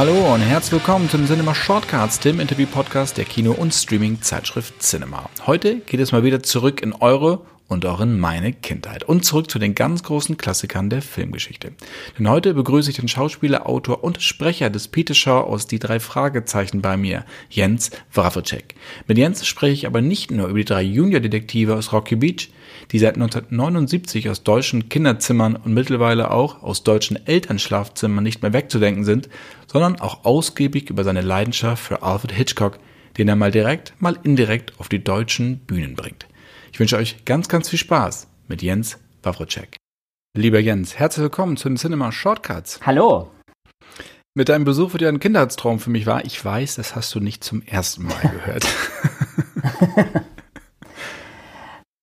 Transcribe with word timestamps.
Hallo 0.00 0.32
und 0.32 0.40
herzlich 0.40 0.72
willkommen 0.72 1.10
zum 1.10 1.26
Cinema 1.26 1.54
Shortcuts, 1.54 2.20
dem 2.20 2.40
Interview-Podcast 2.40 3.18
der 3.18 3.26
Kino- 3.26 3.52
und 3.52 3.74
Streaming-Zeitschrift 3.74 4.80
Cinema. 4.80 5.28
Heute 5.46 5.80
geht 5.80 6.00
es 6.00 6.10
mal 6.10 6.24
wieder 6.24 6.42
zurück 6.42 6.80
in 6.80 6.94
eure 6.94 7.42
und 7.68 7.84
auch 7.84 8.00
in 8.00 8.18
meine 8.18 8.54
Kindheit 8.54 9.04
und 9.04 9.26
zurück 9.26 9.50
zu 9.50 9.58
den 9.58 9.74
ganz 9.74 10.02
großen 10.02 10.38
Klassikern 10.38 10.88
der 10.88 11.02
Filmgeschichte. 11.02 11.72
Denn 12.18 12.30
heute 12.30 12.54
begrüße 12.54 12.90
ich 12.90 12.96
den 12.96 13.08
Schauspieler, 13.08 13.68
Autor 13.68 14.02
und 14.02 14.22
Sprecher 14.22 14.70
des 14.70 14.88
Peter 14.88 15.12
Shaw 15.12 15.42
aus 15.42 15.66
Die 15.66 15.78
drei 15.78 16.00
Fragezeichen 16.00 16.80
bei 16.80 16.96
mir, 16.96 17.26
Jens 17.50 17.90
Wawrczyk. 18.14 18.76
Mit 19.06 19.18
Jens 19.18 19.46
spreche 19.46 19.74
ich 19.74 19.86
aber 19.86 20.00
nicht 20.00 20.30
nur 20.30 20.48
über 20.48 20.58
die 20.58 20.64
drei 20.64 20.82
Junior-Detektive 20.82 21.76
aus 21.76 21.92
Rocky 21.92 22.16
Beach, 22.16 22.48
die 22.90 22.98
seit 22.98 23.14
1979 23.14 24.30
aus 24.30 24.42
deutschen 24.42 24.88
Kinderzimmern 24.88 25.56
und 25.56 25.74
mittlerweile 25.74 26.30
auch 26.30 26.62
aus 26.62 26.82
deutschen 26.82 27.24
Elternschlafzimmern 27.24 28.24
nicht 28.24 28.42
mehr 28.42 28.52
wegzudenken 28.52 29.04
sind, 29.04 29.28
sondern 29.70 30.00
auch 30.00 30.24
ausgiebig 30.24 30.90
über 30.90 31.04
seine 31.04 31.20
Leidenschaft 31.20 31.84
für 31.84 32.02
Alfred 32.02 32.32
Hitchcock, 32.32 32.80
den 33.18 33.28
er 33.28 33.36
mal 33.36 33.52
direkt, 33.52 33.94
mal 34.00 34.18
indirekt 34.24 34.72
auf 34.80 34.88
die 34.88 35.04
deutschen 35.04 35.60
Bühnen 35.60 35.94
bringt. 35.94 36.26
Ich 36.72 36.80
wünsche 36.80 36.96
euch 36.96 37.24
ganz, 37.24 37.48
ganz 37.48 37.68
viel 37.68 37.78
Spaß 37.78 38.26
mit 38.48 38.62
Jens 38.62 38.98
Wawrczyk. 39.22 39.76
Lieber 40.36 40.58
Jens, 40.58 40.98
herzlich 40.98 41.22
willkommen 41.22 41.56
zu 41.56 41.68
den 41.68 41.76
Cinema 41.76 42.10
Shortcuts. 42.10 42.80
Hallo. 42.84 43.30
Mit 44.34 44.48
deinem 44.48 44.64
Besuch 44.64 44.92
wird 44.92 45.02
ja 45.02 45.08
ein 45.08 45.20
Kindheitstraum 45.20 45.78
für 45.78 45.90
mich 45.90 46.04
war. 46.06 46.24
Ich 46.24 46.44
weiß, 46.44 46.74
das 46.74 46.96
hast 46.96 47.14
du 47.14 47.20
nicht 47.20 47.44
zum 47.44 47.62
ersten 47.62 48.04
Mal 48.04 48.22
gehört. 48.22 48.66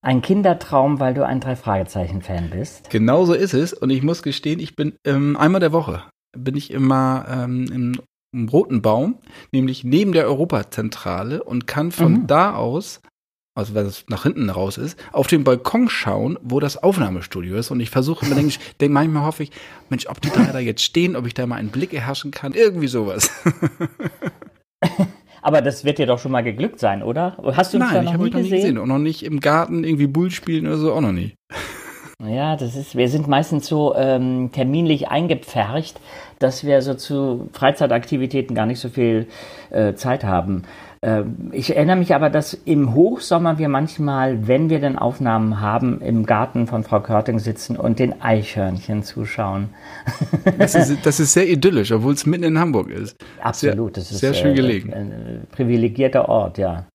Ein 0.02 0.22
Kindertraum, 0.22 1.02
weil 1.02 1.14
du 1.14 1.26
ein 1.26 1.42
Drei-Fragezeichen-Fan 1.42 2.50
bist. 2.50 2.90
Genau 2.92 3.26
so 3.26 3.34
ist 3.34 3.54
es. 3.54 3.74
Und 3.74 3.90
ich 3.90 4.04
muss 4.04 4.24
gestehen, 4.24 4.62
ich 4.62 4.78
bin 4.78 4.94
ähm, 5.04 5.36
einmal 5.36 5.60
der 5.60 5.74
Woche 5.74 6.04
bin 6.38 6.56
ich 6.56 6.72
immer 6.72 7.26
ähm, 7.30 7.66
im, 7.72 8.02
im 8.34 8.50
Roten 8.50 8.82
Baum, 8.82 9.20
nämlich 9.52 9.84
neben 9.84 10.12
der 10.12 10.26
Europazentrale 10.26 11.44
und 11.44 11.68
kann 11.68 11.92
von 11.92 12.14
mhm. 12.14 12.28
da 12.28 12.56
aus 12.56 13.02
also 13.58 13.74
weil 13.74 13.88
es 13.88 14.06
nach 14.08 14.22
hinten 14.22 14.52
raus 14.52 14.78
ist, 14.78 15.00
auf 15.12 15.26
den 15.26 15.44
Balkon 15.44 15.90
schauen, 15.90 16.38
wo 16.44 16.60
das 16.60 16.78
Aufnahmestudio 16.78 17.58
ist. 17.58 17.72
Und 17.72 17.80
ich 17.80 17.90
versuche 17.90 18.24
immer, 18.24 18.36
denke 18.36 18.50
ich, 18.50 18.60
manchmal 18.90 19.26
hoffe 19.26 19.42
ich, 19.44 19.52
Mensch, 19.90 20.06
ob 20.06 20.22
die 20.22 20.30
drei 20.30 20.52
da 20.52 20.60
jetzt 20.60 20.84
stehen, 20.84 21.16
ob 21.16 21.26
ich 21.26 21.34
da 21.34 21.48
mal 21.48 21.56
einen 21.56 21.70
Blick 21.70 21.92
erhaschen 21.92 22.30
kann, 22.30 22.54
irgendwie 22.54 22.88
sowas. 22.88 23.32
Aber 25.42 25.64
das 25.64 25.86
wird 25.86 25.98
dir 25.98 26.06
doch 26.06 26.20
schon 26.20 26.32
mal 26.34 26.44
geglückt 26.44 26.80
sein, 26.80 27.02
oder? 27.02 27.36
Hast 27.56 27.74
du 27.74 27.78
uns 27.80 27.88
Nein, 27.88 27.96
da 27.96 28.02
noch 28.04 28.10
ich 28.10 28.14
habe 28.14 28.30
noch 28.30 28.40
nie 28.42 28.50
gesehen? 28.50 28.78
Und 28.78 28.90
noch 28.90 29.00
nicht 29.00 29.24
im 29.24 29.40
Garten 29.40 29.84
irgendwie 29.84 30.08
Bull 30.08 30.30
spielen 30.30 30.68
oder 30.68 30.78
so, 30.78 30.94
auch 30.94 31.02
noch 31.02 31.12
nie. 31.12 31.34
Ja, 32.26 32.56
das 32.56 32.76
ist, 32.76 32.96
wir 32.96 33.10
sind 33.10 33.28
meistens 33.28 33.68
so 33.68 33.96
ähm, 33.96 34.50
terminlich 34.52 35.08
eingepfercht, 35.10 36.00
dass 36.40 36.64
wir 36.64 36.82
so 36.82 36.96
zu 36.96 37.48
Freizeitaktivitäten 37.54 38.56
gar 38.56 38.66
nicht 38.66 38.80
so 38.80 38.90
viel 38.90 39.28
äh, 39.70 39.94
Zeit 39.94 40.24
haben. 40.24 40.64
Ähm, 41.04 41.52
ich 41.52 41.76
erinnere 41.76 41.98
mich 41.98 42.16
aber, 42.16 42.32
dass 42.32 42.56
im 42.56 42.96
Hochsommer 42.96 43.60
wir 43.60 43.70
manchmal, 43.70 44.48
wenn 44.48 44.72
wir 44.72 44.80
denn 44.80 44.98
Aufnahmen 44.98 45.62
haben, 45.62 46.02
im 46.02 46.26
Garten 46.26 46.66
von 46.66 46.84
Frau 46.84 47.02
Körting 47.02 47.38
sitzen 47.38 47.78
und 47.78 48.00
den 48.00 48.20
Eichhörnchen 48.20 49.04
zuschauen. 49.04 49.70
Das 50.58 50.74
ist, 50.74 51.06
das 51.06 51.20
ist 51.20 51.34
sehr 51.34 51.48
idyllisch, 51.48 51.92
obwohl 51.92 52.14
es 52.14 52.26
mitten 52.26 52.44
in 52.46 52.58
Hamburg 52.58 52.90
ist. 52.90 53.16
Absolut, 53.42 53.96
das 53.96 54.12
ist 54.12 54.20
sehr 54.20 54.34
schön 54.34 54.54
äh, 54.54 54.56
gelegen. 54.56 54.94
Ein, 54.94 55.12
ein 55.12 55.48
privilegierter 55.52 56.28
Ort, 56.30 56.58
ja. 56.58 56.88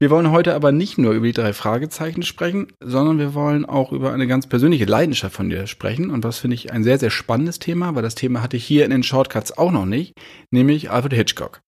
Wir 0.00 0.08
wollen 0.08 0.30
heute 0.30 0.54
aber 0.54 0.72
nicht 0.72 0.96
nur 0.96 1.12
über 1.12 1.26
die 1.26 1.34
drei 1.34 1.52
Fragezeichen 1.52 2.22
sprechen, 2.22 2.68
sondern 2.82 3.18
wir 3.18 3.34
wollen 3.34 3.66
auch 3.66 3.92
über 3.92 4.14
eine 4.14 4.26
ganz 4.26 4.46
persönliche 4.46 4.86
Leidenschaft 4.86 5.36
von 5.36 5.50
dir 5.50 5.66
sprechen. 5.66 6.10
Und 6.10 6.24
was 6.24 6.38
finde 6.38 6.54
ich 6.54 6.72
ein 6.72 6.82
sehr, 6.82 6.98
sehr 6.98 7.10
spannendes 7.10 7.58
Thema, 7.58 7.94
weil 7.94 8.02
das 8.02 8.14
Thema 8.14 8.40
hatte 8.42 8.56
ich 8.56 8.64
hier 8.64 8.86
in 8.86 8.92
den 8.92 9.02
Shortcuts 9.02 9.58
auch 9.58 9.70
noch 9.70 9.84
nicht, 9.84 10.14
nämlich 10.50 10.90
Alfred 10.90 11.12
Hitchcock. 11.12 11.60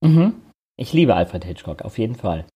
Mhm. 0.00 0.32
Ich 0.78 0.94
liebe 0.94 1.14
Alfred 1.14 1.44
Hitchcock, 1.44 1.82
auf 1.82 1.98
jeden 1.98 2.14
Fall. 2.14 2.46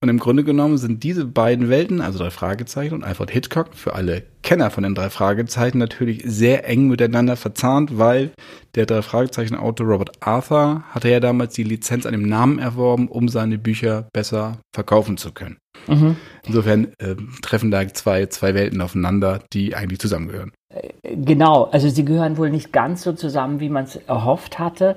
Und 0.00 0.08
im 0.08 0.20
Grunde 0.20 0.44
genommen 0.44 0.78
sind 0.78 1.02
diese 1.02 1.24
beiden 1.24 1.68
Welten, 1.68 2.00
also 2.00 2.20
drei 2.20 2.30
Fragezeichen 2.30 2.94
und 2.94 3.02
Alfred 3.02 3.32
Hitchcock, 3.32 3.74
für 3.74 3.94
alle 3.94 4.22
Kenner 4.44 4.70
von 4.70 4.84
den 4.84 4.94
drei 4.94 5.10
Fragezeichen 5.10 5.78
natürlich 5.78 6.22
sehr 6.24 6.68
eng 6.68 6.86
miteinander 6.86 7.34
verzahnt, 7.34 7.98
weil 7.98 8.30
der 8.76 8.86
drei 8.86 9.02
Fragezeichen 9.02 9.56
Autor 9.56 9.88
Robert 9.88 10.12
Arthur 10.20 10.84
hatte 10.90 11.10
ja 11.10 11.18
damals 11.18 11.54
die 11.54 11.64
Lizenz 11.64 12.06
an 12.06 12.12
dem 12.12 12.28
Namen 12.28 12.60
erworben, 12.60 13.08
um 13.08 13.28
seine 13.28 13.58
Bücher 13.58 14.08
besser 14.12 14.58
verkaufen 14.72 15.16
zu 15.16 15.32
können. 15.32 15.58
Mhm. 15.88 16.16
Insofern 16.46 16.92
äh, 16.98 17.16
treffen 17.42 17.72
da 17.72 17.86
zwei, 17.88 18.26
zwei 18.26 18.54
Welten 18.54 18.80
aufeinander, 18.80 19.40
die 19.52 19.74
eigentlich 19.74 19.98
zusammengehören. 19.98 20.52
Äh, 20.72 21.16
genau, 21.16 21.64
also 21.64 21.88
sie 21.88 22.04
gehören 22.04 22.36
wohl 22.36 22.50
nicht 22.50 22.72
ganz 22.72 23.02
so 23.02 23.12
zusammen, 23.12 23.58
wie 23.60 23.68
man 23.68 23.84
es 23.84 23.96
erhofft 23.96 24.58
hatte. 24.58 24.96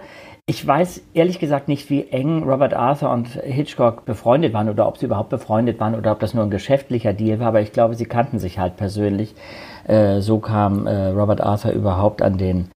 Ich 0.52 0.68
weiß 0.68 1.02
ehrlich 1.14 1.40
gesagt 1.40 1.70
nicht, 1.70 1.90
wie 1.90 2.10
eng 2.10 2.44
Robert 2.44 2.74
Arthur 2.74 3.10
und 3.10 3.30
Hitchcock 3.30 4.04
befreundet 4.04 4.52
waren 4.52 4.68
oder 4.68 4.86
ob 4.86 4.98
sie 4.98 5.06
überhaupt 5.06 5.30
befreundet 5.30 5.80
waren 5.80 5.96
oder 5.96 6.12
ob 6.12 6.20
das 6.20 6.34
nur 6.34 6.44
ein 6.44 6.50
geschäftlicher 6.50 7.14
Deal 7.14 7.40
war, 7.40 7.48
aber 7.48 7.62
ich 7.62 7.72
glaube, 7.72 7.96
sie 7.96 8.04
kannten 8.04 8.38
sich 8.38 8.60
halt 8.60 8.76
persönlich. 8.76 9.34
Äh, 9.88 10.20
so 10.20 10.40
kam 10.40 10.88
äh, 10.88 11.08
Robert 11.08 11.40
Arthur 11.40 11.72
überhaupt 11.72 12.22
an 12.22 12.38
den, 12.38 12.70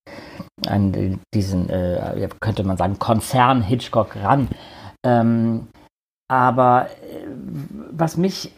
an 0.66 1.20
diesen, 1.34 1.68
äh, 1.68 2.30
könnte 2.40 2.64
man 2.64 2.78
sagen, 2.78 2.98
Konzern 2.98 3.60
Hitchcock 3.60 4.16
ran. 4.16 4.48
Ähm, 5.04 5.68
aber 6.28 6.86
äh, 6.86 7.26
was 7.90 8.16
mich 8.16 8.52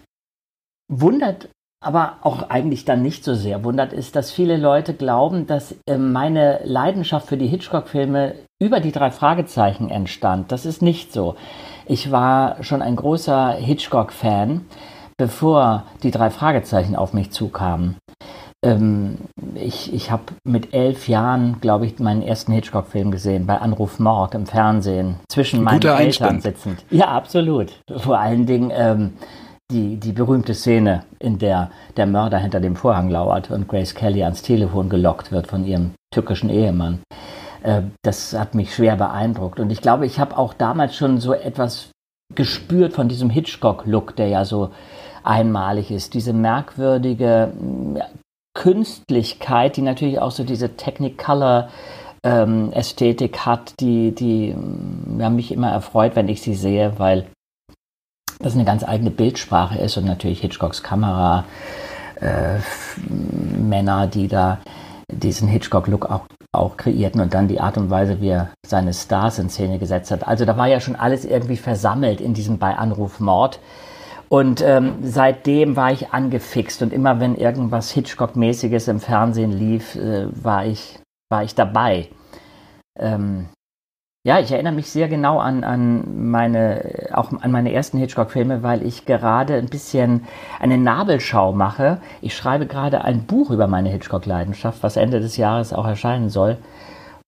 wundert 0.89 1.49
aber 1.81 2.17
auch 2.23 2.51
eigentlich 2.51 2.85
dann 2.85 3.03
nicht 3.03 3.23
so 3.23 3.35
sehr 3.35 3.63
wundert, 3.63 3.93
ist, 3.93 4.17
dass 4.17 4.33
viele 4.33 4.57
Leute 4.57 4.95
glauben, 4.95 5.47
dass 5.47 5.77
äh, 5.87 5.97
meine 5.97 6.61
Leidenschaft 6.65 7.29
für 7.29 7.37
die 7.37 7.47
Hitchcock-Filme 7.47 8.35
über 8.61 8.81
die 8.81 8.93
drei 8.93 9.11
Fragezeichen 9.11 9.89
entstand. 9.89 10.51
Das 10.51 10.67
ist 10.67 10.83
nicht 10.83 11.13
so. 11.13 11.37
Ich 11.87 12.11
war 12.11 12.63
schon 12.63 12.83
ein 12.83 12.97
großer 12.97 13.53
Hitchcock-Fan, 13.53 14.67
bevor 15.17 15.85
die 16.03 16.11
drei 16.11 16.31
Fragezeichen 16.31 16.97
auf 16.97 17.13
mich 17.13 17.31
zukamen. 17.31 17.97
Ähm, 18.65 19.19
ich 19.55 19.95
ich 19.95 20.11
habe 20.11 20.25
mit 20.43 20.75
elf 20.75 21.07
Jahren, 21.07 21.61
glaube 21.61 21.87
ich, 21.87 22.01
meinen 22.01 22.23
ersten 22.23 22.53
Hitchcock-Film 22.53 23.13
gesehen, 23.13 23.47
bei 23.47 23.59
Anruf 23.59 24.01
Mord 24.01 24.35
im 24.35 24.47
Fernsehen, 24.47 25.21
zwischen 25.29 25.63
meinen 25.63 25.81
Eltern 25.83 26.41
sitzend. 26.41 26.85
Ja, 26.91 27.07
absolut. 27.07 27.81
Vor 27.97 28.19
allen 28.19 28.47
Dingen 28.47 28.73
ähm, 28.75 29.13
die, 29.71 29.97
die 29.97 30.13
berühmte 30.13 30.55
Szene, 30.55 31.05
in 31.19 31.39
der 31.39 31.71
der 31.97 32.07
Mörder 32.07 32.39
hinter 32.39 32.61
dem 32.61 32.77
Vorhang 32.77 33.11
lauert 33.11 33.51
und 33.51 33.69
Grace 33.69 33.95
Kelly 33.95 34.23
ans 34.23 34.43
Telefon 34.43 34.89
gelockt 34.89 35.31
wird 35.31 35.47
von 35.47 35.65
ihrem 35.67 35.93
tückischen 36.11 36.49
Ehemann. 36.49 37.01
Äh, 37.63 37.83
das 38.03 38.33
hat 38.33 38.55
mich 38.55 38.75
schwer 38.75 38.97
beeindruckt. 38.97 39.61
Und 39.61 39.71
ich 39.71 39.83
glaube, 39.83 40.07
ich 40.07 40.19
habe 40.19 40.39
auch 40.39 40.55
damals 40.55 40.97
schon 40.97 41.19
so 41.19 41.35
etwas 41.35 41.91
gespürt 42.35 42.93
von 42.95 43.09
diesem 43.09 43.31
Hitchcock-Look, 43.31 44.17
der 44.17 44.29
ja 44.29 44.45
so 44.45 44.71
einmalig 45.23 45.91
ist. 45.91 46.15
Diese 46.15 46.33
merkwürdige 46.33 47.53
ja, 47.95 48.07
Künstlichkeit, 48.55 49.77
die 49.77 49.83
natürlich 49.83 50.19
auch 50.21 50.31
so 50.31 50.45
diese 50.45 50.77
Technicolor 50.77 51.69
ähm, 52.25 52.73
Ästhetik 52.73 53.41
hat, 53.47 53.75
die, 53.81 54.15
die 54.15 54.55
ja, 55.19 55.31
mich 55.31 55.53
immer 55.53 55.71
erfreut, 55.71 56.17
wenn 56.17 56.29
ich 56.29 56.43
sie 56.43 56.55
sehe, 56.55 56.99
weil 56.99 57.27
das 58.39 58.55
eine 58.55 58.65
ganz 58.65 58.85
eigene 58.85 59.11
Bildsprache 59.11 59.79
ist 59.79 59.97
und 59.97 60.05
natürlich 60.05 60.41
Hitchcocks 60.41 60.83
Kamera, 60.83 61.45
äh, 62.21 62.59
Männer, 63.09 64.07
die 64.07 64.29
da 64.29 64.59
diesen 65.11 65.49
Hitchcock-Look 65.49 66.07
auch, 66.11 66.27
auch 66.53 66.77
kreierten 66.77 67.21
und 67.21 67.35
dann 67.35 67.49
die 67.49 67.61
Art 67.61 67.79
und 67.79 67.91
Weise, 67.91 68.21
wie 68.21 68.29
er 68.29 68.51
seine 68.67 68.93
Stars 68.93 69.39
in 69.39 69.49
Szene 69.49 69.79
gesetzt 69.79 70.11
hat. 70.11 70.27
Also 70.27 70.45
da 70.45 70.57
war 70.57 70.67
ja 70.67 70.81
schon 70.81 70.97
alles 70.97 71.25
irgendwie 71.25 71.57
versammelt 71.57 72.21
in 72.21 72.35
diesem 72.35 72.59
bei 72.59 72.77
Anruf 72.77 73.21
Mord. 73.21 73.61
Und 74.29 74.61
ähm, 74.61 74.97
seitdem 75.03 75.77
war 75.77 75.91
ich 75.91 76.13
angefixt 76.13 76.83
und 76.83 76.93
immer 76.93 77.19
wenn 77.19 77.35
irgendwas 77.35 77.91
Hitchcock-mäßiges 77.91 78.89
im 78.89 79.01
Fernsehen 79.01 79.53
lief, 79.53 79.95
äh, 79.97 80.27
war, 80.45 80.67
ich, 80.67 80.99
war 81.31 81.45
ich 81.45 81.55
dabei. 81.55 82.11
Ähm, 82.99 83.49
ja, 84.29 84.39
ich 84.39 84.53
erinnere 84.53 84.75
mich 84.75 84.91
sehr 84.91 85.09
genau 85.09 85.39
an, 85.39 85.65
an 85.65 86.31
meine, 86.31 87.09
auch 87.15 87.33
an 87.33 87.51
meine 87.51 87.73
ersten 87.73 87.97
Hitchcock-Filme, 87.97 88.63
weil 88.63 88.87
ich 88.87 89.07
gerade 89.07 89.55
ein 89.55 89.71
bisschen 89.71 90.25
eine 90.61 90.77
Nabelschau 90.77 91.53
mache. 91.53 92.03
Ich 92.21 92.37
schreibe 92.37 92.67
gerade 92.67 93.03
ein 93.07 93.23
Buch 93.25 93.49
über 93.49 93.67
meine 93.69 93.89
Hitchcock-Leidenschaft, 93.89 94.83
was 94.83 94.99
Ende 94.99 95.21
des 95.21 95.39
Jahres 95.39 95.73
auch 95.73 95.87
erscheinen 95.87 96.29
soll. 96.29 96.59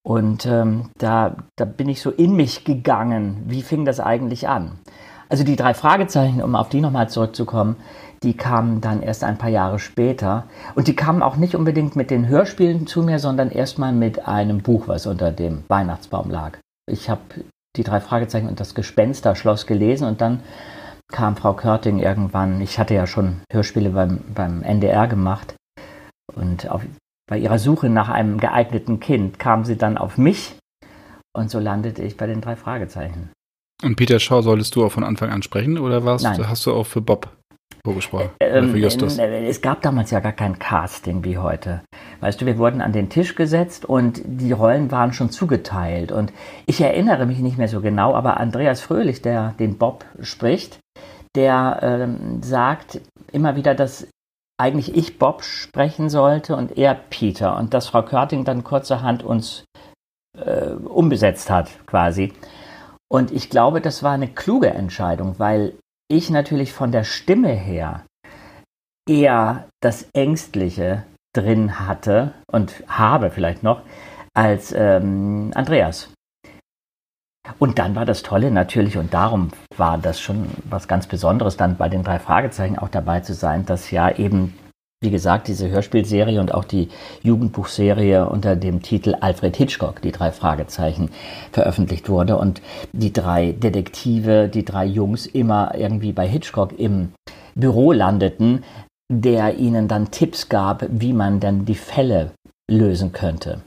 Und 0.03 0.45
ähm, 0.45 0.91
da, 0.99 1.37
da 1.57 1.65
bin 1.65 1.89
ich 1.89 2.03
so 2.03 2.11
in 2.11 2.37
mich 2.37 2.67
gegangen. 2.67 3.45
Wie 3.47 3.63
fing 3.63 3.87
das 3.87 3.99
eigentlich 3.99 4.47
an? 4.47 4.73
Also 5.31 5.43
die 5.43 5.57
drei 5.57 5.73
Fragezeichen, 5.73 6.43
um 6.43 6.55
auf 6.55 6.69
die 6.69 6.83
nochmal 6.83 7.09
zurückzukommen, 7.09 7.77
die 8.23 8.37
kamen 8.37 8.83
dann 8.83 9.01
erst 9.01 9.25
ein 9.25 9.39
paar 9.39 9.49
Jahre 9.49 9.79
später. 9.79 10.45
Und 10.75 10.87
die 10.87 10.97
kamen 10.97 11.23
auch 11.23 11.37
nicht 11.37 11.55
unbedingt 11.55 11.97
mit 11.97 12.11
den 12.11 12.29
Hörspielen 12.29 12.87
zu 12.87 13.03
mir, 13.03 13.19
sondern 13.19 13.51
erstmal 13.51 13.95
mit 13.95 14.29
einem 14.29 14.59
Buch, 14.59 14.87
was 14.87 15.07
unter 15.07 15.33
dem 15.33 15.65
Weihnachtsbaum 15.69 16.29
lag 16.29 16.59
ich 16.91 17.09
habe 17.09 17.23
die 17.77 17.85
drei 17.85 18.01
Fragezeichen 18.01 18.49
und 18.49 18.61
das 18.61 18.75
Gespensterschloss 18.75 19.67
gelesen 19.67 20.07
und 20.07 20.21
dann 20.21 20.43
kam 21.13 21.37
Frau 21.37 21.55
Körting 21.55 21.99
irgendwann, 21.99 22.61
ich 22.61 22.79
hatte 22.79 22.95
ja 22.95 23.07
schon 23.07 23.41
Hörspiele 23.53 23.91
beim, 23.91 24.21
beim 24.35 24.63
NDR 24.63 25.09
gemacht 25.09 25.55
und 26.35 26.69
auf, 26.71 26.83
bei 27.29 27.39
ihrer 27.39 27.59
Suche 27.59 27.89
nach 27.89 28.09
einem 28.09 28.39
geeigneten 28.39 29.01
Kind 29.01 29.39
kam 29.39 29.65
sie 29.65 29.77
dann 29.77 29.99
auf 29.99 30.19
mich 30.19 30.57
Und 31.33 31.51
so 31.51 31.61
landete 31.61 32.03
ich 32.03 32.17
bei 32.17 32.27
den 32.27 32.41
drei 32.41 32.57
Fragezeichen. 32.57 33.31
Und 33.83 33.97
Peter 33.97 34.19
Shaw 34.19 34.43
solltest 34.43 34.75
du 34.75 34.85
auch 34.85 34.93
von 34.93 35.05
Anfang 35.05 35.31
an 35.31 35.43
sprechen 35.43 35.79
oder 35.79 36.05
warst, 36.05 36.25
Nein. 36.25 36.49
hast 36.49 36.67
du 36.67 36.73
auch 36.73 36.87
für 36.87 37.01
Bob 37.01 37.37
vorgesprochen? 37.85 38.31
Ähm, 38.41 38.75
äh, 38.75 39.49
Es 39.49 39.61
gab 39.61 39.83
damals 39.83 40.11
ja 40.11 40.21
gar 40.21 40.33
kein 40.33 40.59
Casting 40.59 41.25
wie 41.25 41.39
heute. 41.39 41.83
Weißt 42.21 42.41
du, 42.41 42.47
wir 42.47 42.59
wurden 42.59 42.81
an 42.81 42.93
den 42.93 43.09
Tisch 43.09 43.35
gesetzt 43.35 43.85
und 43.85 44.23
die 44.25 44.53
Rollen 44.53 44.91
waren 44.91 45.13
schon 45.13 45.31
zugeteilt. 45.31 46.13
Und 46.13 46.33
ich 46.67 46.81
erinnere 46.81 47.27
mich 47.27 47.39
nicht 47.39 47.59
mehr 47.59 47.69
so 47.69 47.81
genau, 47.81 48.15
aber 48.15 48.39
Andreas 48.39 48.81
Fröhlich, 48.81 49.23
der 49.23 49.55
den 49.59 49.79
Bob 49.79 50.05
spricht, 50.21 50.79
der 51.37 51.79
ähm, 51.83 52.43
sagt 52.43 53.01
immer 53.33 53.57
wieder, 53.57 53.75
dass 53.75 54.07
eigentlich 54.61 54.95
ich 54.95 55.19
Bob 55.19 55.43
sprechen 55.43 56.11
sollte 56.11 56.55
und 56.55 56.77
er 56.77 56.95
Peter. 56.95 57.57
Und 57.57 57.73
dass 57.73 57.89
Frau 57.89 58.03
Körting 58.03 58.45
dann 58.45 58.63
kurzerhand 58.63 59.23
uns 59.23 59.65
äh, 60.39 60.73
umbesetzt 60.73 61.51
hat, 61.51 61.71
quasi. 61.87 62.33
Und 63.11 63.33
ich 63.33 63.51
glaube, 63.51 63.81
das 63.81 64.03
war 64.03 64.13
eine 64.13 64.29
kluge 64.29 64.69
Entscheidung, 64.69 65.39
weil 65.39 65.75
ich 66.11 66.31
natürlich 66.31 66.73
von 66.73 66.93
der 66.93 67.05
Stimme 67.05 67.49
her 67.49 68.05
eher 69.09 69.69
das 69.81 70.09
Ängstliche 70.13 71.05
drin 71.35 71.79
hatte 71.79 72.35
und 72.51 72.83
habe 72.89 73.31
vielleicht 73.31 73.63
noch 73.63 73.83
als 74.35 74.73
ähm, 74.77 75.53
Andreas. 75.55 76.13
Und 77.59 77.79
dann 77.79 77.95
war 77.95 78.05
das 78.05 78.23
Tolle 78.23 78.51
natürlich, 78.51 78.97
und 78.97 79.15
darum 79.15 79.51
war 79.77 79.99
das 79.99 80.21
schon 80.21 80.51
was 80.65 80.89
ganz 80.89 81.07
Besonderes, 81.07 81.57
dann 81.57 81.77
bei 81.77 81.89
den 81.89 82.05
drei 82.05 82.19
Fragezeichen 82.19 82.79
auch 82.79 82.89
dabei 82.89 83.21
zu 83.21 83.35
sein, 83.35 83.65
dass 83.67 83.91
ja 83.91 84.11
eben, 84.11 84.55
wie 85.03 85.11
gesagt, 85.11 85.49
diese 85.49 85.71
Hörspielserie 85.71 86.41
und 86.41 86.53
auch 86.53 86.65
die 86.65 86.91
Jugendbuchserie 87.23 88.29
unter 88.29 88.55
dem 88.55 88.83
Titel 88.83 89.17
Alfred 89.19 89.57
Hitchcock, 89.57 90.03
die 90.03 90.13
drei 90.13 90.31
Fragezeichen, 90.31 91.11
veröffentlicht 91.53 92.11
wurde 92.11 92.37
und 92.37 92.61
die 92.93 93.13
drei 93.13 93.53
Detektive, 93.53 94.49
die 94.49 94.65
drei 94.65 94.85
Jungs 94.85 95.25
immer 95.25 95.75
irgendwie 95.75 96.13
bei 96.13 96.29
Hitchcock 96.29 96.79
im 96.79 97.13
Büro 97.55 97.93
landeten, 97.93 98.63
der 99.11 99.57
ihnen 99.57 99.89
dann 99.89 100.11
Tipps 100.11 100.51
gab, 100.51 100.85
wie 100.91 101.15
man 101.15 101.41
dann 101.41 101.65
die 101.65 101.75
Fälle 101.77 102.33
lösen 102.71 103.13
könnte. 103.13 103.63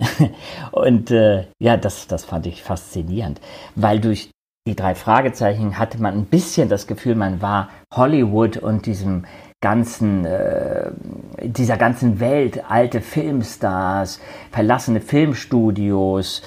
und 0.72 1.10
äh, 1.10 1.48
ja, 1.60 1.76
das, 1.76 2.06
das 2.06 2.24
fand 2.24 2.46
ich 2.46 2.62
faszinierend, 2.62 3.42
weil 3.74 4.00
durch 4.00 4.30
die 4.66 4.76
drei 4.76 4.94
Fragezeichen 4.94 5.78
hatte 5.78 6.00
man 6.00 6.14
ein 6.14 6.24
bisschen 6.26 6.70
das 6.70 6.86
Gefühl, 6.86 7.14
man 7.14 7.42
war 7.42 7.68
Hollywood 7.94 8.56
und 8.56 8.86
diesem 8.86 9.24
ganzen, 9.60 10.24
äh, 10.24 10.90
dieser 11.42 11.76
ganzen 11.76 12.20
Welt, 12.20 12.62
alte 12.68 13.00
Filmstars, 13.00 14.20
verlassene 14.50 15.00
Filmstudios, 15.00 16.42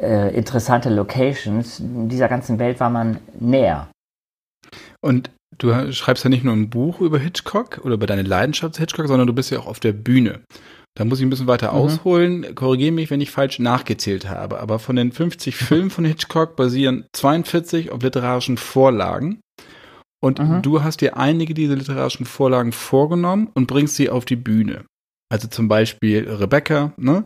äh, 0.00 0.34
interessante 0.34 0.90
Locations, 0.90 1.80
dieser 1.80 2.28
ganzen 2.28 2.58
Welt 2.58 2.80
war 2.80 2.90
man 2.90 3.18
näher. 3.38 3.88
Und 5.00 5.30
du 5.58 5.92
schreibst 5.92 6.24
ja 6.24 6.30
nicht 6.30 6.44
nur 6.44 6.54
ein 6.54 6.70
Buch 6.70 7.00
über 7.00 7.18
Hitchcock 7.18 7.80
oder 7.84 7.94
über 7.94 8.06
deine 8.06 8.22
Leidenschaft 8.22 8.74
zu 8.74 8.80
Hitchcock, 8.80 9.06
sondern 9.06 9.26
du 9.26 9.32
bist 9.32 9.50
ja 9.50 9.60
auch 9.60 9.66
auf 9.66 9.80
der 9.80 9.92
Bühne. 9.92 10.40
Da 10.96 11.04
muss 11.04 11.20
ich 11.20 11.26
ein 11.26 11.30
bisschen 11.30 11.46
weiter 11.46 11.72
mhm. 11.72 11.78
ausholen. 11.78 12.54
Korrigiere 12.54 12.92
mich, 12.92 13.10
wenn 13.10 13.20
ich 13.20 13.30
falsch 13.30 13.58
nachgezählt 13.58 14.28
habe. 14.28 14.60
Aber 14.60 14.78
von 14.78 14.96
den 14.96 15.12
50 15.12 15.54
Filmen 15.54 15.90
von 15.90 16.04
Hitchcock 16.04 16.56
basieren 16.56 17.04
42 17.12 17.92
auf 17.92 18.02
literarischen 18.02 18.56
Vorlagen. 18.56 19.40
Und 20.26 20.40
mhm. 20.40 20.60
du 20.60 20.82
hast 20.82 21.02
dir 21.02 21.16
einige 21.16 21.54
dieser 21.54 21.76
literarischen 21.76 22.26
Vorlagen 22.26 22.72
vorgenommen 22.72 23.48
und 23.54 23.68
bringst 23.68 23.94
sie 23.94 24.10
auf 24.10 24.24
die 24.24 24.34
Bühne. 24.34 24.84
Also 25.28 25.46
zum 25.46 25.68
Beispiel 25.68 26.28
Rebecca, 26.28 26.92
ne? 26.96 27.24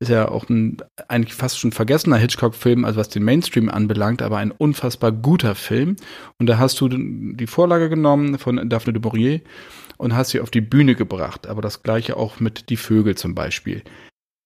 Ist 0.00 0.08
ja 0.08 0.28
auch 0.28 0.48
ein 0.48 0.78
eigentlich 1.06 1.34
fast 1.34 1.60
schon 1.60 1.70
vergessener 1.70 2.16
Hitchcock-Film, 2.16 2.84
also 2.84 2.98
was 2.98 3.08
den 3.08 3.22
Mainstream 3.22 3.68
anbelangt, 3.68 4.20
aber 4.22 4.38
ein 4.38 4.50
unfassbar 4.50 5.12
guter 5.12 5.54
Film. 5.54 5.94
Und 6.40 6.48
da 6.48 6.58
hast 6.58 6.80
du 6.80 6.88
die 6.88 7.46
Vorlage 7.46 7.88
genommen 7.88 8.36
von 8.40 8.68
Daphne 8.68 8.92
du 8.92 8.98
Maurier 8.98 9.40
und 9.98 10.16
hast 10.16 10.30
sie 10.30 10.40
auf 10.40 10.50
die 10.50 10.60
Bühne 10.60 10.96
gebracht. 10.96 11.46
Aber 11.46 11.62
das 11.62 11.84
gleiche 11.84 12.16
auch 12.16 12.40
mit 12.40 12.70
Die 12.70 12.76
Vögel 12.76 13.14
zum 13.14 13.36
Beispiel. 13.36 13.84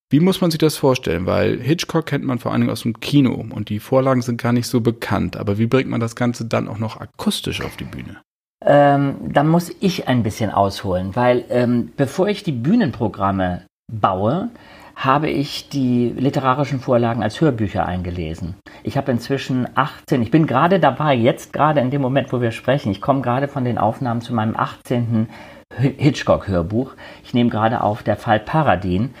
Wie 0.09 0.21
muss 0.21 0.39
man 0.39 0.51
sich 0.51 0.57
das 0.57 0.77
vorstellen? 0.77 1.25
Weil 1.25 1.59
Hitchcock 1.59 2.05
kennt 2.05 2.23
man 2.23 2.39
vor 2.39 2.51
allen 2.51 2.61
Dingen 2.61 2.71
aus 2.71 2.83
dem 2.83 2.99
Kino 3.01 3.45
und 3.49 3.69
die 3.69 3.79
Vorlagen 3.79 4.21
sind 4.21 4.41
gar 4.41 4.53
nicht 4.53 4.67
so 4.67 4.79
bekannt. 4.79 5.35
Aber 5.35 5.57
wie 5.57 5.67
bringt 5.67 5.89
man 5.89 5.99
das 5.99 6.15
Ganze 6.15 6.45
dann 6.45 6.69
auch 6.69 6.79
noch 6.79 7.01
akustisch 7.01 7.61
auf 7.61 7.75
die 7.75 7.83
Bühne? 7.83 8.21
Ähm, 8.65 9.15
da 9.21 9.43
muss 9.43 9.71
ich 9.81 10.07
ein 10.07 10.23
bisschen 10.23 10.49
ausholen, 10.49 11.15
weil 11.15 11.43
ähm, 11.49 11.91
bevor 11.97 12.29
ich 12.29 12.43
die 12.43 12.53
Bühnenprogramme 12.53 13.63
baue, 13.91 14.49
habe 14.95 15.29
ich 15.29 15.69
die 15.69 16.09
literarischen 16.17 16.79
Vorlagen 16.79 17.21
als 17.21 17.39
Hörbücher 17.39 17.85
eingelesen. 17.85 18.55
Ich 18.83 18.97
habe 18.97 19.11
inzwischen 19.11 19.67
18, 19.75 20.23
ich 20.23 20.31
bin 20.31 20.47
gerade 20.47 20.79
dabei, 20.79 21.13
jetzt 21.13 21.53
gerade 21.53 21.81
in 21.81 21.91
dem 21.91 22.01
Moment, 22.01 22.33
wo 22.33 22.41
wir 22.41 22.51
sprechen, 22.51 22.91
ich 22.91 22.99
komme 23.01 23.21
gerade 23.21 23.47
von 23.47 23.63
den 23.63 23.77
Aufnahmen 23.77 24.21
zu 24.21 24.33
meinem 24.33 24.55
18. 24.55 25.27
Hitchcock-Hörbuch. 25.75 26.93
Ich 27.23 27.33
nehme 27.33 27.49
gerade 27.49 27.81
auf 27.81 28.01
der 28.01 28.15
Fall 28.15 28.39
Paradin. 28.39 29.13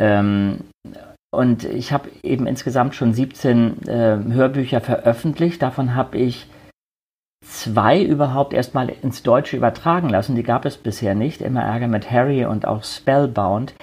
Ähm, 0.00 0.60
und 1.32 1.64
ich 1.64 1.92
habe 1.92 2.08
eben 2.24 2.46
insgesamt 2.46 2.96
schon 2.96 3.12
17 3.12 3.86
äh, 3.86 4.18
Hörbücher 4.32 4.80
veröffentlicht. 4.80 5.62
Davon 5.62 5.94
habe 5.94 6.18
ich 6.18 6.48
zwei 7.44 8.02
überhaupt 8.02 8.52
erstmal 8.52 8.88
ins 8.88 9.22
Deutsche 9.22 9.56
übertragen 9.56 10.08
lassen. 10.08 10.34
Die 10.34 10.42
gab 10.42 10.64
es 10.64 10.76
bisher 10.76 11.14
nicht. 11.14 11.40
Immer 11.40 11.62
Ärger 11.62 11.86
mit 11.86 12.10
Harry 12.10 12.44
und 12.44 12.66
auch 12.66 12.82
Spellbound. 12.82 13.74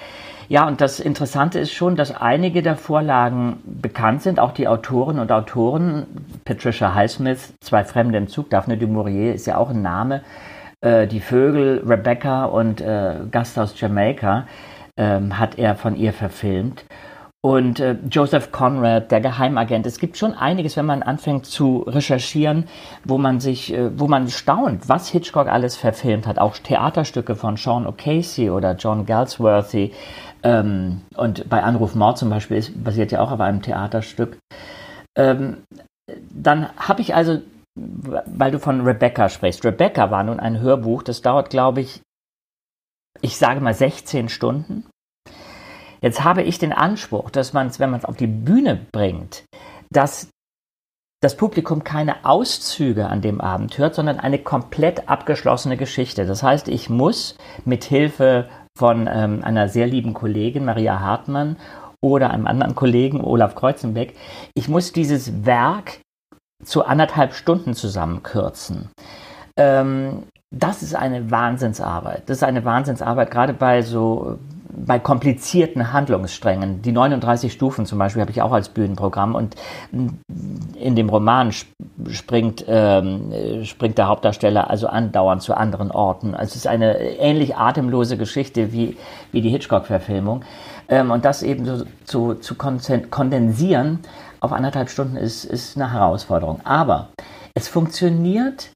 Ja, 0.48 0.66
und 0.66 0.80
das 0.80 0.98
Interessante 0.98 1.58
ist 1.58 1.72
schon, 1.72 1.96
dass 1.96 2.14
einige 2.14 2.62
der 2.62 2.76
Vorlagen 2.76 3.58
bekannt 3.64 4.22
sind, 4.22 4.40
auch 4.40 4.52
die 4.52 4.66
Autoren 4.66 5.18
und 5.18 5.30
Autoren. 5.30 6.06
Patricia 6.44 6.94
Highsmith, 6.94 7.52
Zwei 7.60 7.84
Fremde 7.84 8.18
im 8.18 8.28
Zug, 8.28 8.50
Daphne 8.50 8.78
du 8.78 8.86
Maurier 8.88 9.34
ist 9.34 9.46
ja 9.46 9.58
auch 9.58 9.70
ein 9.70 9.82
Name. 9.82 10.22
Äh, 10.80 11.06
die 11.06 11.20
Vögel, 11.20 11.82
Rebecca 11.86 12.46
und 12.46 12.80
äh, 12.80 13.16
Gasthaus 13.30 13.78
Jamaica 13.78 14.46
ähm, 14.98 15.38
hat 15.38 15.56
er 15.58 15.76
von 15.76 15.96
ihr 15.96 16.12
verfilmt. 16.12 16.84
Und 17.40 17.78
äh, 17.78 17.96
Joseph 18.10 18.50
Conrad, 18.50 19.12
der 19.12 19.20
Geheimagent. 19.20 19.86
Es 19.86 20.00
gibt 20.00 20.16
schon 20.16 20.34
einiges, 20.34 20.76
wenn 20.76 20.86
man 20.86 21.04
anfängt 21.04 21.46
zu 21.46 21.84
recherchieren, 21.86 22.64
wo 23.04 23.16
man 23.16 23.38
sich, 23.38 23.72
äh, 23.72 23.96
wo 23.96 24.08
man 24.08 24.28
staunt, 24.28 24.88
was 24.88 25.08
Hitchcock 25.08 25.46
alles 25.46 25.76
verfilmt 25.76 26.26
hat. 26.26 26.40
Auch 26.40 26.58
Theaterstücke 26.58 27.36
von 27.36 27.56
Sean 27.56 27.86
O'Casey 27.86 28.50
oder 28.50 28.74
John 28.74 29.06
Galsworthy. 29.06 29.92
Ähm, 30.42 31.02
und 31.16 31.48
bei 31.48 31.62
Anruf 31.62 31.94
Mord 31.94 32.18
zum 32.18 32.28
Beispiel 32.28 32.56
ist, 32.56 32.82
basiert 32.82 33.12
ja 33.12 33.20
auch 33.20 33.30
auf 33.30 33.40
einem 33.40 33.62
Theaterstück. 33.62 34.38
Ähm, 35.16 35.58
dann 36.30 36.68
habe 36.76 37.02
ich 37.02 37.14
also, 37.14 37.38
weil 37.76 38.50
du 38.50 38.58
von 38.58 38.80
Rebecca 38.80 39.28
sprichst. 39.28 39.64
Rebecca 39.64 40.10
war 40.10 40.24
nun 40.24 40.40
ein 40.40 40.60
Hörbuch, 40.60 41.04
das 41.04 41.22
dauert, 41.22 41.50
glaube 41.50 41.82
ich, 41.82 42.00
ich 43.20 43.36
sage 43.36 43.60
mal 43.60 43.74
16 43.74 44.28
Stunden. 44.28 44.84
Jetzt 46.00 46.22
habe 46.22 46.42
ich 46.42 46.58
den 46.58 46.72
Anspruch, 46.72 47.30
dass 47.30 47.52
man 47.52 47.66
es, 47.66 47.80
wenn 47.80 47.90
man 47.90 48.00
es 48.00 48.04
auf 48.04 48.16
die 48.16 48.26
Bühne 48.26 48.86
bringt, 48.92 49.44
dass 49.90 50.28
das 51.20 51.36
Publikum 51.36 51.82
keine 51.82 52.24
Auszüge 52.24 53.08
an 53.08 53.20
dem 53.20 53.40
Abend 53.40 53.76
hört, 53.76 53.96
sondern 53.96 54.20
eine 54.20 54.38
komplett 54.38 55.08
abgeschlossene 55.08 55.76
Geschichte. 55.76 56.26
Das 56.26 56.44
heißt, 56.44 56.68
ich 56.68 56.88
muss 56.88 57.36
mit 57.64 57.82
Hilfe 57.82 58.48
von 58.76 59.08
ähm, 59.12 59.42
einer 59.42 59.68
sehr 59.68 59.88
lieben 59.88 60.14
Kollegin, 60.14 60.64
Maria 60.64 61.00
Hartmann, 61.00 61.56
oder 62.00 62.30
einem 62.30 62.46
anderen 62.46 62.74
Kollegen, 62.74 63.20
Olaf 63.20 63.54
Kreuzenbeck, 63.54 64.14
ich 64.54 64.68
muss 64.68 64.92
dieses 64.92 65.44
Werk 65.44 66.00
zu 66.64 66.84
anderthalb 66.84 67.34
Stunden 67.34 67.74
zusammenkürzen. 67.74 68.90
Ähm, 69.56 70.24
das 70.50 70.82
ist 70.82 70.94
eine 70.94 71.30
Wahnsinnsarbeit. 71.30 72.22
Das 72.26 72.38
ist 72.38 72.42
eine 72.42 72.64
Wahnsinnsarbeit, 72.64 73.30
gerade 73.30 73.52
bei 73.52 73.82
so 73.82 74.38
bei 74.86 74.98
komplizierten 74.98 75.92
Handlungssträngen. 75.92 76.82
Die 76.82 76.92
39 76.92 77.52
Stufen 77.52 77.86
zum 77.86 77.98
Beispiel 77.98 78.22
habe 78.22 78.30
ich 78.30 78.42
auch 78.42 78.52
als 78.52 78.68
Bühnenprogramm 78.68 79.34
und 79.34 79.56
in 79.90 80.96
dem 80.96 81.08
Roman 81.08 81.52
springt, 82.10 82.64
ähm, 82.68 83.64
springt 83.64 83.98
der 83.98 84.08
Hauptdarsteller 84.08 84.70
also 84.70 84.86
andauernd 84.86 85.42
zu 85.42 85.56
anderen 85.56 85.90
Orten. 85.90 86.34
Also 86.34 86.50
es 86.50 86.56
ist 86.56 86.66
eine 86.66 86.98
ähnlich 86.98 87.56
atemlose 87.56 88.16
Geschichte 88.16 88.72
wie, 88.72 88.96
wie 89.32 89.40
die 89.40 89.50
Hitchcock-Verfilmung. 89.50 90.42
Ähm, 90.88 91.10
und 91.10 91.24
das 91.24 91.42
eben 91.42 91.64
so, 91.64 91.84
zu, 92.04 92.34
zu 92.34 92.54
kondensieren 92.54 94.00
auf 94.40 94.52
anderthalb 94.52 94.90
Stunden 94.90 95.16
ist, 95.16 95.44
ist 95.44 95.76
eine 95.76 95.92
Herausforderung. 95.92 96.60
Aber 96.64 97.08
es 97.54 97.68
funktioniert, 97.68 98.70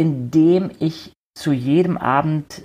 indem 0.00 0.70
ich 0.78 1.12
zu 1.38 1.52
jedem 1.52 1.98
Abend 1.98 2.62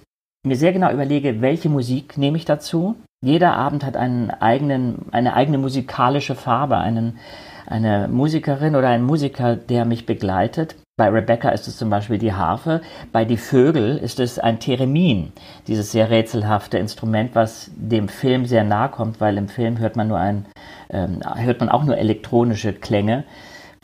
mir 0.48 0.56
sehr 0.56 0.72
genau 0.72 0.90
überlege, 0.90 1.42
welche 1.42 1.68
Musik 1.68 2.18
nehme 2.18 2.38
ich 2.38 2.46
dazu. 2.46 2.96
Jeder 3.22 3.58
Abend 3.58 3.84
hat 3.84 3.98
einen 3.98 4.32
eigenen, 4.32 5.08
eine 5.12 5.34
eigene 5.34 5.58
musikalische 5.58 6.36
Farbe, 6.36 6.78
einen, 6.78 7.20
eine 7.68 8.08
Musikerin 8.08 8.76
oder 8.78 8.88
ein 8.88 9.04
Musiker, 9.04 9.58
der 9.58 9.84
mich 9.84 10.06
begleitet. 10.06 10.78
Bei 10.98 11.10
Rebecca 11.10 11.50
ist 11.50 11.68
es 11.68 11.76
zum 11.76 11.90
Beispiel 11.90 12.20
die 12.20 12.32
Harfe, 12.32 12.80
bei 13.12 13.26
Die 13.26 13.36
Vögel 13.36 13.98
ist 13.98 14.22
es 14.22 14.40
ein 14.40 14.62
Theremin, 14.62 15.34
dieses 15.68 15.92
sehr 15.92 16.10
rätselhafte 16.10 16.78
Instrument, 16.78 17.36
was 17.36 17.70
dem 17.76 18.08
Film 18.08 18.46
sehr 18.46 18.64
nahe 18.64 18.88
kommt, 18.88 19.20
weil 19.20 19.38
im 19.38 19.50
Film 19.50 19.80
hört 19.80 19.98
man 19.98 20.08
nur 20.08 20.20
ein, 20.20 20.46
ähm, 20.90 21.20
hört 21.36 21.60
man 21.60 21.68
auch 21.68 21.84
nur 21.84 21.98
elektronische 21.98 22.72
Klänge. 22.72 23.26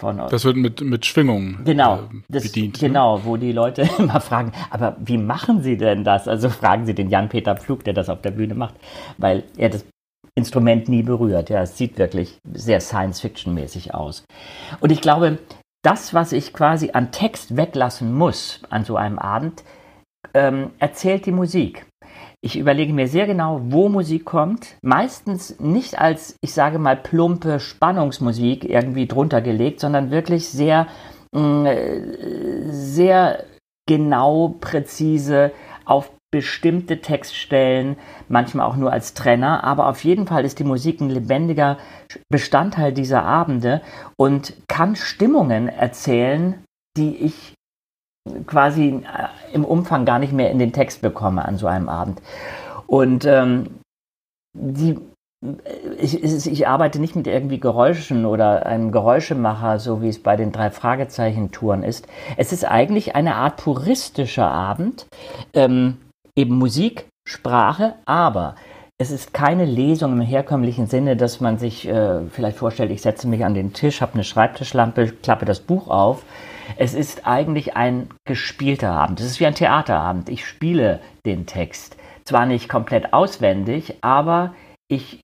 Von, 0.02 0.18
das 0.18 0.46
wird 0.46 0.58
mit, 0.58 0.82
mit 0.82 1.06
Schwingungen 1.06 1.64
genau, 1.64 2.00
äh, 2.00 2.40
bedient. 2.40 2.76
Das, 2.76 2.82
ne? 2.82 2.88
genau, 2.88 3.24
wo 3.24 3.38
die 3.38 3.52
Leute 3.52 3.88
immer 4.00 4.20
fragen, 4.20 4.52
aber 4.72 4.98
wie 5.00 5.20
machen 5.20 5.62
Sie 5.62 5.78
denn 5.78 6.04
das? 6.04 6.28
Also 6.28 6.50
fragen 6.50 6.88
Sie 6.88 6.96
den 6.96 7.12
Jan-Peter 7.12 7.56
Pflug, 7.56 7.84
der 7.84 7.94
das 7.94 8.10
auf 8.10 8.20
der 8.24 8.32
Bühne 8.32 8.56
macht, 8.56 8.74
weil 9.20 9.44
er 9.58 9.70
das 9.70 9.86
Instrument 10.34 10.90
nie 10.90 11.04
berührt. 11.04 11.52
Ja, 11.52 11.62
es 11.62 11.78
sieht 11.78 12.00
wirklich 12.00 12.40
sehr 12.52 12.82
Science-Fiction-mäßig 12.82 13.94
aus. 13.94 14.24
Und 14.80 14.92
ich 14.92 15.02
glaube, 15.02 15.38
das, 15.84 16.16
was 16.16 16.32
ich 16.32 16.52
quasi 16.52 16.90
an 16.94 17.12
Text 17.12 17.56
weglassen 17.56 18.12
muss 18.12 18.62
an 18.72 18.84
so 18.84 18.96
einem 18.96 19.20
Abend, 19.20 19.64
ähm, 20.34 20.72
erzählt 20.80 21.28
die 21.28 21.32
Musik. 21.32 21.86
Ich 22.44 22.58
überlege 22.58 22.92
mir 22.92 23.08
sehr 23.08 23.28
genau, 23.28 23.62
wo 23.66 23.88
Musik 23.88 24.26
kommt. 24.26 24.76
Meistens 24.82 25.60
nicht 25.60 26.00
als, 26.00 26.36
ich 26.42 26.54
sage 26.54 26.80
mal, 26.80 26.98
plumpe 26.98 27.60
Spannungsmusik 27.60 28.68
irgendwie 28.68 29.06
drunter 29.06 29.42
gelegt, 29.42 29.80
sondern 29.80 30.10
wirklich 30.10 30.50
sehr, 30.50 30.88
mm, 31.34 31.68
sehr 32.72 33.44
genau, 33.88 34.56
präzise 34.60 35.52
auf 35.86 36.12
bestimmte 36.32 37.02
Textstellen, 37.02 37.98
manchmal 38.30 38.66
auch 38.66 38.78
nur 38.78 38.92
als 38.92 39.14
Trenner, 39.14 39.64
aber 39.66 39.88
auf 39.88 40.04
jeden 40.04 40.28
Fall 40.28 40.46
ist 40.46 40.60
die 40.60 40.64
Musik 40.64 41.02
ein 41.02 41.10
lebendiger 41.10 41.78
Bestandteil 42.30 42.94
dieser 42.94 43.24
Abende 43.24 43.82
und 44.16 44.54
kann 44.68 44.96
Stimmungen 44.96 45.68
erzählen, 45.68 46.64
die 46.98 47.18
ich 47.18 47.54
quasi 48.46 48.90
äh, 48.90 49.54
im 49.54 49.66
Umfang 49.66 50.06
gar 50.06 50.20
nicht 50.20 50.34
mehr 50.34 50.52
in 50.52 50.60
den 50.60 50.74
Text 50.74 51.02
bekomme 51.02 51.46
an 51.46 51.58
so 51.58 51.68
einem 51.68 51.90
Abend. 51.90 52.22
Und 52.88 53.26
ähm, 53.26 53.80
die, 54.54 54.98
ich, 55.98 56.24
ich, 56.24 56.68
arbeite 56.68 57.00
nicht 57.00 57.16
mit 57.16 57.28
irgendwie 57.28 57.60
Geräuschen 57.60 58.26
oder 58.26 58.66
einem 58.66 58.92
Geräuschemacher, 58.92 59.80
so 59.80 60.02
wie 60.02 60.10
es 60.10 60.22
bei 60.22 60.36
den 60.36 60.52
drei 60.52 60.70
Fragezeichen-Touren 60.70 61.84
ist. 61.84 62.08
Es 62.38 62.52
ist 62.54 62.66
eigentlich 62.66 63.16
eine 63.16 63.36
Art 63.36 63.58
puristischer 63.58 64.50
Abend. 64.50 65.08
Ähm, 65.54 65.98
eben 66.36 66.58
Musik, 66.58 67.08
Sprache, 67.28 67.96
aber 68.06 68.56
es 68.98 69.10
ist 69.10 69.34
keine 69.34 69.66
Lesung 69.66 70.14
im 70.14 70.22
herkömmlichen 70.22 70.86
Sinne, 70.86 71.16
dass 71.16 71.40
man 71.40 71.58
sich 71.58 71.88
äh, 71.88 72.20
vielleicht 72.30 72.58
vorstellt, 72.58 72.92
ich 72.92 73.02
setze 73.02 73.28
mich 73.28 73.44
an 73.44 73.56
den 73.56 73.74
Tisch, 73.74 74.02
habe 74.02 74.14
eine 74.14 74.24
Schreibtischlampe, 74.24 75.08
klappe 75.24 75.46
das 75.46 75.60
Buch 75.60 75.88
auf. 75.88 76.24
Es 76.78 76.94
ist 76.94 77.28
eigentlich 77.28 77.76
ein 77.76 78.10
gespielter 78.26 78.92
Abend. 78.92 79.20
Es 79.20 79.26
ist 79.26 79.40
wie 79.40 79.46
ein 79.46 79.56
Theaterabend. 79.56 80.30
Ich 80.30 80.46
spiele 80.46 81.00
den 81.26 81.46
Text. 81.46 81.98
Zwar 82.26 82.46
nicht 82.46 82.70
komplett 82.70 83.14
auswendig, 83.14 83.96
aber 84.02 84.54
ich, 84.88 85.22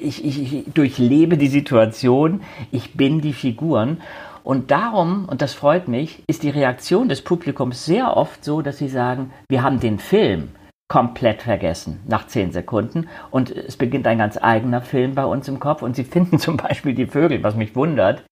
ich, 0.00 0.24
ich, 0.24 0.52
ich 0.52 0.64
durchlebe 0.72 1.36
die 1.36 1.48
Situation, 1.48 2.42
ich 2.70 2.94
bin 2.94 3.20
die 3.20 3.32
Figuren 3.32 4.00
und 4.44 4.70
darum, 4.70 5.26
und 5.28 5.40
das 5.40 5.54
freut 5.54 5.88
mich, 5.88 6.22
ist 6.26 6.42
die 6.42 6.50
Reaktion 6.50 7.08
des 7.08 7.22
Publikums 7.22 7.84
sehr 7.84 8.16
oft 8.16 8.44
so, 8.44 8.60
dass 8.60 8.78
sie 8.78 8.88
sagen, 8.88 9.32
wir 9.48 9.62
haben 9.62 9.78
den 9.78 9.98
Film 9.98 10.50
komplett 10.88 11.42
vergessen 11.42 12.00
nach 12.06 12.26
zehn 12.26 12.52
Sekunden 12.52 13.08
und 13.30 13.50
es 13.50 13.78
beginnt 13.78 14.06
ein 14.06 14.18
ganz 14.18 14.36
eigener 14.36 14.82
Film 14.82 15.14
bei 15.14 15.24
uns 15.24 15.48
im 15.48 15.58
Kopf 15.58 15.80
und 15.80 15.96
sie 15.96 16.04
finden 16.04 16.38
zum 16.40 16.56
Beispiel 16.56 16.94
die 16.94 17.06
Vögel, 17.06 17.42
was 17.42 17.54
mich 17.54 17.74
wundert, 17.74 18.24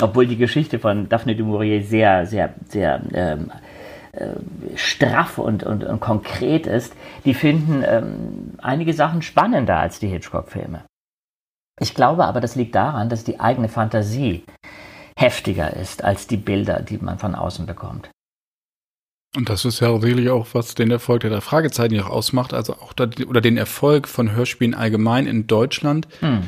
obwohl 0.00 0.26
die 0.26 0.36
Geschichte 0.36 0.78
von 0.78 1.08
Daphne 1.08 1.36
du 1.36 1.44
Maurier 1.44 1.82
sehr, 1.82 2.26
sehr, 2.26 2.54
sehr 2.68 3.02
ähm, 3.12 3.50
äh, 4.12 4.34
straff 4.76 5.38
und, 5.38 5.62
und, 5.62 5.84
und, 5.84 6.00
konkret 6.00 6.66
ist, 6.66 6.94
die 7.24 7.34
finden 7.34 7.82
ähm, 7.86 8.54
einige 8.58 8.92
Sachen 8.94 9.22
spannender 9.22 9.78
als 9.78 9.98
die 9.98 10.08
Hitchcock-Filme. 10.08 10.84
Ich 11.80 11.94
glaube 11.94 12.24
aber, 12.24 12.40
das 12.40 12.54
liegt 12.54 12.74
daran, 12.74 13.08
dass 13.08 13.24
die 13.24 13.40
eigene 13.40 13.68
Fantasie 13.68 14.44
heftiger 15.16 15.74
ist 15.74 16.04
als 16.04 16.26
die 16.26 16.36
Bilder, 16.36 16.80
die 16.80 16.98
man 16.98 17.18
von 17.18 17.34
außen 17.34 17.66
bekommt. 17.66 18.10
Und 19.34 19.48
das 19.48 19.64
ist 19.64 19.80
ja 19.80 19.98
sicherlich 19.98 20.28
auch, 20.28 20.48
was 20.52 20.74
den 20.74 20.90
Erfolg 20.90 21.22
der 21.22 21.40
Fragezeichen 21.40 21.98
auch 22.00 22.10
ausmacht, 22.10 22.52
also 22.52 22.74
auch 22.74 22.92
da, 22.92 23.08
oder 23.26 23.40
den 23.40 23.56
Erfolg 23.56 24.06
von 24.06 24.32
Hörspielen 24.32 24.74
allgemein 24.74 25.26
in 25.26 25.46
Deutschland, 25.46 26.06
hm. 26.20 26.42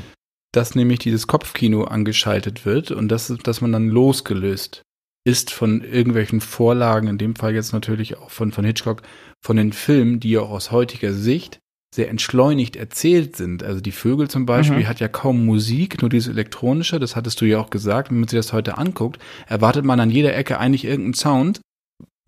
Dass 0.57 0.75
nämlich 0.75 1.01
dieses 1.01 1.27
Kopfkino 1.27 1.85
angeschaltet 1.85 2.65
wird 2.65 2.91
und 2.91 3.09
dass, 3.09 3.33
dass 3.43 3.61
man 3.61 3.73
dann 3.73 3.89
losgelöst 3.89 4.83
ist 5.27 5.51
von 5.51 5.83
irgendwelchen 5.83 6.41
Vorlagen, 6.41 7.09
in 7.09 7.19
dem 7.19 7.35
Fall 7.35 7.55
jetzt 7.55 7.73
natürlich 7.73 8.19
auch 8.19 8.31
von, 8.31 8.53
von 8.53 8.65
Hitchcock, 8.65 9.03
von 9.43 9.57
den 9.57 9.73
Filmen, 9.73 10.21
die 10.21 10.33
ja 10.33 10.41
auch 10.41 10.51
aus 10.51 10.71
heutiger 10.71 11.13
Sicht 11.13 11.61
sehr 11.95 12.11
entschleunigt 12.11 12.77
erzählt 12.77 13.37
sind. 13.37 13.63
Also 13.63 13.81
die 13.81 13.93
Vögel 13.93 14.29
zum 14.29 14.47
Beispiel 14.47 14.81
mhm. 14.81 14.89
hat 14.89 15.01
ja 15.01 15.09
kaum 15.09 15.45
Musik, 15.45 16.03
nur 16.03 16.11
dieses 16.11 16.29
elektronische, 16.29 16.99
das 16.99 17.17
hattest 17.17 17.41
du 17.41 17.47
ja 17.47 17.59
auch 17.59 17.71
gesagt, 17.71 18.11
wenn 18.11 18.21
man 18.21 18.29
sich 18.29 18.39
das 18.39 18.53
heute 18.53 18.79
anguckt, 18.79 19.19
erwartet 19.47 19.85
man 19.85 20.01
an 20.01 20.11
jeder 20.11 20.37
Ecke 20.37 20.59
eigentlich 20.59 20.85
irgendeinen 20.85 21.15
Sound. 21.15 21.61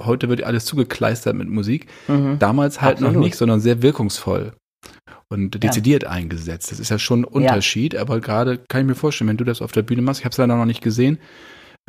Heute 0.03 0.29
wird 0.29 0.43
alles 0.43 0.65
zugekleistert 0.65 1.35
mit 1.35 1.49
Musik. 1.49 1.87
Mhm. 2.09 2.39
Damals 2.39 2.81
halt 2.81 2.97
Absolut. 2.97 3.15
noch 3.15 3.21
nicht, 3.21 3.37
sondern 3.37 3.61
sehr 3.61 3.83
wirkungsvoll 3.83 4.53
und 5.29 5.63
dezidiert 5.63 6.05
ja. 6.05 6.11
eingesetzt. 6.11 6.71
Das 6.71 6.81
ist 6.81 6.91
ja 6.91 6.99
schon 6.99 7.21
ein 7.21 7.25
Unterschied, 7.25 7.95
ja. 7.95 8.01
aber 8.01 8.21
gerade 8.21 8.59
kann 8.59 8.83
ich 8.83 8.87
mir 8.87 8.95
vorstellen, 8.95 9.29
wenn 9.29 9.37
du 9.37 9.45
das 9.45 9.63
auf 9.63 9.73
der 9.73 9.83
Bühne 9.83 10.03
machst, 10.03 10.21
ich 10.21 10.25
habe 10.25 10.33
es 10.33 10.39
leider 10.39 10.57
noch 10.57 10.65
nicht 10.65 10.83
gesehen, 10.83 11.19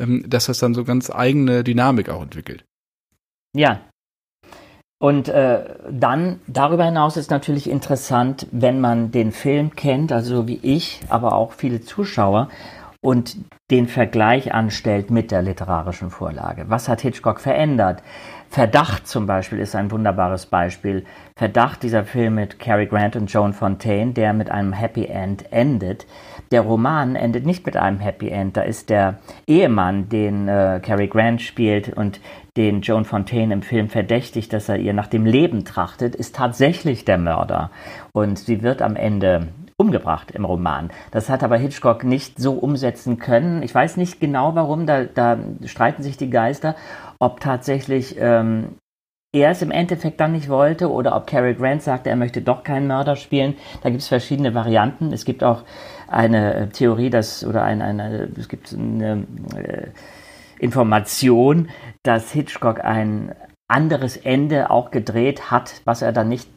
ähm, 0.00 0.24
dass 0.28 0.46
das 0.46 0.58
dann 0.58 0.74
so 0.74 0.84
ganz 0.84 1.10
eigene 1.10 1.64
Dynamik 1.64 2.08
auch 2.08 2.22
entwickelt. 2.22 2.64
Ja, 3.56 3.80
und 5.00 5.28
äh, 5.28 5.64
dann 5.90 6.40
darüber 6.48 6.84
hinaus 6.84 7.16
ist 7.16 7.30
natürlich 7.30 7.70
interessant, 7.70 8.48
wenn 8.50 8.80
man 8.80 9.12
den 9.12 9.30
Film 9.30 9.76
kennt, 9.76 10.10
also 10.10 10.48
wie 10.48 10.58
ich, 10.62 11.00
aber 11.08 11.34
auch 11.34 11.52
viele 11.52 11.80
Zuschauer, 11.80 12.48
und 13.00 13.36
den 13.70 13.86
Vergleich 13.86 14.52
anstellt 14.52 15.12
mit 15.12 15.30
der 15.30 15.42
literarischen 15.42 16.10
Vorlage. 16.10 16.64
Was 16.68 16.88
hat 16.88 17.00
Hitchcock 17.00 17.38
verändert? 17.38 18.02
Verdacht 18.50 19.06
zum 19.06 19.26
Beispiel 19.26 19.58
ist 19.58 19.74
ein 19.74 19.90
wunderbares 19.90 20.46
Beispiel. 20.46 21.04
Verdacht 21.36 21.82
dieser 21.82 22.04
Film 22.04 22.36
mit 22.36 22.58
Cary 22.58 22.86
Grant 22.86 23.14
und 23.14 23.30
Joan 23.30 23.52
Fontaine, 23.52 24.12
der 24.12 24.32
mit 24.32 24.50
einem 24.50 24.72
Happy 24.72 25.04
End 25.04 25.52
endet. 25.52 26.06
Der 26.50 26.62
Roman 26.62 27.14
endet 27.14 27.44
nicht 27.44 27.66
mit 27.66 27.76
einem 27.76 28.00
Happy 28.00 28.30
End. 28.30 28.56
Da 28.56 28.62
ist 28.62 28.88
der 28.88 29.18
Ehemann, 29.46 30.08
den 30.08 30.48
äh, 30.48 30.80
Cary 30.82 31.08
Grant 31.08 31.42
spielt 31.42 31.90
und 31.94 32.20
den 32.56 32.80
Joan 32.80 33.04
Fontaine 33.04 33.52
im 33.52 33.62
Film 33.62 33.90
verdächtigt, 33.90 34.52
dass 34.52 34.68
er 34.68 34.78
ihr 34.78 34.94
nach 34.94 35.08
dem 35.08 35.26
Leben 35.26 35.64
trachtet, 35.64 36.16
ist 36.16 36.34
tatsächlich 36.34 37.04
der 37.04 37.18
Mörder. 37.18 37.70
Und 38.12 38.38
sie 38.38 38.62
wird 38.62 38.80
am 38.80 38.96
Ende 38.96 39.48
umgebracht 39.80 40.32
im 40.32 40.44
Roman. 40.44 40.90
Das 41.12 41.30
hat 41.30 41.44
aber 41.44 41.56
Hitchcock 41.56 42.02
nicht 42.02 42.40
so 42.40 42.54
umsetzen 42.54 43.20
können. 43.20 43.62
Ich 43.62 43.72
weiß 43.72 43.96
nicht 43.96 44.18
genau 44.18 44.56
warum, 44.56 44.86
da, 44.86 45.04
da 45.04 45.38
streiten 45.66 46.02
sich 46.02 46.16
die 46.16 46.30
Geister, 46.30 46.74
ob 47.20 47.40
tatsächlich 47.40 48.16
ähm, 48.18 48.76
er 49.32 49.50
es 49.50 49.60
im 49.60 49.70
Endeffekt 49.70 50.20
dann 50.20 50.32
nicht 50.32 50.48
wollte 50.48 50.90
oder 50.90 51.14
ob 51.14 51.26
Cary 51.26 51.54
Grant 51.54 51.82
sagte, 51.82 52.08
er 52.08 52.16
möchte 52.16 52.40
doch 52.40 52.64
keinen 52.64 52.86
Mörder 52.86 53.16
spielen. 53.16 53.56
Da 53.82 53.90
gibt 53.90 54.02
es 54.02 54.08
verschiedene 54.08 54.54
Varianten. 54.54 55.12
Es 55.12 55.24
gibt 55.24 55.44
auch 55.44 55.64
eine 56.06 56.54
äh, 56.54 56.68
Theorie, 56.68 57.10
dass 57.10 57.44
oder 57.44 57.62
eine, 57.62 57.84
eine 57.84 58.30
es 58.36 58.48
gibt 58.48 58.72
eine 58.72 59.26
äh, 59.54 59.88
Information, 60.58 61.68
dass 62.02 62.32
Hitchcock 62.32 62.82
ein 62.82 63.34
anderes 63.68 64.16
Ende 64.16 64.70
auch 64.70 64.90
gedreht 64.90 65.50
hat, 65.50 65.82
was 65.84 66.00
er 66.00 66.12
dann 66.12 66.30
nicht 66.30 66.48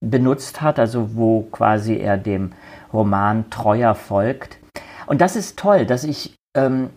benutzt 0.00 0.60
hat, 0.60 0.78
also 0.78 1.16
wo 1.16 1.42
quasi 1.42 1.96
er 1.96 2.16
dem 2.16 2.52
Roman 2.92 3.50
treuer 3.50 3.94
folgt. 3.94 4.58
Und 5.06 5.20
das 5.20 5.34
ist 5.34 5.58
toll, 5.58 5.84
dass 5.84 6.04
ich 6.04 6.34
ähm, 6.56 6.90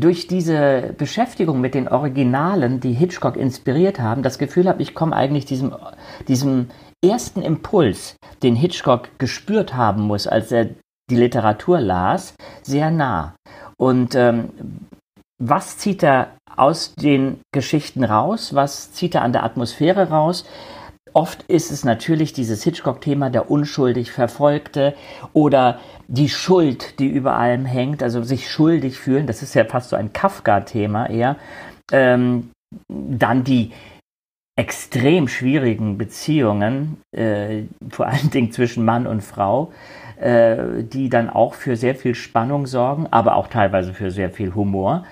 durch 0.00 0.26
diese 0.26 0.94
Beschäftigung 0.96 1.60
mit 1.60 1.74
den 1.74 1.88
Originalen, 1.88 2.80
die 2.80 2.92
Hitchcock 2.92 3.36
inspiriert 3.36 4.00
haben, 4.00 4.22
das 4.22 4.38
Gefühl 4.38 4.68
habe, 4.68 4.82
ich 4.82 4.94
komme 4.94 5.14
eigentlich 5.14 5.44
diesem, 5.44 5.74
diesem 6.28 6.68
ersten 7.04 7.42
Impuls, 7.42 8.16
den 8.42 8.56
Hitchcock 8.56 9.18
gespürt 9.18 9.74
haben 9.74 10.02
muss, 10.02 10.26
als 10.26 10.52
er 10.52 10.70
die 11.10 11.16
Literatur 11.16 11.80
las, 11.80 12.34
sehr 12.62 12.90
nah. 12.90 13.34
Und 13.78 14.14
ähm, 14.14 14.50
was 15.38 15.78
zieht 15.78 16.02
er 16.02 16.36
aus 16.56 16.94
den 16.94 17.40
Geschichten 17.52 18.04
raus? 18.04 18.54
Was 18.54 18.92
zieht 18.92 19.14
er 19.14 19.22
an 19.22 19.32
der 19.32 19.44
Atmosphäre 19.44 20.08
raus? 20.08 20.44
Oft 21.16 21.44
ist 21.44 21.72
es 21.72 21.82
natürlich 21.82 22.34
dieses 22.34 22.62
Hitchcock-Thema 22.62 23.30
der 23.30 23.50
unschuldig 23.50 24.12
Verfolgte 24.12 24.94
oder 25.32 25.80
die 26.08 26.28
Schuld, 26.28 26.98
die 26.98 27.06
über 27.06 27.38
allem 27.38 27.64
hängt, 27.64 28.02
also 28.02 28.22
sich 28.22 28.50
schuldig 28.50 28.98
fühlen. 28.98 29.26
Das 29.26 29.42
ist 29.42 29.54
ja 29.54 29.64
fast 29.64 29.88
so 29.88 29.96
ein 29.96 30.12
Kafka-Thema 30.12 31.08
eher. 31.08 31.36
Ähm, 31.90 32.50
dann 32.92 33.44
die 33.44 33.72
extrem 34.56 35.26
schwierigen 35.26 35.96
Beziehungen, 35.96 36.98
äh, 37.16 37.62
vor 37.88 38.08
allen 38.08 38.28
Dingen 38.28 38.52
zwischen 38.52 38.84
Mann 38.84 39.06
und 39.06 39.22
Frau, 39.22 39.72
äh, 40.20 40.82
die 40.82 41.08
dann 41.08 41.30
auch 41.30 41.54
für 41.54 41.76
sehr 41.76 41.94
viel 41.94 42.14
Spannung 42.14 42.66
sorgen, 42.66 43.06
aber 43.10 43.36
auch 43.36 43.48
teilweise 43.48 43.94
für 43.94 44.10
sehr 44.10 44.28
viel 44.28 44.54
Humor. 44.54 45.06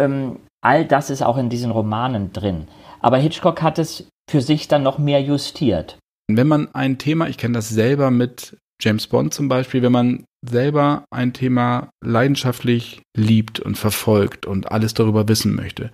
Ähm, 0.00 0.40
all 0.64 0.84
das 0.84 1.10
ist 1.10 1.22
auch 1.22 1.36
in 1.36 1.48
diesen 1.48 1.70
Romanen 1.70 2.32
drin. 2.32 2.66
Aber 3.04 3.18
Hitchcock 3.18 3.60
hat 3.60 3.78
es 3.78 4.08
für 4.30 4.40
sich 4.40 4.66
dann 4.66 4.82
noch 4.82 4.96
mehr 4.96 5.20
justiert. 5.20 5.98
Wenn 6.26 6.48
man 6.48 6.74
ein 6.74 6.96
Thema, 6.96 7.28
ich 7.28 7.36
kenne 7.36 7.52
das 7.52 7.68
selber 7.68 8.10
mit 8.10 8.56
James 8.80 9.06
Bond 9.08 9.34
zum 9.34 9.46
Beispiel, 9.46 9.82
wenn 9.82 9.92
man 9.92 10.24
selber 10.42 11.04
ein 11.10 11.34
Thema 11.34 11.90
leidenschaftlich 12.02 13.02
liebt 13.14 13.60
und 13.60 13.76
verfolgt 13.76 14.46
und 14.46 14.72
alles 14.72 14.94
darüber 14.94 15.28
wissen 15.28 15.54
möchte, 15.54 15.92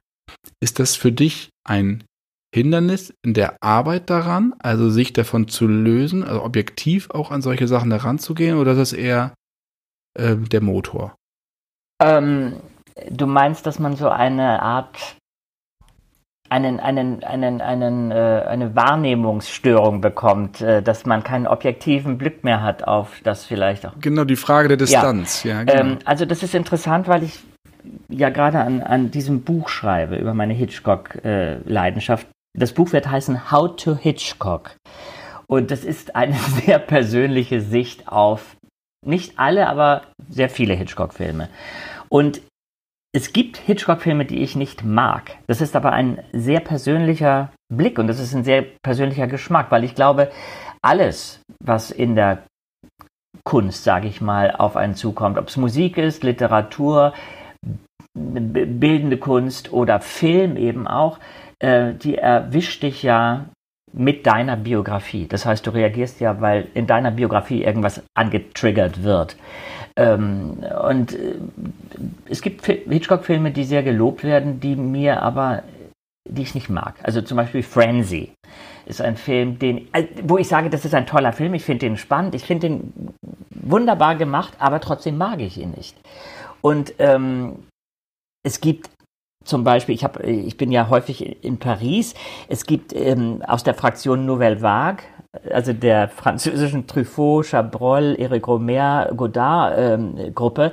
ist 0.63 0.79
das 0.79 0.95
für 0.95 1.11
dich 1.11 1.49
ein 1.67 2.05
Hindernis 2.55 3.13
in 3.25 3.35
der 3.35 3.57
Arbeit 3.61 4.09
daran, 4.09 4.55
also 4.61 4.89
sich 4.89 5.13
davon 5.13 5.49
zu 5.49 5.67
lösen, 5.67 6.23
also 6.23 6.45
objektiv 6.45 7.11
auch 7.11 7.33
an 7.33 7.43
solche 7.43 7.67
Sachen 7.67 7.91
heranzugehen, 7.91 8.57
oder 8.57 8.73
ist 8.73 8.79
das 8.79 8.93
eher 8.93 9.35
äh, 10.17 10.37
der 10.37 10.61
Motor? 10.61 11.17
Ähm, 12.01 12.55
du 13.11 13.27
meinst, 13.27 13.67
dass 13.67 13.81
man 13.81 13.97
so 13.97 14.09
eine 14.09 14.63
Art 14.63 15.17
einen, 16.51 16.81
einen, 16.81 17.23
einen, 17.23 17.61
einen, 17.61 18.11
äh, 18.11 18.15
eine 18.15 18.75
Wahrnehmungsstörung 18.75 20.01
bekommt, 20.01 20.61
äh, 20.61 20.83
dass 20.83 21.07
man 21.07 21.23
keinen 21.23 21.47
objektiven 21.47 22.19
Blick 22.19 22.45
mehr 22.45 22.63
hat 22.63 22.85
auf 22.87 23.21
das 23.23 23.45
vielleicht 23.45 23.87
auch. 23.87 23.93
Genau, 24.01 24.25
die 24.25 24.37
Frage 24.37 24.69
der 24.69 24.77
Distanz. 24.77 25.45
Ja, 25.45 25.59
ja 25.59 25.65
genau. 25.65 25.81
ähm, 25.81 25.99
also 26.05 26.25
das 26.25 26.43
ist 26.43 26.55
interessant, 26.55 27.07
weil 27.09 27.23
ich 27.23 27.39
ja 28.09 28.31
gerade 28.31 28.59
an, 28.59 28.83
an 28.83 29.11
diesem 29.11 29.43
Buch 29.43 29.69
schreibe 29.69 30.17
über 30.17 30.35
meine 30.35 30.53
Hitchcock-Leidenschaft. 30.53 32.27
das 32.55 32.73
Buch 32.73 32.93
wird 32.93 33.09
heißen 33.09 33.51
How 33.53 33.77
to 33.77 33.97
Hitchcock. 33.97 34.77
Und 35.47 35.71
das 35.71 35.85
ist 35.85 36.17
eine 36.17 36.35
sehr 36.67 36.81
persönliche 36.81 37.61
Sicht 37.61 38.09
auf 38.09 38.57
nicht 39.07 39.39
alle, 39.39 39.69
aber 39.69 40.03
sehr 40.29 40.51
viele 40.51 40.75
Hitchcock-Filme. 40.75 41.49
Und 42.09 42.43
es 43.13 43.33
gibt 43.33 43.57
Hitchcock-Filme, 43.57 44.25
die 44.25 44.43
ich 44.43 44.55
nicht 44.55 44.85
mag. 44.85 45.37
Das 45.47 45.61
ist 45.61 45.75
aber 45.75 45.93
ein 45.93 46.23
sehr 46.33 46.61
persönlicher 46.61 47.51
Blick 47.69 47.99
und 47.99 48.07
das 48.07 48.21
ist 48.21 48.35
ein 48.35 48.45
sehr 48.45 48.63
persönlicher 48.83 49.27
Geschmack, 49.27 49.71
weil 49.71 49.85
ich 49.85 49.95
glaube, 49.95 50.31
alles, 50.83 51.43
was 51.63 51.91
in 51.91 52.15
der 52.15 52.45
Kunst, 53.45 53.85
sage 53.85 54.07
ich 54.07 54.21
mal, 54.21 54.53
auf 54.53 54.77
einen 54.77 54.95
zukommt, 54.95 55.39
ob 55.39 55.49
es 55.49 55.57
Musik 55.57 55.99
ist, 55.99 56.23
Literatur, 56.23 57.13
bildende 58.15 59.17
Kunst 59.19 59.73
oder 59.73 60.01
Film 60.01 60.57
eben 60.57 60.87
auch, 60.87 61.19
äh, 61.59 61.95
die 61.95 62.17
erwischt 62.17 62.83
dich 62.83 63.03
ja 63.03 63.47
mit 63.93 64.27
deiner 64.27 64.57
Biografie. 64.57 65.27
Das 65.27 65.47
heißt, 65.47 65.67
du 65.67 65.71
reagierst 65.71 66.21
ja, 66.21 66.41
weil 66.41 66.69
in 66.75 66.87
deiner 66.87 67.11
Biografie 67.11 67.65
irgendwas 67.65 68.03
angetriggert 68.15 69.03
wird. 69.03 69.37
Ähm, 69.97 70.65
und 70.89 71.13
äh, 71.15 71.37
es 72.29 72.43
gibt 72.43 72.65
Hitchcock-Filme, 72.67 73.51
die 73.51 73.65
sehr 73.65 73.83
gelobt 73.83 74.25
werden, 74.25 74.61
die 74.61 74.77
mir 74.77 75.23
aber, 75.23 75.63
die 76.29 76.43
ich 76.43 76.55
nicht 76.55 76.69
mag. 76.69 76.95
Also 77.03 77.23
zum 77.23 77.37
Beispiel 77.37 77.63
Frenzy 77.63 78.33
ist 78.87 79.01
ein 79.01 79.17
Film, 79.17 79.59
den, 79.59 79.93
äh, 79.93 80.07
wo 80.25 80.39
ich 80.39 80.49
sage, 80.49 80.71
das 80.71 80.85
ist 80.85 80.95
ein 80.95 81.07
toller 81.07 81.33
Film, 81.33 81.55
ich 81.55 81.65
finde 81.65 81.87
den 81.87 81.97
spannend, 81.97 82.35
ich 82.35 82.45
finde 82.45 82.69
den 82.69 83.15
wunderbar 83.51 84.17
gemacht, 84.17 84.55
aber 84.59 84.81
trotzdem 84.81 85.17
mag 85.19 85.41
ich 85.41 85.59
ihn 85.59 85.73
nicht. 85.73 85.97
Und 86.61 86.95
ähm, 86.99 87.67
es 88.43 88.61
gibt 88.61 88.91
zum 89.45 89.65
Beispiel, 89.65 89.95
ich, 89.95 90.05
hab, 90.05 90.23
ich 90.23 90.57
bin 90.57 90.71
ja 90.71 90.89
häufig 90.89 91.45
in 91.45 91.59
Paris, 91.59 92.15
es 92.49 92.67
gibt 92.67 92.95
ähm, 92.95 93.43
aus 93.47 93.65
der 93.65 93.75
Fraktion 93.75 94.27
Nouvelle 94.27 94.61
Vague, 94.61 95.03
also 95.51 95.73
der 95.73 96.09
französischen 96.09 96.87
Truffaut, 96.87 97.47
Chabrol, 97.47 98.17
Eric 98.19 98.49
Romer, 98.49 99.11
Godard 99.17 99.75
ähm, 99.79 100.35
Gruppe, 100.35 100.73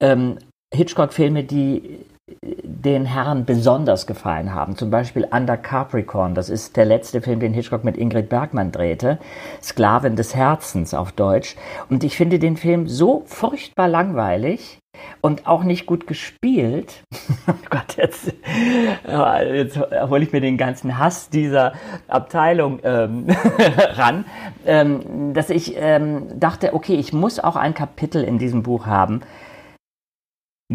ähm, 0.00 0.38
Hitchcock-Filme, 0.72 1.44
die 1.44 2.04
den 2.40 3.04
Herren 3.04 3.44
besonders 3.44 4.06
gefallen 4.06 4.54
haben. 4.54 4.76
Zum 4.76 4.90
Beispiel 4.90 5.26
Under 5.30 5.56
Capricorn, 5.56 6.34
das 6.34 6.48
ist 6.48 6.76
der 6.76 6.86
letzte 6.86 7.20
Film, 7.20 7.40
den 7.40 7.52
Hitchcock 7.52 7.84
mit 7.84 7.96
Ingrid 7.96 8.28
Bergmann 8.28 8.72
drehte. 8.72 9.18
Sklavin 9.62 10.16
des 10.16 10.34
Herzens 10.34 10.94
auf 10.94 11.12
Deutsch. 11.12 11.56
Und 11.90 12.02
ich 12.02 12.16
finde 12.16 12.38
den 12.38 12.56
Film 12.56 12.88
so 12.88 13.22
furchtbar 13.26 13.88
langweilig, 13.88 14.80
und 15.20 15.46
auch 15.46 15.64
nicht 15.64 15.86
gut 15.86 16.06
gespielt. 16.06 17.02
oh 17.48 17.54
Gott, 17.70 17.96
jetzt, 17.96 18.32
jetzt 19.52 19.78
hole 19.78 20.22
ich 20.22 20.32
mir 20.32 20.40
den 20.40 20.56
ganzen 20.56 20.98
Hass 20.98 21.30
dieser 21.30 21.72
Abteilung 22.08 22.80
ähm, 22.84 23.26
ran, 23.96 24.24
ähm, 24.66 25.34
dass 25.34 25.50
ich 25.50 25.74
ähm, 25.76 26.38
dachte, 26.38 26.74
okay, 26.74 26.94
ich 26.94 27.12
muss 27.12 27.40
auch 27.40 27.56
ein 27.56 27.74
Kapitel 27.74 28.22
in 28.22 28.38
diesem 28.38 28.62
Buch 28.62 28.86
haben, 28.86 29.22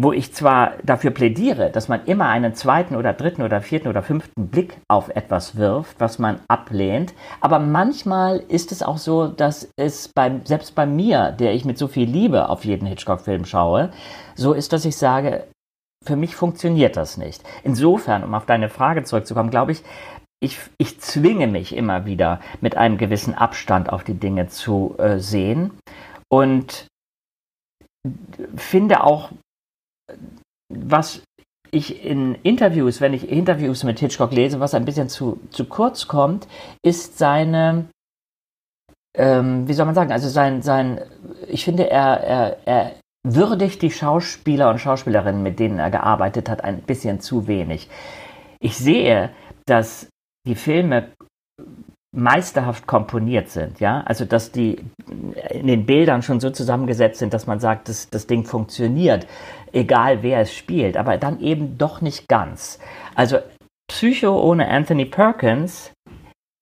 wo 0.02 0.12
ich 0.12 0.32
zwar 0.32 0.72
dafür 0.82 1.10
plädiere, 1.10 1.70
dass 1.70 1.88
man 1.88 2.04
immer 2.06 2.28
einen 2.28 2.54
zweiten 2.54 2.96
oder 2.96 3.12
dritten 3.12 3.42
oder 3.42 3.60
vierten 3.60 3.88
oder 3.88 4.02
fünften 4.02 4.48
Blick 4.48 4.78
auf 4.88 5.10
etwas 5.10 5.56
wirft, 5.56 6.00
was 6.00 6.18
man 6.18 6.40
ablehnt, 6.48 7.12
aber 7.40 7.58
manchmal 7.58 8.38
ist 8.48 8.72
es 8.72 8.82
auch 8.82 8.96
so, 8.96 9.26
dass 9.26 9.70
es 9.76 10.08
beim, 10.08 10.44
selbst 10.46 10.74
bei 10.74 10.86
mir, 10.86 11.32
der 11.32 11.54
ich 11.54 11.66
mit 11.66 11.76
so 11.76 11.86
viel 11.86 12.08
Liebe 12.08 12.48
auf 12.48 12.64
jeden 12.64 12.86
Hitchcock-Film 12.86 13.44
schaue, 13.44 13.90
so 14.36 14.54
ist, 14.54 14.72
dass 14.72 14.86
ich 14.86 14.96
sage, 14.96 15.44
für 16.02 16.16
mich 16.16 16.34
funktioniert 16.34 16.96
das 16.96 17.18
nicht. 17.18 17.42
Insofern, 17.62 18.24
um 18.24 18.34
auf 18.34 18.46
deine 18.46 18.70
Frage 18.70 19.04
zurückzukommen, 19.04 19.50
glaube 19.50 19.72
ich, 19.72 19.82
ich, 20.42 20.58
ich 20.78 20.98
zwinge 21.00 21.46
mich 21.46 21.76
immer 21.76 22.06
wieder 22.06 22.40
mit 22.62 22.74
einem 22.74 22.96
gewissen 22.96 23.34
Abstand 23.34 23.92
auf 23.92 24.02
die 24.02 24.14
Dinge 24.14 24.48
zu 24.48 24.94
äh, 24.96 25.18
sehen 25.18 25.72
und 26.30 26.86
finde 28.56 29.04
auch 29.04 29.30
was 30.72 31.22
ich 31.70 32.04
in 32.04 32.34
Interviews, 32.42 33.00
wenn 33.00 33.14
ich 33.14 33.28
Interviews 33.28 33.84
mit 33.84 34.00
Hitchcock 34.00 34.32
lese, 34.32 34.60
was 34.60 34.74
ein 34.74 34.84
bisschen 34.84 35.08
zu, 35.08 35.40
zu 35.50 35.66
kurz 35.66 36.08
kommt, 36.08 36.48
ist 36.82 37.18
seine, 37.18 37.86
ähm, 39.16 39.68
wie 39.68 39.74
soll 39.74 39.86
man 39.86 39.94
sagen, 39.94 40.12
also 40.12 40.28
sein, 40.28 40.62
sein 40.62 41.00
ich 41.48 41.64
finde, 41.64 41.88
er, 41.88 42.20
er, 42.20 42.66
er 42.66 42.92
würdigt 43.26 43.82
die 43.82 43.90
Schauspieler 43.90 44.70
und 44.70 44.78
Schauspielerinnen, 44.78 45.42
mit 45.42 45.58
denen 45.58 45.78
er 45.78 45.90
gearbeitet 45.90 46.48
hat, 46.48 46.64
ein 46.64 46.82
bisschen 46.82 47.20
zu 47.20 47.46
wenig. 47.46 47.88
Ich 48.60 48.76
sehe, 48.76 49.30
dass 49.66 50.08
die 50.46 50.54
Filme 50.54 51.12
meisterhaft 52.12 52.86
komponiert 52.86 53.50
sind, 53.50 53.78
ja, 53.78 54.02
also 54.04 54.24
dass 54.24 54.50
die 54.50 54.78
in 55.50 55.68
den 55.68 55.86
Bildern 55.86 56.22
schon 56.22 56.40
so 56.40 56.50
zusammengesetzt 56.50 57.20
sind, 57.20 57.32
dass 57.32 57.46
man 57.46 57.60
sagt, 57.60 57.88
das, 57.88 58.10
das 58.10 58.26
Ding 58.26 58.44
funktioniert, 58.44 59.26
egal 59.72 60.22
wer 60.22 60.40
es 60.40 60.52
spielt, 60.52 60.96
aber 60.96 61.18
dann 61.18 61.40
eben 61.40 61.78
doch 61.78 62.00
nicht 62.00 62.28
ganz. 62.28 62.80
Also 63.14 63.38
Psycho 63.88 64.40
ohne 64.40 64.68
Anthony 64.68 65.04
Perkins 65.04 65.92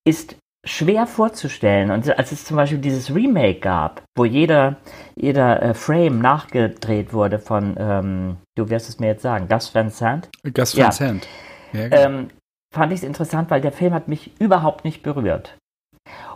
ist 0.07 0.37
schwer 0.67 1.07
vorzustellen. 1.07 1.91
Und 1.91 2.09
als 2.19 2.33
es 2.33 2.45
zum 2.45 2.57
Beispiel 2.57 2.79
dieses 2.79 3.15
Remake 3.15 3.61
gab, 3.61 4.03
wo 4.17 4.25
jeder, 4.25 4.77
jeder 5.17 5.63
äh, 5.63 5.75
Frame 5.75 6.21
nachgedreht 6.21 7.13
wurde 7.13 7.39
von, 7.39 7.77
ähm, 7.79 8.37
du 8.57 8.69
wirst 8.69 8.89
es 8.89 8.99
mir 8.99 9.09
jetzt 9.09 9.23
sagen, 9.23 9.49
Gus 9.49 9.75
Van 9.75 9.91
Sant. 9.91 10.29
Gus 10.55 10.77
Van 10.77 10.93
Sant. 10.93 11.27
Ja. 11.73 11.81
Ja, 11.81 11.89
genau. 11.89 12.03
ähm, 12.03 12.31
fand 12.75 12.93
ich 12.93 13.01
es 13.01 13.05
interessant, 13.05 13.51
weil 13.51 13.61
der 13.61 13.73
Film 13.73 13.95
hat 13.95 14.09
mich 14.09 14.39
überhaupt 14.41 14.85
nicht 14.85 15.03
berührt. 15.03 15.57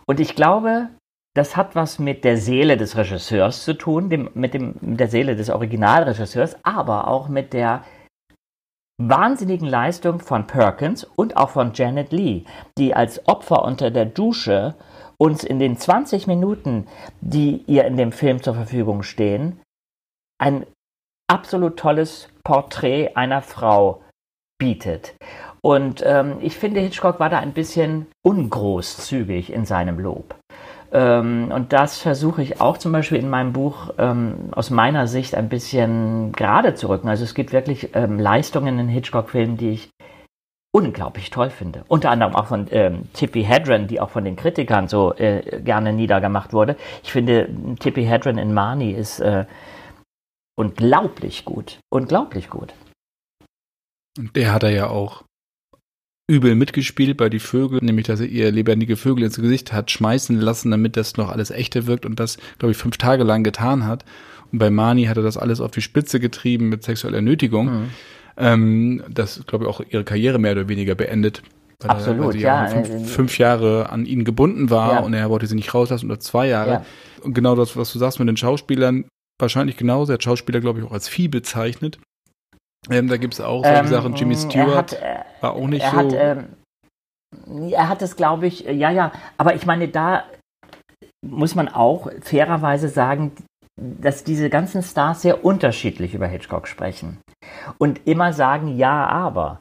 Und 0.06 0.20
ich 0.20 0.34
glaube, 0.34 0.88
das 1.34 1.56
hat 1.56 1.74
was 1.74 1.98
mit 1.98 2.24
der 2.24 2.36
Seele 2.36 2.76
des 2.76 2.96
Regisseurs 2.96 3.64
zu 3.64 3.74
tun, 3.74 4.10
dem, 4.10 4.30
mit, 4.34 4.54
dem, 4.54 4.74
mit 4.80 5.00
der 5.00 5.08
Seele 5.08 5.36
des 5.36 5.50
Originalregisseurs, 5.50 6.56
aber 6.62 7.08
auch 7.08 7.28
mit 7.28 7.52
der 7.52 7.84
wahnsinnigen 8.98 9.66
Leistung 9.66 10.20
von 10.20 10.46
Perkins 10.46 11.04
und 11.04 11.36
auch 11.36 11.50
von 11.50 11.72
Janet 11.74 12.12
Lee, 12.12 12.44
die 12.78 12.94
als 12.94 13.26
Opfer 13.26 13.64
unter 13.64 13.90
der 13.90 14.04
Dusche 14.04 14.74
uns 15.18 15.44
in 15.44 15.58
den 15.58 15.76
20 15.76 16.26
Minuten, 16.26 16.86
die 17.20 17.64
ihr 17.66 17.84
in 17.84 17.96
dem 17.96 18.12
Film 18.12 18.42
zur 18.42 18.54
Verfügung 18.54 19.02
stehen, 19.02 19.60
ein 20.38 20.66
absolut 21.30 21.78
tolles 21.78 22.28
Porträt 22.44 23.14
einer 23.14 23.40
Frau 23.40 24.02
bietet. 24.58 25.14
Und 25.64 26.02
ähm, 26.04 26.38
ich 26.40 26.56
finde, 26.56 26.80
Hitchcock 26.80 27.20
war 27.20 27.30
da 27.30 27.38
ein 27.38 27.52
bisschen 27.52 28.06
ungroßzügig 28.22 29.52
in 29.52 29.64
seinem 29.64 29.98
Lob. 29.98 30.34
Ähm, 30.92 31.50
und 31.54 31.72
das 31.72 31.98
versuche 31.98 32.42
ich 32.42 32.60
auch 32.60 32.76
zum 32.78 32.92
Beispiel 32.92 33.18
in 33.18 33.30
meinem 33.30 33.52
Buch 33.52 33.94
ähm, 33.96 34.50
aus 34.52 34.70
meiner 34.70 35.06
Sicht 35.06 35.34
ein 35.34 35.48
bisschen 35.48 36.32
gerade 36.32 36.74
zu 36.74 36.88
rücken. 36.88 37.08
Also 37.08 37.24
es 37.24 37.34
gibt 37.34 37.52
wirklich 37.52 37.90
ähm, 37.94 38.18
Leistungen 38.18 38.78
in 38.78 38.88
Hitchcock-Filmen, 38.88 39.56
die 39.56 39.70
ich 39.70 39.90
unglaublich 40.74 41.30
toll 41.30 41.50
finde. 41.50 41.84
Unter 41.88 42.10
anderem 42.10 42.34
auch 42.34 42.46
von 42.46 42.66
ähm, 42.70 43.04
Tippi 43.12 43.44
Hedren, 43.44 43.86
die 43.86 44.00
auch 44.00 44.10
von 44.10 44.24
den 44.24 44.36
Kritikern 44.36 44.88
so 44.88 45.14
äh, 45.14 45.60
gerne 45.62 45.92
niedergemacht 45.92 46.52
wurde. 46.52 46.76
Ich 47.02 47.12
finde, 47.12 47.48
Tippi 47.78 48.04
Hedren 48.04 48.38
in 48.38 48.52
Marnie 48.52 48.92
ist 48.92 49.20
äh, 49.20 49.46
unglaublich 50.58 51.44
gut. 51.44 51.78
Unglaublich 51.90 52.50
gut. 52.50 52.74
Und 54.18 54.34
der 54.34 54.52
hat 54.52 54.62
er 54.62 54.70
ja 54.70 54.88
auch 54.88 55.24
übel 56.28 56.54
mitgespielt 56.54 57.16
bei 57.16 57.28
die 57.28 57.40
Vögel, 57.40 57.80
nämlich 57.82 58.06
dass 58.06 58.20
er 58.20 58.26
ihr 58.26 58.50
lebendige 58.50 58.96
Vögel 58.96 59.24
ins 59.24 59.40
Gesicht 59.40 59.72
hat 59.72 59.90
schmeißen 59.90 60.40
lassen, 60.40 60.70
damit 60.70 60.96
das 60.96 61.16
noch 61.16 61.30
alles 61.30 61.50
echte 61.50 61.86
wirkt 61.86 62.06
und 62.06 62.20
das, 62.20 62.38
glaube 62.58 62.72
ich, 62.72 62.78
fünf 62.78 62.96
Tage 62.96 63.24
lang 63.24 63.42
getan 63.42 63.86
hat. 63.86 64.04
Und 64.52 64.58
bei 64.58 64.70
Mani 64.70 65.04
hat 65.04 65.16
er 65.16 65.22
das 65.22 65.36
alles 65.36 65.60
auf 65.60 65.70
die 65.70 65.80
Spitze 65.80 66.20
getrieben 66.20 66.68
mit 66.68 66.84
sexueller 66.84 67.20
Nötigung. 67.20 67.66
Mhm. 67.66 67.88
Ähm, 68.36 69.02
das, 69.10 69.44
glaube 69.46 69.64
ich, 69.64 69.70
auch 69.70 69.82
ihre 69.90 70.04
Karriere 70.04 70.38
mehr 70.38 70.52
oder 70.52 70.68
weniger 70.68 70.94
beendet. 70.94 71.42
Weil 71.80 71.90
Absolut, 71.90 72.34
er, 72.34 72.40
ja. 72.40 72.66
Fünf, 72.68 72.88
äh, 72.88 73.04
fünf, 73.04 73.38
Jahre 73.38 73.90
an 73.90 74.06
ihn 74.06 74.24
gebunden 74.24 74.70
war 74.70 74.94
ja. 74.94 75.00
und 75.00 75.14
er 75.14 75.28
wollte 75.30 75.46
sie 75.46 75.56
nicht 75.56 75.74
rauslassen 75.74 76.06
oder 76.06 76.20
zwei 76.20 76.48
Jahre. 76.48 76.70
Ja. 76.70 76.84
Und 77.22 77.34
genau 77.34 77.56
das, 77.56 77.76
was 77.76 77.92
du 77.92 77.98
sagst 77.98 78.18
mit 78.18 78.28
den 78.28 78.36
Schauspielern, 78.36 79.04
wahrscheinlich 79.38 79.76
genauso. 79.76 80.12
Er 80.12 80.14
hat 80.14 80.22
Schauspieler, 80.22 80.60
glaube 80.60 80.80
ich, 80.80 80.84
auch 80.84 80.92
als 80.92 81.08
Vieh 81.08 81.28
bezeichnet. 81.28 81.98
Ähm, 82.90 83.08
da 83.08 83.16
gibt 83.16 83.34
es 83.34 83.40
auch 83.40 83.64
solche 83.64 83.80
ähm, 83.80 83.86
Sachen. 83.86 84.14
Jimmy 84.14 84.36
Stewart 84.36 84.76
hat, 84.76 84.92
äh, 84.94 85.20
war 85.40 85.54
auch 85.54 85.66
nicht 85.66 85.82
er 85.82 85.90
so. 85.90 85.96
Hat, 85.96 86.12
ähm, 86.12 86.46
er 87.70 87.88
hat 87.88 88.02
es, 88.02 88.16
glaube 88.16 88.46
ich, 88.46 88.60
ja, 88.60 88.90
ja. 88.90 89.12
Aber 89.38 89.54
ich 89.54 89.66
meine, 89.66 89.88
da 89.88 90.24
muss 91.24 91.54
man 91.54 91.68
auch 91.68 92.10
fairerweise 92.20 92.88
sagen, 92.88 93.32
dass 93.80 94.24
diese 94.24 94.50
ganzen 94.50 94.82
Stars 94.82 95.22
sehr 95.22 95.44
unterschiedlich 95.44 96.14
über 96.14 96.26
Hitchcock 96.26 96.68
sprechen 96.68 97.18
und 97.78 98.06
immer 98.06 98.32
sagen 98.32 98.76
ja, 98.76 99.06
aber. 99.06 99.60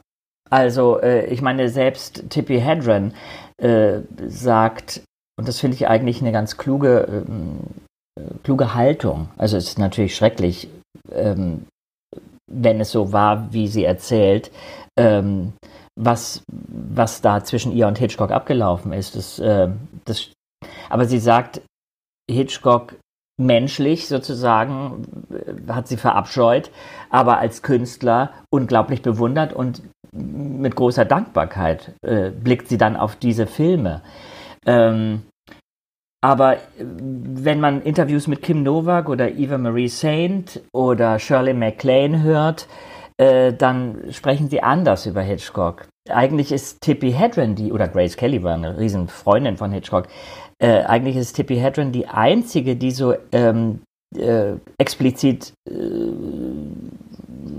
Also 0.49 0.99
äh, 0.99 1.27
ich 1.27 1.41
meine, 1.41 1.69
selbst 1.69 2.29
Tippi 2.29 2.59
Hedren 2.59 3.13
äh, 3.57 4.01
sagt, 4.27 5.01
und 5.39 5.47
das 5.47 5.59
finde 5.59 5.75
ich 5.75 5.87
eigentlich 5.87 6.21
eine 6.21 6.33
ganz 6.33 6.57
kluge, 6.57 7.25
ähm, 7.25 7.59
äh, 8.19 8.33
kluge 8.43 8.73
Haltung. 8.75 9.29
Also 9.37 9.55
es 9.55 9.67
ist 9.67 9.79
natürlich 9.79 10.15
schrecklich, 10.15 10.67
ähm, 11.11 11.67
wenn 12.53 12.79
es 12.81 12.91
so 12.91 13.13
war, 13.13 13.51
wie 13.53 13.67
sie 13.67 13.85
erzählt, 13.85 14.51
ähm, 14.97 15.53
was, 15.95 16.43
was 16.47 17.21
da 17.21 17.43
zwischen 17.43 17.71
ihr 17.71 17.87
und 17.87 17.97
Hitchcock 17.97 18.31
abgelaufen 18.31 18.93
ist. 18.93 19.15
Das, 19.15 19.39
äh, 19.39 19.69
das, 20.05 20.29
aber 20.89 21.05
sie 21.05 21.19
sagt, 21.19 21.61
Hitchcock 22.29 22.95
menschlich 23.39 24.07
sozusagen 24.07 25.05
äh, 25.31 25.71
hat 25.71 25.87
sie 25.87 25.97
verabscheut, 25.97 26.71
aber 27.09 27.39
als 27.39 27.61
Künstler 27.61 28.31
unglaublich 28.49 29.01
bewundert 29.01 29.53
und 29.53 29.81
mit 30.13 30.75
großer 30.75 31.05
Dankbarkeit 31.05 31.93
äh, 32.01 32.31
blickt 32.31 32.67
sie 32.67 32.77
dann 32.77 32.95
auf 32.97 33.15
diese 33.15 33.47
Filme. 33.47 34.01
Ähm, 34.65 35.23
aber 36.21 36.55
äh, 36.55 36.59
wenn 36.79 37.59
man 37.59 37.81
Interviews 37.81 38.27
mit 38.27 38.41
Kim 38.41 38.63
Novak 38.63 39.09
oder 39.09 39.31
Eva 39.31 39.57
Marie 39.57 39.89
Saint 39.89 40.61
oder 40.71 41.19
Shirley 41.19 41.53
MacLaine 41.53 42.23
hört, 42.23 42.67
äh, 43.17 43.53
dann 43.53 44.05
sprechen 44.11 44.49
sie 44.49 44.63
anders 44.63 45.05
über 45.05 45.21
Hitchcock. 45.21 45.87
Eigentlich 46.09 46.51
ist 46.51 46.81
Tippi 46.81 47.11
Hedren 47.11 47.55
die, 47.55 47.71
oder 47.71 47.87
Grace 47.87 48.17
Kelly 48.17 48.41
war 48.43 48.55
eine 48.55 48.77
riesen 48.77 49.07
Freundin 49.07 49.57
von 49.57 49.71
Hitchcock, 49.71 50.07
äh, 50.61 50.83
eigentlich 50.83 51.15
ist 51.15 51.33
Tippi 51.33 51.57
Hedren 51.57 51.91
die 51.91 52.07
einzige, 52.07 52.75
die 52.75 52.91
so 52.91 53.15
ähm, 53.31 53.81
äh, 54.15 54.53
explizit 54.77 55.53
äh, 55.67 55.73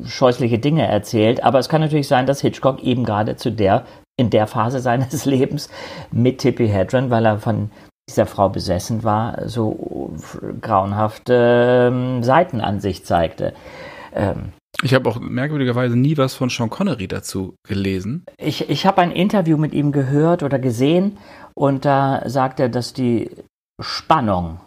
scheußliche 0.04 0.58
Dinge 0.58 0.86
erzählt. 0.86 1.42
Aber 1.42 1.58
es 1.58 1.68
kann 1.68 1.80
natürlich 1.80 2.08
sein, 2.08 2.26
dass 2.26 2.40
Hitchcock 2.40 2.82
eben 2.82 3.04
gerade 3.04 3.36
zu 3.36 3.50
der, 3.50 3.84
in 4.16 4.30
der 4.30 4.46
Phase 4.46 4.78
seines 4.80 5.24
Lebens 5.26 5.68
mit 6.12 6.38
Tippi 6.38 6.68
Hedren, 6.68 7.10
weil 7.10 7.26
er 7.26 7.38
von 7.38 7.70
dieser 8.08 8.26
Frau 8.26 8.48
besessen 8.48 9.04
war, 9.04 9.48
so 9.48 10.14
grauenhafte 10.60 11.90
ähm, 11.92 12.22
Seitenansicht 12.22 13.06
zeigte. 13.06 13.54
Ähm, 14.12 14.52
ich 14.82 14.94
habe 14.94 15.08
auch 15.08 15.20
merkwürdigerweise 15.20 15.96
nie 15.96 16.16
was 16.16 16.34
von 16.34 16.48
Sean 16.48 16.70
Connery 16.70 17.06
dazu 17.06 17.54
gelesen. 17.66 18.24
Ich, 18.38 18.68
ich 18.68 18.86
habe 18.86 19.02
ein 19.02 19.12
Interview 19.12 19.56
mit 19.56 19.72
ihm 19.72 19.92
gehört 19.92 20.42
oder 20.42 20.58
gesehen 20.58 21.18
und 21.54 21.84
da 21.84 22.28
sagt 22.28 22.58
er, 22.58 22.68
dass 22.68 22.92
die 22.92 23.30
Spannung 23.80 24.60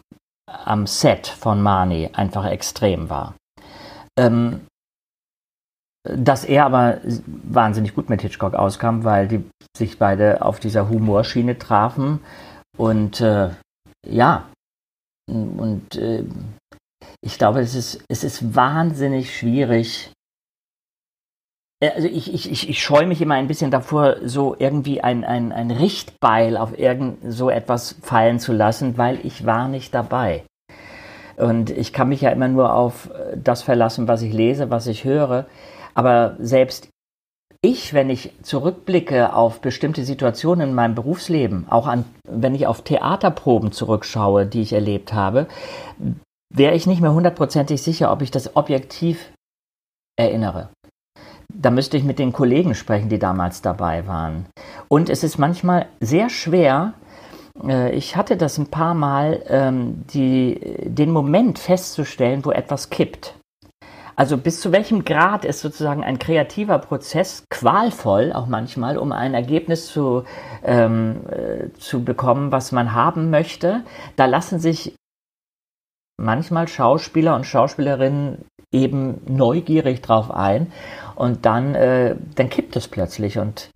am 0.48 0.88
Set 0.88 1.28
von 1.28 1.62
Marnie 1.62 2.10
einfach 2.14 2.46
extrem 2.46 3.10
war. 3.10 3.36
Ähm, 4.18 4.62
dass 6.08 6.46
er 6.46 6.66
aber 6.66 7.00
wahnsinnig 7.26 7.96
gut 7.96 8.10
mit 8.10 8.22
Hitchcock 8.22 8.54
auskam, 8.54 9.04
weil 9.04 9.28
die 9.28 9.44
sich 9.76 9.98
beide 9.98 10.44
auf 10.44 10.60
dieser 10.60 10.88
Humorschiene 10.88 11.58
trafen. 11.58 12.20
Und 12.78 13.22
äh, 13.22 13.50
ja, 14.08 14.50
und 15.28 15.96
äh, 15.96 16.24
ich 17.22 17.38
glaube, 17.38 17.62
es 17.62 17.74
ist, 17.76 18.04
es 18.10 18.24
ist 18.24 18.56
wahnsinnig 18.56 19.36
schwierig. 19.36 20.12
Äh, 21.82 21.92
also 21.92 22.08
ich, 22.08 22.34
ich, 22.34 22.52
ich, 22.52 22.70
ich 22.70 22.84
scheue 22.84 23.08
mich 23.08 23.22
immer 23.22 23.36
ein 23.36 23.48
bisschen 23.48 23.72
davor, 23.72 24.18
so 24.24 24.56
irgendwie 24.58 25.02
ein, 25.02 25.24
ein, 25.24 25.52
ein 25.52 25.72
Richtbeil 25.72 26.58
auf 26.58 26.78
irgend 26.78 27.20
so 27.28 27.50
etwas 27.50 27.96
fallen 28.02 28.40
zu 28.40 28.54
lassen, 28.54 28.98
weil 28.98 29.26
ich 29.26 29.46
war 29.46 29.68
nicht 29.68 29.94
dabei. 29.94 30.44
Und 31.38 31.70
ich 31.70 31.92
kann 31.92 32.10
mich 32.10 32.22
ja 32.22 32.30
immer 32.30 32.48
nur 32.48 32.74
auf 32.74 33.10
das 33.36 33.62
verlassen, 33.62 34.08
was 34.08 34.22
ich 34.22 34.32
lese, 34.32 34.70
was 34.70 34.88
ich 34.88 35.04
höre. 35.04 35.48
Aber 35.94 36.38
selbst 36.40 36.90
ich, 37.66 37.94
wenn 37.94 38.10
ich 38.10 38.32
zurückblicke 38.42 39.34
auf 39.34 39.62
bestimmte 39.62 40.04
Situationen 40.04 40.70
in 40.70 40.76
meinem 40.76 40.96
Berufsleben, 40.96 41.68
auch 41.70 41.88
an, 41.88 42.06
wenn 42.28 42.56
ich 42.56 42.68
auf 42.68 42.82
Theaterproben 42.82 43.72
zurückschaue, 43.72 44.46
die 44.46 44.62
ich 44.62 44.74
erlebt 44.74 45.14
habe, 45.14 45.48
wäre 46.54 46.76
ich 46.76 46.88
nicht 46.88 47.02
mehr 47.02 47.14
hundertprozentig 47.14 47.82
sicher, 47.82 48.12
ob 48.12 48.22
ich 48.22 48.32
das 48.32 48.56
objektiv 48.56 49.32
erinnere. 50.18 50.70
Da 51.54 51.72
müsste 51.72 51.98
ich 51.98 52.04
mit 52.04 52.20
den 52.20 52.34
Kollegen 52.34 52.76
sprechen, 52.76 53.10
die 53.10 53.20
damals 53.20 53.62
dabei 53.62 54.08
waren. 54.08 54.46
Und 54.88 55.10
es 55.10 55.24
ist 55.24 55.38
manchmal 55.38 55.88
sehr 56.00 56.30
schwer, 56.30 56.94
äh, 57.64 57.92
ich 57.96 58.16
hatte 58.16 58.38
das 58.38 58.58
ein 58.58 58.68
paar 58.68 58.94
Mal, 58.94 59.44
ähm, 59.48 60.06
die, 60.14 60.60
den 60.84 61.12
Moment 61.12 61.60
festzustellen, 61.60 62.44
wo 62.46 62.52
etwas 62.52 62.90
kippt. 62.90 63.36
Also 64.16 64.38
bis 64.38 64.62
zu 64.62 64.72
welchem 64.72 65.04
Grad 65.04 65.46
ist 65.46 65.60
sozusagen 65.60 66.04
ein 66.04 66.20
kreativer 66.20 66.80
Prozess 66.80 67.44
qualvoll, 67.50 68.32
auch 68.34 68.48
manchmal, 68.48 68.98
um 68.98 69.12
ein 69.12 69.34
Ergebnis 69.34 69.88
zu, 69.88 70.24
ähm, 70.64 71.22
äh, 71.30 71.78
zu 71.78 72.04
bekommen, 72.04 72.52
was 72.52 72.72
man 72.72 72.94
haben 72.94 73.30
möchte. 73.30 73.84
Da 74.16 74.26
lassen 74.26 74.60
sich 74.60 74.96
manchmal 76.18 76.68
Schauspieler 76.68 77.36
und 77.36 77.46
Schauspielerinnen 77.46 78.46
eben 78.72 79.22
neugierig 79.28 80.02
drauf 80.02 80.32
ein 80.32 80.72
und 81.16 81.46
dann, 81.46 81.76
äh, 81.76 82.16
dann 82.36 82.50
kippt 82.50 82.76
es 82.76 82.88
plötzlich 82.88 83.38
und 83.38 83.70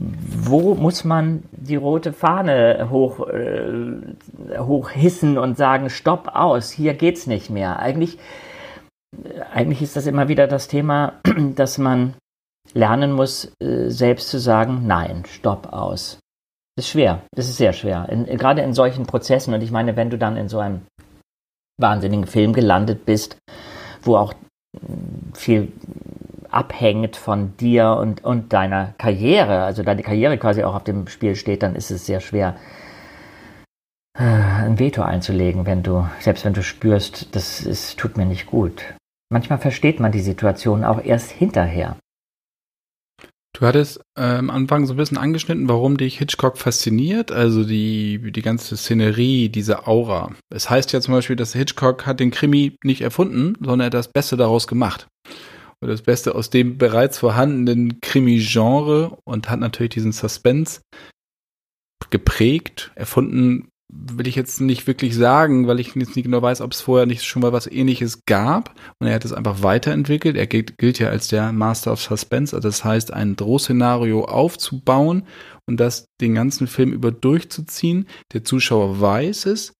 wo 0.00 0.74
muss 0.74 1.04
man 1.04 1.42
die 1.52 1.76
rote 1.76 2.12
Fahne 2.12 2.88
hoch, 2.90 3.28
äh, 3.28 4.58
hochhissen 4.58 5.36
und 5.36 5.58
sagen, 5.58 5.90
stopp 5.90 6.30
aus, 6.34 6.70
hier 6.70 6.94
geht's 6.94 7.26
nicht 7.26 7.50
mehr. 7.50 7.80
Eigentlich, 7.80 8.18
eigentlich 9.52 9.82
ist 9.82 9.96
das 9.96 10.06
immer 10.06 10.28
wieder 10.28 10.46
das 10.46 10.68
Thema, 10.68 11.14
dass 11.54 11.78
man 11.78 12.14
lernen 12.72 13.12
muss, 13.12 13.52
äh, 13.60 13.88
selbst 13.88 14.28
zu 14.28 14.38
sagen, 14.38 14.86
nein, 14.86 15.24
stopp 15.26 15.72
aus. 15.72 16.18
Das 16.76 16.86
ist 16.86 16.92
schwer, 16.92 17.22
das 17.34 17.48
ist 17.48 17.56
sehr 17.56 17.72
schwer. 17.72 18.08
In, 18.08 18.24
gerade 18.24 18.62
in 18.62 18.74
solchen 18.74 19.06
Prozessen 19.06 19.52
und 19.54 19.62
ich 19.62 19.70
meine, 19.70 19.96
wenn 19.96 20.10
du 20.10 20.18
dann 20.18 20.36
in 20.36 20.48
so 20.48 20.60
einem 20.60 20.82
wahnsinnigen 21.78 22.26
Film 22.26 22.52
gelandet 22.52 23.04
bist, 23.04 23.38
wo 24.02 24.16
auch 24.16 24.34
viel 25.34 25.72
abhängt 26.50 27.16
von 27.16 27.56
dir 27.56 27.96
und, 27.98 28.24
und 28.24 28.52
deiner 28.52 28.94
Karriere, 28.98 29.62
also 29.62 29.82
deine 29.82 30.02
Karriere 30.02 30.38
quasi 30.38 30.62
auch 30.62 30.74
auf 30.74 30.84
dem 30.84 31.06
Spiel 31.08 31.36
steht, 31.36 31.62
dann 31.62 31.74
ist 31.74 31.90
es 31.90 32.06
sehr 32.06 32.20
schwer, 32.20 32.56
äh, 34.18 34.22
ein 34.22 34.78
Veto 34.78 35.02
einzulegen, 35.02 35.66
wenn 35.66 35.82
du, 35.82 36.08
selbst 36.20 36.44
wenn 36.44 36.52
du 36.52 36.62
spürst, 36.62 37.34
das 37.34 37.62
ist, 37.62 37.98
tut 37.98 38.16
mir 38.16 38.26
nicht 38.26 38.46
gut. 38.46 38.82
Manchmal 39.32 39.58
versteht 39.58 40.00
man 40.00 40.12
die 40.12 40.20
Situation 40.20 40.84
auch 40.84 41.02
erst 41.02 41.30
hinterher. 41.30 41.96
Du 43.52 43.66
hattest 43.66 44.00
äh, 44.16 44.22
am 44.22 44.50
Anfang 44.50 44.86
so 44.86 44.94
ein 44.94 44.96
bisschen 44.96 45.18
angeschnitten, 45.18 45.68
warum 45.68 45.96
dich 45.96 46.18
Hitchcock 46.18 46.56
fasziniert, 46.56 47.30
also 47.30 47.64
die, 47.64 48.32
die 48.32 48.42
ganze 48.42 48.76
Szenerie, 48.76 49.48
diese 49.48 49.86
Aura. 49.86 50.32
Es 50.52 50.70
heißt 50.70 50.92
ja 50.92 51.00
zum 51.00 51.14
Beispiel, 51.14 51.36
dass 51.36 51.52
Hitchcock 51.52 52.06
hat 52.06 52.20
den 52.20 52.30
Krimi 52.30 52.76
nicht 52.84 53.02
erfunden, 53.02 53.54
sondern 53.60 53.80
er 53.80 53.86
hat 53.86 53.94
das 53.94 54.12
Beste 54.12 54.36
daraus 54.36 54.66
gemacht. 54.66 55.08
Oder 55.82 55.92
das 55.92 56.02
Beste 56.02 56.34
aus 56.34 56.50
dem 56.50 56.78
bereits 56.78 57.18
vorhandenen 57.18 58.00
Krimi-Genre 58.00 59.18
und 59.24 59.50
hat 59.50 59.60
natürlich 59.60 59.90
diesen 59.90 60.12
Suspense 60.12 60.80
geprägt, 62.10 62.92
erfunden 62.94 63.69
will 63.92 64.26
ich 64.26 64.36
jetzt 64.36 64.60
nicht 64.60 64.86
wirklich 64.86 65.16
sagen, 65.16 65.66
weil 65.66 65.80
ich 65.80 65.94
jetzt 65.94 66.16
nicht 66.16 66.24
genau 66.24 66.42
weiß, 66.42 66.60
ob 66.60 66.72
es 66.72 66.80
vorher 66.80 67.06
nicht 67.06 67.24
schon 67.24 67.42
mal 67.42 67.52
was 67.52 67.66
ähnliches 67.66 68.24
gab. 68.26 68.74
Und 68.98 69.08
er 69.08 69.14
hat 69.14 69.24
es 69.24 69.32
einfach 69.32 69.62
weiterentwickelt. 69.62 70.36
Er 70.36 70.46
gilt, 70.46 70.78
gilt 70.78 70.98
ja 70.98 71.08
als 71.08 71.28
der 71.28 71.52
Master 71.52 71.92
of 71.92 72.00
Suspense. 72.00 72.54
Also 72.54 72.68
das 72.68 72.84
heißt, 72.84 73.12
ein 73.12 73.36
Drohszenario 73.36 74.24
aufzubauen 74.24 75.24
und 75.66 75.78
das 75.78 76.06
den 76.20 76.34
ganzen 76.34 76.66
Film 76.66 76.92
über 76.92 77.10
durchzuziehen. 77.10 78.06
Der 78.32 78.44
Zuschauer 78.44 79.00
weiß 79.00 79.46
es, 79.46 79.72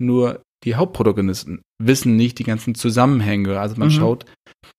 nur 0.00 0.42
die 0.64 0.74
Hauptprotagonisten 0.74 1.62
wissen 1.82 2.16
nicht 2.16 2.38
die 2.38 2.44
ganzen 2.44 2.74
Zusammenhänge. 2.74 3.58
Also 3.58 3.76
man 3.76 3.88
mhm. 3.88 3.92
schaut 3.92 4.24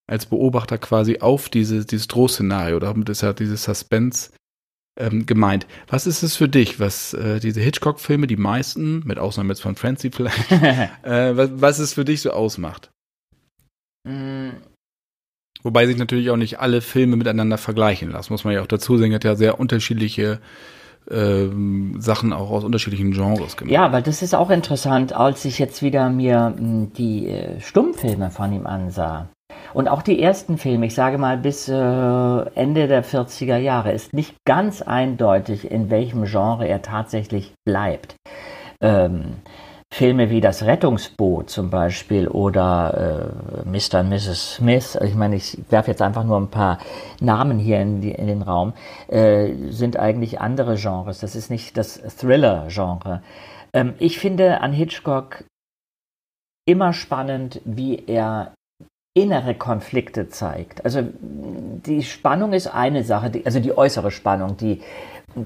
als 0.10 0.26
Beobachter 0.26 0.78
quasi 0.78 1.20
auf 1.20 1.50
diese, 1.50 1.86
dieses 1.86 2.08
Drohszenario. 2.08 2.80
Damit 2.80 3.10
ist 3.10 3.22
ja 3.22 3.34
dieses 3.34 3.64
Suspense 3.64 4.32
ähm, 4.98 5.26
gemeint. 5.26 5.68
Was 5.88 6.08
ist 6.08 6.24
es 6.24 6.36
für 6.36 6.50
dich, 6.50 6.80
was 6.80 7.14
äh, 7.14 7.40
diese 7.40 7.62
Hitchcock-Filme, 7.62 8.28
die 8.28 8.38
meisten, 8.38 9.04
mit 9.06 9.20
Ausnahme 9.20 9.50
jetzt 9.50 9.62
von 9.62 9.76
Francie 9.76 10.12
vielleicht, 10.12 10.52
äh, 10.52 11.38
was, 11.38 11.50
was 11.54 11.80
es 11.80 11.94
für 11.94 12.06
dich 12.06 12.22
so 12.22 12.32
ausmacht? 12.32 12.92
Mm. 14.04 14.50
Wobei 15.64 15.88
sich 15.88 15.98
natürlich 15.98 16.30
auch 16.30 16.38
nicht 16.38 16.60
alle 16.60 16.82
Filme 16.82 17.16
miteinander 17.16 17.58
vergleichen 17.58 18.12
lassen, 18.12 18.32
muss 18.32 18.44
man 18.44 18.54
ja 18.54 18.62
auch 18.62 18.68
dazu 18.68 18.98
sehen, 18.98 19.14
hat 19.14 19.24
ja 19.24 19.36
sehr 19.36 19.60
unterschiedliche 19.60 20.40
ähm, 21.10 21.96
Sachen 22.00 22.34
auch 22.34 22.52
aus 22.52 22.64
unterschiedlichen 22.64 23.12
Genres 23.12 23.58
gemacht. 23.58 23.74
Ja, 23.74 23.92
weil 23.92 24.04
das 24.04 24.22
ist 24.22 24.36
auch 24.36 24.50
interessant, 24.50 25.14
als 25.14 25.46
ich 25.46 25.60
jetzt 25.60 25.82
wieder 25.82 26.10
mir 26.10 26.54
hm, 26.56 26.94
die 26.94 27.28
äh, 27.28 27.60
Stummfilme 27.62 28.30
von 28.30 28.54
ihm 28.54 28.68
ansah. 28.68 29.30
Und 29.74 29.88
auch 29.88 30.02
die 30.02 30.22
ersten 30.22 30.58
Filme, 30.58 30.88
ich 30.88 30.96
sage 30.96 31.18
mal 31.18 31.38
bis 31.38 31.68
äh, 31.68 31.74
Ende 31.74 32.88
der 32.88 33.04
40er 33.04 33.58
Jahre, 33.58 33.92
ist 33.92 34.14
nicht 34.14 34.36
ganz 34.46 34.82
eindeutig, 34.82 35.70
in 35.70 35.90
welchem 35.90 36.26
Genre 36.26 36.68
er 36.68 36.82
tatsächlich 36.82 37.54
bleibt. 37.66 38.16
Ähm, 38.82 39.38
Filme 39.94 40.30
wie 40.30 40.42
Das 40.42 40.64
Rettungsboot 40.64 41.50
zum 41.50 41.70
Beispiel 41.70 42.28
oder 42.28 43.64
äh, 43.66 43.70
Mr. 43.70 44.02
und 44.02 44.10
Mrs. 44.10 44.56
Smith, 44.56 44.98
ich 45.02 45.16
meine, 45.16 45.38
ich 45.38 45.58
werfe 45.70 45.92
jetzt 45.92 46.02
einfach 46.02 46.26
nur 46.26 46.38
ein 46.38 46.50
paar 46.50 46.80
Namen 47.22 47.58
hier 47.58 47.80
in, 47.80 48.02
die, 48.02 48.12
in 48.12 48.28
den 48.28 48.42
Raum, 48.42 48.74
äh, 49.08 49.54
sind 49.70 49.98
eigentlich 49.98 50.42
andere 50.42 50.76
Genres. 50.76 51.20
Das 51.20 51.36
ist 51.36 51.50
nicht 51.50 51.78
das 51.78 52.02
Thriller-Genre. 52.18 53.22
Ähm, 53.74 53.94
ich 54.00 54.20
finde 54.20 54.62
an 54.62 54.74
Hitchcock 54.74 55.46
immer 56.66 56.92
spannend, 56.92 57.62
wie 57.64 58.04
er 58.08 58.54
innere 59.18 59.56
Konflikte 59.56 60.30
zeigt. 60.30 60.86
Also 60.86 61.02
die 61.02 62.04
Spannung 62.04 62.54
ist 62.54 62.68
eine 62.68 63.04
Sache, 63.04 63.32
die, 63.32 63.46
also 63.46 63.60
die 63.60 63.76
äußere 63.76 64.12
Spannung, 64.12 64.58
die 64.58 64.82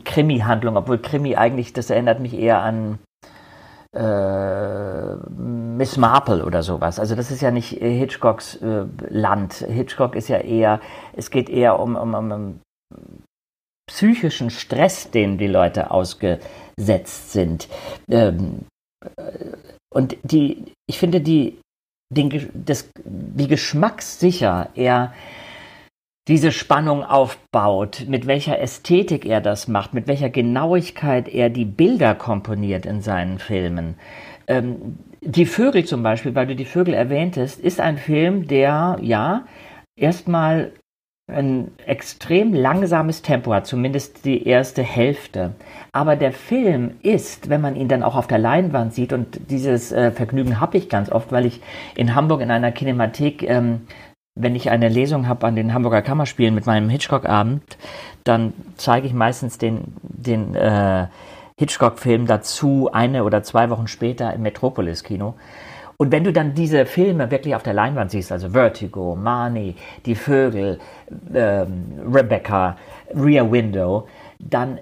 Krimi-Handlung, 0.03 0.75
obwohl 0.75 0.99
Krimi 0.99 1.36
eigentlich, 1.36 1.73
das 1.73 1.89
erinnert 1.89 2.19
mich 2.19 2.38
eher 2.38 2.62
an 2.62 2.99
äh, 3.95 5.15
Miss 5.29 5.97
Marple 5.97 6.45
oder 6.45 6.63
sowas. 6.63 6.99
Also 6.99 7.15
das 7.15 7.31
ist 7.31 7.41
ja 7.41 7.51
nicht 7.51 7.69
Hitchcocks 7.69 8.55
äh, 8.57 8.86
Land. 9.10 9.53
Hitchcock 9.53 10.15
ist 10.15 10.27
ja 10.27 10.38
eher, 10.38 10.81
es 11.13 11.29
geht 11.29 11.49
eher 11.49 11.79
um, 11.79 11.95
um, 11.95 12.13
um, 12.13 12.60
psychischen 13.88 14.49
Stress, 14.49 15.12
den 15.12 15.38
die 15.38 15.47
Leute 15.47 15.91
ausgesetzt 15.91 17.31
sind. 17.31 17.67
Ähm, 18.10 18.65
äh, 19.17 19.57
und 19.93 20.17
die, 20.23 20.73
ich 20.88 20.99
finde 20.99 21.21
die, 21.21 21.60
den, 22.12 22.50
das, 22.54 22.89
wie 23.04 23.47
geschmackssicher 23.47 24.69
er 24.76 25.13
diese 26.28 26.52
Spannung 26.52 27.04
aufbaut, 27.04 28.06
mit 28.08 28.28
welcher 28.28 28.60
Ästhetik 28.60 29.26
er 29.26 29.41
das 29.41 29.67
macht, 29.67 29.93
mit 29.93 30.08
welcher 30.08 30.30
Genauigkeit 30.30 31.28
er 31.28 31.50
die 31.50 31.65
Bilder 31.65 32.13
komponiert 32.13 32.86
in 32.86 33.02
seinen 33.02 33.39
Filmen. 33.39 33.95
Ähm, 34.47 35.00
die 35.21 35.45
Vögel 35.45 35.86
zum 35.86 36.04
Beispiel, 36.04 36.36
weil 36.36 36.47
du 36.47 36.56
die 36.56 36.65
Vögel 36.65 36.93
erwähntest, 36.93 37.60
ist 37.60 37.80
ein 37.80 37.97
Film, 37.97 38.47
der 38.47 38.97
ja 39.02 39.45
erstmal 39.95 40.74
ein 41.28 41.71
extrem 41.86 42.54
langsames 42.54 43.21
Tempo 43.21 43.54
hat, 43.54 43.65
zumindest 43.65 44.26
die 44.26 44.45
erste 44.45 44.84
Hälfte. 44.84 45.56
Aber 45.93 46.15
der 46.15 46.32
Film 46.32 46.91
ist, 47.01 47.49
wenn 47.49 47.60
man 47.60 47.75
ihn 47.75 47.89
dann 47.89 48.04
auch 48.04 48.15
auf 48.15 48.27
der 48.27 48.38
Leinwand 48.38 48.93
sieht, 48.93 49.12
und 49.12 49.49
dieses 49.49 49.91
äh, 49.91 50.12
Vergnügen 50.12 50.62
habe 50.62 50.77
ich 50.77 50.88
ganz 50.88 51.12
oft, 51.12 51.32
weil 51.32 51.45
ich 51.45 51.62
in 51.95 52.15
Hamburg 52.15 52.41
in 52.41 52.49
einer 52.51 52.71
Kinemathek 52.71 53.43
ähm, 53.43 53.82
wenn 54.36 54.56
ich 54.56 54.69
eine 54.69 54.89
Lesung 54.89 55.27
habe 55.27 55.47
an 55.47 55.56
den 55.56 55.73
Hamburger 55.73 56.01
Kammerspielen 56.01 56.56
mit 56.56 56.65
meinem 56.65 56.89
Hitchcock-Abend, 56.89 57.63
dann 58.23 58.54
zeige 58.77 59.08
ich 59.08 59.13
meistens 59.13 59.58
den, 59.58 59.93
den 60.01 60.56
äh, 60.56 61.08
Hitchcock-Film 61.58 62.27
dazu 62.27 62.89
eine 62.91 63.23
oder 63.23 63.43
zwei 63.43 63.69
Wochen 63.69 63.88
später 63.88 64.34
im 64.34 64.41
Metropolis-Kino. 64.43 65.36
Und 65.97 66.12
wenn 66.12 66.23
du 66.23 66.34
dann 66.34 66.56
diese 66.56 66.86
Filme 66.86 67.30
wirklich 67.30 67.54
auf 67.56 67.62
der 67.62 67.73
Leinwand 67.73 68.10
siehst, 68.10 68.32
also 68.32 68.49
Vertigo, 68.49 69.15
Marnie, 69.15 69.75
Die 70.06 70.15
Vögel, 70.15 70.80
ähm, 71.34 71.99
Rebecca, 72.12 72.77
Rear 73.13 73.51
Window, 73.51 74.08
dann 74.39 74.80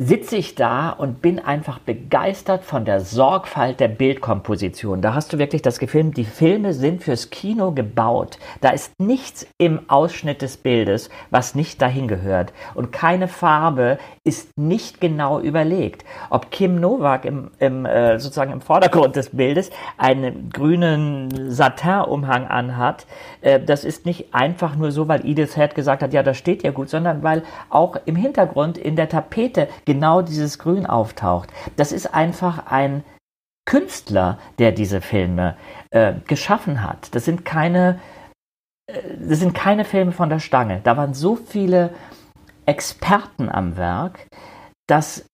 sitze 0.00 0.36
ich 0.36 0.54
da 0.54 0.90
und 0.90 1.20
bin 1.20 1.40
einfach 1.40 1.80
begeistert 1.80 2.62
von 2.62 2.84
der 2.84 3.00
Sorgfalt 3.00 3.80
der 3.80 3.88
Bildkomposition. 3.88 5.02
Da 5.02 5.12
hast 5.12 5.32
du 5.32 5.38
wirklich 5.38 5.60
das 5.60 5.80
Gefühl, 5.80 6.12
die 6.12 6.24
Filme 6.24 6.72
sind 6.72 7.02
fürs 7.02 7.30
Kino 7.30 7.72
gebaut. 7.72 8.38
Da 8.60 8.70
ist 8.70 8.92
nichts 9.00 9.44
im 9.58 9.80
Ausschnitt 9.90 10.40
des 10.40 10.56
Bildes, 10.56 11.10
was 11.30 11.56
nicht 11.56 11.82
dahin 11.82 12.06
gehört. 12.06 12.52
Und 12.76 12.92
keine 12.92 13.26
Farbe 13.26 13.98
ist 14.22 14.56
nicht 14.56 15.00
genau 15.00 15.40
überlegt. 15.40 16.04
Ob 16.30 16.52
Kim 16.52 16.78
Novak 16.78 17.24
im, 17.24 17.50
im 17.58 17.84
äh, 17.84 18.20
sozusagen 18.20 18.52
im 18.52 18.60
Vordergrund 18.60 19.16
des 19.16 19.30
Bildes 19.30 19.70
einen 19.96 20.50
grünen 20.50 21.50
Satin-Umhang 21.50 22.46
anhat, 22.46 23.06
äh, 23.40 23.58
das 23.58 23.82
ist 23.82 24.06
nicht 24.06 24.32
einfach 24.32 24.76
nur 24.76 24.92
so, 24.92 25.08
weil 25.08 25.26
Edith 25.26 25.56
Head 25.56 25.74
gesagt 25.74 26.04
hat, 26.04 26.12
ja, 26.12 26.22
das 26.22 26.36
steht 26.36 26.62
ja 26.62 26.70
gut, 26.70 26.88
sondern 26.88 27.24
weil 27.24 27.42
auch 27.68 27.96
im 28.04 28.14
Hintergrund 28.14 28.78
in 28.78 28.94
der 28.94 29.08
Tapete 29.08 29.66
genau 29.88 30.20
dieses 30.20 30.58
Grün 30.58 30.84
auftaucht. 30.84 31.48
Das 31.76 31.92
ist 31.92 32.14
einfach 32.14 32.66
ein 32.66 33.02
Künstler, 33.64 34.38
der 34.58 34.70
diese 34.70 35.00
Filme 35.00 35.56
äh, 35.90 36.12
geschaffen 36.26 36.82
hat. 36.84 37.14
Das 37.14 37.24
sind 37.24 37.46
keine, 37.46 37.98
äh, 38.86 39.00
das 39.18 39.40
sind 39.40 39.54
keine 39.54 39.86
Filme 39.86 40.12
von 40.12 40.28
der 40.28 40.40
Stange. 40.40 40.80
Da 40.84 40.96
waren 40.98 41.14
so 41.14 41.36
viele 41.36 41.90
Experten 42.66 43.48
am 43.48 43.78
Werk, 43.78 44.26
dass 44.86 45.24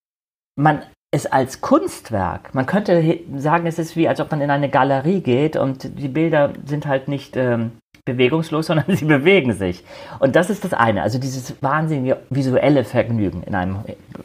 man 0.57 0.83
es 1.11 1.27
als 1.27 1.61
Kunstwerk, 1.61 2.55
man 2.55 2.67
könnte 2.67 3.21
sagen, 3.37 3.67
es 3.67 3.79
ist 3.79 3.97
wie, 3.97 4.09
als 4.09 4.21
ob 4.21 4.31
man 4.31 4.41
in 4.41 4.51
eine 4.51 4.69
Galerie 4.69 5.21
geht 5.21 5.57
und 5.57 5.99
die 5.99 6.09
Bilder 6.09 6.53
sind 6.65 6.87
halt 6.87 7.07
nicht 7.09 7.37
ähm, 7.37 7.73
bewegungslos, 8.05 8.67
sondern 8.69 8.97
sie 8.97 9.05
bewegen 9.05 9.53
sich. 9.53 9.85
Und 10.19 10.37
das 10.37 10.51
ist 10.51 10.65
das 10.65 10.73
eine, 10.73 11.03
also 11.03 11.19
dieses 11.19 11.63
wahnsinnige 11.63 12.19
visuelle 12.31 12.85
Vergnügen 12.85 13.43
in 13.43 13.55
einem 13.55 13.79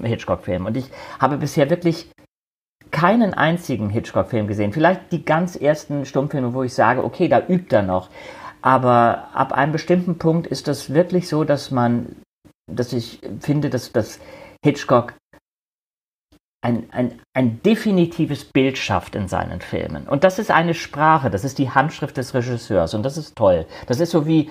Hitchcock-Film. 0.03 0.65
Und 0.65 0.77
ich 0.77 0.89
habe 1.19 1.37
bisher 1.37 1.69
wirklich 1.69 2.09
keinen 2.91 3.33
einzigen 3.33 3.89
Hitchcock-Film 3.89 4.47
gesehen. 4.47 4.73
Vielleicht 4.73 5.11
die 5.11 5.23
ganz 5.23 5.55
ersten 5.55 6.05
Stummfilme, 6.05 6.53
wo 6.53 6.63
ich 6.63 6.73
sage, 6.73 7.03
okay, 7.03 7.27
da 7.27 7.41
übt 7.47 7.75
er 7.75 7.83
noch. 7.83 8.09
Aber 8.61 9.29
ab 9.33 9.53
einem 9.53 9.71
bestimmten 9.71 10.17
Punkt 10.17 10.47
ist 10.47 10.67
das 10.67 10.93
wirklich 10.93 11.29
so, 11.29 11.43
dass 11.43 11.71
man, 11.71 12.15
dass 12.69 12.91
ich 12.93 13.21
finde, 13.39 13.69
dass, 13.69 13.91
dass 13.91 14.19
Hitchcock 14.63 15.13
ein, 16.61 16.91
ein, 16.91 17.21
ein 17.33 17.61
definitives 17.63 18.45
Bild 18.45 18.77
schafft 18.77 19.15
in 19.15 19.27
seinen 19.27 19.61
Filmen. 19.61 20.07
Und 20.07 20.23
das 20.23 20.39
ist 20.39 20.51
eine 20.51 20.73
Sprache, 20.73 21.29
das 21.29 21.45
ist 21.45 21.57
die 21.57 21.71
Handschrift 21.71 22.17
des 22.17 22.33
Regisseurs 22.33 22.93
und 22.93 23.03
das 23.03 23.17
ist 23.17 23.37
toll. 23.37 23.65
Das 23.87 23.99
ist 23.99 24.11
so 24.11 24.25
wie 24.25 24.49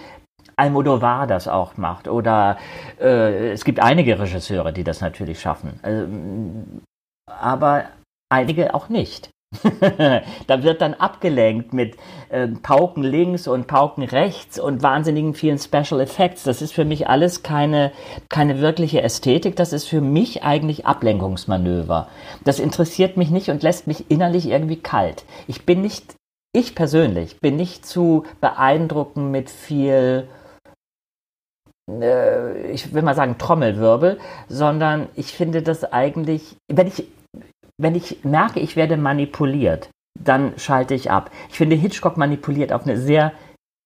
Almodovar 0.57 1.27
das 1.27 1.47
auch 1.49 1.77
macht. 1.77 2.09
Oder 2.09 2.59
äh, 2.99 3.51
es 3.51 3.65
gibt 3.65 3.81
einige 3.81 4.19
Regisseure, 4.19 4.73
die 4.73 4.85
das 4.85 5.01
natürlich 5.01 5.41
schaffen. 5.41 5.79
Ähm, 5.85 6.83
aber 7.27 7.85
einige 8.31 8.75
auch 8.75 8.89
nicht. 8.89 9.31
Da 10.47 10.63
wird 10.63 10.83
dann 10.83 10.95
abgelenkt 10.95 11.73
mit 11.73 11.97
äh, 12.29 12.49
Pauken 12.49 13.03
links 13.03 13.49
und 13.49 13.67
Pauken 13.67 14.05
rechts 14.05 14.59
und 14.59 14.83
wahnsinnigen 14.83 15.33
vielen 15.33 15.59
Special 15.59 16.01
Effects. 16.01 16.43
Das 16.43 16.61
ist 16.61 16.73
für 16.73 16.85
mich 16.85 17.09
alles 17.09 17.43
keine, 17.43 17.93
keine 18.29 18.61
wirkliche 18.61 19.03
Ästhetik. 19.03 19.57
Das 19.57 19.73
ist 19.73 19.87
für 19.87 20.03
mich 20.03 20.43
eigentlich 20.43 20.87
Ablenkungsmanöver. 20.87 22.09
Das 22.45 22.59
interessiert 22.59 23.17
mich 23.17 23.31
nicht 23.31 23.49
und 23.49 23.63
lässt 23.63 23.87
mich 23.87 24.11
innerlich 24.11 24.49
irgendwie 24.49 24.81
kalt. 24.81 25.25
Ich 25.47 25.65
bin 25.65 25.81
nicht, 25.81 26.15
ich 26.55 26.75
persönlich 26.75 27.41
bin 27.41 27.57
nicht 27.57 27.87
zu 27.87 28.25
beeindrucken 28.43 29.31
mit 29.31 29.49
viel 29.49 30.29
äh, 31.91 32.71
ich 32.71 32.93
will 32.93 33.01
mal 33.01 33.15
sagen 33.15 33.39
Trommelwirbel, 33.39 34.19
sondern 34.49 35.09
ich 35.15 35.33
finde 35.33 35.63
das 35.63 35.85
eigentlich, 35.91 36.57
wenn 36.71 36.87
ich 36.87 37.07
wenn 37.81 37.95
ich 37.95 38.25
merke, 38.25 38.61
ich 38.61 38.77
werde 38.77 38.97
manipuliert, 38.97 39.91
dann 40.19 40.59
schalte 40.59 40.95
ich 40.95 41.11
ab. 41.11 41.31
Ich 41.49 41.57
finde, 41.57 41.77
Hitchcock 41.77 42.17
manipuliert 42.17 42.73
auf 42.73 42.83
eine 42.83 42.97
sehr 42.97 43.33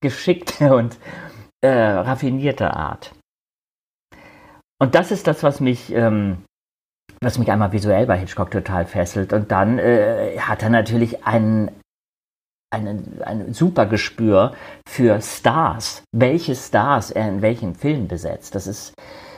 geschickte 0.02 0.74
und 0.74 0.98
äh, 1.62 1.68
raffinierte 1.68 2.74
Art. 2.74 3.14
Und 4.81 4.94
das 4.96 5.12
ist 5.12 5.26
das, 5.28 5.42
was 5.44 5.61
mich, 5.61 5.92
ähm, 5.92 6.44
was 7.20 7.38
mich 7.38 7.52
einmal 7.52 7.70
visuell 7.70 8.07
bei 8.07 8.18
Hitchcock 8.18 8.50
total 8.50 8.85
fesselt. 8.87 9.33
Und 9.33 9.52
dann 9.52 9.78
äh, 9.78 10.38
hat 10.40 10.62
er 10.62 10.70
natürlich 10.70 11.24
ein, 11.24 11.70
einen, 12.72 13.22
ein 13.22 13.52
super 13.52 13.87
Gespür 13.87 14.55
für 14.88 15.20
Stars, 15.20 16.02
welche 16.12 16.57
Stars 16.57 17.12
er 17.12 17.28
in 17.28 17.42
welchem 17.42 17.76
Film 17.76 18.09
besetzt. 18.09 18.57
Das 18.57 18.66
ist 18.66 18.94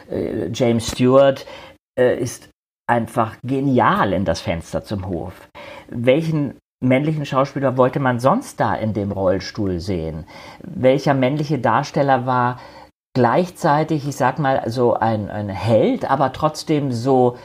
äh, 0.08 0.48
James 0.50 0.86
Stewart 0.86 1.44
äh, 1.98 2.18
ist 2.18 2.48
einfach 2.86 3.36
genial 3.42 4.12
in 4.12 4.24
das 4.24 4.40
Fenster 4.40 4.84
zum 4.84 5.06
Hof. 5.06 5.48
Welchen 5.88 6.58
männlichen 6.80 7.24
Schauspieler 7.24 7.76
wollte 7.76 8.00
man 8.00 8.20
sonst 8.20 8.60
da 8.60 8.74
in 8.74 8.92
dem 8.92 9.12
Rollstuhl 9.12 9.80
sehen? 9.80 10.26
Welcher 10.62 11.14
männliche 11.14 11.58
Darsteller 11.58 12.26
war 12.26 12.58
gleichzeitig, 13.14 14.06
ich 14.08 14.16
sag 14.16 14.38
mal, 14.38 14.62
so 14.66 14.94
ein, 14.94 15.30
ein 15.30 15.48
Held, 15.48 16.10
aber 16.10 16.32
trotzdem 16.32 16.92
so 16.92 17.38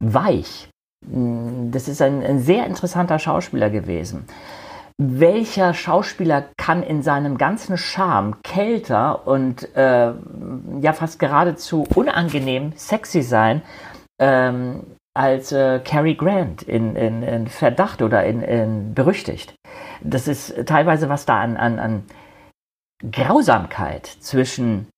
weich. 0.00 0.68
Mm, 1.06 1.70
das 1.70 1.88
ist 1.88 2.02
ein, 2.02 2.22
ein 2.22 2.40
sehr 2.40 2.66
interessanter 2.66 3.18
Schauspieler 3.18 3.70
gewesen. 3.70 4.26
Welcher 4.98 5.74
Schauspieler 5.74 6.46
kann 6.56 6.82
in 6.82 7.02
seinem 7.02 7.36
ganzen 7.36 7.76
Charme 7.76 8.36
kälter 8.42 9.26
und 9.26 9.74
äh, 9.76 10.12
ja 10.80 10.92
fast 10.94 11.18
geradezu 11.18 11.86
unangenehm 11.94 12.72
sexy 12.76 13.20
sein 13.20 13.62
ähm, 14.18 14.96
als 15.14 15.52
äh, 15.52 15.80
Cary 15.80 16.14
Grant 16.14 16.62
in, 16.62 16.94
in, 16.96 17.22
in, 17.22 17.46
Verdacht 17.46 18.02
oder 18.02 18.24
in, 18.24 18.42
in 18.42 18.94
Berüchtigt? 18.94 19.54
Das 20.02 20.28
ist 20.28 20.66
teilweise, 20.66 21.08
was 21.08 21.24
da 21.26 21.40
an, 21.40 21.56
an, 21.56 21.78
an 21.78 22.04
Grausamkeit 23.10 24.06
zwischen 24.06 24.88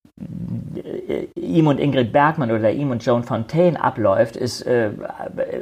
äh, 0.75 1.29
ihm 1.37 1.67
und 1.67 1.79
Ingrid 1.79 2.13
Bergmann 2.13 2.51
oder 2.51 2.71
ihm 2.71 2.91
und 2.91 3.05
Joan 3.05 3.25
Fontaine 3.25 3.81
abläuft, 3.83 4.37
ist 4.37 4.63
äh, 4.63 4.91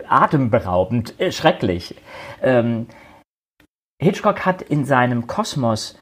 atemberaubend, 0.09 1.19
äh, 1.21 1.33
schrecklich. 1.33 1.95
Ähm, 2.43 2.87
Hitchcock 4.01 4.45
hat 4.45 4.63
in 4.63 4.85
seinem 4.85 5.27
Kosmos 5.27 5.99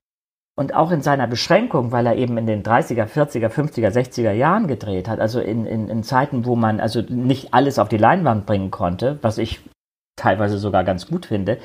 und 0.57 0.75
auch 0.75 0.91
in 0.91 1.03
seiner 1.03 1.27
Beschränkung, 1.27 1.91
weil 1.93 2.07
er 2.07 2.17
eben 2.17 2.39
in 2.39 2.47
den 2.47 2.63
30er, 2.63 3.07
40er, 3.07 3.49
50er, 3.49 3.91
60er 3.91 4.33
Jahren 4.33 4.69
gedreht 4.69 5.09
hat, 5.09 5.21
also 5.21 5.41
in, 5.41 5.67
in, 5.67 5.89
in 5.89 6.03
Zeiten, 6.03 6.45
wo 6.45 6.55
man 6.55 6.81
also 6.81 7.03
nicht 7.03 7.53
alles 7.53 7.79
auf 7.79 7.89
die 7.89 7.97
Leinwand 7.97 8.47
bringen 8.47 8.71
konnte, 8.71 9.19
was 9.23 9.39
ich 9.39 9.61
teilweise 10.17 10.59
sogar 10.59 10.85
ganz 10.85 11.07
gut 11.09 11.27
finde, 11.27 11.59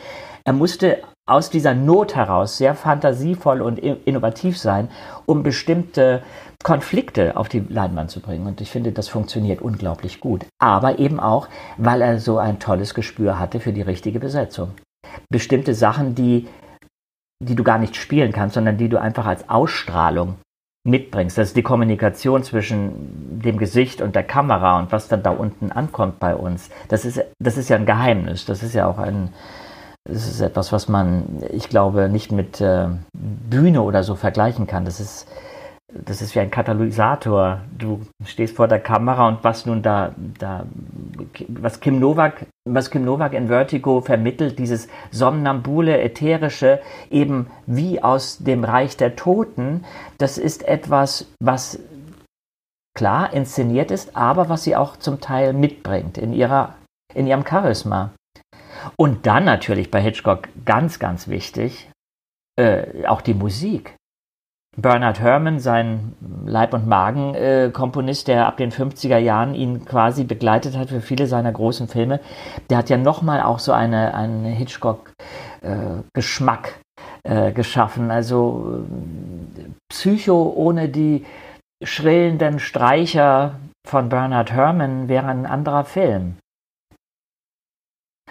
er 0.44 0.54
musste 0.54 1.04
aus 1.28 1.52
dieser 1.52 1.76
Not 1.76 2.16
heraus 2.16 2.58
sehr 2.58 2.74
fantasievoll 2.74 3.62
und 3.62 3.78
innovativ 3.78 4.58
sein, 4.58 4.90
um 5.28 5.44
bestimmte 5.44 6.24
Konflikte 6.64 7.38
auf 7.38 7.48
die 7.48 7.60
Leinwand 7.60 8.10
zu 8.10 8.20
bringen. 8.20 8.48
Und 8.48 8.60
ich 8.60 8.72
finde, 8.72 8.92
das 8.92 9.08
funktioniert 9.08 9.62
unglaublich 9.62 10.20
gut. 10.20 10.46
Aber 10.60 10.98
eben 10.98 11.20
auch, 11.20 11.48
weil 11.78 12.02
er 12.02 12.20
so 12.20 12.40
ein 12.40 12.60
tolles 12.60 12.96
Gespür 12.96 13.40
hatte 13.40 13.60
für 13.60 13.72
die 13.72 13.84
richtige 13.84 14.20
Besetzung. 14.20 14.72
Bestimmte 15.30 15.76
Sachen, 15.76 16.16
die, 16.16 16.48
die 17.40 17.56
du 17.56 17.64
gar 17.64 17.78
nicht 17.78 17.96
spielen 17.96 18.32
kannst, 18.32 18.56
sondern 18.56 18.78
die 18.78 18.90
du 18.90 19.00
einfach 19.00 19.26
als 19.26 19.50
Ausstrahlung 19.50 20.36
mitbringst. 20.84 21.38
Das 21.38 21.50
ist 21.50 21.58
die 21.58 21.64
Kommunikation 21.64 22.44
zwischen 22.44 23.40
dem 23.42 23.58
Gesicht 23.58 24.02
und 24.02 24.16
der 24.16 24.24
Kamera 24.24 24.80
und 24.80 24.92
was 24.92 25.08
dann 25.08 25.24
da 25.24 25.32
unten 25.32 25.72
ankommt 25.72 26.20
bei 26.20 26.36
uns. 26.36 26.70
Das 26.88 27.06
ist, 27.06 27.22
das 27.40 27.58
ist 27.58 27.70
ja 27.70 27.78
ein 27.78 27.86
Geheimnis. 27.86 28.46
Das 28.46 28.64
ist 28.64 28.74
ja 28.74 28.88
auch 28.88 28.98
ein, 28.98 29.34
das 30.06 30.28
ist 30.28 30.42
etwas, 30.42 30.72
was 30.72 30.88
man, 30.88 31.44
ich 31.52 31.70
glaube, 31.70 32.10
nicht 32.10 32.32
mit 32.32 32.60
äh, 32.62 32.88
Bühne 33.14 33.82
oder 33.82 34.04
so 34.04 34.16
vergleichen 34.16 34.68
kann. 34.68 34.86
Das 34.86 35.00
ist, 35.00 35.28
das 35.92 36.22
ist 36.22 36.36
wie 36.36 36.40
ein 36.40 36.52
Katalysator. 36.52 37.62
Du 37.78 38.02
stehst 38.26 38.56
vor 38.56 38.68
der 38.68 38.80
Kamera 38.80 39.28
und 39.28 39.44
was 39.44 39.66
nun 39.66 39.82
da, 39.82 40.14
da 40.38 40.66
was 41.48 41.80
Kim 41.80 42.00
Novak, 42.00 42.46
was 42.66 42.92
Kim 42.92 43.06
Novak 43.06 43.34
in 43.34 43.48
Vertigo 43.48 44.02
vermittelt, 44.02 44.60
dieses 44.60 44.88
somnambule, 45.12 46.00
ätherische, 46.00 46.80
eben 47.10 47.48
wie 47.66 48.04
aus 48.04 48.38
dem 48.38 48.64
Reich 48.64 48.98
der 48.98 49.16
Toten, 49.16 49.84
das 50.18 50.38
ist 50.38 50.68
etwas, 50.68 51.28
was 51.40 51.80
klar 52.96 53.34
inszeniert 53.34 53.92
ist, 53.92 54.16
aber 54.16 54.50
was 54.50 54.64
sie 54.64 54.76
auch 54.76 54.98
zum 54.98 55.20
Teil 55.20 55.54
mitbringt 55.54 56.18
in 56.18 56.34
ihrer, 56.34 56.76
in 57.14 57.28
ihrem 57.28 57.46
Charisma. 57.46 58.12
Und 58.96 59.26
dann 59.26 59.46
natürlich 59.46 59.92
bei 59.92 60.02
Hitchcock 60.02 60.50
ganz, 60.66 61.00
ganz 61.00 61.28
wichtig, 61.28 61.90
äh, 62.58 63.06
auch 63.08 63.22
die 63.22 63.34
Musik. 63.34 63.96
Bernard 64.78 65.20
Herrmann, 65.20 65.60
sein 65.60 66.14
Leib- 66.46 66.74
und 66.74 66.88
Magen-Komponist, 66.88 68.28
der 68.28 68.46
ab 68.48 68.58
den 68.58 68.72
50er 68.72 69.18
Jahren 69.18 69.56
ihn 69.56 69.86
quasi 69.86 70.24
begleitet 70.24 70.78
hat 70.78 70.90
für 70.90 71.02
viele 71.02 71.26
seiner 71.28 71.52
großen 71.52 71.88
Filme, 71.88 72.20
der 72.70 72.78
hat 72.78 72.90
ja 72.90 72.98
nochmal 72.98 73.42
auch 73.42 73.60
so 73.60 73.74
eine, 73.74 74.14
einen 74.14 74.46
Hitchcock-Geschmack 74.46 76.80
äh, 77.26 77.48
äh, 77.48 77.52
geschaffen. 77.52 78.12
Also 78.12 78.86
Psycho 79.90 80.54
ohne 80.56 80.88
die 80.88 81.26
schrillenden 81.84 82.60
Streicher 82.60 83.60
von 83.88 84.10
Bernard 84.10 84.52
Herrmann 84.52 85.10
wäre 85.10 85.28
ein 85.28 85.46
anderer 85.46 85.84
Film. 85.84 86.38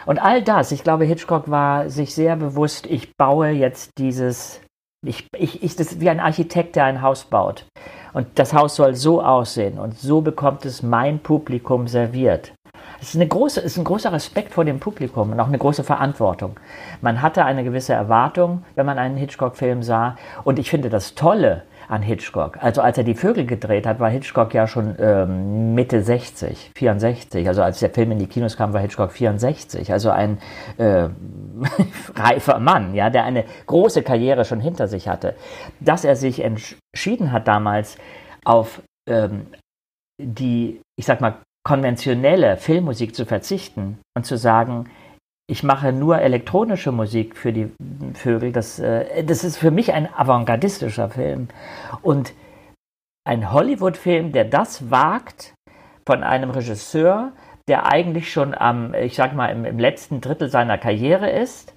Und 0.06 0.20
all 0.20 0.42
das, 0.42 0.72
ich 0.72 0.84
glaube, 0.84 1.04
Hitchcock 1.04 1.50
war 1.50 1.90
sich 1.90 2.14
sehr 2.14 2.36
bewusst, 2.36 2.86
ich 2.86 3.16
baue 3.16 3.48
jetzt 3.48 3.90
dieses, 3.98 4.60
ich, 5.06 5.28
ich, 5.36 5.62
ich, 5.62 5.76
das 5.76 5.92
ist 5.92 6.00
wie 6.00 6.10
ein 6.10 6.20
Architekt, 6.20 6.76
der 6.76 6.84
ein 6.84 7.02
Haus 7.02 7.24
baut. 7.24 7.66
Und 8.12 8.26
das 8.34 8.52
Haus 8.52 8.74
soll 8.76 8.94
so 8.94 9.22
aussehen 9.22 9.78
und 9.78 9.98
so 9.98 10.22
bekommt 10.22 10.64
es 10.64 10.82
mein 10.82 11.20
Publikum 11.20 11.86
serviert. 11.86 12.52
Es 13.00 13.14
ist, 13.14 13.58
ist 13.58 13.76
ein 13.78 13.84
großer 13.84 14.12
Respekt 14.12 14.52
vor 14.52 14.64
dem 14.64 14.80
Publikum 14.80 15.30
und 15.30 15.38
auch 15.38 15.46
eine 15.46 15.58
große 15.58 15.84
Verantwortung. 15.84 16.58
Man 17.00 17.22
hatte 17.22 17.44
eine 17.44 17.62
gewisse 17.62 17.92
Erwartung, 17.92 18.64
wenn 18.74 18.86
man 18.86 18.98
einen 18.98 19.16
Hitchcock-Film 19.16 19.82
sah. 19.82 20.16
Und 20.42 20.58
ich 20.58 20.68
finde 20.68 20.90
das 20.90 21.14
Tolle 21.14 21.62
an 21.88 22.02
Hitchcock. 22.02 22.62
Also 22.62 22.82
als 22.82 22.98
er 22.98 23.04
die 23.04 23.14
Vögel 23.14 23.46
gedreht 23.46 23.86
hat, 23.86 23.98
war 23.98 24.10
Hitchcock 24.10 24.52
ja 24.54 24.66
schon 24.66 24.94
ähm, 24.98 25.74
Mitte 25.74 26.02
60, 26.02 26.72
64. 26.74 27.48
Also 27.48 27.62
als 27.62 27.80
der 27.80 27.90
Film 27.90 28.12
in 28.12 28.18
die 28.18 28.26
Kinos 28.26 28.56
kam, 28.56 28.72
war 28.72 28.80
Hitchcock 28.80 29.12
64. 29.12 29.90
Also 29.92 30.10
ein 30.10 30.38
äh, 30.76 31.08
reifer 32.14 32.58
Mann, 32.58 32.94
ja, 32.94 33.10
der 33.10 33.24
eine 33.24 33.44
große 33.66 34.02
Karriere 34.02 34.44
schon 34.44 34.60
hinter 34.60 34.86
sich 34.86 35.08
hatte. 35.08 35.34
Dass 35.80 36.04
er 36.04 36.14
sich 36.14 36.42
entschieden 36.42 37.32
hat 37.32 37.48
damals 37.48 37.96
auf 38.44 38.82
ähm, 39.08 39.46
die, 40.20 40.80
ich 40.98 41.06
sag 41.06 41.20
mal, 41.20 41.38
konventionelle 41.64 42.56
Filmmusik 42.56 43.14
zu 43.14 43.26
verzichten 43.26 43.98
und 44.16 44.24
zu 44.24 44.36
sagen, 44.36 44.88
ich 45.50 45.62
mache 45.62 45.92
nur 45.92 46.18
elektronische 46.18 46.92
Musik 46.92 47.36
für 47.36 47.52
die 47.52 47.72
Vögel. 48.14 48.52
Das, 48.52 48.78
äh, 48.78 49.24
das 49.24 49.44
ist 49.44 49.56
für 49.56 49.70
mich 49.70 49.92
ein 49.94 50.08
avantgardistischer 50.14 51.08
Film. 51.08 51.48
Und 52.02 52.34
ein 53.26 53.50
Hollywood-Film, 53.50 54.32
der 54.32 54.44
das 54.44 54.90
wagt, 54.90 55.54
von 56.06 56.22
einem 56.22 56.50
Regisseur, 56.50 57.32
der 57.66 57.86
eigentlich 57.86 58.30
schon 58.32 58.54
am, 58.54 58.94
ich 58.94 59.14
sag 59.14 59.34
mal, 59.34 59.48
im, 59.48 59.64
im 59.64 59.78
letzten 59.78 60.20
Drittel 60.20 60.48
seiner 60.48 60.78
Karriere 60.78 61.30
ist, 61.30 61.74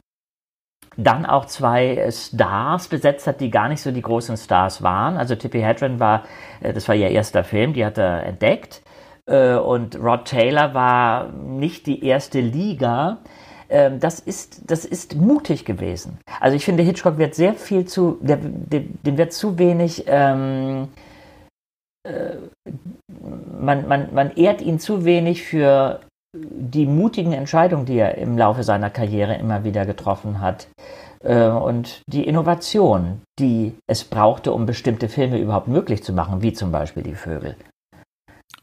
dann 0.98 1.26
auch 1.26 1.46
zwei 1.46 2.10
Stars 2.12 2.90
besetzt 2.90 3.26
hat, 3.26 3.40
die 3.40 3.50
gar 3.50 3.70
nicht 3.70 3.82
so 3.82 3.92
die 3.92 4.02
großen 4.02 4.36
Stars 4.36 4.84
waren. 4.84 5.16
Also 5.16 5.36
Tippi 5.36 5.62
Hedren 5.62 6.00
war, 6.02 6.26
äh, 6.62 6.74
das 6.74 6.90
war 6.90 6.96
ihr 6.96 7.10
erster 7.10 7.46
Film, 7.46 7.72
die 7.72 7.86
hat 7.86 7.98
er 7.98 8.24
entdeckt. 8.24 8.82
Äh, 9.26 9.56
und 9.56 9.96
Rod 9.98 10.26
Taylor 10.26 10.74
war 10.74 11.32
nicht 11.32 11.88
die 11.88 12.06
erste 12.06 12.42
Liga. 12.42 13.20
Ähm, 13.72 14.02
das 14.02 14.20
ist, 14.20 14.70
das 14.70 14.84
ist 14.84 15.16
mutig 15.16 15.64
gewesen. 15.64 16.20
Also 16.42 16.58
ich 16.58 16.66
finde, 16.66 16.84
Hitchcock 16.84 17.18
wird 17.18 17.36
sehr 17.36 17.54
viel 17.54 17.86
zu, 17.86 18.18
der, 18.22 18.38
dem, 18.38 19.02
dem 19.02 19.18
wird 19.18 19.32
zu 19.32 19.58
wenig, 19.58 20.04
ähm, 20.08 20.90
äh, 22.06 22.36
man, 23.60 23.88
man, 23.88 24.14
man 24.14 24.32
ehrt 24.36 24.62
ihn 24.62 24.80
zu 24.80 25.06
wenig 25.06 25.44
für 25.44 26.02
die 26.36 26.86
mutigen 26.86 27.32
Entscheidungen, 27.32 27.86
die 27.86 27.98
er 27.98 28.18
im 28.18 28.38
Laufe 28.38 28.64
seiner 28.64 28.90
Karriere 28.90 29.36
immer 29.36 29.64
wieder 29.64 29.86
getroffen 29.86 30.42
hat. 30.42 30.68
Äh, 31.24 31.48
und 31.48 32.02
die 32.08 32.28
Innovation, 32.28 33.22
die 33.40 33.74
es 33.88 34.04
brauchte, 34.04 34.52
um 34.52 34.66
bestimmte 34.66 35.08
Filme 35.08 35.40
überhaupt 35.40 35.70
möglich 35.70 36.04
zu 36.04 36.12
machen, 36.12 36.42
wie 36.42 36.52
zum 36.52 36.74
Beispiel 36.74 37.04
die 37.04 37.16
Vögel. 37.16 37.56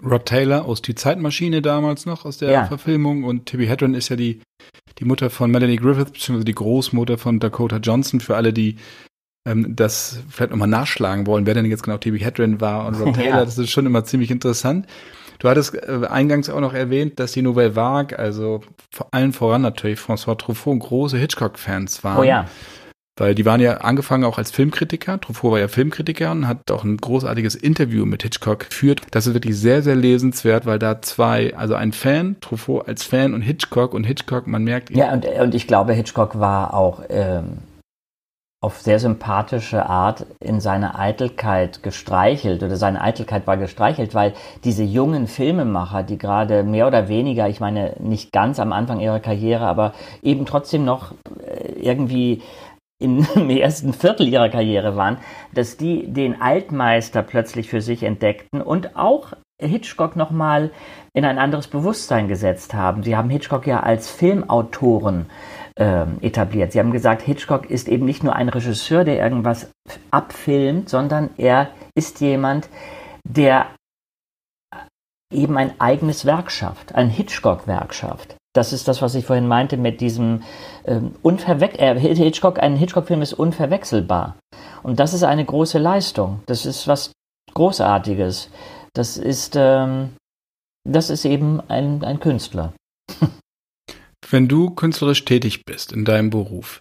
Rod 0.02 0.26
Taylor 0.26 0.64
aus 0.64 0.82
Die 0.82 0.94
Zeitmaschine 0.94 1.62
damals 1.62 2.06
noch, 2.06 2.24
aus 2.24 2.38
der 2.38 2.50
ja. 2.50 2.64
Verfilmung. 2.66 3.24
Und 3.24 3.46
Tibby 3.46 3.66
Hedren 3.66 3.94
ist 3.94 4.08
ja 4.08 4.16
die 4.16 4.40
die 4.98 5.04
Mutter 5.04 5.30
von 5.30 5.50
Melanie 5.50 5.76
Griffith, 5.76 6.12
beziehungsweise 6.12 6.44
die 6.44 6.54
Großmutter 6.54 7.18
von 7.18 7.38
Dakota 7.38 7.76
Johnson, 7.76 8.20
für 8.20 8.36
alle, 8.36 8.52
die 8.52 8.76
ähm, 9.46 9.76
das 9.76 10.20
vielleicht 10.28 10.50
nochmal 10.50 10.68
nachschlagen 10.68 11.26
wollen, 11.26 11.46
wer 11.46 11.54
denn 11.54 11.66
jetzt 11.66 11.82
genau 11.82 11.98
T.B. 11.98 12.18
Hedren 12.18 12.60
war 12.60 12.86
und 12.86 12.94
Rob 12.96 13.14
Taylor, 13.14 13.38
ja. 13.38 13.44
das 13.44 13.58
ist 13.58 13.70
schon 13.70 13.86
immer 13.86 14.04
ziemlich 14.04 14.30
interessant. 14.30 14.86
Du 15.38 15.48
hattest 15.48 15.74
äh, 15.74 16.00
eingangs 16.08 16.50
auch 16.50 16.60
noch 16.60 16.74
erwähnt, 16.74 17.20
dass 17.20 17.32
die 17.32 17.42
Nouvelle 17.42 17.76
Vague, 17.76 18.18
also 18.18 18.60
vor 18.92 19.08
allen 19.12 19.32
voran 19.32 19.62
natürlich 19.62 20.00
François 20.00 20.36
Truffaut, 20.36 20.80
große 20.80 21.16
Hitchcock-Fans 21.16 22.02
waren. 22.02 22.18
Oh 22.18 22.24
ja. 22.24 22.46
Weil 23.18 23.34
die 23.34 23.44
waren 23.44 23.60
ja 23.60 23.78
angefangen 23.78 24.24
auch 24.24 24.38
als 24.38 24.50
Filmkritiker. 24.50 25.20
Truffaut 25.20 25.52
war 25.52 25.58
ja 25.58 25.68
Filmkritiker 25.68 26.30
und 26.30 26.46
hat 26.46 26.70
auch 26.70 26.84
ein 26.84 26.96
großartiges 26.96 27.54
Interview 27.54 28.06
mit 28.06 28.22
Hitchcock 28.22 28.70
geführt. 28.70 29.02
Das 29.10 29.26
ist 29.26 29.34
wirklich 29.34 29.56
sehr, 29.56 29.82
sehr 29.82 29.96
lesenswert, 29.96 30.66
weil 30.66 30.78
da 30.78 31.02
zwei, 31.02 31.54
also 31.56 31.74
ein 31.74 31.92
Fan, 31.92 32.36
Truffaut 32.40 32.86
als 32.86 33.02
Fan 33.04 33.34
und 33.34 33.42
Hitchcock 33.42 33.94
und 33.94 34.04
Hitchcock, 34.04 34.46
man 34.46 34.64
merkt. 34.64 34.90
Ja, 34.90 35.12
und, 35.12 35.26
und 35.26 35.54
ich 35.54 35.66
glaube, 35.66 35.92
Hitchcock 35.92 36.38
war 36.38 36.74
auch 36.74 37.02
ähm, 37.08 37.58
auf 38.60 38.80
sehr 38.80 38.98
sympathische 38.98 39.86
Art 39.86 40.26
in 40.40 40.60
seine 40.60 40.98
Eitelkeit 40.98 41.84
gestreichelt 41.84 42.64
oder 42.64 42.76
seine 42.76 43.00
Eitelkeit 43.00 43.46
war 43.46 43.56
gestreichelt, 43.56 44.16
weil 44.16 44.34
diese 44.64 44.82
jungen 44.82 45.28
Filmemacher, 45.28 46.02
die 46.02 46.18
gerade 46.18 46.64
mehr 46.64 46.88
oder 46.88 47.08
weniger, 47.08 47.48
ich 47.48 47.60
meine 47.60 47.94
nicht 48.00 48.32
ganz 48.32 48.58
am 48.58 48.72
Anfang 48.72 48.98
ihrer 48.98 49.20
Karriere, 49.20 49.66
aber 49.66 49.92
eben 50.22 50.44
trotzdem 50.44 50.84
noch 50.84 51.12
äh, 51.46 51.72
irgendwie 51.80 52.42
im 53.34 53.50
ersten 53.50 53.92
Viertel 53.92 54.28
ihrer 54.28 54.48
Karriere 54.48 54.96
waren, 54.96 55.18
dass 55.54 55.76
die 55.76 56.12
den 56.12 56.40
Altmeister 56.40 57.22
plötzlich 57.22 57.68
für 57.68 57.80
sich 57.80 58.02
entdeckten 58.02 58.60
und 58.60 58.96
auch 58.96 59.34
Hitchcock 59.60 60.16
nochmal 60.16 60.70
in 61.12 61.24
ein 61.24 61.38
anderes 61.38 61.66
Bewusstsein 61.68 62.28
gesetzt 62.28 62.74
haben. 62.74 63.02
Sie 63.02 63.16
haben 63.16 63.30
Hitchcock 63.30 63.66
ja 63.66 63.80
als 63.80 64.10
Filmautoren 64.10 65.26
äh, 65.76 66.06
etabliert. 66.20 66.72
Sie 66.72 66.78
haben 66.78 66.92
gesagt, 66.92 67.22
Hitchcock 67.22 67.68
ist 67.70 67.88
eben 67.88 68.04
nicht 68.04 68.22
nur 68.22 68.36
ein 68.36 68.48
Regisseur, 68.48 69.04
der 69.04 69.18
irgendwas 69.18 69.70
abfilmt, 70.10 70.88
sondern 70.88 71.30
er 71.36 71.70
ist 71.94 72.20
jemand, 72.20 72.68
der 73.24 73.66
eben 75.32 75.56
ein 75.56 75.80
eigenes 75.80 76.24
Werk 76.24 76.50
schafft, 76.50 76.94
ein 76.94 77.10
Hitchcock-Werk 77.10 77.94
schafft. 77.94 78.37
Das 78.54 78.72
ist 78.72 78.88
das, 78.88 79.02
was 79.02 79.14
ich 79.14 79.24
vorhin 79.26 79.46
meinte 79.46 79.76
mit 79.76 80.00
diesem 80.00 80.42
ähm, 80.84 81.14
unverwechselbar. 81.22 81.96
Äh, 81.96 82.14
Hitchcock, 82.14 82.58
ein 82.58 82.76
Hitchcock-Film 82.76 83.22
ist 83.22 83.34
unverwechselbar. 83.34 84.36
Und 84.82 84.98
das 85.00 85.14
ist 85.14 85.22
eine 85.22 85.44
große 85.44 85.78
Leistung. 85.78 86.40
Das 86.46 86.64
ist 86.66 86.88
was 86.88 87.12
Großartiges. 87.52 88.50
Das 88.94 89.16
ist, 89.16 89.54
ähm, 89.56 90.10
das 90.84 91.10
ist 91.10 91.24
eben 91.24 91.60
ein, 91.68 92.02
ein 92.04 92.20
Künstler. 92.20 92.72
Wenn 94.30 94.48
du 94.48 94.70
künstlerisch 94.70 95.24
tätig 95.24 95.64
bist 95.64 95.92
in 95.92 96.04
deinem 96.04 96.30
Beruf 96.30 96.80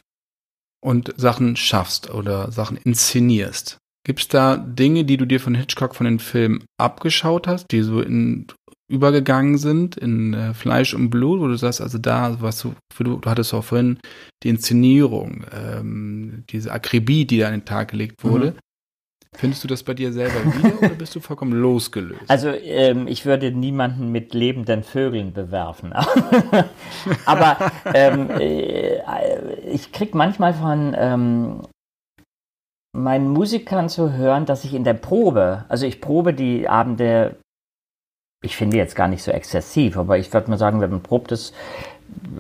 und 0.84 1.13
Sachen 1.18 1.55
schaffst 1.55 2.09
oder 2.09 2.51
Sachen 2.51 2.78
inszenierst, 2.78 3.78
gibt 4.05 4.22
es 4.22 4.28
da 4.28 4.57
Dinge, 4.57 5.03
die 5.03 5.18
du 5.18 5.26
dir 5.26 5.39
von 5.39 5.55
Hitchcock 5.55 5.95
von 5.95 6.05
den 6.05 6.20
Filmen 6.20 6.65
abgeschaut 6.80 7.47
hast, 7.47 7.72
die 7.72 7.82
so 7.82 8.01
in 8.01 8.47
übergegangen 8.88 9.58
sind 9.58 9.98
in 9.98 10.34
äh, 10.34 10.54
Fleisch 10.54 10.94
und 10.94 11.10
Blut, 11.10 11.42
wo 11.42 11.48
du 11.48 11.56
sagst, 11.56 11.82
also 11.82 11.98
da, 11.98 12.38
was 12.40 12.62
du, 12.62 12.74
du, 12.98 13.18
du 13.18 13.30
hattest 13.30 13.54
auch 13.54 13.64
vorhin 13.64 14.00
die 14.44 14.50
Inszenierung, 14.50 15.46
ähm, 15.52 16.44
diese 16.50 16.72
Akribie, 16.72 17.26
die 17.26 17.40
da 17.40 17.48
an 17.48 17.54
den 17.54 17.66
Tag 17.66 17.92
gelegt 17.92 18.24
wurde. 18.24 18.52
Mhm. 18.52 18.60
Findest 19.36 19.64
du 19.64 19.68
das 19.68 19.84
bei 19.84 19.94
dir 19.94 20.14
selber 20.14 20.46
wieder 20.46 20.80
oder 20.80 20.96
bist 20.96 21.14
du 21.14 21.20
vollkommen 21.20 21.52
losgelöst? 21.52 22.24
Also 22.28 22.50
ähm, 22.50 23.08
ich 23.08 23.26
würde 23.26 23.52
niemanden 23.52 24.12
mit 24.12 24.34
lebenden 24.34 24.84
Vögeln 24.84 25.34
bewerfen. 25.34 25.94
Aber 27.26 27.58
ähm, 27.94 28.30
äh, 28.32 29.00
ich 29.72 29.92
krieg 29.92 30.16
manchmal 30.16 30.54
von 30.54 30.96
ähm, 30.98 31.62
meinen 32.98 33.30
Musikern 33.30 33.90
zu 33.90 34.14
hören, 34.14 34.46
dass 34.46 34.64
ich 34.64 34.74
in 34.74 34.84
der 34.84 34.96
Probe, 34.96 35.66
also 35.70 35.86
ich 35.86 36.02
probe 36.02 36.34
die 36.34 36.68
Abende 36.68 37.36
ich 38.44 38.56
finde 38.56 38.78
jetzt 38.78 38.96
gar 38.96 39.08
nicht 39.08 39.24
so 39.24 39.32
exzessiv, 39.32 39.98
aber 39.98 40.18
ich 40.18 40.32
würde 40.34 40.50
mal 40.50 40.58
sagen, 40.58 40.82
wenn 40.82 40.92
man 40.92 41.02
probt 41.02 41.32
es 41.32 41.54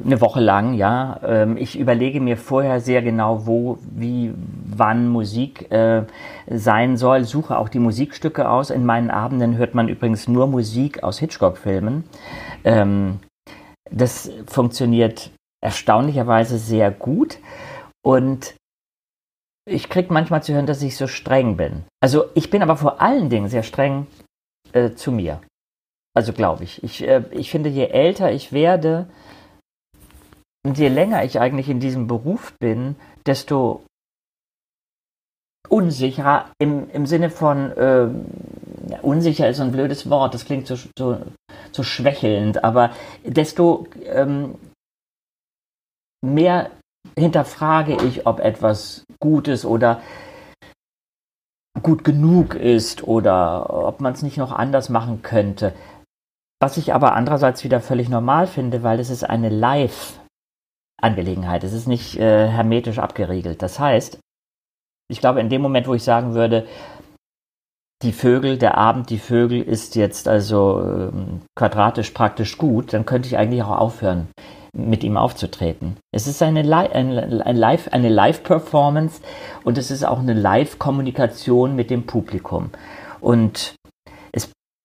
eine 0.05 0.21
Woche 0.21 0.39
lang, 0.39 0.73
ja. 0.73 1.19
Ähm, 1.23 1.57
ich 1.57 1.77
überlege 1.77 2.21
mir 2.21 2.37
vorher 2.37 2.79
sehr 2.79 3.01
genau, 3.01 3.45
wo, 3.45 3.79
wie, 3.81 4.33
wann 4.65 5.07
Musik 5.09 5.71
äh, 5.71 6.03
sein 6.49 6.97
soll, 6.97 7.25
suche 7.25 7.57
auch 7.57 7.69
die 7.69 7.79
Musikstücke 7.79 8.49
aus. 8.49 8.69
In 8.69 8.85
meinen 8.85 9.09
Abenden 9.09 9.57
hört 9.57 9.75
man 9.75 9.89
übrigens 9.89 10.27
nur 10.27 10.47
Musik 10.47 11.03
aus 11.03 11.19
Hitchcock-Filmen. 11.19 12.05
Ähm, 12.63 13.19
das 13.91 14.31
funktioniert 14.47 15.31
erstaunlicherweise 15.61 16.57
sehr 16.57 16.91
gut 16.91 17.39
und 18.05 18.55
ich 19.67 19.89
kriege 19.89 20.13
manchmal 20.13 20.43
zu 20.43 20.53
hören, 20.53 20.65
dass 20.65 20.81
ich 20.81 20.95
so 20.95 21.07
streng 21.07 21.57
bin. 21.57 21.83
Also 22.01 22.25
ich 22.35 22.49
bin 22.49 22.61
aber 22.61 22.77
vor 22.77 23.01
allen 23.01 23.29
Dingen 23.29 23.49
sehr 23.49 23.63
streng 23.63 24.07
äh, 24.71 24.91
zu 24.91 25.11
mir. 25.11 25.41
Also 26.17 26.33
glaube 26.33 26.63
ich. 26.63 26.83
Ich, 26.83 27.07
äh, 27.07 27.21
ich 27.29 27.51
finde, 27.51 27.69
je 27.69 27.85
älter 27.85 28.31
ich 28.31 28.51
werde 28.51 29.07
und 30.65 30.79
je 30.79 30.87
länger 30.87 31.23
ich 31.23 31.39
eigentlich 31.39 31.69
in 31.69 31.79
diesem 31.79 32.07
Beruf 32.07 32.57
bin, 32.57 32.95
desto 33.27 33.83
unsicherer 35.69 36.49
im, 36.57 36.89
im 36.89 37.05
Sinne 37.05 37.29
von 37.29 37.71
äh, 37.73 38.07
unsicher 39.03 39.47
ist 39.47 39.59
ein 39.59 39.71
blödes 39.71 40.09
Wort, 40.09 40.33
das 40.33 40.45
klingt 40.45 40.65
so, 40.65 40.75
so, 40.97 41.19
so 41.71 41.83
schwächelnd, 41.83 42.63
aber 42.63 42.89
desto 43.23 43.85
ähm, 44.05 44.55
mehr 46.25 46.71
hinterfrage 47.15 47.95
ich, 48.07 48.25
ob 48.25 48.39
etwas 48.39 49.03
gut 49.19 49.47
ist 49.47 49.65
oder 49.65 50.01
gut 51.83 52.03
genug 52.03 52.55
ist 52.55 53.03
oder 53.03 53.69
ob 53.87 54.01
man 54.01 54.13
es 54.13 54.23
nicht 54.23 54.37
noch 54.37 54.51
anders 54.51 54.89
machen 54.89 55.21
könnte. 55.21 55.73
Was 56.59 56.77
ich 56.77 56.91
aber 56.93 57.13
andererseits 57.13 57.63
wieder 57.63 57.81
völlig 57.81 58.09
normal 58.09 58.47
finde, 58.47 58.81
weil 58.83 58.99
es 58.99 59.11
ist 59.11 59.23
eine 59.23 59.49
Live-Angelegenheit. 59.49 61.63
Es 61.63 61.73
ist 61.73 61.87
nicht 61.87 62.17
äh, 62.17 62.47
hermetisch 62.47 62.99
abgeriegelt. 62.99 63.61
Das 63.61 63.79
heißt, 63.79 64.19
ich 65.09 65.21
glaube, 65.21 65.39
in 65.39 65.49
dem 65.49 65.61
Moment, 65.61 65.87
wo 65.87 65.93
ich 65.93 66.03
sagen 66.03 66.33
würde, 66.33 66.67
die 68.03 68.11
Vögel, 68.11 68.57
der 68.57 68.77
Abend, 68.77 69.09
die 69.09 69.17
Vögel 69.17 69.61
ist 69.61 69.95
jetzt 69.95 70.27
also 70.27 70.81
ähm, 70.81 71.41
quadratisch 71.55 72.11
praktisch 72.11 72.57
gut, 72.57 72.93
dann 72.93 73.05
könnte 73.05 73.27
ich 73.27 73.37
eigentlich 73.37 73.63
auch 73.63 73.77
aufhören, 73.77 74.27
mit 74.73 75.03
ihm 75.03 75.17
aufzutreten. 75.17 75.97
Es 76.11 76.27
ist 76.27 76.43
eine, 76.43 76.61
Li 76.61 76.73
ein, 76.73 77.41
ein 77.41 77.55
Live, 77.55 77.87
eine 77.91 78.09
Live-Performance 78.09 79.21
und 79.63 79.79
es 79.79 79.89
ist 79.89 80.03
auch 80.03 80.19
eine 80.19 80.33
Live-Kommunikation 80.33 81.75
mit 81.75 81.89
dem 81.89 82.05
Publikum. 82.05 82.69
Und 83.19 83.73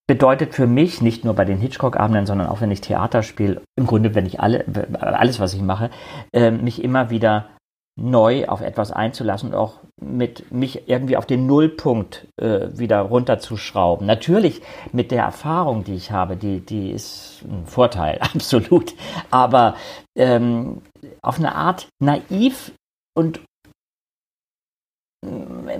bedeutet 0.07 0.53
für 0.53 0.67
mich, 0.67 1.01
nicht 1.01 1.23
nur 1.23 1.33
bei 1.33 1.45
den 1.45 1.59
Hitchcock-Abenden, 1.59 2.25
sondern 2.25 2.47
auch 2.47 2.61
wenn 2.61 2.71
ich 2.71 2.81
Theater 2.81 3.23
spiele, 3.23 3.61
im 3.77 3.87
Grunde, 3.87 4.15
wenn 4.15 4.25
ich 4.25 4.39
alle, 4.39 4.65
alles, 4.99 5.39
was 5.39 5.53
ich 5.53 5.61
mache, 5.61 5.89
äh, 6.33 6.51
mich 6.51 6.83
immer 6.83 7.09
wieder 7.09 7.47
neu 7.95 8.47
auf 8.47 8.61
etwas 8.61 8.91
einzulassen 8.91 9.49
und 9.49 9.55
auch 9.55 9.79
mit 10.01 10.51
mich 10.51 10.89
irgendwie 10.89 11.15
auf 11.15 11.27
den 11.27 11.45
Nullpunkt 11.45 12.27
äh, 12.41 12.67
wieder 12.77 13.01
runterzuschrauben. 13.01 14.07
Natürlich 14.07 14.61
mit 14.91 15.11
der 15.11 15.23
Erfahrung, 15.23 15.83
die 15.83 15.93
ich 15.93 16.11
habe, 16.11 16.35
die, 16.35 16.59
die 16.59 16.91
ist 16.91 17.43
ein 17.43 17.65
Vorteil, 17.67 18.17
absolut. 18.33 18.95
Aber 19.29 19.75
ähm, 20.17 20.81
auf 21.21 21.37
eine 21.37 21.55
Art 21.55 21.87
naiv 21.99 22.71
und 23.15 23.41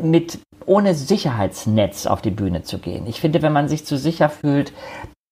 mit 0.01 0.39
ohne 0.65 0.95
Sicherheitsnetz 0.95 2.05
auf 2.05 2.21
die 2.21 2.31
Bühne 2.31 2.63
zu 2.63 2.79
gehen. 2.79 3.07
Ich 3.07 3.21
finde, 3.21 3.41
wenn 3.41 3.53
man 3.53 3.67
sich 3.67 3.85
zu 3.85 3.97
sicher 3.97 4.29
fühlt, 4.29 4.73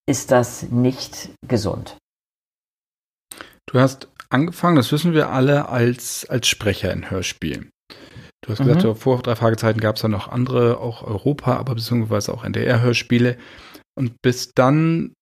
ist 0.07 0.31
das 0.31 0.63
nicht 0.63 1.29
gesund. 1.47 1.97
Du 3.67 3.79
hast 3.79 4.07
angefangen, 4.29 4.75
das 4.75 4.91
wissen 4.91 5.13
wir 5.13 5.29
alle, 5.29 5.69
als, 5.69 6.29
als 6.29 6.47
Sprecher 6.47 6.91
in 6.91 7.09
Hörspielen. 7.09 7.69
Du 8.43 8.51
hast 8.51 8.59
mhm. 8.59 8.73
gesagt, 8.73 8.99
vor 8.99 9.21
drei 9.21 9.35
Fragezeiten 9.35 9.79
gab 9.79 9.95
es 9.95 10.01
da 10.01 10.07
noch 10.07 10.27
andere, 10.27 10.79
auch 10.79 11.03
Europa, 11.03 11.57
aber 11.57 11.75
beziehungsweise 11.75 12.33
auch 12.33 12.43
NDR-Hörspiele. 12.43 13.37
Und 13.97 14.15
bist 14.21 14.53
dann 14.55 15.13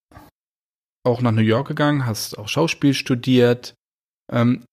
auch 1.06 1.22
nach 1.22 1.32
New 1.32 1.42
York 1.42 1.68
gegangen, 1.68 2.06
hast 2.06 2.38
auch 2.38 2.48
Schauspiel 2.48 2.94
studiert. 2.94 3.74
Ähm, 4.32 4.64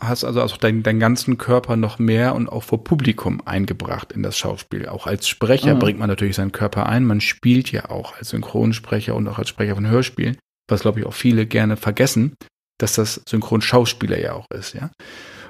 hast 0.00 0.24
also 0.24 0.42
auch 0.42 0.56
deinen, 0.56 0.82
deinen 0.82 1.00
ganzen 1.00 1.38
Körper 1.38 1.76
noch 1.76 1.98
mehr 1.98 2.34
und 2.34 2.48
auch 2.48 2.62
vor 2.62 2.82
Publikum 2.82 3.42
eingebracht 3.46 4.12
in 4.12 4.22
das 4.22 4.36
Schauspiel. 4.36 4.88
Auch 4.88 5.06
als 5.06 5.28
Sprecher 5.28 5.74
mhm. 5.74 5.78
bringt 5.78 5.98
man 5.98 6.08
natürlich 6.08 6.36
seinen 6.36 6.52
Körper 6.52 6.86
ein. 6.86 7.04
Man 7.04 7.20
spielt 7.20 7.70
ja 7.70 7.90
auch 7.90 8.16
als 8.16 8.30
Synchronsprecher 8.30 9.14
und 9.14 9.28
auch 9.28 9.38
als 9.38 9.48
Sprecher 9.48 9.74
von 9.74 9.86
Hörspielen, 9.86 10.38
was 10.68 10.80
glaube 10.82 11.00
ich 11.00 11.06
auch 11.06 11.14
viele 11.14 11.46
gerne 11.46 11.76
vergessen, 11.76 12.34
dass 12.78 12.94
das 12.94 13.22
Synchronschauspieler 13.28 14.18
ja 14.18 14.32
auch 14.32 14.46
ist, 14.50 14.74
ja. 14.74 14.90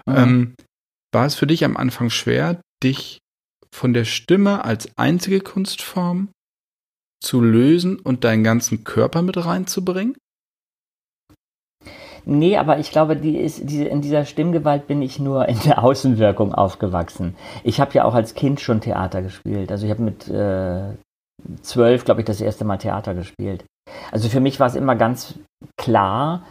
Mhm. 0.06 0.16
Ähm, 0.16 0.54
war 1.12 1.26
es 1.26 1.34
für 1.34 1.46
dich 1.46 1.64
am 1.64 1.76
Anfang 1.76 2.10
schwer, 2.10 2.60
dich 2.82 3.18
von 3.72 3.92
der 3.92 4.04
Stimme 4.04 4.64
als 4.64 4.88
einzige 4.96 5.40
Kunstform 5.40 6.30
zu 7.22 7.40
lösen 7.40 7.98
und 7.98 8.24
deinen 8.24 8.44
ganzen 8.44 8.84
Körper 8.84 9.22
mit 9.22 9.36
reinzubringen? 9.36 10.16
Nee, 12.24 12.56
aber 12.56 12.78
ich 12.78 12.90
glaube, 12.90 13.16
die 13.16 13.36
ist, 13.36 13.62
diese, 13.64 13.84
in 13.84 14.00
dieser 14.00 14.24
Stimmgewalt 14.24 14.86
bin 14.86 15.02
ich 15.02 15.18
nur 15.18 15.48
in 15.48 15.58
der 15.60 15.82
Außenwirkung 15.82 16.54
aufgewachsen. 16.54 17.36
Ich 17.64 17.80
habe 17.80 17.92
ja 17.94 18.04
auch 18.04 18.14
als 18.14 18.34
Kind 18.34 18.60
schon 18.60 18.80
Theater 18.80 19.22
gespielt. 19.22 19.70
Also 19.70 19.86
ich 19.86 19.92
habe 19.92 20.02
mit 20.02 20.28
äh, 20.28 20.94
zwölf, 21.62 22.04
glaube 22.04 22.20
ich, 22.20 22.26
das 22.26 22.40
erste 22.40 22.64
Mal 22.64 22.78
Theater 22.78 23.14
gespielt. 23.14 23.64
Also 24.12 24.28
für 24.28 24.40
mich 24.40 24.60
war 24.60 24.66
es 24.66 24.74
immer 24.74 24.96
ganz 24.96 25.38
klar, 25.76 26.44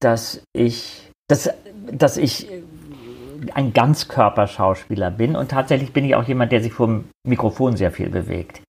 dass 0.00 0.42
ich, 0.52 1.10
dass, 1.28 1.50
dass 1.90 2.16
ich 2.16 2.48
ein 3.54 3.72
Ganzkörperschauspieler 3.72 5.10
bin 5.10 5.36
und 5.36 5.50
tatsächlich 5.50 5.92
bin 5.92 6.04
ich 6.04 6.14
auch 6.14 6.24
jemand, 6.24 6.52
der 6.52 6.62
sich 6.62 6.72
vor 6.72 6.86
dem 6.86 7.04
Mikrofon 7.26 7.76
sehr 7.76 7.92
viel 7.92 8.10
bewegt. 8.10 8.60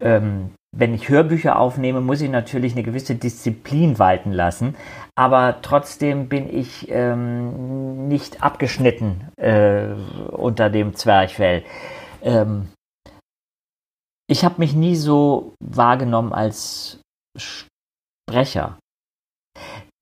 Ähm, 0.00 0.50
wenn 0.74 0.94
ich 0.94 1.08
Hörbücher 1.08 1.58
aufnehme, 1.58 2.00
muss 2.00 2.22
ich 2.22 2.30
natürlich 2.30 2.72
eine 2.72 2.82
gewisse 2.82 3.14
Disziplin 3.14 3.98
walten 3.98 4.32
lassen, 4.32 4.74
aber 5.14 5.60
trotzdem 5.60 6.28
bin 6.28 6.52
ich 6.52 6.88
ähm, 6.88 8.08
nicht 8.08 8.42
abgeschnitten 8.42 9.28
äh, 9.36 9.88
unter 10.30 10.70
dem 10.70 10.94
Zwerchfell. 10.94 11.62
Ähm, 12.22 12.68
ich 14.26 14.44
habe 14.44 14.54
mich 14.58 14.74
nie 14.74 14.96
so 14.96 15.54
wahrgenommen 15.60 16.32
als 16.32 17.00
Sprecher. 17.38 18.78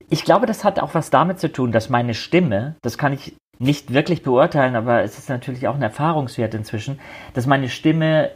Ich 0.09 0.25
glaube, 0.25 0.47
das 0.47 0.63
hat 0.63 0.79
auch 0.79 0.95
was 0.95 1.11
damit 1.11 1.41
zu 1.41 1.51
tun, 1.51 1.73
dass 1.73 1.89
meine 1.89 2.15
Stimme, 2.15 2.77
das 2.83 2.97
kann 2.97 3.13
ich 3.13 3.37
nicht 3.59 3.93
wirklich 3.93 4.23
beurteilen, 4.23 4.77
aber 4.77 5.03
es 5.03 5.19
ist 5.19 5.29
natürlich 5.29 5.69
auch 5.69 5.75
ein 5.75 5.83
Erfahrungswert 5.83 6.55
inzwischen, 6.55 7.01
dass 7.35 7.47
meine 7.47 7.69
Stimme 7.69 8.31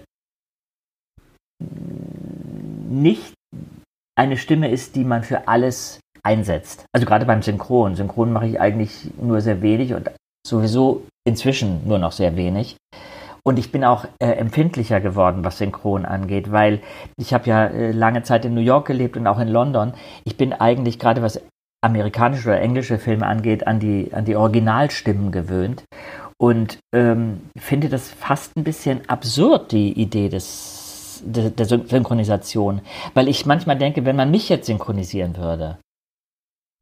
nicht 3.02 3.34
eine 4.16 4.36
Stimme 4.36 4.70
ist, 4.70 4.96
die 4.96 5.04
man 5.04 5.22
für 5.22 5.48
alles 5.48 6.00
einsetzt. 6.22 6.86
Also 6.92 7.06
gerade 7.06 7.26
beim 7.26 7.42
Synchron. 7.42 7.96
Synchron 7.96 8.32
mache 8.32 8.46
ich 8.46 8.60
eigentlich 8.60 9.10
nur 9.20 9.40
sehr 9.40 9.60
wenig 9.62 9.94
und 9.94 10.10
sowieso 10.46 11.02
inzwischen 11.26 11.86
nur 11.86 11.98
noch 11.98 12.12
sehr 12.12 12.36
wenig. 12.36 12.76
Und 13.46 13.58
ich 13.58 13.70
bin 13.70 13.84
auch 13.84 14.06
äh, 14.20 14.30
empfindlicher 14.30 15.00
geworden, 15.00 15.44
was 15.44 15.58
Synchron 15.58 16.06
angeht, 16.06 16.50
weil 16.50 16.80
ich 17.18 17.34
habe 17.34 17.46
ja 17.48 17.66
äh, 17.66 17.92
lange 17.92 18.22
Zeit 18.22 18.46
in 18.46 18.54
New 18.54 18.62
York 18.62 18.86
gelebt 18.86 19.18
und 19.18 19.26
auch 19.26 19.38
in 19.38 19.48
London. 19.48 19.92
Ich 20.24 20.38
bin 20.38 20.54
eigentlich 20.54 20.98
gerade 20.98 21.20
was 21.20 21.42
amerikanische 21.82 22.48
oder 22.48 22.60
englische 22.62 22.98
Filme 22.98 23.26
angeht, 23.26 23.66
an 23.66 23.80
die, 23.80 24.08
an 24.14 24.24
die 24.24 24.36
Originalstimmen 24.36 25.30
gewöhnt 25.30 25.84
und 26.38 26.78
ähm, 26.94 27.42
finde 27.58 27.88
das 27.90 28.08
fast 28.08 28.56
ein 28.56 28.64
bisschen 28.64 29.08
absurd, 29.08 29.72
die 29.72 29.92
Idee 29.92 30.28
der, 31.24 31.50
der 31.50 31.66
Synchronisation, 31.66 32.80
weil 33.14 33.28
ich 33.28 33.46
manchmal 33.46 33.78
denke, 33.78 34.04
wenn 34.04 34.16
man 34.16 34.30
mich 34.30 34.48
jetzt 34.48 34.66
synchronisieren 34.66 35.36
würde, 35.36 35.78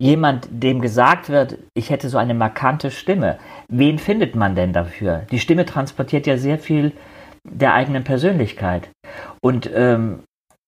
jemand, 0.01 0.49
dem 0.51 0.81
gesagt 0.81 1.29
wird, 1.29 1.59
ich 1.75 1.91
hätte 1.91 2.09
so 2.09 2.19
eine 2.19 2.35
markante 2.35 2.91
Stimme, 2.91 3.39
wen 3.69 3.99
findet 3.99 4.35
man 4.35 4.55
denn 4.55 4.73
dafür? 4.73 5.27
Die 5.31 5.39
Stimme 5.39 5.65
transportiert 5.65 6.27
ja 6.27 6.37
sehr 6.37 6.59
viel 6.59 6.93
der 7.49 7.75
eigenen 7.75 8.05
Persönlichkeit. 8.05 8.91
Und 9.41 9.71
ähm, 9.73 10.25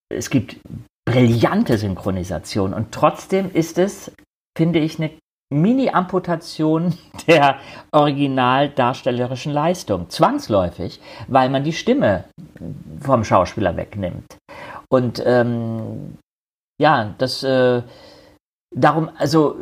es 0.08 0.30
gibt 0.30 0.60
brillante 1.04 1.78
Synchronisation 1.78 2.72
und 2.72 2.92
trotzdem 2.92 3.50
ist 3.52 3.78
es, 3.78 4.12
finde 4.56 4.78
ich, 4.78 4.98
eine 4.98 5.10
Mini-Amputation 5.52 6.94
der 7.26 7.56
originaldarstellerischen 7.92 9.52
Leistung, 9.52 10.10
zwangsläufig, 10.10 11.00
weil 11.28 11.50
man 11.50 11.64
die 11.64 11.72
Stimme 11.72 12.24
vom 13.00 13.24
Schauspieler 13.24 13.76
wegnimmt. 13.76 14.36
Und 14.88 15.22
ähm, 15.24 16.18
ja, 16.80 17.14
das 17.18 17.42
äh, 17.42 17.82
darum, 18.74 19.10
also 19.18 19.56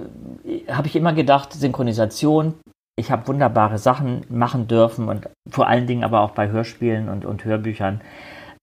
habe 0.68 0.86
ich 0.86 0.96
immer 0.96 1.12
gedacht, 1.12 1.52
Synchronisation, 1.52 2.54
ich 2.98 3.10
habe 3.10 3.26
wunderbare 3.28 3.78
Sachen 3.78 4.24
machen 4.28 4.68
dürfen 4.68 5.08
und 5.08 5.28
vor 5.48 5.66
allen 5.66 5.86
Dingen 5.86 6.04
aber 6.04 6.20
auch 6.20 6.32
bei 6.32 6.48
Hörspielen 6.48 7.08
und, 7.08 7.24
und 7.24 7.44
Hörbüchern 7.44 8.00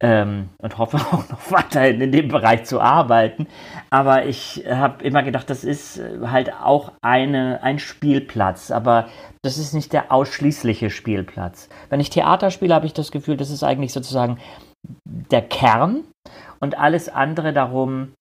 ähm, 0.02 0.50
und 0.58 0.78
hoffe 0.78 0.98
auch 1.12 1.30
noch 1.30 1.52
weiterhin 1.52 2.02
in 2.02 2.12
dem 2.12 2.28
Bereich 2.28 2.66
zu 2.66 2.80
arbeiten. 2.80 3.48
Aber 3.90 4.26
ich 4.26 4.66
habe 4.70 5.04
immer 5.04 5.24
gedacht, 5.24 5.50
das 5.50 5.64
ist 5.64 6.02
halt 6.22 6.54
auch 6.54 6.94
eine, 7.02 7.62
ein 7.64 7.80
Spielplatz, 7.80 8.72
aber 8.72 9.08
das 9.44 9.58
ist 9.58 9.74
nicht 9.74 9.94
der 9.94 10.12
ausschließliche 10.12 10.90
Spielplatz. 10.90 11.70
Wenn 11.90 12.00
ich 12.00 12.10
Theater 12.10 12.52
spiele, 12.52 12.74
habe 12.74 12.86
ich 12.86 12.94
das 12.94 13.12
Gefühl, 13.12 13.38
das 13.38 13.50
ist 13.50 13.64
eigentlich 13.64 13.94
sozusagen 13.94 14.40
der 15.06 15.42
Kern 15.42 16.04
und 16.60 16.78
alles 16.78 17.10
andere 17.10 17.54
darum 17.54 18.14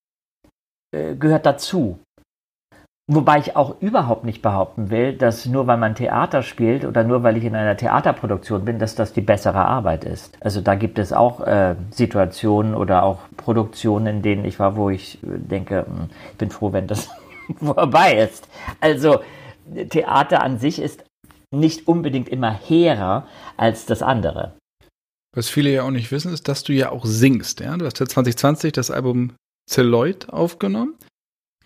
äh, 0.95 1.15
gehört 1.15 1.47
dazu. 1.47 2.01
Wobei 3.11 3.39
ich 3.39 3.57
auch 3.57 3.81
überhaupt 3.81 4.25
nicht 4.25 4.43
behaupten 4.43 4.91
will, 4.91 5.15
dass 5.15 5.47
nur 5.47 5.67
weil 5.67 5.79
man 5.79 5.95
Theater 5.95 6.43
spielt 6.43 6.85
oder 6.85 7.05
nur 7.05 7.23
weil 7.23 7.39
ich 7.39 7.45
in 7.45 7.55
einer 7.55 7.75
Theaterproduktion 7.75 8.67
bin, 8.67 8.79
dass 8.79 8.95
das 8.95 9.15
die 9.15 9.23
bessere 9.23 9.65
Arbeit 9.65 10.05
ist. 10.05 10.37
Also 10.41 10.61
da 10.61 10.75
gibt 10.75 10.99
es 10.99 11.15
auch 11.15 11.41
äh, 11.41 11.75
Situationen 11.91 12.75
oder 12.75 13.05
auch 13.05 13.21
Produktionen, 13.39 14.17
in 14.17 14.23
denen 14.23 14.45
ich 14.45 14.59
war, 14.59 14.77
wo 14.77 14.91
ich 14.91 15.19
denke, 15.23 15.87
hm, 15.87 16.11
ich 16.33 16.37
bin 16.37 16.51
froh, 16.51 16.75
wenn 16.75 16.87
das 16.87 17.09
vorbei 17.59 18.19
ist. 18.19 18.47
Also 18.81 19.21
Theater 19.89 20.43
an 20.43 20.59
sich 20.59 20.79
ist 20.79 21.03
nicht 21.51 21.89
unbedingt 21.89 22.29
immer 22.29 22.53
hehrer 22.53 23.27
als 23.57 23.87
das 23.87 24.03
andere. 24.03 24.53
Was 25.35 25.49
viele 25.49 25.71
ja 25.71 25.85
auch 25.85 25.91
nicht 25.91 26.13
wissen, 26.13 26.31
ist, 26.31 26.47
dass 26.47 26.63
du 26.63 26.75
ja 26.75 26.91
auch 26.91 27.07
singst. 27.07 27.61
Ja? 27.61 27.75
Du 27.79 27.87
hast 27.87 27.99
ja 28.01 28.07
2020 28.07 28.73
das 28.73 28.91
Album 28.91 29.33
Celluloid 29.67 30.29
aufgenommen. 30.29 30.95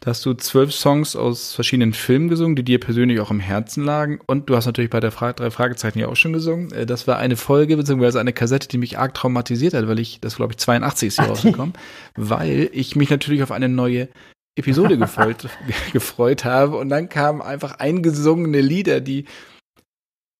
Da 0.02 0.10
hast 0.10 0.26
du 0.26 0.34
zwölf 0.34 0.72
Songs 0.72 1.14
aus 1.14 1.52
verschiedenen 1.54 1.92
Filmen 1.92 2.28
gesungen, 2.28 2.56
die 2.56 2.64
dir 2.64 2.80
persönlich 2.80 3.20
auch 3.20 3.30
im 3.30 3.38
Herzen 3.38 3.84
lagen. 3.84 4.18
Und 4.26 4.50
du 4.50 4.56
hast 4.56 4.66
natürlich 4.66 4.90
bei 4.90 4.98
der 4.98 5.12
Fra 5.12 5.32
drei 5.32 5.52
Fragezeichen 5.52 6.00
ja 6.00 6.08
auch 6.08 6.16
schon 6.16 6.32
gesungen. 6.32 6.72
Äh, 6.72 6.86
das 6.86 7.06
war 7.06 7.18
eine 7.18 7.36
Folge 7.36 7.76
beziehungsweise 7.76 8.18
eine 8.18 8.32
Kassette, 8.32 8.66
die 8.66 8.78
mich 8.78 8.98
arg 8.98 9.14
traumatisiert 9.14 9.74
hat, 9.74 9.86
weil 9.86 10.00
ich, 10.00 10.20
das 10.20 10.34
glaube 10.34 10.54
ich 10.54 10.58
82 10.58 11.06
ist 11.06 11.20
hier 11.20 11.28
rausgekommen, 11.28 11.74
weil 12.16 12.68
ich 12.72 12.96
mich 12.96 13.10
natürlich 13.10 13.44
auf 13.44 13.52
eine 13.52 13.68
neue 13.68 14.08
Episode 14.56 14.98
gefreut, 14.98 15.48
gefreut 15.92 16.44
habe. 16.44 16.78
Und 16.78 16.88
dann 16.88 17.08
kamen 17.08 17.40
einfach 17.40 17.78
eingesungene 17.78 18.60
Lieder, 18.60 19.00
die 19.00 19.26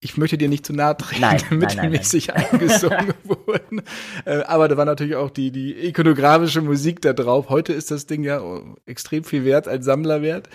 ich 0.03 0.17
möchte 0.17 0.37
dir 0.37 0.49
nicht 0.49 0.67
zu 0.67 0.73
nahe 0.73 0.97
treten, 0.97 1.21
nein, 1.21 1.41
mittelmäßig 1.51 2.29
nein, 2.29 2.45
nein, 2.51 2.61
eingesungen 2.61 3.15
wurden. 3.25 3.83
Äh, 4.25 4.43
aber 4.43 4.69
da 4.69 4.77
war 4.77 4.85
natürlich 4.85 5.15
auch 5.15 5.31
die, 5.31 5.53
die 5.53 5.87
ikonografische 5.87 6.61
Musik 6.61 7.01
da 7.01 7.13
drauf. 7.13 7.49
Heute 7.49 7.73
ist 7.73 7.91
das 7.91 8.07
Ding 8.07 8.25
ja 8.25 8.43
extrem 8.85 9.23
viel 9.23 9.45
wert 9.45 9.69
als 9.69 9.85
Sammlerwert. 9.85 10.49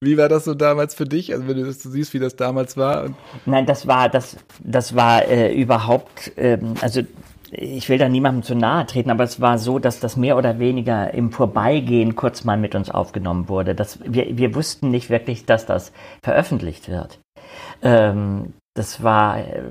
Wie 0.00 0.16
war 0.16 0.28
das 0.28 0.44
so 0.44 0.54
damals 0.54 0.94
für 0.94 1.04
dich? 1.04 1.32
Also 1.32 1.46
wenn 1.46 1.58
du 1.58 1.64
das 1.64 1.82
so 1.82 1.90
siehst, 1.90 2.14
wie 2.14 2.18
das 2.18 2.36
damals 2.36 2.76
war? 2.76 3.10
Nein, 3.44 3.66
das 3.66 3.86
war, 3.86 4.08
das, 4.08 4.38
das 4.60 4.96
war 4.96 5.26
äh, 5.26 5.54
überhaupt, 5.54 6.32
ähm, 6.36 6.74
also 6.80 7.02
ich 7.50 7.88
will 7.88 7.98
da 7.98 8.08
niemandem 8.08 8.42
zu 8.42 8.54
nahe 8.54 8.86
treten, 8.86 9.10
aber 9.10 9.24
es 9.24 9.40
war 9.40 9.58
so, 9.58 9.78
dass 9.78 10.00
das 10.00 10.16
mehr 10.16 10.36
oder 10.36 10.58
weniger 10.58 11.12
im 11.14 11.30
Vorbeigehen 11.32 12.16
kurz 12.16 12.44
mal 12.44 12.56
mit 12.56 12.74
uns 12.74 12.90
aufgenommen 12.90 13.48
wurde. 13.48 13.74
Das, 13.74 13.98
wir, 14.04 14.36
wir 14.36 14.54
wussten 14.54 14.90
nicht 14.90 15.10
wirklich, 15.10 15.44
dass 15.44 15.66
das 15.66 15.92
veröffentlicht 16.22 16.88
wird. 16.88 17.20
Ähm, 17.82 18.54
das 18.76 19.02
war, 19.02 19.38
äh, 19.38 19.62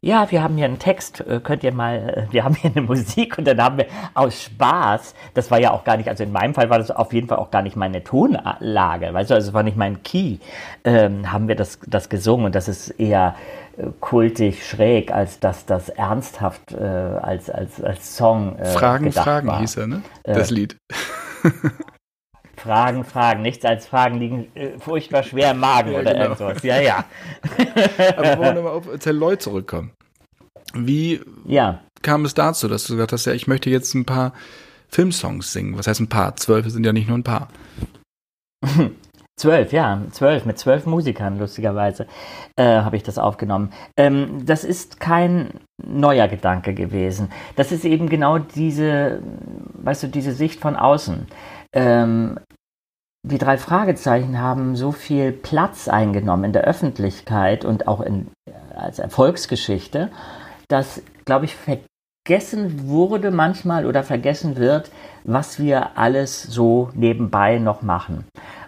ja, 0.00 0.30
wir 0.30 0.42
haben 0.42 0.56
hier 0.56 0.64
einen 0.64 0.78
Text, 0.78 1.20
äh, 1.20 1.40
könnt 1.40 1.62
ihr 1.62 1.72
mal, 1.72 2.26
äh, 2.30 2.32
wir 2.32 2.44
haben 2.44 2.54
hier 2.54 2.70
eine 2.74 2.80
Musik 2.86 3.36
und 3.36 3.46
dann 3.46 3.62
haben 3.62 3.76
wir 3.76 3.86
aus 4.14 4.42
Spaß, 4.42 5.14
das 5.34 5.50
war 5.50 5.60
ja 5.60 5.70
auch 5.70 5.84
gar 5.84 5.98
nicht, 5.98 6.08
also 6.08 6.24
in 6.24 6.32
meinem 6.32 6.54
Fall 6.54 6.70
war 6.70 6.78
das 6.78 6.90
auf 6.90 7.12
jeden 7.12 7.28
Fall 7.28 7.38
auch 7.38 7.50
gar 7.50 7.62
nicht 7.62 7.76
meine 7.76 8.02
Tonlage, 8.02 9.12
weißt 9.12 9.30
du, 9.30 9.34
also 9.34 9.48
es 9.48 9.54
war 9.54 9.62
nicht 9.62 9.76
mein 9.76 10.02
Key, 10.02 10.38
ähm, 10.84 11.30
haben 11.30 11.46
wir 11.46 11.56
das, 11.56 11.78
das 11.86 12.08
gesungen 12.08 12.46
und 12.46 12.54
das 12.54 12.68
ist 12.68 12.88
eher 12.88 13.34
äh, 13.76 13.88
kultig 14.00 14.66
schräg, 14.66 15.12
als 15.12 15.38
dass 15.38 15.66
das 15.66 15.90
ernsthaft 15.90 16.72
äh, 16.72 16.84
als, 16.84 17.50
als, 17.50 17.82
als 17.82 18.16
Song 18.16 18.58
äh, 18.58 18.64
Fragen, 18.64 19.12
Fragen 19.12 19.48
war. 19.48 19.60
hieß 19.60 19.76
er, 19.76 19.86
ne? 19.86 20.02
Das 20.24 20.50
Lied. 20.50 20.78
Fragen, 22.62 23.04
Fragen. 23.04 23.42
Nichts 23.42 23.64
als 23.64 23.86
Fragen 23.86 24.18
liegen 24.18 24.54
äh, 24.54 24.78
furchtbar 24.78 25.22
schwer 25.22 25.50
im 25.50 25.58
Magen 25.58 25.92
ja, 25.92 26.00
oder 26.00 26.12
genau. 26.12 26.24
irgendwas. 26.24 26.62
Ja, 26.62 26.80
ja. 26.80 27.04
Aber 28.16 28.38
wollen 28.38 28.40
wir 28.40 28.52
nochmal 28.54 28.72
auf 28.72 28.98
Zelloy 28.98 29.36
zurückkommen. 29.38 29.92
Wie 30.74 31.20
ja. 31.44 31.80
kam 32.02 32.24
es 32.24 32.34
dazu, 32.34 32.68
dass 32.68 32.86
du 32.86 32.94
gesagt 32.94 33.12
hast, 33.12 33.26
ja, 33.26 33.32
ich 33.32 33.46
möchte 33.46 33.68
jetzt 33.68 33.94
ein 33.94 34.04
paar 34.04 34.32
Filmsongs 34.88 35.52
singen? 35.52 35.76
Was 35.76 35.86
heißt 35.86 36.00
ein 36.00 36.08
paar? 36.08 36.36
Zwölf 36.36 36.68
sind 36.68 36.86
ja 36.86 36.92
nicht 36.92 37.08
nur 37.08 37.18
ein 37.18 37.24
paar. 37.24 37.48
Zwölf, 39.40 39.72
ja, 39.72 40.02
zwölf, 40.12 40.44
mit 40.44 40.58
zwölf 40.58 40.84
Musikern, 40.84 41.38
lustigerweise, 41.38 42.06
äh, 42.54 42.82
habe 42.82 42.96
ich 42.96 43.02
das 43.02 43.18
aufgenommen. 43.18 43.72
Ähm, 43.96 44.44
das 44.44 44.62
ist 44.62 45.00
kein 45.00 45.60
neuer 45.82 46.28
Gedanke 46.28 46.74
gewesen. 46.74 47.30
Das 47.56 47.72
ist 47.72 47.84
eben 47.86 48.08
genau 48.08 48.38
diese, 48.38 49.20
weißt 49.72 50.04
du, 50.04 50.08
diese 50.08 50.32
Sicht 50.32 50.60
von 50.60 50.76
außen. 50.76 51.26
Ähm, 51.72 52.38
die 53.24 53.38
drei 53.38 53.56
Fragezeichen 53.56 54.40
haben 54.40 54.74
so 54.74 54.90
viel 54.92 55.32
Platz 55.32 55.88
eingenommen 55.88 56.44
in 56.44 56.52
der 56.52 56.64
Öffentlichkeit 56.64 57.64
und 57.64 57.86
auch 57.86 58.00
in, 58.00 58.28
als 58.74 58.98
Erfolgsgeschichte, 58.98 60.10
dass, 60.68 61.02
glaube 61.24 61.44
ich, 61.44 61.56
vergessen 61.56 62.88
wurde 62.88 63.30
manchmal 63.30 63.86
oder 63.86 64.02
vergessen 64.02 64.56
wird, 64.56 64.90
was 65.24 65.60
wir 65.60 65.96
alles 65.96 66.42
so 66.42 66.90
nebenbei 66.94 67.58
noch 67.58 67.82
machen. 67.82 68.24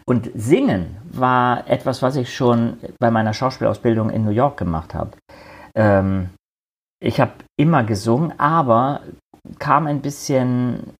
Und 0.06 0.30
Singen 0.34 0.98
war 1.10 1.68
etwas, 1.68 2.02
was 2.02 2.14
ich 2.16 2.34
schon 2.34 2.78
bei 3.00 3.10
meiner 3.10 3.32
Schauspielausbildung 3.32 4.10
in 4.10 4.24
New 4.24 4.30
York 4.30 4.56
gemacht 4.56 4.94
habe. 4.94 5.12
Ähm, 5.74 6.30
ich 7.02 7.20
habe 7.20 7.32
immer 7.58 7.82
gesungen, 7.84 8.38
aber 8.38 9.00
kam 9.58 9.86
ein 9.86 10.00
bisschen 10.00 10.94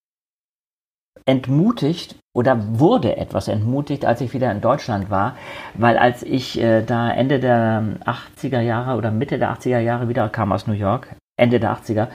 entmutigt 1.27 2.17
oder 2.35 2.79
wurde 2.79 3.17
etwas 3.17 3.49
entmutigt, 3.49 4.05
als 4.05 4.21
ich 4.21 4.33
wieder 4.35 4.51
in 4.51 4.61
Deutschland 4.61 5.09
war, 5.09 5.37
weil 5.75 5.97
als 5.97 6.23
ich 6.23 6.61
äh, 6.61 6.83
da 6.83 7.11
Ende 7.11 7.39
der 7.39 7.83
80er 8.05 8.61
Jahre 8.61 8.99
oder 8.99 9.11
Mitte 9.11 9.39
der 9.39 9.53
80er 9.53 9.79
Jahre 9.79 10.09
wieder 10.09 10.29
kam 10.29 10.53
aus 10.53 10.67
New 10.67 10.75
York, 10.75 11.15
Ende 11.37 11.61
der 11.61 11.77
80er, 11.77 12.09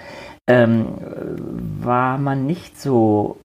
ähm, 0.50 0.88
war 1.82 2.18
man 2.18 2.46
nicht 2.46 2.80
so, 2.80 3.40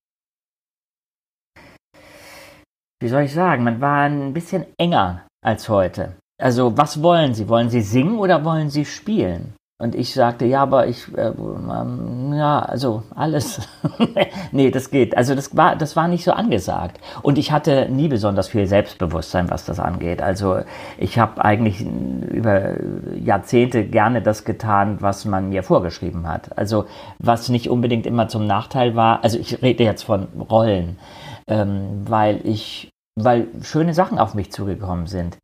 wie 3.00 3.08
soll 3.08 3.22
ich 3.22 3.32
sagen, 3.32 3.64
man 3.64 3.80
war 3.80 4.04
ein 4.04 4.32
bisschen 4.32 4.66
enger 4.78 5.26
als 5.44 5.68
heute. 5.68 6.16
Also 6.42 6.76
was 6.76 7.02
wollen 7.02 7.34
Sie? 7.34 7.48
Wollen 7.48 7.70
Sie 7.70 7.82
singen 7.82 8.18
oder 8.18 8.44
wollen 8.44 8.70
Sie 8.70 8.84
spielen? 8.84 9.54
Und 9.76 9.96
ich 9.96 10.14
sagte, 10.14 10.44
ja, 10.44 10.62
aber 10.62 10.86
ich, 10.86 11.12
äh, 11.16 11.32
ähm, 11.32 12.32
ja, 12.32 12.60
also 12.60 13.02
alles. 13.12 13.60
nee, 14.52 14.70
das 14.70 14.90
geht. 14.90 15.16
Also 15.16 15.34
das 15.34 15.56
war, 15.56 15.74
das 15.74 15.96
war 15.96 16.06
nicht 16.06 16.22
so 16.22 16.30
angesagt. 16.30 17.00
Und 17.22 17.38
ich 17.38 17.50
hatte 17.50 17.88
nie 17.90 18.06
besonders 18.06 18.46
viel 18.46 18.68
Selbstbewusstsein, 18.68 19.50
was 19.50 19.64
das 19.64 19.80
angeht. 19.80 20.22
Also 20.22 20.60
ich 20.96 21.18
habe 21.18 21.44
eigentlich 21.44 21.80
über 21.80 22.74
Jahrzehnte 23.16 23.84
gerne 23.84 24.22
das 24.22 24.44
getan, 24.44 24.98
was 25.00 25.24
man 25.24 25.48
mir 25.48 25.64
vorgeschrieben 25.64 26.28
hat. 26.28 26.56
Also 26.56 26.84
was 27.18 27.48
nicht 27.48 27.68
unbedingt 27.68 28.06
immer 28.06 28.28
zum 28.28 28.46
Nachteil 28.46 28.94
war. 28.94 29.24
Also 29.24 29.40
ich 29.40 29.60
rede 29.60 29.82
jetzt 29.82 30.04
von 30.04 30.28
Rollen, 30.38 31.00
ähm, 31.48 32.04
weil 32.08 32.40
ich, 32.44 32.90
weil 33.16 33.48
schöne 33.62 33.92
Sachen 33.92 34.20
auf 34.20 34.34
mich 34.34 34.52
zugekommen 34.52 35.08
sind. 35.08 35.36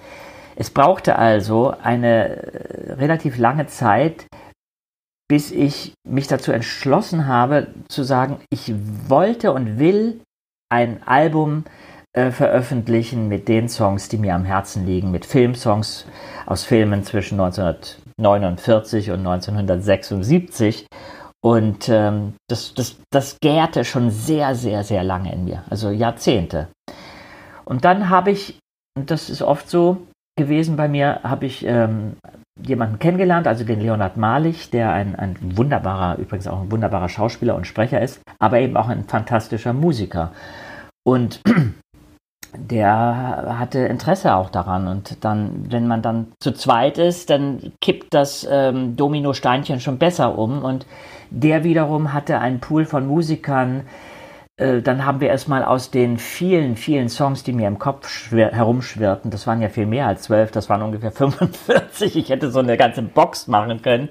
Es 0.57 0.71
brauchte 0.71 1.17
also 1.17 1.75
eine 1.83 2.37
äh, 2.37 2.93
relativ 2.95 3.39
lange 3.39 3.67
Zeit, 3.67 4.27
bis 5.29 5.53
ich 5.53 5.95
mich 6.09 6.27
dazu 6.27 6.51
entschlossen 6.53 7.27
habe 7.27 7.69
zu 7.89 8.03
sagen, 8.03 8.41
ich 8.51 8.75
wollte 9.09 9.53
und 9.53 9.79
will 9.79 10.21
ein 10.71 11.03
Album 11.07 11.65
äh, 12.13 12.33
veröffentlichen 12.33 13.29
mit 13.29 13.47
den 13.47 13.69
Songs, 13.69 14.09
die 14.09 14.19
mir 14.19 14.35
am 14.35 14.45
Herzen 14.45 14.87
liegen, 14.87 15.13
mit 15.13 15.25
Filmsongs 15.25 16.07
aus 16.47 16.65
Filmen 16.65 17.05
zwischen 17.05 17.41
1949 17.41 19.13
und 19.13 19.21
1976. 19.21 20.87
Und 21.43 21.89
ähm, 21.89 22.35
das, 22.49 22.75
das, 22.75 22.97
das 23.11 23.39
gärte 23.41 23.85
schon 23.85 24.11
sehr, 24.11 24.57
sehr, 24.57 24.83
sehr 24.83 25.05
lange 25.05 25.33
in 25.33 25.45
mir, 25.45 25.63
also 25.71 25.91
Jahrzehnte. 25.91 26.69
Und 27.65 27.85
dann 27.85 28.11
habe 28.11 28.33
ich, 28.33 28.59
und 28.99 29.13
das 29.13 29.31
ist 29.31 29.43
oft 29.43 29.71
so, 29.71 30.09
gewesen 30.37 30.77
bei 30.77 30.89
mir, 30.89 31.21
habe 31.23 31.47
ich 31.47 31.65
ähm, 31.67 32.17
jemanden 32.63 32.99
kennengelernt, 32.99 33.47
also 33.47 33.65
den 33.65 33.81
Leonard 33.81 34.17
Malich, 34.17 34.71
der 34.71 34.93
ein, 34.93 35.17
ein 35.17 35.37
wunderbarer, 35.57 36.19
übrigens 36.19 36.47
auch 36.47 36.63
ein 36.63 36.71
wunderbarer 36.71 37.09
Schauspieler 37.09 37.55
und 37.55 37.67
Sprecher 37.67 38.01
ist, 38.01 38.21
aber 38.39 38.61
eben 38.61 38.77
auch 38.77 38.89
ein 38.89 39.05
fantastischer 39.05 39.73
Musiker. 39.73 40.33
Und 41.07 41.41
der 42.55 43.57
hatte 43.59 43.81
Interesse 43.81 44.35
auch 44.35 44.51
daran. 44.51 44.89
Und 44.89 45.25
dann, 45.25 45.67
wenn 45.71 45.87
man 45.87 46.03
dann 46.03 46.33
zu 46.41 46.53
zweit 46.53 46.99
ist, 46.99 47.31
dann 47.31 47.73
kippt 47.81 48.13
das 48.13 48.47
ähm, 48.51 48.97
Domino-Steinchen 48.97 49.81
schon 49.81 49.99
besser 49.99 50.37
um. 50.37 50.63
Und 50.63 50.87
der 51.31 51.65
wiederum 51.65 52.13
hatte 52.13 52.39
einen 52.39 52.61
Pool 52.61 52.85
von 52.85 53.07
Musikern, 53.07 53.83
dann 54.61 55.07
haben 55.07 55.21
wir 55.21 55.29
erstmal 55.29 55.65
aus 55.65 55.91
den 55.91 56.19
vielen, 56.19 56.77
vielen 56.77 57.09
Songs, 57.09 57.43
die 57.43 57.53
mir 57.53 57.67
im 57.67 57.79
Kopf 57.79 58.31
herumschwirrten, 58.31 59.31
das 59.31 59.47
waren 59.47 59.63
ja 59.63 59.71
viel 59.71 59.87
mehr 59.87 60.07
als 60.07 60.23
zwölf, 60.23 60.51
das 60.51 60.69
waren 60.69 60.83
ungefähr 60.83 61.13
45, 61.13 62.17
ich 62.17 62.29
hätte 62.29 62.51
so 62.51 62.59
eine 62.59 62.77
ganze 62.77 63.01
Box 63.01 63.49
machen 63.49 63.81
können, 63.81 64.11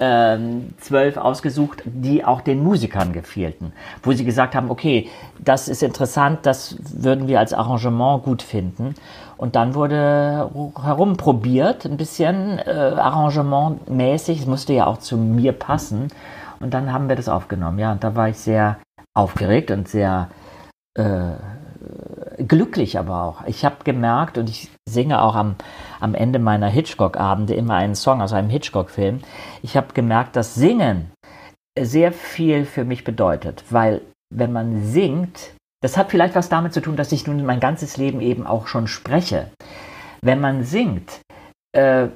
ähm, 0.00 0.72
zwölf 0.78 1.18
ausgesucht, 1.18 1.82
die 1.84 2.24
auch 2.24 2.40
den 2.40 2.64
Musikern 2.64 3.12
gefielten, 3.12 3.72
wo 4.02 4.12
sie 4.12 4.24
gesagt 4.24 4.54
haben, 4.54 4.70
okay, 4.70 5.08
das 5.38 5.68
ist 5.68 5.82
interessant, 5.82 6.40
das 6.44 6.76
würden 6.94 7.28
wir 7.28 7.38
als 7.38 7.52
Arrangement 7.52 8.22
gut 8.22 8.42
finden. 8.42 8.94
Und 9.36 9.56
dann 9.56 9.74
wurde 9.74 10.50
herumprobiert, 10.82 11.84
ein 11.84 11.98
bisschen 11.98 12.58
äh, 12.58 12.70
arrangementmäßig, 12.70 14.40
es 14.40 14.46
musste 14.46 14.72
ja 14.72 14.86
auch 14.86 14.98
zu 14.98 15.16
mir 15.16 15.52
passen. 15.52 16.08
Und 16.60 16.74
dann 16.74 16.92
haben 16.92 17.08
wir 17.08 17.16
das 17.16 17.28
aufgenommen, 17.28 17.78
ja, 17.78 17.92
und 17.92 18.04
da 18.04 18.14
war 18.14 18.28
ich 18.28 18.38
sehr 18.38 18.78
aufgeregt 19.20 19.70
und 19.70 19.88
sehr 19.88 20.30
äh, 20.94 21.34
glücklich 22.38 22.98
aber 22.98 23.22
auch. 23.22 23.46
Ich 23.46 23.64
habe 23.64 23.84
gemerkt, 23.84 24.38
und 24.38 24.48
ich 24.48 24.70
singe 24.88 25.22
auch 25.22 25.34
am, 25.34 25.56
am 26.00 26.14
Ende 26.14 26.38
meiner 26.38 26.68
Hitchcock-Abende 26.68 27.54
immer 27.54 27.74
einen 27.74 27.94
Song 27.94 28.22
aus 28.22 28.32
einem 28.32 28.50
Hitchcock-Film, 28.50 29.20
ich 29.62 29.76
habe 29.76 29.92
gemerkt, 29.92 30.36
dass 30.36 30.54
Singen 30.54 31.10
sehr 31.78 32.12
viel 32.12 32.64
für 32.64 32.84
mich 32.84 33.04
bedeutet, 33.04 33.64
weil 33.70 34.00
wenn 34.34 34.52
man 34.52 34.84
singt, 34.84 35.52
das 35.82 35.96
hat 35.96 36.10
vielleicht 36.10 36.34
was 36.34 36.48
damit 36.48 36.72
zu 36.72 36.80
tun, 36.80 36.96
dass 36.96 37.12
ich 37.12 37.26
nun 37.26 37.44
mein 37.44 37.60
ganzes 37.60 37.96
Leben 37.96 38.20
eben 38.20 38.46
auch 38.46 38.66
schon 38.66 38.86
spreche. 38.86 39.50
Wenn 40.22 40.40
man 40.40 40.64
singt, 40.64 41.20
äh, 41.72 42.08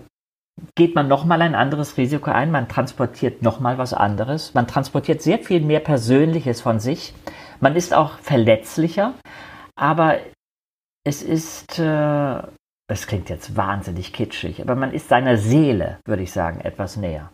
geht 0.75 0.95
man 0.95 1.09
nochmal 1.09 1.43
ein 1.43 1.55
anderes 1.55 1.97
Risiko 1.97 2.31
ein, 2.31 2.51
man 2.51 2.69
transportiert 2.69 3.43
nochmal 3.43 3.79
was 3.79 3.93
anderes, 3.93 4.55
man 4.55 4.67
transportiert 4.67 5.23
sehr 5.23 5.39
viel 5.39 5.61
mehr 5.61 5.81
Persönliches 5.81 6.61
von 6.61 6.81
sich, 6.81 7.15
man 7.61 7.77
ist 7.77 7.95
auch 7.95 8.19
verletzlicher, 8.19 9.15
aber 9.77 10.19
es 11.05 11.23
ist, 11.23 11.79
äh, 11.79 12.43
es 12.89 13.07
klingt 13.07 13.29
jetzt 13.29 13.57
wahnsinnig 13.57 14.13
kitschig, 14.13 14.61
aber 14.61 14.75
man 14.75 14.93
ist 14.93 15.09
seiner 15.09 15.37
Seele, 15.37 15.99
würde 16.05 16.23
ich 16.23 16.33
sagen, 16.33 16.61
etwas 16.61 16.97
näher. 16.97 17.31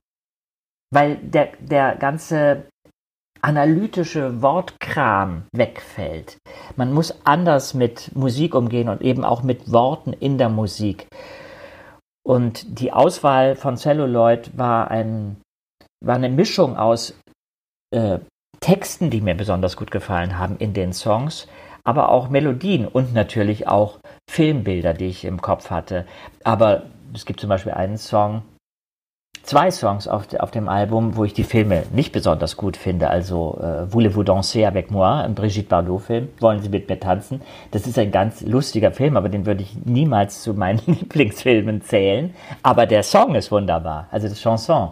Weil 0.93 1.16
der, 1.16 1.53
der 1.61 1.97
ganze 1.97 2.64
analytische 3.43 4.43
Wortkram 4.43 5.45
wegfällt. 5.53 6.39
Man 6.76 6.93
muss 6.93 7.14
anders 7.24 7.74
mit 7.74 8.14
Musik 8.14 8.55
umgehen 8.55 8.89
und 8.89 9.01
eben 9.01 9.24
auch 9.24 9.43
mit 9.43 9.72
Worten 9.72 10.12
in 10.12 10.37
der 10.37 10.49
Musik. 10.49 11.07
Und 12.31 12.78
die 12.78 12.93
Auswahl 12.93 13.57
von 13.57 13.76
Celluloid 13.76 14.57
war, 14.57 14.89
ein, 14.89 15.41
war 16.01 16.14
eine 16.14 16.28
Mischung 16.28 16.76
aus 16.76 17.18
äh, 17.93 18.20
Texten, 18.61 19.11
die 19.11 19.20
mir 19.20 19.35
besonders 19.35 19.76
gut 19.76 19.91
gefallen 19.91 20.39
haben 20.39 20.57
in 20.59 20.72
den 20.72 20.93
Songs, 20.93 21.49
aber 21.83 22.11
auch 22.11 22.28
Melodien 22.28 22.87
und 22.87 23.14
natürlich 23.14 23.66
auch 23.66 23.99
Filmbilder, 24.31 24.95
die 24.95 25.07
ich 25.07 25.24
im 25.24 25.43
Kopf 25.43 25.70
hatte. 25.70 26.07
Aber 26.45 26.85
es 27.12 27.26
gibt 27.26 27.41
zum 27.41 27.49
Beispiel 27.49 27.72
einen 27.72 27.99
Song, 27.99 28.43
zwei 29.43 29.70
Songs 29.70 30.09
auf, 30.09 30.32
auf 30.38 30.51
dem 30.51 30.68
Album, 30.68 31.16
wo 31.16 31.24
ich 31.24 31.34
die 31.34 31.45
Filme 31.45 31.84
nicht 31.93 32.12
besonders 32.12 32.57
gut 32.57 32.76
finde. 32.76 33.11
Also 33.11 33.59
äh, 33.61 33.93
Voulez-vous 33.93 34.24
danser 34.24 34.66
avec 34.66 34.91
moi, 34.91 35.22
ein 35.22 35.34
Brigitte 35.34 35.68
Bardot-Film, 35.68 36.28
Wollen 36.41 36.61
Sie 36.61 36.68
mit 36.68 36.88
mir 36.88 36.99
tanzen? 36.99 37.41
Das 37.70 37.86
ist 37.86 37.99
ein 37.99 38.11
ganz 38.11 38.43
lustiger 38.43 38.93
Film, 38.93 39.16
aber 39.16 39.28
den 39.28 39.47
würde 39.47 39.62
ich 39.62 39.76
niemals 39.84 40.43
zu 40.43 40.55
meinen 40.55 40.80
Lieblingsfilmen 40.86 41.82
zählen. 41.82 42.34
Aber 42.62 42.86
der 42.86 43.03
Song 43.03 43.34
ist 43.34 43.51
wunderbar, 43.51 44.09
also 44.11 44.28
das 44.28 44.41
Chanson. 44.41 44.91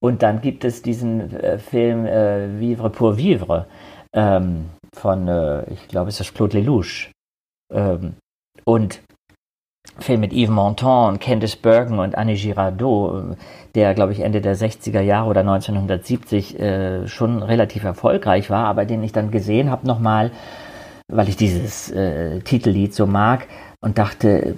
Und 0.00 0.22
dann 0.22 0.40
gibt 0.40 0.64
es 0.64 0.82
diesen 0.82 1.34
äh, 1.34 1.58
Film 1.58 2.06
äh, 2.06 2.60
Vivre 2.60 2.90
pour 2.90 3.16
Vivre 3.16 3.66
ähm, 4.12 4.66
von, 4.94 5.28
äh, 5.28 5.70
ich 5.72 5.88
glaube, 5.88 6.10
es 6.10 6.20
ist 6.20 6.34
Claude 6.34 6.58
Lelouch. 6.58 7.10
Ähm, 7.72 8.14
und 8.64 9.00
Film 9.98 10.20
mit 10.20 10.32
Yves 10.32 10.50
Montand 10.50 11.08
und 11.08 11.20
Candice 11.20 11.56
Bergen 11.56 11.98
und 11.98 12.16
Annie 12.16 12.36
Girardot, 12.36 13.36
der, 13.74 13.94
glaube 13.94 14.12
ich, 14.12 14.20
Ende 14.20 14.40
der 14.40 14.56
60er 14.56 15.00
Jahre 15.00 15.28
oder 15.28 15.40
1970 15.40 16.58
äh, 16.58 17.08
schon 17.08 17.42
relativ 17.42 17.84
erfolgreich 17.84 18.50
war, 18.50 18.66
aber 18.66 18.84
den 18.84 19.02
ich 19.02 19.12
dann 19.12 19.30
gesehen 19.30 19.70
habe 19.70 19.86
nochmal, 19.86 20.30
weil 21.08 21.28
ich 21.28 21.36
dieses 21.36 21.90
äh, 21.90 22.40
Titellied 22.40 22.94
so 22.94 23.06
mag 23.06 23.46
und 23.80 23.98
dachte, 23.98 24.56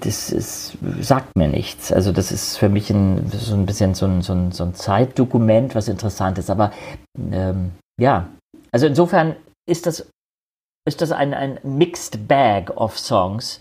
das 0.00 0.30
ist, 0.30 0.78
sagt 1.00 1.36
mir 1.36 1.48
nichts. 1.48 1.92
Also 1.92 2.12
das 2.12 2.32
ist 2.32 2.56
für 2.56 2.68
mich 2.68 2.90
ein, 2.90 3.30
so 3.30 3.54
ein 3.54 3.66
bisschen 3.66 3.94
so 3.94 4.06
ein, 4.06 4.22
so 4.22 4.32
ein, 4.32 4.52
so 4.52 4.64
ein 4.64 4.74
Zeitdokument, 4.74 5.74
was 5.74 5.88
interessant 5.88 6.38
ist. 6.38 6.50
Aber 6.50 6.72
ähm, 7.30 7.72
ja, 8.00 8.28
also 8.72 8.86
insofern 8.86 9.36
ist 9.68 9.86
das, 9.86 10.08
ist 10.86 11.02
das 11.02 11.12
ein, 11.12 11.34
ein 11.34 11.58
Mixed 11.62 12.26
Bag 12.26 12.70
of 12.76 12.98
Songs 12.98 13.60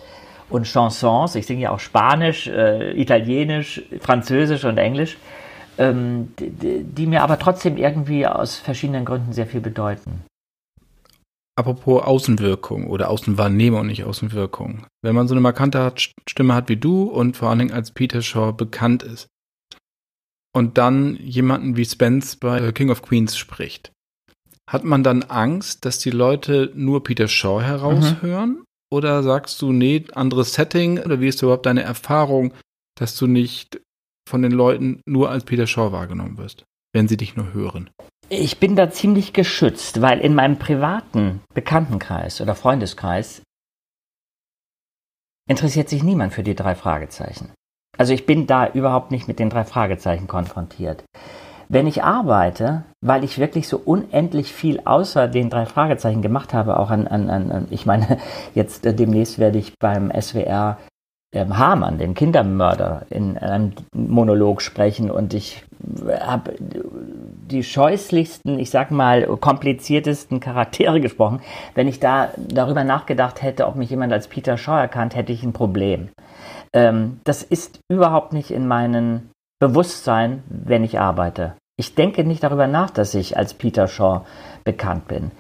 und 0.50 0.68
Chansons. 0.68 1.36
Ich 1.36 1.46
singe 1.46 1.62
ja 1.62 1.72
auch 1.72 1.80
Spanisch, 1.80 2.48
äh, 2.48 3.00
Italienisch, 3.00 3.82
Französisch 4.00 4.66
und 4.66 4.78
Englisch, 4.78 5.18
ähm, 5.78 6.34
die, 6.40 6.84
die, 6.84 7.08
mir 7.08 7.24
aber 7.24 7.40
trotzdem 7.40 7.78
irgendwie 7.78 8.28
aus 8.28 8.58
verschiedenen 8.58 9.06
Gründen 9.06 9.34
sehr 9.34 9.48
viel 9.48 9.62
bedeuten. 9.62 10.24
Apropos 11.56 12.04
Außenwirkung 12.04 12.88
oder 12.88 13.10
Außenwahrnehmung, 13.10 13.86
nicht 13.86 14.06
Außenwirkung. 14.06 14.86
Wenn 15.02 15.16
man 15.16 15.28
so 15.28 15.34
eine 15.34 15.42
markante 15.42 15.94
Stimme 16.28 16.54
hat 16.54 16.70
wie 16.70 16.78
du 16.78 17.04
und 17.04 17.36
vor 17.36 17.50
allen 17.50 17.60
Dingen 17.60 17.74
als 17.74 17.92
Peter 17.92 18.22
Shaw 18.22 18.54
bekannt 18.54 19.04
ist 19.04 19.28
und 20.56 20.78
dann 20.78 21.18
jemanden 21.18 21.76
wie 21.76 21.84
Spence 21.86 22.38
bei 22.38 22.72
King 22.72 22.92
of 22.92 23.02
Queens 23.02 23.38
spricht, 23.38 23.92
hat 24.70 24.84
man 24.84 25.04
dann 25.04 25.24
Angst, 25.24 25.84
dass 25.84 26.00
die 26.00 26.12
Leute 26.12 26.72
nur 26.76 27.04
Peter 27.04 27.28
Shaw 27.28 27.62
heraushören? 27.62 28.50
Mhm. 28.52 28.64
Oder 28.92 29.24
sagst 29.24 29.62
du, 29.62 29.72
nee, 29.72 30.06
anderes 30.14 30.54
Setting? 30.54 31.00
Oder 31.00 31.20
wie 31.20 31.28
ist 31.28 31.42
überhaupt 31.42 31.66
deine 31.66 31.84
Erfahrung, 31.84 32.54
dass 32.96 33.16
du 33.16 33.28
nicht 33.28 33.80
von 34.28 34.42
den 34.42 34.52
Leuten 34.52 35.02
nur 35.06 35.30
als 35.30 35.44
Peter 35.44 35.68
Shaw 35.68 35.92
wahrgenommen 35.92 36.38
wirst, 36.38 36.66
wenn 36.94 37.08
sie 37.08 37.18
dich 37.18 37.36
nur 37.36 37.54
hören? 37.54 37.90
Ich 38.30 38.60
bin 38.60 38.76
da 38.76 38.92
ziemlich 38.92 39.34
geschützt, 39.34 40.02
weil 40.02 40.20
in 40.20 40.36
meinem 40.36 40.60
privaten 40.60 41.42
Bekanntenkreis 41.54 42.42
oder 42.42 42.56
Freundeskreis 42.56 43.42
interessiert 45.48 45.90
sich 45.90 46.04
niemand 46.04 46.34
für 46.34 46.44
die 46.44 46.56
drei 46.56 46.76
Fragezeichen. 46.76 47.52
Also 47.98 48.14
ich 48.14 48.26
bin 48.26 48.46
da 48.46 48.72
überhaupt 48.72 49.12
nicht 49.12 49.28
mit 49.28 49.40
den 49.40 49.50
drei 49.50 49.66
Fragezeichen 49.66 50.28
konfrontiert. 50.28 51.04
Wenn 51.72 51.86
ich 51.86 52.04
arbeite, 52.04 52.84
weil 53.00 53.24
ich 53.24 53.38
wirklich 53.38 53.68
so 53.68 53.78
unendlich 53.78 54.52
viel 54.52 54.82
außer 54.86 55.28
den 55.28 55.52
drei 55.52 55.68
Fragezeichen 55.68 56.24
gemacht 56.24 56.52
habe, 56.52 56.80
auch 56.80 56.90
an, 56.90 57.08
an, 57.08 57.30
an 57.30 57.68
ich 57.70 57.86
meine, 57.86 58.18
jetzt 58.56 58.86
äh, 58.86 58.94
demnächst 58.94 59.38
werde 59.38 59.60
ich 59.60 59.78
beim 59.78 60.12
SWR 60.20 60.78
ähm, 61.32 61.60
Hamann, 61.60 62.00
den 62.00 62.16
Kindermörder, 62.16 63.06
in 63.12 63.38
einem 63.38 63.74
Monolog 63.94 64.64
sprechen 64.64 65.12
und 65.12 65.36
ich 65.36 65.64
habe 66.22 66.56
die 66.60 67.64
scheußlichsten, 67.64 68.58
ich 68.58 68.72
sag 68.72 68.90
mal, 68.90 69.28
kompliziertesten 69.38 70.40
Charaktere 70.40 71.00
gesprochen. 71.02 71.42
Wenn 71.76 71.88
ich 71.88 72.00
da 72.00 72.32
darüber 72.36 72.84
nachgedacht 72.84 73.44
hätte, 73.44 73.68
ob 73.68 73.76
mich 73.76 73.92
jemand 73.92 74.12
als 74.12 74.28
Peter 74.28 74.58
Shaw 74.58 74.80
erkannt, 74.80 75.16
hätte 75.16 75.34
ich 75.34 75.44
ein 75.44 75.54
Problem. 75.54 76.10
Ähm, 76.74 77.20
das 77.26 77.44
ist 77.44 77.80
überhaupt 77.90 78.34
nicht 78.34 78.50
in 78.50 78.68
meinem 78.68 79.30
Bewusstsein, 79.60 80.42
wenn 80.48 80.84
ich 80.84 81.00
arbeite. 81.00 81.54
Ich 81.80 81.96
denke 81.96 82.26
nicht 82.26 82.44
darüber 82.44 82.68
nach, 82.68 82.90
dass 82.90 83.16
ich 83.16 83.38
als 83.38 83.54
Peter 83.54 83.88
Shaw 83.88 84.26
bekannt 84.66 85.08
bin. 85.08 85.32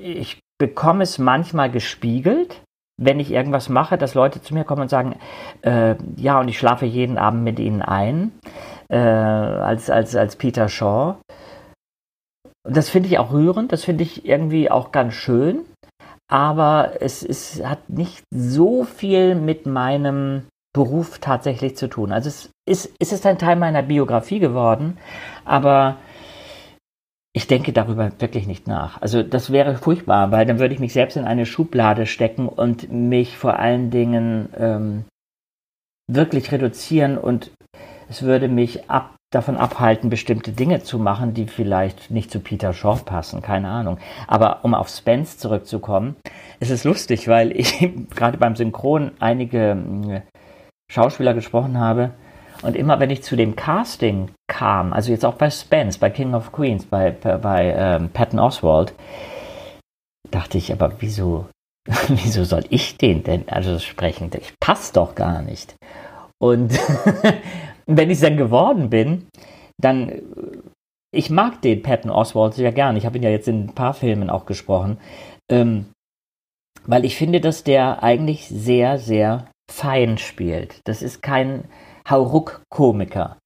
Ich 0.00 0.38
bekomme 0.60 1.02
es 1.02 1.18
manchmal 1.18 1.72
gespiegelt, 1.72 2.62
wenn 3.00 3.18
ich 3.18 3.32
irgendwas 3.32 3.68
mache, 3.68 3.98
dass 3.98 4.14
Leute 4.14 4.40
zu 4.40 4.54
mir 4.54 4.62
kommen 4.62 4.82
und 4.82 4.90
sagen, 4.90 5.16
äh, 5.62 5.96
ja, 6.14 6.38
und 6.38 6.46
ich 6.46 6.56
schlafe 6.56 6.86
jeden 6.86 7.18
Abend 7.18 7.42
mit 7.42 7.58
ihnen 7.58 7.82
ein, 7.82 8.30
äh, 8.90 8.96
als, 8.96 9.90
als, 9.90 10.14
als 10.14 10.36
Peter 10.36 10.68
Shaw. 10.68 11.16
Das 12.62 12.88
finde 12.88 13.08
ich 13.08 13.18
auch 13.18 13.32
rührend, 13.32 13.72
das 13.72 13.82
finde 13.82 14.04
ich 14.04 14.24
irgendwie 14.24 14.70
auch 14.70 14.92
ganz 14.92 15.14
schön, 15.14 15.64
aber 16.30 16.92
es, 17.00 17.24
es 17.24 17.64
hat 17.64 17.90
nicht 17.90 18.22
so 18.32 18.84
viel 18.84 19.34
mit 19.34 19.66
meinem 19.66 20.44
Beruf 20.78 21.18
tatsächlich 21.18 21.76
zu 21.76 21.88
tun. 21.88 22.12
Also 22.12 22.28
es 22.28 22.52
ist, 22.64 22.92
es 23.00 23.26
ein 23.26 23.36
Teil 23.36 23.56
meiner 23.56 23.82
Biografie 23.82 24.38
geworden, 24.38 24.96
aber 25.44 25.96
ich 27.32 27.48
denke 27.48 27.72
darüber 27.72 28.12
wirklich 28.20 28.46
nicht 28.46 28.68
nach. 28.68 29.02
Also 29.02 29.24
das 29.24 29.50
wäre 29.50 29.74
furchtbar, 29.74 30.30
weil 30.30 30.46
dann 30.46 30.60
würde 30.60 30.74
ich 30.74 30.80
mich 30.80 30.92
selbst 30.92 31.16
in 31.16 31.24
eine 31.24 31.46
Schublade 31.46 32.06
stecken 32.06 32.48
und 32.48 32.92
mich 32.92 33.36
vor 33.36 33.58
allen 33.58 33.90
Dingen 33.90 34.50
ähm, 34.56 35.04
wirklich 36.06 36.52
reduzieren 36.52 37.18
und 37.18 37.50
es 38.08 38.22
würde 38.22 38.46
mich 38.46 38.88
ab, 38.88 39.16
davon 39.32 39.56
abhalten, 39.56 40.10
bestimmte 40.10 40.52
Dinge 40.52 40.84
zu 40.84 41.00
machen, 41.00 41.34
die 41.34 41.48
vielleicht 41.48 42.12
nicht 42.12 42.30
zu 42.30 42.38
Peter 42.38 42.72
Shaw 42.72 43.00
passen, 43.04 43.42
keine 43.42 43.68
Ahnung. 43.68 43.98
Aber 44.28 44.64
um 44.64 44.74
auf 44.74 44.88
Spence 44.88 45.38
zurückzukommen, 45.38 46.14
es 46.60 46.70
ist 46.70 46.84
lustig, 46.84 47.26
weil 47.26 47.50
ich 47.50 47.80
gerade 48.14 48.38
beim 48.38 48.54
Synchron 48.54 49.10
einige 49.18 49.76
äh, 50.08 50.20
Schauspieler 50.90 51.34
gesprochen 51.34 51.78
habe, 51.78 52.12
und 52.62 52.74
immer 52.74 52.98
wenn 52.98 53.10
ich 53.10 53.22
zu 53.22 53.36
dem 53.36 53.54
Casting 53.54 54.30
kam, 54.48 54.92
also 54.92 55.12
jetzt 55.12 55.24
auch 55.24 55.34
bei 55.34 55.50
Spence, 55.50 55.98
bei 55.98 56.10
King 56.10 56.34
of 56.34 56.52
Queens, 56.52 56.86
bei, 56.86 57.10
bei, 57.10 57.36
bei 57.36 57.74
ähm, 57.76 58.08
Patton 58.10 58.40
Oswald, 58.40 58.94
dachte 60.30 60.58
ich, 60.58 60.72
aber 60.72 60.92
wieso, 60.98 61.46
wieso 62.08 62.44
soll 62.44 62.64
ich 62.70 62.96
den 62.96 63.22
denn 63.22 63.48
also 63.48 63.78
sprechen? 63.78 64.30
Ich 64.38 64.58
passe 64.58 64.92
doch 64.92 65.14
gar 65.14 65.42
nicht. 65.42 65.76
Und 66.40 66.72
wenn 67.86 68.10
ich 68.10 68.20
dann 68.20 68.36
geworden 68.36 68.90
bin, 68.90 69.28
dann, 69.80 70.12
ich 71.12 71.30
mag 71.30 71.62
den 71.62 71.82
Patton 71.82 72.10
Oswald 72.10 72.54
sehr 72.54 72.72
gern. 72.72 72.96
Ich 72.96 73.06
habe 73.06 73.18
ihn 73.18 73.22
ja 73.22 73.30
jetzt 73.30 73.48
in 73.48 73.66
ein 73.66 73.74
paar 73.74 73.94
Filmen 73.94 74.30
auch 74.30 74.46
gesprochen. 74.46 74.98
Ähm, 75.50 75.86
weil 76.86 77.04
ich 77.04 77.16
finde, 77.16 77.40
dass 77.40 77.64
der 77.64 78.02
eigentlich 78.02 78.48
sehr, 78.48 78.98
sehr 78.98 79.46
fein 79.70 80.18
spielt. 80.18 80.80
Das 80.84 81.02
ist 81.02 81.22
kein, 81.22 81.64
Hauruck-Komiker. 82.08 83.38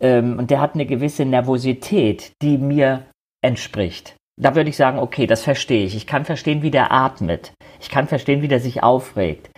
Ähm, 0.00 0.38
und 0.38 0.50
der 0.50 0.60
hat 0.60 0.74
eine 0.74 0.86
gewisse 0.86 1.24
Nervosität, 1.24 2.32
die 2.42 2.58
mir 2.58 3.04
entspricht. 3.42 4.14
Da 4.40 4.54
würde 4.54 4.70
ich 4.70 4.76
sagen, 4.76 4.98
okay, 4.98 5.26
das 5.26 5.42
verstehe 5.42 5.84
ich. 5.84 5.96
Ich 5.96 6.06
kann 6.06 6.24
verstehen, 6.24 6.62
wie 6.62 6.70
der 6.70 6.92
atmet. 6.92 7.52
Ich 7.80 7.88
kann 7.88 8.06
verstehen, 8.06 8.42
wie 8.42 8.48
der 8.48 8.60
sich 8.60 8.82
aufregt. 8.82 9.50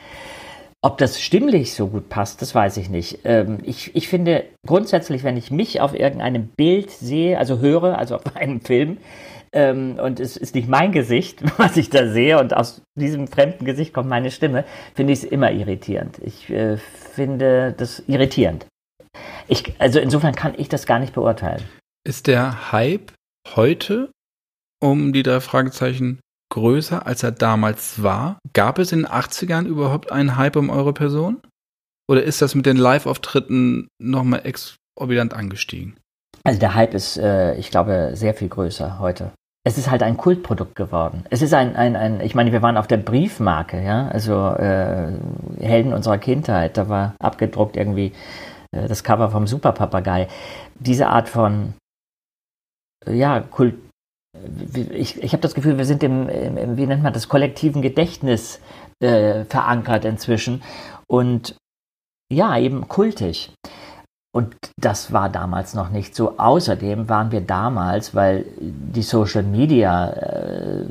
Ob 0.83 0.97
das 0.97 1.21
stimmlich 1.21 1.75
so 1.75 1.89
gut 1.89 2.09
passt, 2.09 2.41
das 2.41 2.55
weiß 2.55 2.79
ich 2.79 2.89
nicht. 2.89 3.19
Ähm, 3.25 3.59
ich, 3.63 3.95
ich 3.95 4.09
finde 4.09 4.45
grundsätzlich, 4.67 5.25
wenn 5.25 5.37
ich 5.37 5.51
mich 5.51 5.83
auf 5.83 5.95
irgendeinem 5.95 6.49
Bild 6.49 6.91
sehe, 6.91 7.39
also 7.39 7.59
höre, 7.59 7.99
also 7.99 8.17
auf 8.17 8.23
einem 8.37 8.63
Film, 8.63 8.99
ähm, 9.53 9.99
und 10.01 10.21
es 10.21 10.37
ist 10.37 10.55
nicht 10.55 10.69
mein 10.69 10.93
Gesicht, 10.93 11.43
was 11.59 11.77
ich 11.77 11.91
da 11.91 12.09
sehe, 12.09 12.39
und 12.39 12.57
aus 12.57 12.83
diesem 12.95 13.29
fremden 13.29 13.65
Gesicht 13.65 13.93
kommt 13.93 14.09
meine 14.09 14.31
Stimme, 14.31 14.65
finde 14.95 15.13
ich 15.13 15.21
es 15.21 15.25
immer 15.25 15.51
irritierend. 15.51 16.19
Ich 16.23 16.49
äh, 16.51 16.77
finde 16.77 17.75
das 17.77 18.03
irritierend. 18.07 18.67
Ich, 19.49 19.75
also 19.81 19.99
insofern 19.99 20.35
kann 20.35 20.55
ich 20.57 20.69
das 20.69 20.87
gar 20.87 21.01
nicht 21.01 21.15
beurteilen. 21.15 21.63
Ist 22.07 22.29
der 22.29 22.73
Hype 22.73 23.13
heute 23.55 24.11
um 24.81 25.13
die 25.13 25.23
drei 25.23 25.41
Fragezeichen 25.41 26.21
größer, 26.53 27.07
als 27.07 27.23
er 27.23 27.33
damals 27.33 28.03
war? 28.03 28.39
Gab 28.53 28.79
es 28.79 28.93
in 28.93 29.01
den 29.01 29.09
80ern 29.09 29.67
überhaupt 29.67 30.13
einen 30.13 30.37
Hype 30.37 30.57
um 30.57 30.71
eure 30.71 30.93
Person? 30.93 31.43
Oder 32.09 32.23
ist 32.23 32.43
das 32.43 32.55
mit 32.55 32.67
den 32.67 32.77
Live-Auftritten 32.77 33.89
nochmal 34.01 34.43
exorbitant 34.45 35.35
angestiegen? 35.35 35.97
Also 36.45 36.59
der 36.59 36.75
Hype 36.75 36.95
ist, 36.95 37.19
äh, 37.19 37.55
ich 37.57 37.71
glaube, 37.71 38.13
sehr 38.15 38.35
viel 38.35 38.49
größer 38.49 38.99
heute 38.99 39.33
es 39.65 39.77
ist 39.77 39.91
halt 39.91 40.03
ein 40.03 40.17
Kultprodukt 40.17 40.75
geworden. 40.75 41.25
Es 41.29 41.43
ist 41.43 41.53
ein, 41.53 41.77
ein, 41.77 41.95
ein 41.95 42.21
ich 42.21 42.35
meine, 42.35 42.53
wir 42.53 42.63
waren 42.63 42.77
auf 42.77 42.87
der 42.87 42.97
Briefmarke, 42.97 43.83
ja, 43.83 44.09
also 44.09 44.49
äh, 44.49 45.13
Helden 45.61 45.93
unserer 45.93 46.19
Kindheit, 46.19 46.77
da 46.77 46.89
war 46.89 47.15
abgedruckt 47.19 47.77
irgendwie 47.77 48.13
äh, 48.73 48.89
das 48.89 49.05
Cover 49.05 49.31
vom 49.31 49.47
Superpapagei. 49.47 50.29
Diese 50.79 51.09
Art 51.09 51.29
von, 51.29 51.75
ja, 53.07 53.41
Kult, 53.41 53.75
ich, 54.93 55.23
ich 55.23 55.33
habe 55.33 55.43
das 55.43 55.55
Gefühl, 55.55 55.77
wir 55.77 55.85
sind 55.85 56.03
im, 56.03 56.29
im, 56.29 56.77
wie 56.79 56.87
nennt 56.87 57.03
man 57.03 57.13
das, 57.13 57.29
kollektiven 57.29 57.83
Gedächtnis 57.83 58.61
äh, 59.01 59.45
verankert 59.45 60.07
inzwischen 60.07 60.63
und 61.07 61.57
ja, 62.33 62.57
eben 62.57 62.89
kultig. 62.89 63.53
Und 64.33 64.55
das 64.81 65.13
war 65.13 65.29
damals 65.29 65.75
noch 65.75 65.91
nicht 65.91 66.15
so. 66.15 66.39
Außerdem 66.39 67.09
waren 67.09 67.33
wir 67.33 67.41
damals, 67.41 68.15
weil 68.15 68.47
die 68.59 69.03
Social 69.03 69.43
Media, 69.43 70.11
äh, 70.11 70.85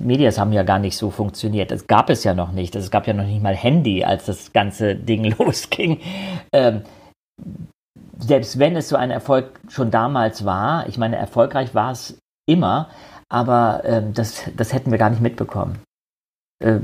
Medias 0.00 0.38
haben 0.38 0.52
ja 0.52 0.62
gar 0.62 0.78
nicht 0.78 0.96
so 0.96 1.10
funktioniert. 1.10 1.70
Es 1.70 1.86
gab 1.86 2.08
es 2.08 2.24
ja 2.24 2.32
noch 2.32 2.52
nicht. 2.52 2.76
Es 2.76 2.90
gab 2.90 3.06
ja 3.06 3.12
noch 3.12 3.26
nicht 3.26 3.42
mal 3.42 3.54
Handy, 3.54 4.04
als 4.04 4.24
das 4.24 4.54
ganze 4.54 4.94
Ding 4.94 5.24
losging. 5.38 6.00
Ähm, 6.52 6.82
selbst 8.18 8.58
wenn 8.58 8.74
es 8.76 8.88
so 8.88 8.96
ein 8.96 9.10
Erfolg 9.10 9.60
schon 9.68 9.90
damals 9.90 10.46
war, 10.46 10.88
ich 10.88 10.96
meine, 10.96 11.16
erfolgreich 11.16 11.74
war 11.74 11.92
es 11.92 12.18
immer, 12.46 12.88
aber 13.28 13.82
ähm, 13.84 14.14
das, 14.14 14.44
das 14.56 14.72
hätten 14.72 14.90
wir 14.90 14.98
gar 14.98 15.10
nicht 15.10 15.20
mitbekommen. 15.20 15.78
Äh, 16.62 16.80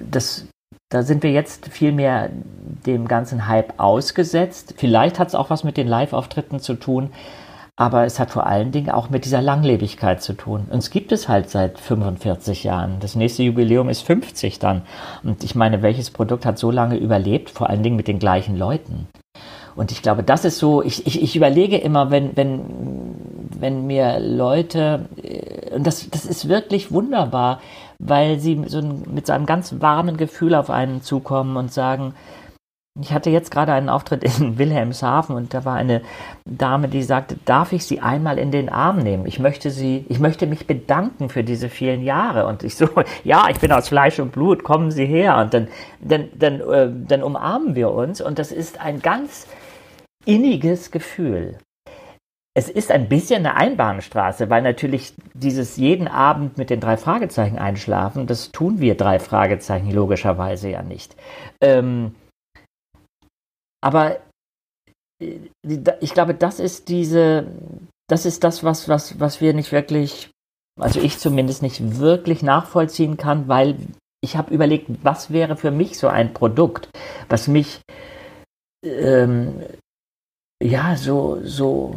das, 0.00 0.46
da 0.88 1.02
sind 1.02 1.22
wir 1.22 1.32
jetzt 1.32 1.68
viel 1.68 1.92
mehr 1.92 2.30
dem 2.86 3.08
ganzen 3.08 3.48
Hype 3.48 3.74
ausgesetzt. 3.78 4.74
Vielleicht 4.76 5.18
hat 5.18 5.28
es 5.28 5.34
auch 5.34 5.50
was 5.50 5.64
mit 5.64 5.76
den 5.76 5.88
Live-Auftritten 5.88 6.60
zu 6.60 6.74
tun, 6.74 7.10
aber 7.74 8.04
es 8.04 8.20
hat 8.20 8.30
vor 8.30 8.46
allen 8.46 8.70
Dingen 8.70 8.90
auch 8.90 9.10
mit 9.10 9.24
dieser 9.24 9.42
Langlebigkeit 9.42 10.22
zu 10.22 10.32
tun. 10.32 10.66
Uns 10.70 10.90
gibt 10.90 11.12
es 11.12 11.28
halt 11.28 11.50
seit 11.50 11.78
45 11.78 12.64
Jahren. 12.64 13.00
Das 13.00 13.16
nächste 13.16 13.42
Jubiläum 13.42 13.88
ist 13.88 14.02
50 14.02 14.58
dann. 14.60 14.82
Und 15.24 15.42
ich 15.42 15.54
meine, 15.54 15.82
welches 15.82 16.10
Produkt 16.10 16.46
hat 16.46 16.58
so 16.58 16.70
lange 16.70 16.96
überlebt? 16.96 17.50
Vor 17.50 17.68
allen 17.68 17.82
Dingen 17.82 17.96
mit 17.96 18.08
den 18.08 18.18
gleichen 18.18 18.56
Leuten. 18.56 19.08
Und 19.76 19.92
ich 19.92 20.02
glaube, 20.02 20.22
das 20.22 20.44
ist 20.44 20.58
so, 20.58 20.82
ich, 20.82 21.06
ich, 21.06 21.22
ich 21.22 21.36
überlege 21.36 21.76
immer, 21.76 22.10
wenn, 22.10 22.36
wenn, 22.36 22.60
wenn 23.58 23.86
mir 23.86 24.18
Leute, 24.18 25.06
äh, 25.22 25.74
und 25.74 25.86
das, 25.86 26.08
das 26.10 26.24
ist 26.24 26.48
wirklich 26.48 26.90
wunderbar, 26.90 27.60
weil 27.98 28.40
sie 28.40 28.62
so 28.66 28.78
ein, 28.78 29.02
mit 29.12 29.26
so 29.26 29.32
einem 29.32 29.46
ganz 29.46 29.80
warmen 29.80 30.16
Gefühl 30.16 30.54
auf 30.54 30.70
einen 30.70 31.02
zukommen 31.02 31.56
und 31.56 31.72
sagen, 31.72 32.14
ich 32.98 33.12
hatte 33.12 33.28
jetzt 33.28 33.50
gerade 33.50 33.72
einen 33.72 33.90
Auftritt 33.90 34.24
in 34.24 34.58
Wilhelmshaven 34.58 35.36
und 35.36 35.52
da 35.52 35.66
war 35.66 35.74
eine 35.74 36.00
Dame, 36.46 36.88
die 36.88 37.02
sagte, 37.02 37.36
darf 37.44 37.72
ich 37.72 37.84
Sie 37.84 38.00
einmal 38.00 38.38
in 38.38 38.50
den 38.50 38.70
Arm 38.70 38.98
nehmen? 38.98 39.26
Ich 39.26 39.38
möchte 39.38 39.70
Sie, 39.70 40.06
ich 40.08 40.18
möchte 40.18 40.46
mich 40.46 40.66
bedanken 40.66 41.28
für 41.28 41.44
diese 41.44 41.68
vielen 41.68 42.02
Jahre. 42.02 42.46
Und 42.46 42.62
ich 42.62 42.76
so, 42.76 42.88
ja, 43.24 43.48
ich 43.50 43.58
bin 43.58 43.72
aus 43.72 43.88
Fleisch 43.88 44.18
und 44.18 44.32
Blut, 44.32 44.64
kommen 44.64 44.90
Sie 44.90 45.04
her. 45.04 45.36
Und 45.36 45.52
dann, 45.52 45.68
dann, 46.00 46.28
dann, 46.34 46.60
äh, 46.60 46.90
dann 47.06 47.22
umarmen 47.22 47.74
wir 47.74 47.90
uns 47.90 48.22
und 48.22 48.38
das 48.38 48.52
ist 48.52 48.80
ein 48.80 49.00
ganz 49.00 49.46
inniges 50.26 50.90
Gefühl. 50.90 51.58
Es 52.54 52.70
ist 52.70 52.90
ein 52.90 53.08
bisschen 53.08 53.46
eine 53.46 53.54
Einbahnstraße, 53.54 54.48
weil 54.48 54.62
natürlich 54.62 55.12
dieses 55.34 55.76
jeden 55.76 56.08
Abend 56.08 56.56
mit 56.56 56.70
den 56.70 56.80
drei 56.80 56.96
Fragezeichen 56.96 57.58
einschlafen, 57.58 58.26
das 58.26 58.50
tun 58.50 58.80
wir 58.80 58.96
drei 58.96 59.18
Fragezeichen 59.18 59.90
logischerweise 59.90 60.70
ja 60.70 60.82
nicht. 60.82 61.14
Ähm, 61.60 62.14
aber 63.82 64.18
äh, 65.22 65.38
ich 66.00 66.14
glaube, 66.14 66.34
das 66.34 66.58
ist 66.58 66.88
diese, 66.88 67.46
das 68.08 68.24
ist 68.24 68.42
das, 68.42 68.64
was, 68.64 68.88
was, 68.88 69.20
was 69.20 69.40
wir 69.40 69.52
nicht 69.52 69.70
wirklich, 69.72 70.30
also 70.80 71.00
ich 71.00 71.18
zumindest 71.18 71.62
nicht 71.62 71.98
wirklich 71.98 72.42
nachvollziehen 72.42 73.18
kann, 73.18 73.48
weil 73.48 73.76
ich 74.24 74.36
habe 74.36 74.54
überlegt, 74.54 74.88
was 75.02 75.30
wäre 75.30 75.56
für 75.56 75.70
mich 75.70 75.98
so 75.98 76.08
ein 76.08 76.32
Produkt, 76.32 76.88
was 77.28 77.48
mich 77.48 77.82
ähm, 78.82 79.60
ja 80.62 80.96
so, 80.96 81.40
so, 81.42 81.96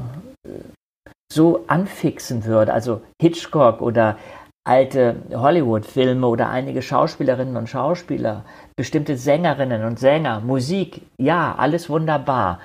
so 1.31 1.63
anfixen 1.67 2.45
würde. 2.45 2.73
Also 2.73 3.01
Hitchcock 3.21 3.81
oder 3.81 4.17
alte 4.65 5.17
Hollywood-Filme 5.33 6.27
oder 6.27 6.49
einige 6.49 6.81
Schauspielerinnen 6.81 7.55
und 7.57 7.69
Schauspieler, 7.69 8.45
bestimmte 8.75 9.15
Sängerinnen 9.17 9.83
und 9.83 9.99
Sänger, 9.99 10.39
Musik, 10.41 11.01
ja, 11.17 11.55
alles 11.57 11.89
wunderbar. 11.89 12.59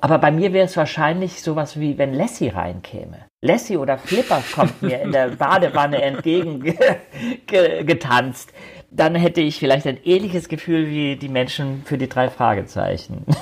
Aber 0.00 0.18
bei 0.18 0.32
mir 0.32 0.52
wäre 0.52 0.66
es 0.66 0.76
wahrscheinlich 0.76 1.40
sowas 1.40 1.78
wie, 1.78 1.96
wenn 1.96 2.12
Lassie 2.12 2.48
reinkäme. 2.48 3.18
Lassie 3.42 3.76
oder 3.76 3.98
Flipper 3.98 4.42
kommt 4.54 4.82
mir 4.82 5.00
in 5.00 5.12
der 5.12 5.28
Badewanne 5.28 6.02
entgegengetanzt. 6.02 8.52
Dann 8.90 9.14
hätte 9.14 9.40
ich 9.40 9.58
vielleicht 9.58 9.86
ein 9.86 10.00
ähnliches 10.04 10.48
Gefühl 10.48 10.88
wie 10.88 11.14
die 11.16 11.28
Menschen 11.28 11.82
für 11.84 11.98
die 11.98 12.08
drei 12.08 12.30
Fragezeichen. 12.30 13.24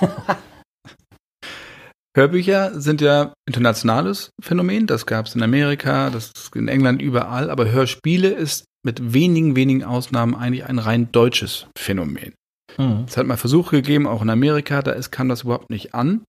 Hörbücher 2.15 2.79
sind 2.79 3.01
ja 3.01 3.33
internationales 3.47 4.31
Phänomen. 4.41 4.87
Das 4.87 5.07
gab 5.07 5.27
es 5.27 5.35
in 5.35 5.43
Amerika, 5.43 6.11
das 6.11 6.33
ist 6.35 6.55
in 6.55 6.69
England 6.69 7.01
überall. 7.01 7.51
Aber 7.51 7.71
Hörspiele 7.71 8.29
ist 8.29 8.65
mit 8.85 9.15
wenigen, 9.15 9.57
wenigen 9.57 9.85
Ausnahmen 9.85 10.35
eigentlich 10.35 10.67
ein 10.67 10.79
rein 10.79 11.11
deutsches 11.13 11.67
Phänomen. 11.77 12.35
Mhm. 12.77 13.05
Es 13.07 13.17
hat 13.17 13.27
mal 13.27 13.37
Versuche 13.37 13.77
gegeben, 13.77 14.07
auch 14.07 14.23
in 14.23 14.31
Amerika, 14.31 14.83
da 14.83 14.93
ist, 14.93 15.11
kam 15.11 15.29
das 15.29 15.43
überhaupt 15.43 15.71
nicht 15.71 15.95
an. 15.95 16.23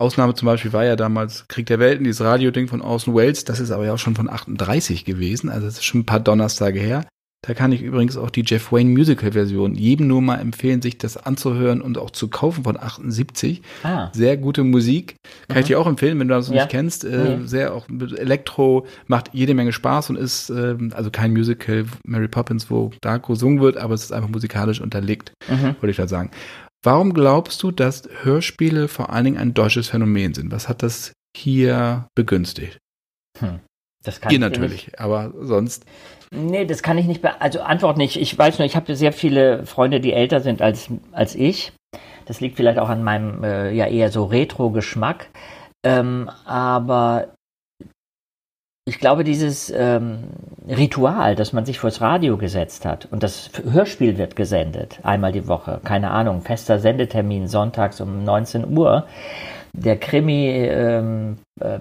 Ausnahme 0.00 0.34
zum 0.34 0.46
Beispiel 0.46 0.72
war 0.72 0.84
ja 0.84 0.96
damals 0.96 1.46
Krieg 1.48 1.66
der 1.66 1.78
Welten, 1.78 2.04
dieses 2.04 2.22
Radio-Ding 2.22 2.68
von 2.68 2.80
Orson 2.80 3.14
Welles, 3.14 3.44
das 3.44 3.60
ist 3.60 3.70
aber 3.70 3.84
ja 3.84 3.92
auch 3.92 3.98
schon 3.98 4.16
von 4.16 4.30
38 4.30 5.04
gewesen, 5.04 5.50
also 5.50 5.66
das 5.66 5.74
ist 5.74 5.84
schon 5.84 6.00
ein 6.00 6.06
paar 6.06 6.20
Donnerstage 6.20 6.80
her. 6.80 7.06
Da 7.42 7.54
kann 7.54 7.72
ich 7.72 7.80
übrigens 7.80 8.18
auch 8.18 8.28
die 8.28 8.44
Jeff 8.44 8.70
Wayne 8.70 8.90
Musical 8.90 9.32
Version 9.32 9.74
jedem 9.74 10.08
nur 10.08 10.20
mal 10.20 10.36
empfehlen, 10.36 10.82
sich 10.82 10.98
das 10.98 11.16
anzuhören 11.16 11.80
und 11.80 11.96
auch 11.96 12.10
zu 12.10 12.28
kaufen 12.28 12.64
von 12.64 12.78
78. 12.78 13.62
Ah. 13.82 14.10
Sehr 14.12 14.36
gute 14.36 14.62
Musik. 14.62 15.16
Kann 15.48 15.56
mhm. 15.56 15.60
ich 15.60 15.66
dir 15.68 15.80
auch 15.80 15.86
empfehlen, 15.86 16.18
wenn 16.20 16.28
du 16.28 16.34
das 16.34 16.48
ja. 16.48 16.54
nicht 16.54 16.68
kennst. 16.68 17.04
Äh, 17.04 17.38
mhm. 17.38 17.46
Sehr 17.46 17.74
auch 17.74 17.86
Elektro, 17.88 18.86
macht 19.06 19.30
jede 19.32 19.54
Menge 19.54 19.72
Spaß 19.72 20.10
und 20.10 20.16
ist 20.16 20.50
äh, 20.50 20.76
also 20.92 21.10
kein 21.10 21.32
Musical 21.32 21.86
Mary 22.04 22.28
Poppins, 22.28 22.70
wo 22.70 22.90
da 23.00 23.16
gesungen 23.16 23.60
wird, 23.60 23.78
aber 23.78 23.94
es 23.94 24.04
ist 24.04 24.12
einfach 24.12 24.28
musikalisch 24.28 24.82
unterlegt, 24.82 25.32
mhm. 25.48 25.76
wollte 25.80 25.90
ich 25.90 25.96
da 25.96 26.08
sagen. 26.08 26.30
Warum 26.82 27.14
glaubst 27.14 27.62
du, 27.62 27.70
dass 27.70 28.08
Hörspiele 28.22 28.88
vor 28.88 29.10
allen 29.10 29.24
Dingen 29.24 29.38
ein 29.38 29.54
deutsches 29.54 29.88
Phänomen 29.88 30.34
sind? 30.34 30.50
Was 30.50 30.68
hat 30.68 30.82
das 30.82 31.12
hier 31.36 32.06
begünstigt? 32.14 32.78
Hm. 33.38 33.60
Das 34.02 34.20
kann 34.20 34.32
Ihr 34.32 34.38
natürlich, 34.38 34.86
nicht. 34.86 35.00
aber 35.00 35.32
sonst. 35.40 35.84
Nee, 36.32 36.64
das 36.64 36.82
kann 36.82 36.96
ich 36.96 37.06
nicht, 37.06 37.24
also 37.40 37.60
Antwort 37.60 37.96
nicht. 37.96 38.16
Ich 38.16 38.36
weiß 38.38 38.58
nur, 38.58 38.66
ich 38.66 38.76
habe 38.76 38.94
sehr 38.94 39.12
viele 39.12 39.66
Freunde, 39.66 40.00
die 40.00 40.12
älter 40.12 40.40
sind 40.40 40.62
als, 40.62 40.88
als 41.10 41.34
ich. 41.34 41.72
Das 42.26 42.40
liegt 42.40 42.56
vielleicht 42.56 42.78
auch 42.78 42.88
an 42.88 43.02
meinem 43.02 43.42
äh, 43.42 43.72
ja 43.72 43.86
eher 43.86 44.10
so 44.10 44.24
Retro-Geschmack. 44.26 45.28
Ähm, 45.84 46.30
aber 46.44 47.28
ich 48.84 49.00
glaube, 49.00 49.24
dieses 49.24 49.70
ähm, 49.70 50.24
Ritual, 50.68 51.34
das 51.34 51.52
man 51.52 51.64
sich 51.64 51.80
vors 51.80 52.00
Radio 52.00 52.36
gesetzt 52.36 52.84
hat 52.84 53.08
und 53.10 53.22
das 53.22 53.50
Hörspiel 53.64 54.16
wird 54.16 54.36
gesendet, 54.36 55.00
einmal 55.02 55.32
die 55.32 55.48
Woche, 55.48 55.80
keine 55.84 56.10
Ahnung, 56.10 56.42
fester 56.42 56.78
Sendetermin 56.78 57.48
sonntags 57.48 58.00
um 58.00 58.24
19 58.24 58.76
Uhr. 58.76 59.06
Der 59.72 59.96
Krimi 59.96 60.46
ähm, 60.48 61.38
äh, 61.60 61.80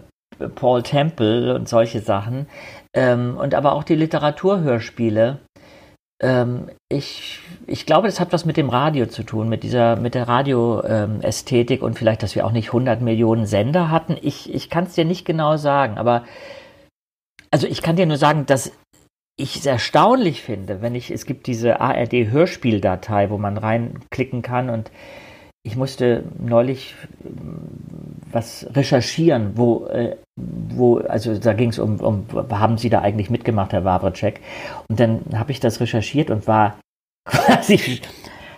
Paul 0.56 0.84
Temple 0.84 1.56
und 1.56 1.68
solche 1.68 2.00
Sachen. 2.00 2.48
Ähm, 2.96 3.38
und 3.38 3.54
aber 3.54 3.74
auch 3.74 3.84
die 3.84 3.96
Literaturhörspiele. 3.96 5.40
Ähm, 6.22 6.70
ich, 6.90 7.40
ich 7.68 7.86
glaube, 7.86 8.08
das 8.08 8.20
hat 8.20 8.34
was 8.34 8.46
mit 8.46 8.58
dem 8.58 8.70
Radio 8.70 9.06
zu 9.06 9.24
tun, 9.24 9.48
mit 9.48 9.64
dieser, 9.64 9.96
mit 9.96 10.16
der 10.16 10.28
Radioästhetik 10.28 11.82
und 11.82 11.98
vielleicht, 11.98 12.24
dass 12.24 12.36
wir 12.36 12.46
auch 12.46 12.52
nicht 12.52 12.68
100 12.68 13.02
Millionen 13.02 13.46
Sender 13.46 13.90
hatten. 13.90 14.18
Ich, 14.22 14.54
ich 14.54 14.70
kann 14.70 14.86
es 14.86 14.96
dir 14.96 15.06
nicht 15.06 15.26
genau 15.26 15.58
sagen, 15.58 15.98
aber 15.98 16.26
also 17.52 17.68
ich 17.68 17.82
kann 17.82 17.96
dir 17.96 18.06
nur 18.06 18.18
sagen, 18.18 18.46
dass 18.46 18.72
ich 19.38 19.56
es 19.56 19.66
erstaunlich 19.66 20.42
finde, 20.42 20.82
wenn 20.82 20.96
ich, 20.96 21.12
es 21.12 21.26
gibt 21.26 21.48
diese 21.48 21.80
ARD-Hörspieldatei, 21.80 23.30
wo 23.30 23.38
man 23.38 23.58
reinklicken 23.58 24.42
kann 24.42 24.70
und 24.70 24.92
ich 25.64 25.76
musste 25.76 26.24
neulich 26.38 26.96
was 28.32 28.66
recherchieren, 28.74 29.58
wo, 29.58 29.86
äh, 29.88 30.18
wo 30.36 31.00
also 31.00 31.38
da 31.38 31.54
ging 31.54 31.70
es 31.70 31.80
um, 31.80 32.00
um, 32.00 32.26
haben 32.52 32.78
Sie 32.78 32.90
da 32.90 33.02
eigentlich 33.02 33.30
mitgemacht, 33.30 33.74
Herr 33.74 33.84
Wawrecek? 33.84 34.40
Und 34.88 35.00
dann 35.00 35.26
habe 35.34 35.52
ich 35.52 35.60
das 35.60 35.80
recherchiert 35.80 36.30
und 36.30 36.48
war 36.48 36.80
quasi 37.26 38.02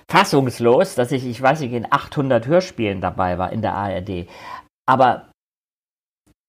fassungslos, 0.09 0.95
dass 0.95 1.11
ich, 1.11 1.25
ich 1.25 1.41
weiß 1.41 1.61
nicht, 1.61 1.73
in 1.73 1.87
800 1.89 2.45
Hörspielen 2.45 3.01
dabei 3.01 3.37
war 3.37 3.51
in 3.51 3.61
der 3.61 3.73
ARD. 3.73 4.27
Aber 4.85 5.29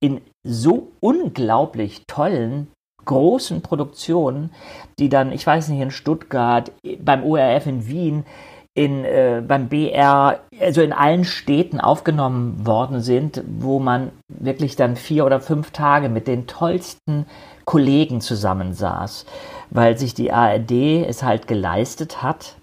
in 0.00 0.20
so 0.44 0.90
unglaublich 1.00 2.02
tollen 2.08 2.68
großen 3.04 3.62
Produktionen, 3.62 4.52
die 4.98 5.08
dann, 5.08 5.32
ich 5.32 5.46
weiß 5.46 5.68
nicht, 5.68 5.80
in 5.80 5.90
Stuttgart, 5.90 6.72
beim 6.98 7.24
ORF 7.24 7.66
in 7.66 7.86
Wien, 7.86 8.24
in, 8.74 9.04
äh, 9.04 9.42
beim 9.46 9.68
BR, 9.68 10.40
also 10.60 10.80
in 10.80 10.92
allen 10.92 11.24
Städten 11.24 11.80
aufgenommen 11.80 12.66
worden 12.66 13.00
sind, 13.00 13.42
wo 13.46 13.78
man 13.78 14.12
wirklich 14.28 14.76
dann 14.76 14.96
vier 14.96 15.26
oder 15.26 15.40
fünf 15.40 15.72
Tage 15.72 16.08
mit 16.08 16.26
den 16.26 16.46
tollsten 16.46 17.26
Kollegen 17.64 18.20
zusammensaß, 18.20 19.26
weil 19.70 19.98
sich 19.98 20.14
die 20.14 20.32
ARD 20.32 21.04
es 21.06 21.22
halt 21.22 21.46
geleistet 21.46 22.22
hat, 22.22 22.56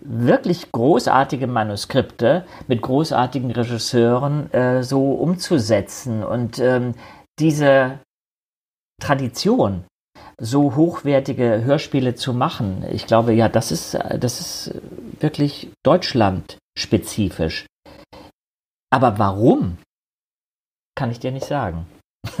wirklich 0.00 0.70
großartige 0.72 1.46
Manuskripte 1.46 2.44
mit 2.66 2.82
großartigen 2.82 3.50
Regisseuren 3.50 4.52
äh, 4.52 4.82
so 4.82 5.12
umzusetzen. 5.12 6.24
Und 6.24 6.58
ähm, 6.58 6.94
diese 7.38 8.00
Tradition 9.00 9.84
so 10.40 10.76
hochwertige 10.76 11.64
Hörspiele 11.64 12.14
zu 12.14 12.32
machen. 12.32 12.84
Ich 12.90 13.06
glaube, 13.06 13.32
ja, 13.32 13.48
das 13.48 13.72
ist, 13.72 13.98
das 14.18 14.40
ist 14.40 14.80
wirklich 15.20 15.70
Deutschland-spezifisch. 15.82 17.66
Aber 18.90 19.18
warum? 19.18 19.78
Kann 20.94 21.10
ich 21.10 21.18
dir 21.18 21.32
nicht 21.32 21.46
sagen. 21.46 21.86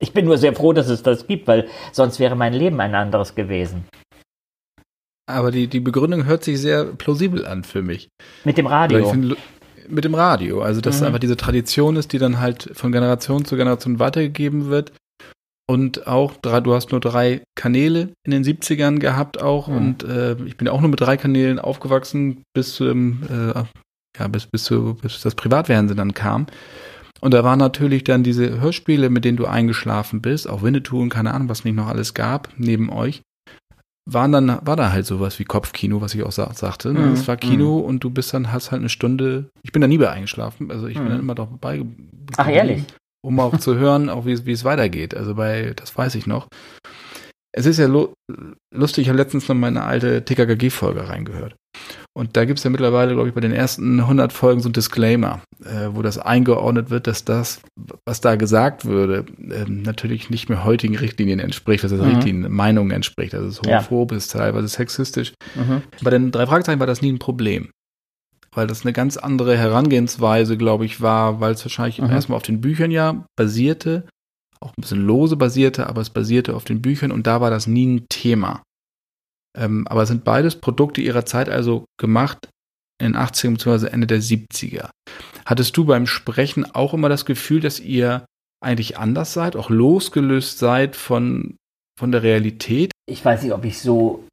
ich 0.00 0.12
bin 0.12 0.24
nur 0.24 0.36
sehr 0.36 0.54
froh, 0.54 0.72
dass 0.72 0.88
es 0.88 1.02
das 1.02 1.26
gibt, 1.26 1.46
weil 1.46 1.68
sonst 1.92 2.18
wäre 2.18 2.34
mein 2.34 2.52
Leben 2.52 2.80
ein 2.80 2.94
anderes 2.94 3.34
gewesen. 3.34 3.84
Aber 5.26 5.52
die, 5.52 5.68
die 5.68 5.80
Begründung 5.80 6.24
hört 6.24 6.42
sich 6.42 6.60
sehr 6.60 6.84
plausibel 6.84 7.46
an 7.46 7.62
für 7.62 7.82
mich. 7.82 8.08
Mit 8.44 8.58
dem 8.58 8.66
Radio. 8.66 9.08
Find, 9.08 9.36
mit 9.88 10.04
dem 10.04 10.14
Radio. 10.14 10.62
Also, 10.62 10.80
dass 10.80 10.96
mhm. 10.96 11.02
es 11.02 11.06
einfach 11.06 11.20
diese 11.20 11.36
Tradition 11.36 11.96
ist, 11.96 12.12
die 12.12 12.18
dann 12.18 12.40
halt 12.40 12.70
von 12.74 12.90
Generation 12.90 13.44
zu 13.44 13.56
Generation 13.56 14.00
weitergegeben 14.00 14.68
wird 14.68 14.92
und 15.68 16.06
auch 16.06 16.34
drei, 16.42 16.60
du 16.60 16.74
hast 16.74 16.90
nur 16.90 17.00
drei 17.00 17.42
Kanäle 17.54 18.12
in 18.24 18.32
den 18.32 18.44
70ern 18.44 18.98
gehabt 18.98 19.40
auch 19.40 19.68
mhm. 19.68 19.76
und 19.76 20.04
äh, 20.04 20.36
ich 20.44 20.56
bin 20.56 20.68
auch 20.68 20.80
nur 20.80 20.90
mit 20.90 21.00
drei 21.00 21.16
Kanälen 21.16 21.58
aufgewachsen 21.58 22.42
bis 22.54 22.80
ähm, 22.80 23.22
äh, 23.30 23.64
ja 24.18 24.28
bis 24.28 24.46
bis, 24.46 24.64
zu, 24.64 24.94
bis 24.94 25.20
das 25.22 25.34
Privatfernsehen 25.34 25.96
dann 25.96 26.14
kam 26.14 26.46
und 27.22 27.32
da 27.32 27.44
waren 27.44 27.60
natürlich 27.60 28.02
dann 28.02 28.24
diese 28.24 28.60
Hörspiele, 28.60 29.08
mit 29.08 29.24
denen 29.24 29.36
du 29.36 29.46
eingeschlafen 29.46 30.20
bist, 30.20 30.50
auch 30.50 30.62
Winnetou 30.62 31.00
und 31.00 31.08
keine 31.08 31.32
Ahnung, 31.32 31.48
was 31.48 31.64
nicht 31.64 31.76
noch 31.76 31.86
alles 31.86 32.14
gab 32.14 32.48
neben 32.56 32.90
euch. 32.90 33.22
Waren 34.10 34.32
dann 34.32 34.58
war 34.62 34.74
da 34.74 34.90
halt 34.90 35.06
sowas 35.06 35.38
wie 35.38 35.44
Kopfkino, 35.44 36.00
was 36.00 36.16
ich 36.16 36.24
auch 36.24 36.32
sa 36.32 36.52
sagte. 36.52 36.92
Ne? 36.92 36.98
Mhm. 36.98 37.12
Es 37.12 37.28
war 37.28 37.36
Kino 37.36 37.78
mhm. 37.78 37.84
und 37.84 38.00
du 38.02 38.10
bist 38.10 38.34
dann 38.34 38.50
hast 38.50 38.72
halt 38.72 38.80
eine 38.80 38.88
Stunde. 38.88 39.50
Ich 39.62 39.70
bin 39.70 39.80
da 39.80 39.86
nie 39.86 39.98
bei 39.98 40.10
eingeschlafen, 40.10 40.72
also 40.72 40.88
ich 40.88 40.96
bin 40.96 41.04
mhm. 41.04 41.10
dann 41.10 41.20
immer 41.20 41.34
dabei. 41.36 41.84
Ach 42.36 42.48
ehrlich? 42.48 42.82
Um 43.24 43.40
auch 43.40 43.56
zu 43.58 43.76
hören, 43.76 44.08
auch 44.08 44.26
wie, 44.26 44.44
wie 44.46 44.52
es 44.52 44.64
weitergeht. 44.64 45.14
Also 45.14 45.34
bei, 45.34 45.72
das 45.76 45.96
weiß 45.96 46.14
ich 46.16 46.26
noch. 46.26 46.48
Es 47.54 47.66
ist 47.66 47.78
ja 47.78 47.86
lustig, 47.86 49.02
ich 49.02 49.08
habe 49.08 49.18
letztens 49.18 49.46
noch 49.48 49.54
meine 49.54 49.84
alte 49.84 50.24
TKKG-Folge 50.24 51.08
reingehört. 51.08 51.54
Und 52.14 52.36
da 52.36 52.44
gibt 52.44 52.58
es 52.58 52.64
ja 52.64 52.70
mittlerweile, 52.70 53.14
glaube 53.14 53.28
ich, 53.28 53.34
bei 53.34 53.40
den 53.40 53.52
ersten 53.52 54.00
100 54.00 54.32
Folgen 54.32 54.60
so 54.60 54.68
ein 54.68 54.72
Disclaimer, 54.72 55.42
äh, 55.64 55.88
wo 55.92 56.02
das 56.02 56.18
eingeordnet 56.18 56.90
wird, 56.90 57.06
dass 57.06 57.24
das, 57.24 57.60
was 58.06 58.20
da 58.20 58.36
gesagt 58.36 58.84
würde, 58.84 59.24
äh, 59.38 59.64
natürlich 59.68 60.30
nicht 60.30 60.48
mehr 60.48 60.64
heutigen 60.64 60.96
Richtlinien 60.96 61.40
entspricht, 61.40 61.84
dass 61.84 61.92
es 61.92 62.00
mhm. 62.00 62.08
richtigen 62.08 62.52
Meinungen 62.52 62.90
entspricht. 62.90 63.34
Also 63.34 63.48
es 63.48 63.54
ist 63.54 63.66
homophob, 63.66 64.12
ja. 64.12 64.16
ist 64.18 64.32
teilweise 64.32 64.68
sexistisch. 64.68 65.32
Mhm. 65.54 65.82
Bei 66.02 66.10
den 66.10 66.32
drei 66.32 66.46
Fragezeichen 66.46 66.80
war 66.80 66.86
das 66.86 67.02
nie 67.02 67.12
ein 67.12 67.18
Problem 67.18 67.70
weil 68.54 68.66
das 68.66 68.82
eine 68.82 68.92
ganz 68.92 69.16
andere 69.16 69.56
Herangehensweise, 69.56 70.56
glaube 70.56 70.84
ich, 70.84 71.00
war, 71.00 71.40
weil 71.40 71.52
es 71.52 71.64
wahrscheinlich 71.64 72.00
mhm. 72.00 72.10
erstmal 72.10 72.36
auf 72.36 72.42
den 72.42 72.60
Büchern 72.60 72.90
ja 72.90 73.24
basierte, 73.36 74.06
auch 74.60 74.70
ein 74.70 74.80
bisschen 74.80 75.04
lose 75.04 75.36
basierte, 75.36 75.86
aber 75.88 76.00
es 76.00 76.10
basierte 76.10 76.54
auf 76.54 76.64
den 76.64 76.82
Büchern 76.82 77.12
und 77.12 77.26
da 77.26 77.40
war 77.40 77.50
das 77.50 77.66
nie 77.66 77.86
ein 77.86 78.06
Thema. 78.08 78.62
Ähm, 79.56 79.86
aber 79.88 80.02
es 80.02 80.08
sind 80.08 80.24
beides 80.24 80.56
Produkte 80.56 81.00
ihrer 81.00 81.26
Zeit 81.26 81.48
also 81.48 81.84
gemacht 81.98 82.48
in 83.00 83.12
den 83.12 83.16
80er 83.16 83.50
bzw. 83.50 83.86
Ende 83.88 84.06
der 84.06 84.20
70er. 84.20 84.90
Hattest 85.44 85.76
du 85.76 85.84
beim 85.84 86.06
Sprechen 86.06 86.72
auch 86.74 86.94
immer 86.94 87.08
das 87.08 87.24
Gefühl, 87.24 87.60
dass 87.60 87.80
ihr 87.80 88.24
eigentlich 88.62 88.98
anders 88.98 89.32
seid, 89.32 89.56
auch 89.56 89.70
losgelöst 89.70 90.58
seid 90.58 90.94
von, 90.94 91.56
von 91.98 92.12
der 92.12 92.22
Realität? 92.22 92.92
Ich 93.06 93.24
weiß 93.24 93.42
nicht, 93.42 93.52
ob 93.52 93.64
ich 93.64 93.80
so 93.80 94.24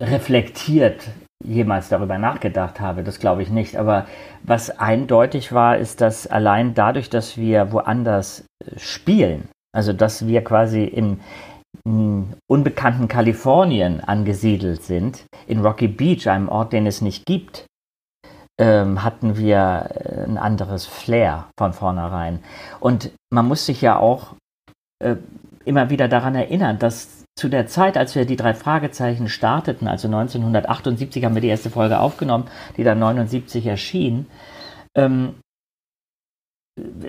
reflektiert 0.00 1.08
jemals 1.44 1.88
darüber 1.88 2.18
nachgedacht 2.18 2.80
habe, 2.80 3.02
das 3.02 3.18
glaube 3.18 3.42
ich 3.42 3.50
nicht. 3.50 3.76
Aber 3.76 4.06
was 4.42 4.78
eindeutig 4.78 5.52
war, 5.52 5.76
ist, 5.76 6.00
dass 6.00 6.26
allein 6.26 6.74
dadurch, 6.74 7.10
dass 7.10 7.36
wir 7.36 7.72
woanders 7.72 8.44
äh, 8.64 8.78
spielen, 8.78 9.48
also 9.72 9.92
dass 9.92 10.26
wir 10.26 10.42
quasi 10.42 10.84
in 10.84 11.20
unbekannten 12.48 13.06
Kalifornien 13.06 14.00
angesiedelt 14.00 14.82
sind, 14.82 15.24
in 15.46 15.60
Rocky 15.60 15.86
Beach, 15.86 16.28
einem 16.28 16.48
Ort, 16.48 16.72
den 16.72 16.86
es 16.86 17.00
nicht 17.00 17.26
gibt, 17.26 17.66
ähm, 18.58 19.04
hatten 19.04 19.36
wir 19.36 19.90
äh, 19.94 20.24
ein 20.24 20.38
anderes 20.38 20.86
Flair 20.86 21.46
von 21.58 21.72
vornherein. 21.72 22.42
Und 22.80 23.12
man 23.30 23.46
muss 23.46 23.66
sich 23.66 23.82
ja 23.82 23.98
auch 23.98 24.34
äh, 24.98 25.16
immer 25.64 25.90
wieder 25.90 26.08
daran 26.08 26.34
erinnern, 26.34 26.78
dass 26.78 27.15
zu 27.36 27.48
der 27.48 27.66
Zeit, 27.66 27.98
als 27.98 28.14
wir 28.14 28.24
die 28.24 28.36
drei 28.36 28.54
Fragezeichen 28.54 29.28
starteten, 29.28 29.88
also 29.88 30.08
1978 30.08 31.24
haben 31.24 31.34
wir 31.34 31.42
die 31.42 31.48
erste 31.48 31.70
Folge 31.70 32.00
aufgenommen, 32.00 32.48
die 32.76 32.84
dann 32.84 32.98
79 32.98 33.66
erschien, 33.66 34.26
ähm, 34.94 35.34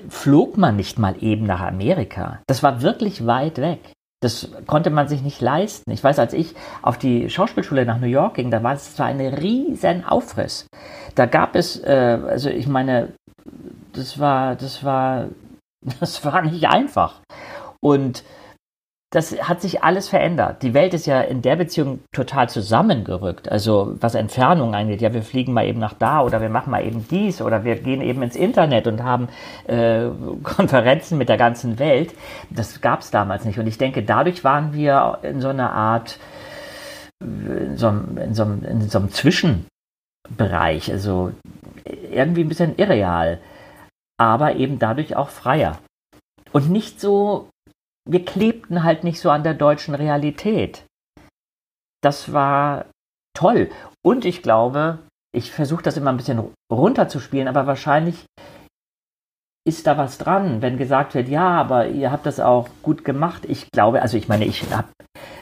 flog 0.10 0.58
man 0.58 0.76
nicht 0.76 1.00
mal 1.00 1.16
eben 1.22 1.46
nach 1.46 1.62
Amerika. 1.62 2.40
Das 2.48 2.62
war 2.62 2.82
wirklich 2.82 3.26
weit 3.26 3.58
weg. 3.58 3.80
Das 4.22 4.50
konnte 4.66 4.90
man 4.90 5.08
sich 5.08 5.22
nicht 5.22 5.42
leisten. 5.42 5.92
Ich 5.92 6.04
weiß, 6.04 6.20
als 6.20 6.34
ich 6.34 6.56
auf 6.82 6.98
die 6.98 7.30
Schauspielschule 7.30 7.86
nach 7.86 8.00
New 8.00 8.08
York 8.08 8.36
ging, 8.36 8.50
da 8.50 8.64
war 8.64 8.74
es 8.74 8.96
zwar 8.96 9.08
ein 9.08 9.22
riesen 9.22 10.04
Aufriss. 10.04 10.68
Da 11.16 11.26
gab 11.26 11.56
es, 11.56 11.80
äh, 11.84 12.20
also 12.28 12.50
ich 12.50 12.68
meine, 12.68 13.14
das 13.94 14.20
war, 14.20 14.56
das 14.56 14.84
war, 14.84 15.28
das 16.00 16.26
war 16.26 16.42
nicht 16.42 16.68
einfach. 16.68 17.22
Und 17.80 18.24
das 19.12 19.32
hat 19.42 19.62
sich 19.62 19.84
alles 19.84 20.10
verändert. 20.10 20.64
Die 20.64 20.74
Welt 20.74 20.94
ist 20.94 21.06
ja 21.06 21.22
in 21.22 21.42
der 21.42 21.56
Beziehung 21.56 22.02
total 22.12 22.50
zusammengerückt. 22.50 23.50
Also 23.50 23.96
was 24.02 24.16
Entfernung 24.16 24.76
angeht, 24.76 25.00
ja, 25.00 25.14
wir 25.14 25.24
fliegen 25.24 25.54
mal 25.54 25.66
eben 25.66 25.80
nach 25.80 25.94
da 25.94 26.22
oder 26.22 26.42
wir 26.42 26.50
machen 26.50 26.72
mal 26.72 26.86
eben 26.86 27.08
dies 27.10 27.42
oder 27.42 27.64
wir 27.64 27.78
gehen 27.78 28.02
eben 28.02 28.22
ins 28.22 28.36
Internet 28.36 28.86
und 28.86 29.04
haben 29.04 29.30
äh, 29.66 30.10
Konferenzen 30.44 31.18
mit 31.18 31.30
der 31.30 31.38
ganzen 31.38 31.80
Welt. 31.80 32.14
Das 32.50 32.82
gab 32.82 33.00
es 33.00 33.10
damals 33.10 33.46
nicht. 33.46 33.58
Und 33.60 33.68
ich 33.68 33.78
denke, 33.78 34.04
dadurch 34.04 34.44
waren 34.44 34.74
wir 34.74 35.20
in 35.22 35.40
so 35.40 35.48
einer 35.48 35.72
Art, 35.72 36.20
in 37.22 37.78
so, 37.78 37.88
einem, 37.88 38.18
in 38.18 38.34
so, 38.34 38.44
einem, 38.44 38.64
in 38.66 38.82
so 38.90 39.00
einem 39.00 39.12
Zwischenbereich. 39.12 40.92
Also 40.92 41.32
irgendwie 42.12 42.42
ein 42.42 42.50
bisschen 42.50 42.76
irreal, 42.76 43.40
aber 44.20 44.58
eben 44.58 44.80
dadurch 44.80 45.16
auch 45.16 45.30
freier. 45.30 45.78
Und 46.52 46.70
nicht 46.70 47.00
so 47.00 47.48
wir 48.08 48.26
klebten 48.26 48.84
halt 48.84 49.04
nicht 49.04 49.20
so 49.20 49.30
an 49.30 49.44
der 49.44 49.54
deutschen 49.54 49.96
Realität. 49.96 50.86
Das 52.02 52.34
war 52.34 52.86
toll. 53.36 53.70
Und 54.04 54.26
ich 54.26 54.42
glaube, 54.42 55.00
ich 55.36 55.52
versuche 55.52 55.84
das 55.84 55.98
immer 55.98 56.12
ein 56.12 56.18
bisschen 56.18 56.42
runterzuspielen, 56.72 57.48
aber 57.48 57.68
wahrscheinlich 57.68 58.26
ist 59.68 59.86
da 59.86 59.98
was 59.98 60.18
dran, 60.18 60.62
wenn 60.62 60.78
gesagt 60.78 61.14
wird, 61.14 61.28
ja, 61.28 61.50
aber 61.50 61.88
ihr 61.88 62.12
habt 62.12 62.26
das 62.26 62.40
auch 62.40 62.70
gut 62.82 63.04
gemacht. 63.04 63.44
Ich 63.46 63.70
glaube, 63.72 64.02
also 64.02 64.16
ich 64.16 64.30
meine, 64.30 64.46
ich 64.46 64.64
habe 64.72 64.88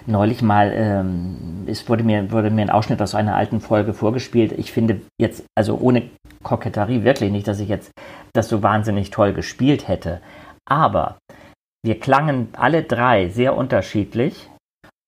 neulich 0.07 0.41
mal, 0.41 0.71
ähm, 0.73 1.63
es 1.67 1.87
wurde 1.87 2.03
mir, 2.03 2.31
wurde 2.31 2.49
mir 2.49 2.63
ein 2.63 2.71
Ausschnitt 2.71 3.01
aus 3.01 3.13
einer 3.13 3.35
alten 3.35 3.61
Folge 3.61 3.93
vorgespielt. 3.93 4.51
Ich 4.53 4.71
finde 4.71 5.01
jetzt, 5.21 5.45
also 5.55 5.77
ohne 5.77 6.09
Koketterie 6.41 7.03
wirklich 7.03 7.31
nicht, 7.31 7.47
dass 7.47 7.59
ich 7.59 7.69
jetzt 7.69 7.91
das 8.33 8.49
so 8.49 8.63
wahnsinnig 8.63 9.11
toll 9.11 9.33
gespielt 9.33 9.87
hätte. 9.87 10.21
Aber 10.67 11.19
wir 11.85 11.99
klangen 11.99 12.49
alle 12.53 12.81
drei 12.81 13.29
sehr 13.29 13.55
unterschiedlich 13.55 14.49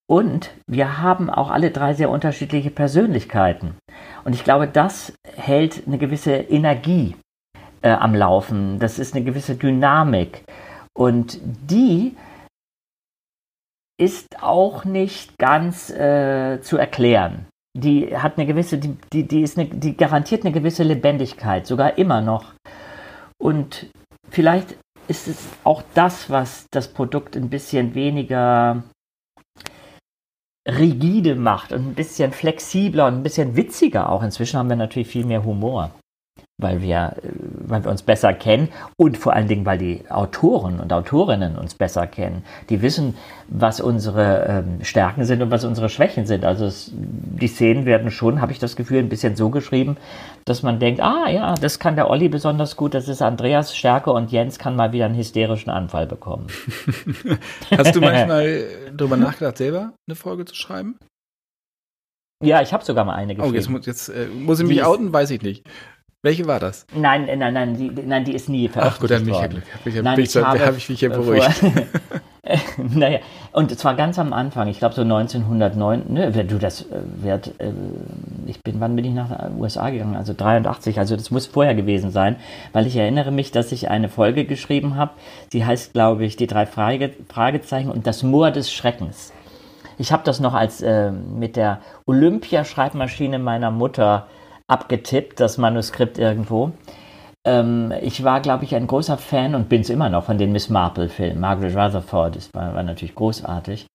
und 0.08 0.54
wir 0.68 1.02
haben 1.02 1.28
auch 1.28 1.50
alle 1.50 1.72
drei 1.72 1.92
sehr 1.92 2.08
unterschiedliche 2.08 2.70
Persönlichkeiten. 2.70 3.74
Und 4.24 4.32
ich 4.32 4.44
glaube, 4.44 4.68
das 4.68 5.12
hält 5.36 5.88
eine 5.88 5.98
gewisse 5.98 6.34
Energie 6.34 7.16
äh, 7.82 7.90
am 7.90 8.14
Laufen. 8.14 8.78
Das 8.78 9.00
ist 9.00 9.14
eine 9.14 9.24
gewisse 9.24 9.56
Dynamik. 9.56 10.44
Und 10.96 11.40
die 11.42 12.16
ist 14.00 14.40
auch 14.40 14.84
nicht 14.84 15.36
ganz 15.36 15.90
äh, 15.90 16.60
zu 16.60 16.76
erklären. 16.76 17.46
Die 17.76 18.16
hat 18.16 18.38
eine 18.38 18.46
gewisse, 18.46 18.78
die, 18.78 18.96
die, 19.12 19.26
die, 19.26 19.42
ist 19.42 19.58
eine, 19.58 19.68
die 19.68 19.96
garantiert 19.96 20.44
eine 20.44 20.52
gewisse 20.52 20.84
Lebendigkeit, 20.84 21.66
sogar 21.66 21.98
immer 21.98 22.20
noch. 22.20 22.54
Und 23.36 23.90
vielleicht 24.30 24.78
ist 25.08 25.26
es 25.26 25.38
auch 25.64 25.82
das, 25.94 26.30
was 26.30 26.66
das 26.70 26.92
Produkt 26.92 27.36
ein 27.36 27.48
bisschen 27.48 27.94
weniger 27.94 28.82
rigide 30.66 31.34
macht 31.34 31.72
und 31.72 31.88
ein 31.88 31.94
bisschen 31.94 32.32
flexibler 32.32 33.06
und 33.06 33.14
ein 33.14 33.22
bisschen 33.22 33.56
witziger 33.56 34.10
auch. 34.10 34.22
Inzwischen 34.22 34.58
haben 34.58 34.68
wir 34.68 34.76
natürlich 34.76 35.08
viel 35.08 35.24
mehr 35.24 35.44
Humor 35.44 35.90
weil 36.58 36.82
wir, 36.82 37.14
äh, 37.22 37.28
weil 37.66 37.84
wir 37.84 37.90
uns 37.90 38.02
besser 38.02 38.34
kennen 38.34 38.68
und 38.96 39.16
vor 39.16 39.32
allen 39.32 39.46
Dingen, 39.46 39.64
weil 39.64 39.78
die 39.78 40.02
Autoren 40.10 40.80
und 40.80 40.92
Autorinnen 40.92 41.56
uns 41.56 41.74
besser 41.74 42.06
kennen. 42.06 42.44
Die 42.68 42.82
wissen, 42.82 43.16
was 43.46 43.80
unsere 43.80 44.44
ähm, 44.46 44.84
Stärken 44.84 45.24
sind 45.24 45.40
und 45.40 45.50
was 45.50 45.64
unsere 45.64 45.88
Schwächen 45.88 46.26
sind. 46.26 46.44
Also 46.44 46.66
es, 46.66 46.90
die 46.92 47.46
Szenen 47.46 47.86
werden 47.86 48.10
schon, 48.10 48.40
habe 48.40 48.52
ich 48.52 48.58
das 48.58 48.76
Gefühl, 48.76 48.98
ein 48.98 49.08
bisschen 49.08 49.36
so 49.36 49.50
geschrieben, 49.50 49.96
dass 50.44 50.62
man 50.62 50.80
denkt, 50.80 51.00
ah 51.00 51.28
ja, 51.30 51.54
das 51.54 51.78
kann 51.78 51.94
der 51.94 52.10
Olli 52.10 52.28
besonders 52.28 52.76
gut, 52.76 52.94
das 52.94 53.08
ist 53.08 53.22
Andreas 53.22 53.76
Stärke 53.76 54.10
und 54.12 54.32
Jens 54.32 54.58
kann 54.58 54.74
mal 54.74 54.92
wieder 54.92 55.06
einen 55.06 55.16
hysterischen 55.16 55.70
Anfall 55.70 56.06
bekommen. 56.06 56.48
Hast 57.70 57.94
du 57.94 58.00
manchmal 58.00 58.64
darüber 58.96 59.16
nachgedacht, 59.16 59.58
selber 59.58 59.92
eine 60.08 60.16
Folge 60.16 60.44
zu 60.44 60.56
schreiben? 60.56 60.98
Ja, 62.42 62.62
ich 62.62 62.72
habe 62.72 62.84
sogar 62.84 63.04
mal 63.04 63.14
eine 63.14 63.34
geschrieben. 63.34 63.74
Oh, 63.74 63.76
jetzt, 63.76 63.86
jetzt 63.86 64.08
äh, 64.10 64.26
muss 64.26 64.60
ich 64.60 64.66
mich 64.66 64.84
outen, 64.84 65.12
weiß 65.12 65.30
ich 65.30 65.42
nicht. 65.42 65.64
Welche 66.22 66.48
war 66.48 66.58
das? 66.58 66.84
Nein, 66.96 67.28
nein, 67.38 67.54
nein, 67.54 67.76
die, 67.76 67.90
nein, 68.04 68.24
die 68.24 68.34
ist 68.34 68.48
nie 68.48 68.66
veröffentlicht 68.68 68.96
Ach 68.96 69.00
gut, 69.00 69.10
dann 69.12 69.24
bin 69.24 69.34
ich 69.34 69.40
ja 69.40 69.46
Glück. 69.46 69.62
Hab 69.72 69.86
ich, 69.86 70.02
nein, 70.02 70.18
ich, 70.18 70.34
ich 70.34 70.42
habe, 70.42 70.66
hab 70.66 70.76
ich 70.76 70.88
mich 70.88 71.00
ja 71.00 71.08
beruhigt. 71.10 71.62
naja, 72.92 73.20
und 73.52 73.78
zwar 73.78 73.94
ganz 73.94 74.18
am 74.18 74.32
Anfang, 74.32 74.66
ich 74.66 74.80
glaube 74.80 74.96
so 74.96 75.02
1909, 75.02 76.02
ne, 76.08 76.32
du 76.32 76.58
das 76.58 76.82
äh, 76.82 77.02
wird, 77.18 77.54
äh, 77.60 77.70
ich 78.46 78.60
bin, 78.64 78.80
wann 78.80 78.96
bin 78.96 79.04
ich 79.04 79.12
nach 79.12 79.28
den 79.28 79.60
USA 79.60 79.90
gegangen? 79.90 80.16
Also 80.16 80.34
83, 80.36 80.98
also 80.98 81.14
das 81.14 81.30
muss 81.30 81.46
vorher 81.46 81.76
gewesen 81.76 82.10
sein, 82.10 82.34
weil 82.72 82.88
ich 82.88 82.96
erinnere 82.96 83.30
mich, 83.30 83.52
dass 83.52 83.70
ich 83.70 83.88
eine 83.88 84.08
Folge 84.08 84.44
geschrieben 84.44 84.96
habe, 84.96 85.12
die 85.52 85.64
heißt, 85.64 85.92
glaube 85.92 86.24
ich, 86.24 86.34
die 86.34 86.48
drei 86.48 86.66
Frage, 86.66 87.12
Fragezeichen 87.28 87.92
und 87.92 88.08
das 88.08 88.24
Moor 88.24 88.50
des 88.50 88.72
Schreckens. 88.72 89.32
Ich 89.98 90.10
habe 90.10 90.24
das 90.24 90.40
noch 90.40 90.54
als 90.54 90.82
äh, 90.82 91.12
mit 91.12 91.54
der 91.54 91.78
Olympia-Schreibmaschine 92.06 93.38
meiner 93.38 93.70
Mutter 93.70 94.26
abgetippt, 94.68 95.40
das 95.40 95.58
Manuskript 95.58 96.18
irgendwo. 96.18 96.72
Ähm, 97.46 97.92
ich 98.02 98.22
war, 98.24 98.40
glaube 98.40 98.64
ich, 98.64 98.74
ein 98.74 98.86
großer 98.86 99.16
Fan 99.16 99.54
und 99.54 99.68
bin 99.68 99.80
es 99.80 99.90
immer 99.90 100.08
noch 100.10 100.24
von 100.24 100.38
den 100.38 100.52
Miss 100.52 100.68
Marple-Filmen. 100.68 101.40
Margaret 101.40 101.74
Rutherford, 101.74 102.36
das 102.36 102.54
war, 102.54 102.74
war 102.74 102.82
natürlich 102.82 103.14
großartig. 103.14 103.86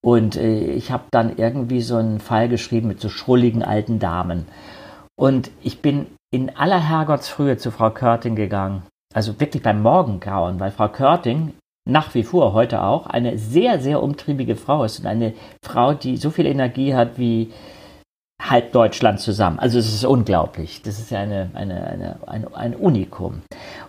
Und 0.00 0.36
äh, 0.36 0.70
ich 0.72 0.90
habe 0.90 1.04
dann 1.10 1.36
irgendwie 1.36 1.80
so 1.80 1.96
einen 1.96 2.20
Fall 2.20 2.48
geschrieben 2.48 2.88
mit 2.88 3.00
so 3.00 3.08
schrulligen 3.08 3.62
alten 3.62 3.98
Damen. 3.98 4.46
Und 5.16 5.50
ich 5.62 5.80
bin 5.80 6.06
in 6.32 6.56
aller 6.56 6.80
Herrgottsfrühe 6.80 7.56
zu 7.58 7.70
Frau 7.70 7.90
Körting 7.90 8.34
gegangen. 8.34 8.82
Also 9.14 9.38
wirklich 9.38 9.62
beim 9.62 9.82
Morgengrauen, 9.82 10.58
weil 10.58 10.72
Frau 10.72 10.88
Körting 10.88 11.52
nach 11.86 12.14
wie 12.14 12.22
vor 12.22 12.54
heute 12.54 12.82
auch 12.82 13.06
eine 13.06 13.38
sehr, 13.38 13.78
sehr 13.78 14.02
umtriebige 14.02 14.56
Frau 14.56 14.84
ist 14.84 14.98
und 14.98 15.06
eine 15.06 15.34
Frau, 15.62 15.92
die 15.92 16.16
so 16.16 16.30
viel 16.30 16.46
Energie 16.46 16.94
hat 16.94 17.18
wie, 17.18 17.52
halb 18.42 18.72
Deutschland 18.72 19.20
zusammen. 19.20 19.58
Also 19.58 19.78
es 19.78 19.92
ist 19.92 20.04
unglaublich. 20.04 20.82
Das 20.82 20.98
ist 20.98 21.10
ja 21.10 21.20
eine, 21.20 21.50
eine, 21.54 21.86
eine, 21.86 22.16
ein, 22.26 22.54
ein 22.54 22.74
Unikum. 22.74 23.42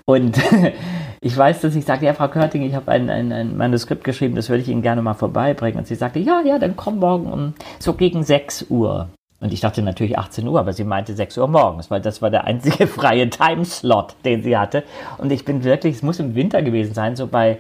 Und 0.06 0.40
ich 1.22 1.36
weiß, 1.36 1.62
dass 1.62 1.76
ich 1.76 1.86
sagte, 1.86 2.06
ja, 2.06 2.14
Frau 2.14 2.28
Körting, 2.28 2.62
ich 2.62 2.76
habe 2.76 2.92
ein, 2.92 3.10
ein, 3.10 3.32
ein, 3.32 3.58
Manuskript 3.58 4.04
geschrieben, 4.04 4.36
das 4.36 4.50
würde 4.50 4.62
ich 4.62 4.70
Ihnen 4.70 4.82
gerne 4.82 5.02
mal 5.02 5.14
vorbeibringen. 5.14 5.80
Und 5.80 5.88
sie 5.88 5.96
sagte, 5.96 6.20
ja, 6.20 6.42
ja, 6.46 6.60
dann 6.60 6.76
komm 6.76 7.00
morgen 7.00 7.32
um 7.32 7.54
so 7.80 7.94
gegen 7.94 8.24
6 8.24 8.68
Uhr. 8.70 9.10
Und 9.42 9.52
ich 9.52 9.60
dachte 9.60 9.82
natürlich 9.82 10.18
18 10.18 10.48
Uhr, 10.48 10.60
aber 10.60 10.74
sie 10.74 10.86
meinte 10.86 11.14
6 11.14 11.38
Uhr 11.38 11.48
morgens, 11.48 11.92
weil 11.92 12.02
das 12.02 12.22
war 12.22 12.30
der 12.30 12.46
einzige 12.46 12.88
freie 12.88 13.30
Timeslot, 13.30 14.16
den 14.24 14.42
sie 14.44 14.58
hatte. 14.58 14.84
Und 15.18 15.32
ich 15.32 15.44
bin 15.44 15.64
wirklich, 15.64 15.96
es 15.96 16.04
muss 16.04 16.20
im 16.20 16.36
Winter 16.36 16.62
gewesen 16.62 16.94
sein, 16.94 17.16
so 17.16 17.28
bei 17.28 17.58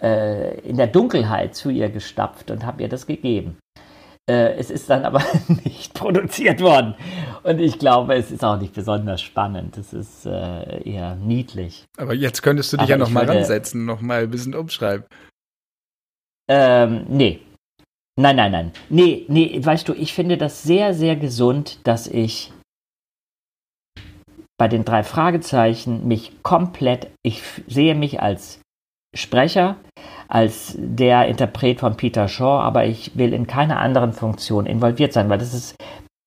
äh, 0.00 0.58
in 0.60 0.76
der 0.76 0.86
Dunkelheit 0.86 1.54
zu 1.54 1.70
ihr 1.70 1.90
gestapft 1.90 2.50
und 2.50 2.64
habe 2.64 2.82
ihr 2.82 2.88
das 2.88 3.06
gegeben. 3.06 3.58
Äh, 4.30 4.54
es 4.54 4.70
ist 4.70 4.88
dann 4.88 5.04
aber 5.04 5.22
nicht 5.64 5.94
produziert 5.94 6.60
worden. 6.60 6.94
Und 7.42 7.58
ich 7.58 7.78
glaube, 7.78 8.14
es 8.14 8.30
ist 8.30 8.44
auch 8.44 8.58
nicht 8.58 8.74
besonders 8.74 9.20
spannend. 9.20 9.76
Es 9.76 9.92
ist 9.92 10.26
äh, 10.26 10.88
eher 10.88 11.16
niedlich. 11.16 11.84
Aber 11.96 12.14
jetzt 12.14 12.42
könntest 12.42 12.72
du 12.72 12.76
dich 12.76 12.84
aber 12.84 12.90
ja 12.90 12.98
nochmal 12.98 13.24
ransetzen, 13.28 13.84
nochmal 13.84 14.22
ein 14.22 14.30
bisschen 14.30 14.54
umschreiben. 14.54 15.06
Ähm, 16.48 17.06
nee. 17.08 17.40
Nein, 18.20 18.36
nein, 18.36 18.52
nein. 18.52 18.72
Nee, 18.90 19.24
nee, 19.28 19.58
weißt 19.62 19.88
du, 19.88 19.94
ich 19.94 20.12
finde 20.12 20.36
das 20.36 20.62
sehr, 20.62 20.94
sehr 20.94 21.16
gesund, 21.16 21.80
dass 21.84 22.06
ich 22.06 22.52
bei 24.58 24.68
den 24.68 24.84
drei 24.84 25.02
Fragezeichen 25.02 26.06
mich 26.06 26.42
komplett, 26.42 27.10
ich 27.24 27.42
sehe 27.66 27.94
mich 27.94 28.20
als 28.20 28.60
Sprecher, 29.14 29.76
als 30.32 30.74
der 30.78 31.26
Interpret 31.26 31.80
von 31.80 31.96
Peter 31.96 32.26
Shaw, 32.26 32.62
aber 32.62 32.86
ich 32.86 33.18
will 33.18 33.34
in 33.34 33.46
keiner 33.46 33.78
anderen 33.78 34.14
Funktion 34.14 34.64
involviert 34.64 35.12
sein, 35.12 35.28
weil 35.28 35.36
das 35.36 35.52
ist, 35.52 35.76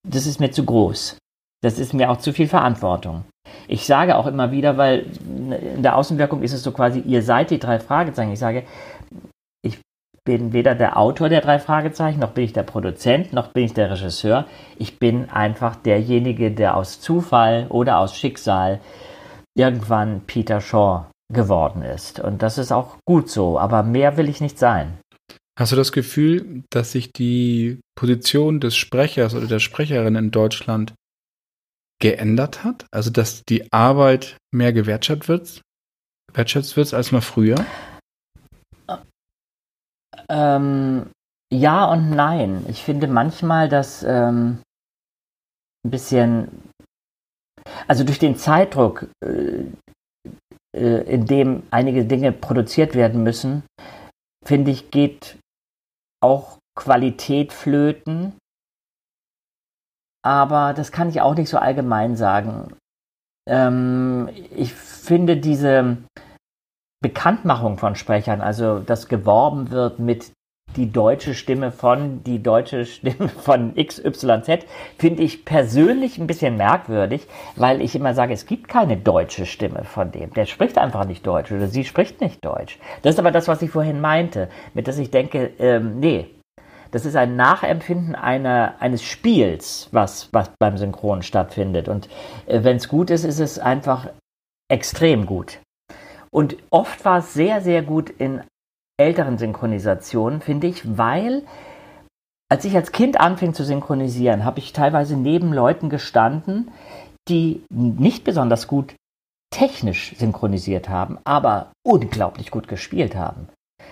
das 0.08 0.28
ist 0.28 0.39
mir 0.39 0.51
zu 0.51 0.64
groß. 0.64 1.18
Das 1.64 1.80
ist 1.80 1.95
mir 1.95 2.12
auch 2.12 2.18
zu 2.18 2.32
viel 2.32 2.47
Verantwortung. 2.47 3.26
Ich 3.68 3.88
sage 3.88 4.16
auch 4.16 4.28
immer 4.28 4.51
wieder, 4.51 4.78
weil 4.78 5.08
in 5.26 5.82
der 5.82 5.95
Außenwirkung 5.95 6.43
ist 6.43 6.53
es 6.53 6.62
so 6.62 6.72
quasi, 6.72 6.99
ihr 6.99 7.24
seid 7.24 7.49
die 7.49 7.58
drei 7.58 7.80
Fragezeichen. 7.80 8.32
Ich 8.32 8.38
sage, 8.38 8.66
ich 9.64 9.82
bin 10.24 10.53
weder 10.53 10.76
der 10.76 10.97
Autor 10.99 11.30
der 11.30 11.41
drei 11.41 11.58
Fragezeichen, 11.58 12.20
noch 12.20 12.32
bin 12.32 12.43
ich 12.43 12.53
der 12.53 12.62
Produzent, 12.62 13.34
noch 13.34 13.53
bin 13.53 13.64
ich 13.64 13.74
der 13.74 13.89
Regisseur. 13.89 14.45
Ich 14.78 14.99
bin 14.99 15.32
einfach 15.32 15.78
derjenige, 15.78 16.51
der 16.51 16.78
aus 16.78 17.01
Zufall 17.01 17.66
oder 17.70 17.97
aus 17.97 18.16
Schicksal 18.16 18.82
irgendwann 19.58 20.22
Peter 20.28 20.62
Shaw 20.62 21.06
geworden 21.34 21.82
ist. 21.82 22.19
Und 22.19 22.41
das 22.41 22.57
ist 22.57 22.71
auch 22.71 22.97
gut 23.05 23.30
so, 23.30 23.59
aber 23.59 23.84
mehr 23.84 24.17
will 24.17 24.30
ich 24.30 24.41
nicht 24.41 24.59
sein. 24.59 24.97
Hast 25.57 25.71
du 25.71 25.76
das 25.76 25.91
Gefühl, 25.91 26.63
dass 26.69 26.91
sich 26.91 27.13
die 27.13 27.80
Position 27.97 28.59
des 28.59 28.76
Sprechers 28.76 29.34
oder 29.34 29.47
der 29.47 29.59
Sprecherin 29.59 30.15
in 30.15 30.32
Deutschland 30.32 30.93
geändert 32.01 32.63
hat? 32.63 32.86
Also 32.91 33.09
dass 33.09 33.43
die 33.43 33.71
Arbeit 33.71 34.38
mehr 34.53 34.73
gewertschätzt 34.73 35.30
wird, 35.30 35.61
wertschätzt 36.34 36.76
wird 36.76 36.93
als 36.93 37.11
mal 37.11 37.21
früher? 37.21 37.65
Ähm, 40.28 41.09
ja 41.53 41.86
und 41.86 42.09
nein. 42.09 42.65
Ich 42.67 42.84
finde 42.84 43.07
manchmal, 43.07 43.69
dass 43.69 44.03
ähm, 44.03 44.61
ein 45.86 45.91
bisschen, 45.91 46.49
also 47.88 48.03
durch 48.03 48.19
den 48.19 48.36
Zeitdruck, 48.36 49.07
äh, 49.23 49.63
in 50.76 51.26
dem 51.26 51.63
einige 51.71 52.05
Dinge 52.05 52.32
produziert 52.32 52.95
werden 52.95 53.23
müssen, 53.23 53.63
finde 54.45 54.71
ich, 54.71 54.91
geht 54.91 55.38
auch 56.21 56.59
Qualität 56.78 57.53
flöten. 57.53 58.34
Aber 60.23 60.73
das 60.73 60.91
kann 60.91 61.09
ich 61.09 61.21
auch 61.21 61.36
nicht 61.36 61.49
so 61.49 61.57
allgemein 61.57 62.15
sagen. 62.15 62.76
Ähm, 63.47 64.30
ich 64.55 64.73
finde 64.73 65.38
diese 65.38 65.97
Bekanntmachung 67.01 67.78
von 67.78 67.95
Sprechern, 67.95 68.41
also 68.41 68.80
dass 68.80 69.07
geworben 69.07 69.69
wird 69.69 69.99
mit 69.99 70.32
die 70.76 70.91
deutsche 70.91 71.34
Stimme 71.34 71.71
von, 71.71 72.23
die 72.23 72.41
deutsche 72.41 72.86
Stimme 72.86 73.30
von 73.30 73.76
XYZ, 73.76 74.65
finde 74.97 75.23
ich 75.23 75.45
persönlich 75.45 76.17
ein 76.17 76.28
bisschen 76.28 76.57
merkwürdig, 76.57 77.28
weil 77.55 77.82
ich 77.82 77.95
immer 77.95 78.13
sage, 78.13 78.34
es 78.34 78.45
gibt 78.45 78.67
keine 78.67 78.97
deutsche 78.97 79.45
Stimme 79.45 79.84
von 79.84 80.11
dem. 80.11 80.34
Der 80.34 80.45
spricht 80.45 80.78
einfach 80.78 81.05
nicht 81.05 81.26
Deutsch 81.26 81.51
oder 81.51 81.67
sie 81.67 81.84
spricht 81.84 82.21
nicht 82.21 82.43
Deutsch. 82.43 82.80
Das 83.01 83.13
ist 83.15 83.19
aber 83.19 83.32
das, 83.32 83.47
was 83.47 83.61
ich 83.61 83.69
vorhin 83.69 84.01
meinte, 84.01 84.49
mit 84.73 84.88
dass 84.88 84.97
ich 84.97 85.11
denke, 85.11 85.51
ähm, 85.59 85.99
nee, 85.99 86.28
das 86.91 87.05
ist 87.05 87.15
ein 87.15 87.36
Nachempfinden 87.36 88.15
einer, 88.15 88.76
eines 88.80 89.03
Spiels, 89.03 89.89
was, 89.91 90.30
was 90.32 90.51
beim 90.59 90.78
Synchron 90.78 91.23
stattfindet. 91.23 91.89
Und 91.89 92.07
äh, 92.45 92.63
wenn 92.63 92.78
es 92.78 92.88
gut 92.88 93.09
ist, 93.09 93.26
ist 93.26 93.39
es 93.39 93.59
einfach 93.59 94.07
extrem 94.69 95.26
gut. 95.26 95.59
Und 96.32 96.57
oft 96.69 97.03
war 97.05 97.19
es 97.19 97.34
sehr, 97.34 97.61
sehr 97.61 97.82
gut 97.82 98.09
in 98.09 98.41
älteren 98.98 99.38
Synchronisationen, 99.38 100.41
finde 100.41 100.68
ich, 100.68 100.98
weil 100.98 101.43
als 102.52 102.64
ich 102.66 102.76
als 102.76 102.91
Kind 102.91 103.20
anfing 103.20 103.54
zu 103.54 103.64
synchronisieren, 103.64 104.46
habe 104.46 104.60
ich 104.60 104.72
teilweise 104.72 105.18
neben 105.18 105.52
Leuten 105.52 105.89
gestanden, 105.89 106.72
die 107.28 107.64
nicht 107.70 108.24
besonders 108.24 108.68
gut 108.68 108.96
technisch 109.54 110.16
synchronisiert 110.18 110.89
haben, 110.89 111.18
aber 111.24 111.72
unglaublich 111.86 112.52
gut 112.52 112.68
gespielt 112.68 113.16
haben. 113.16 113.50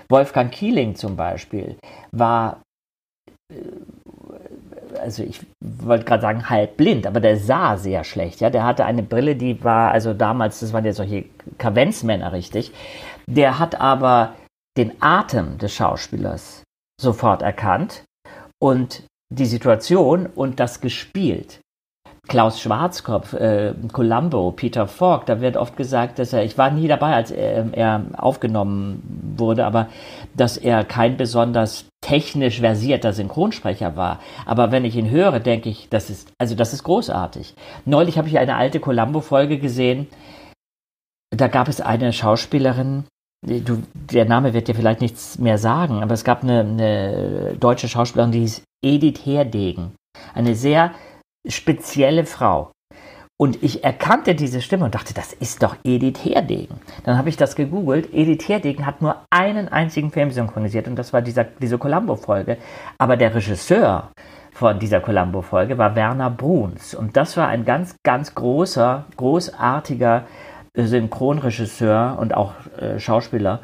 Wolfgang 0.09 0.51
Kieling 0.51 0.95
zum 0.95 1.15
Beispiel 1.15 1.77
war 2.11 2.61
äh, 3.51 3.55
also 4.99 5.23
ich 5.23 5.41
wollte 5.59 6.05
gerade 6.05 6.21
sagen 6.21 6.49
halb 6.49 6.77
blind, 6.77 7.07
aber 7.07 7.19
der 7.19 7.37
sah 7.37 7.77
sehr 7.77 8.03
schlecht. 8.03 8.41
Ja, 8.41 8.49
der 8.49 8.63
hatte 8.63 8.85
eine 8.85 9.03
Brille, 9.03 9.35
die 9.35 9.63
war 9.63 9.91
also 9.91 10.13
damals, 10.13 10.59
das 10.59 10.71
waren 10.71 10.85
ja 10.85 10.93
solche 10.93 11.25
Kavenzmänner 11.57 12.31
richtig. 12.31 12.71
Der 13.27 13.59
hat 13.59 13.79
aber 13.79 14.35
den 14.77 15.01
Atem 15.01 15.57
des 15.57 15.73
Schauspielers 15.73 16.63
sofort 16.99 17.41
erkannt 17.41 18.03
und 18.61 19.03
die 19.29 19.45
Situation 19.45 20.27
und 20.27 20.59
das 20.59 20.81
gespielt. 20.81 21.59
Klaus 22.29 22.61
Schwarzkopf, 22.61 23.33
äh, 23.33 23.73
Columbo, 23.91 24.51
Peter 24.51 24.87
Falk, 24.87 25.25
da 25.25 25.41
wird 25.41 25.57
oft 25.57 25.75
gesagt, 25.75 26.19
dass 26.19 26.31
er, 26.31 26.45
ich 26.45 26.57
war 26.57 26.71
nie 26.71 26.87
dabei, 26.87 27.13
als 27.13 27.31
er, 27.31 27.73
er 27.73 28.05
aufgenommen 28.13 29.35
wurde, 29.37 29.65
aber 29.65 29.89
dass 30.33 30.55
er 30.55 30.85
kein 30.85 31.17
besonders 31.17 31.85
technisch 31.99 32.61
versierter 32.61 33.11
Synchronsprecher 33.11 33.97
war. 33.97 34.21
Aber 34.45 34.71
wenn 34.71 34.85
ich 34.85 34.95
ihn 34.95 35.09
höre, 35.09 35.41
denke 35.41 35.69
ich, 35.69 35.89
das 35.89 36.09
ist, 36.09 36.31
also 36.37 36.55
das 36.55 36.71
ist 36.71 36.83
großartig. 36.83 37.55
Neulich 37.83 38.17
habe 38.17 38.29
ich 38.29 38.37
eine 38.39 38.55
alte 38.55 38.79
Columbo-Folge 38.79 39.59
gesehen. 39.59 40.07
Da 41.29 41.49
gab 41.49 41.67
es 41.67 41.81
eine 41.81 42.13
Schauspielerin, 42.13 43.03
du, 43.43 43.83
der 43.93 44.25
Name 44.25 44.53
wird 44.53 44.67
dir 44.67 44.75
vielleicht 44.75 45.01
nichts 45.01 45.37
mehr 45.37 45.57
sagen, 45.57 46.01
aber 46.01 46.13
es 46.13 46.23
gab 46.23 46.43
eine, 46.43 46.61
eine 46.61 47.55
deutsche 47.59 47.87
Schauspielerin, 47.87 48.31
die 48.31 48.39
hieß 48.39 48.63
Edith 48.83 49.25
Herdegen. 49.25 49.91
Eine 50.33 50.55
sehr 50.55 50.91
spezielle 51.47 52.25
Frau. 52.25 52.71
Und 53.39 53.61
ich 53.63 53.83
erkannte 53.83 54.35
diese 54.35 54.61
Stimme 54.61 54.85
und 54.85 54.95
dachte, 54.95 55.13
das 55.13 55.33
ist 55.33 55.63
doch 55.63 55.75
Edith 55.83 56.23
Herdegen. 56.23 56.79
Dann 57.03 57.17
habe 57.17 57.29
ich 57.29 57.35
das 57.35 57.55
gegoogelt. 57.55 58.13
Edith 58.13 58.47
Herdegen 58.47 58.85
hat 58.85 59.01
nur 59.01 59.17
einen 59.31 59.67
einzigen 59.67 60.11
Film 60.11 60.31
synchronisiert 60.31 60.87
und 60.87 60.95
das 60.95 61.11
war 61.11 61.21
dieser, 61.21 61.43
diese 61.43 61.77
Columbo-Folge. 61.77 62.57
Aber 62.97 63.17
der 63.17 63.33
Regisseur 63.33 64.11
von 64.51 64.79
dieser 64.79 65.01
Columbo-Folge 65.01 65.77
war 65.77 65.95
Werner 65.95 66.29
Bruns. 66.29 66.93
Und 66.93 67.17
das 67.17 67.35
war 67.35 67.47
ein 67.47 67.65
ganz, 67.65 67.95
ganz 68.05 68.35
großer, 68.35 69.05
großartiger 69.17 70.17
äh, 70.17 70.52
Synchronregisseur 70.75 72.17
und 72.19 72.33
auch 72.33 72.53
äh, 72.77 72.99
Schauspieler, 72.99 73.59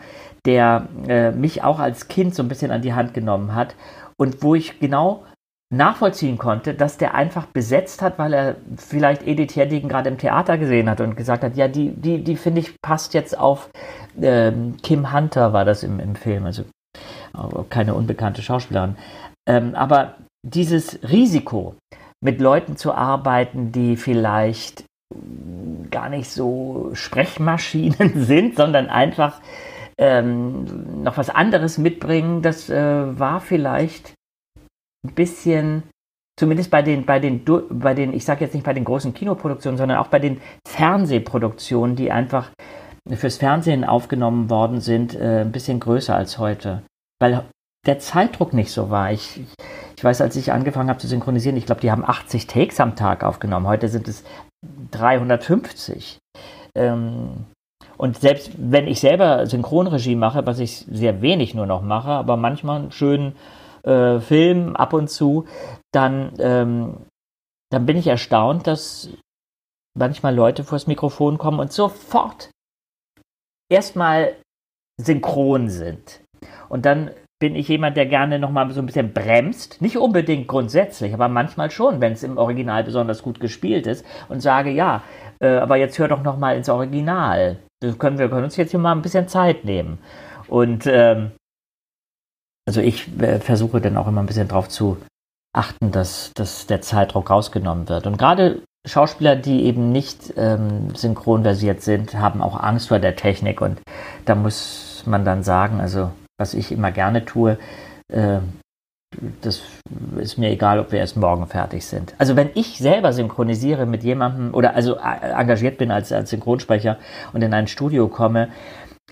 der 0.45 0.87
äh, 1.07 1.31
mich 1.31 1.63
auch 1.63 1.79
als 1.79 2.07
Kind 2.07 2.35
so 2.35 2.43
ein 2.43 2.47
bisschen 2.49 2.71
an 2.71 2.81
die 2.81 2.93
Hand 2.93 3.13
genommen 3.13 3.55
hat 3.55 3.75
und 4.17 4.43
wo 4.43 4.55
ich 4.55 4.79
genau 4.79 5.23
nachvollziehen 5.71 6.37
konnte, 6.37 6.73
dass 6.73 6.97
der 6.97 7.13
einfach 7.13 7.45
besetzt 7.45 8.01
hat, 8.01 8.17
weil 8.17 8.33
er 8.33 8.55
vielleicht 8.77 9.27
Edith 9.27 9.55
Herdegen 9.55 9.87
gerade 9.87 10.09
im 10.09 10.17
Theater 10.17 10.57
gesehen 10.57 10.89
hat 10.89 10.99
und 11.01 11.15
gesagt 11.15 11.43
hat, 11.43 11.55
ja, 11.55 11.67
die, 11.67 11.91
die, 11.91 12.23
die 12.23 12.35
finde 12.35 12.61
ich 12.61 12.73
passt 12.81 13.13
jetzt 13.13 13.37
auf 13.37 13.69
ähm, 14.19 14.77
Kim 14.81 15.13
Hunter 15.13 15.53
war 15.53 15.65
das 15.65 15.83
im, 15.83 15.99
im 15.99 16.15
Film, 16.15 16.45
also 16.45 16.63
keine 17.69 17.93
unbekannte 17.93 18.41
Schauspielerin. 18.41 18.97
Ähm, 19.47 19.75
aber 19.75 20.15
dieses 20.43 20.99
Risiko, 21.03 21.75
mit 22.21 22.41
Leuten 22.41 22.75
zu 22.75 22.93
arbeiten, 22.93 23.71
die 23.71 23.95
vielleicht 23.95 24.83
gar 25.91 26.09
nicht 26.09 26.29
so 26.29 26.91
Sprechmaschinen 26.93 28.11
sind, 28.25 28.55
sondern 28.55 28.87
einfach 28.87 29.41
ähm, 29.97 31.03
noch 31.03 31.17
was 31.17 31.29
anderes 31.29 31.77
mitbringen, 31.77 32.41
das 32.41 32.69
äh, 32.69 33.19
war 33.19 33.41
vielleicht 33.41 34.13
ein 35.05 35.13
bisschen, 35.13 35.83
zumindest 36.39 36.71
bei 36.71 36.81
den, 36.81 37.05
bei 37.05 37.19
den, 37.19 37.43
bei 37.69 37.93
den, 37.93 38.13
ich 38.13 38.23
sage 38.23 38.45
jetzt 38.45 38.53
nicht 38.53 38.65
bei 38.65 38.73
den 38.73 38.85
großen 38.85 39.13
Kinoproduktionen, 39.13 39.77
sondern 39.77 39.97
auch 39.97 40.07
bei 40.07 40.19
den 40.19 40.39
Fernsehproduktionen, 40.67 41.95
die 41.95 42.11
einfach 42.11 42.51
fürs 43.15 43.37
Fernsehen 43.37 43.83
aufgenommen 43.83 44.49
worden 44.49 44.81
sind, 44.81 45.15
äh, 45.15 45.41
ein 45.41 45.51
bisschen 45.51 45.79
größer 45.79 46.15
als 46.15 46.37
heute. 46.37 46.83
Weil 47.19 47.43
der 47.85 47.99
Zeitdruck 47.99 48.53
nicht 48.53 48.71
so 48.71 48.89
war. 48.89 49.11
Ich, 49.11 49.41
ich 49.97 50.03
weiß, 50.03 50.21
als 50.21 50.35
ich 50.35 50.51
angefangen 50.51 50.89
habe 50.89 50.99
zu 50.99 51.07
synchronisieren, 51.07 51.57
ich 51.57 51.65
glaube, 51.65 51.81
die 51.81 51.91
haben 51.91 52.05
80 52.05 52.47
Takes 52.47 52.79
am 52.79 52.95
Tag 52.95 53.23
aufgenommen. 53.23 53.67
Heute 53.67 53.87
sind 53.87 54.07
es 54.07 54.23
350. 54.91 56.19
Ähm, 56.75 57.45
und 57.97 58.17
selbst 58.17 58.51
wenn 58.57 58.87
ich 58.87 58.99
selber 58.99 59.45
Synchronregie 59.45 60.15
mache, 60.15 60.45
was 60.45 60.59
ich 60.59 60.85
sehr 60.89 61.21
wenig 61.21 61.53
nur 61.53 61.65
noch 61.65 61.81
mache, 61.81 62.11
aber 62.11 62.37
manchmal 62.37 62.79
einen 62.79 62.91
schönen 62.91 63.35
äh, 63.83 64.19
Film 64.19 64.75
ab 64.75 64.93
und 64.93 65.09
zu, 65.09 65.45
dann, 65.93 66.33
ähm, 66.39 66.97
dann 67.71 67.85
bin 67.85 67.97
ich 67.97 68.07
erstaunt, 68.07 68.67
dass 68.67 69.09
manchmal 69.97 70.33
Leute 70.33 70.63
vors 70.63 70.87
Mikrofon 70.87 71.37
kommen 71.37 71.59
und 71.59 71.73
sofort 71.73 72.51
erstmal 73.69 74.35
synchron 75.01 75.69
sind. 75.69 76.21
Und 76.69 76.85
dann 76.85 77.11
bin 77.39 77.55
ich 77.55 77.69
jemand, 77.69 77.95
der 77.95 78.05
gerne 78.05 78.37
nochmal 78.37 78.69
so 78.71 78.81
ein 78.81 78.85
bisschen 78.85 79.13
bremst. 79.13 79.81
Nicht 79.81 79.97
unbedingt 79.97 80.47
grundsätzlich, 80.47 81.13
aber 81.13 81.29
manchmal 81.29 81.71
schon, 81.71 82.01
wenn 82.01 82.13
es 82.13 82.23
im 82.23 82.37
Original 82.37 82.83
besonders 82.83 83.23
gut 83.23 83.39
gespielt 83.39 83.87
ist 83.87 84.05
und 84.27 84.41
sage, 84.41 84.69
ja, 84.71 85.03
äh, 85.39 85.55
aber 85.55 85.77
jetzt 85.77 85.97
hör 85.97 86.09
doch 86.09 86.21
nochmal 86.21 86.57
ins 86.57 86.69
Original. 86.69 87.57
Das 87.81 87.97
können 87.97 88.19
wir 88.19 88.29
können 88.29 88.43
uns 88.43 88.57
jetzt 88.57 88.71
hier 88.71 88.79
mal 88.79 88.91
ein 88.91 89.01
bisschen 89.01 89.29
Zeit 89.29 89.63
nehmen. 89.63 89.99
Und 90.47 90.85
ähm, 90.85 91.31
also 92.67 92.81
ich 92.81 93.07
äh, 93.21 93.39
versuche 93.39 93.79
dann 93.79 93.97
auch 93.97 94.07
immer 94.07 94.21
ein 94.21 94.27
bisschen 94.27 94.49
darauf 94.49 94.67
zu 94.67 94.97
achten, 95.55 95.91
dass, 95.91 96.31
dass 96.35 96.67
der 96.67 96.81
Zeitdruck 96.81 97.29
rausgenommen 97.29 97.87
wird. 97.87 98.05
Und 98.05 98.17
gerade 98.17 98.61
Schauspieler, 98.85 99.35
die 99.35 99.63
eben 99.63 99.91
nicht 99.91 100.33
ähm, 100.37 100.93
synchronversiert 100.93 101.81
sind, 101.81 102.15
haben 102.15 102.41
auch 102.41 102.59
Angst 102.59 102.89
vor 102.89 102.99
der 102.99 103.15
Technik. 103.15 103.61
Und 103.61 103.79
da 104.25 104.35
muss 104.35 105.03
man 105.05 105.25
dann 105.25 105.43
sagen, 105.43 105.79
also 105.79 106.11
was 106.39 106.53
ich 106.53 106.71
immer 106.71 106.91
gerne 106.91 107.25
tue, 107.25 107.57
äh, 108.11 108.39
das 109.41 109.61
ist 110.19 110.37
mir 110.37 110.49
egal, 110.49 110.79
ob 110.79 110.91
wir 110.91 110.99
erst 110.99 111.17
morgen 111.17 111.47
fertig 111.47 111.85
sind. 111.85 112.13
Also 112.17 112.35
wenn 112.35 112.51
ich 112.53 112.77
selber 112.77 113.11
synchronisiere 113.11 113.85
mit 113.85 114.03
jemandem 114.03 114.53
oder 114.53 114.75
also 114.75 114.95
äh, 114.95 115.31
engagiert 115.31 115.77
bin 115.77 115.91
als, 115.91 116.11
als 116.11 116.29
Synchronsprecher 116.29 116.97
und 117.33 117.41
in 117.41 117.53
ein 117.53 117.67
Studio 117.67 118.07
komme, 118.07 118.49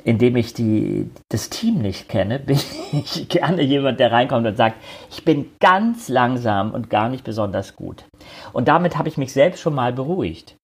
indem 0.03 0.35
ich 0.35 0.53
die, 0.53 1.09
das 1.29 1.49
Team 1.49 1.79
nicht 1.79 2.07
kenne, 2.09 2.39
bin 2.45 2.59
ich 2.91 3.27
gerne 3.27 3.63
jemand, 3.63 3.99
der 3.99 4.11
reinkommt 4.11 4.45
und 4.45 4.55
sagt, 4.55 4.77
ich 5.11 5.25
bin 5.25 5.49
ganz 5.59 6.09
langsam 6.09 6.71
und 6.71 6.89
gar 6.89 7.09
nicht 7.09 7.23
besonders 7.23 7.75
gut. 7.75 8.05
Und 8.53 8.67
damit 8.67 8.97
habe 8.97 9.09
ich 9.09 9.17
mich 9.17 9.33
selbst 9.33 9.61
schon 9.61 9.75
mal 9.75 9.93
beruhigt. 9.93 10.55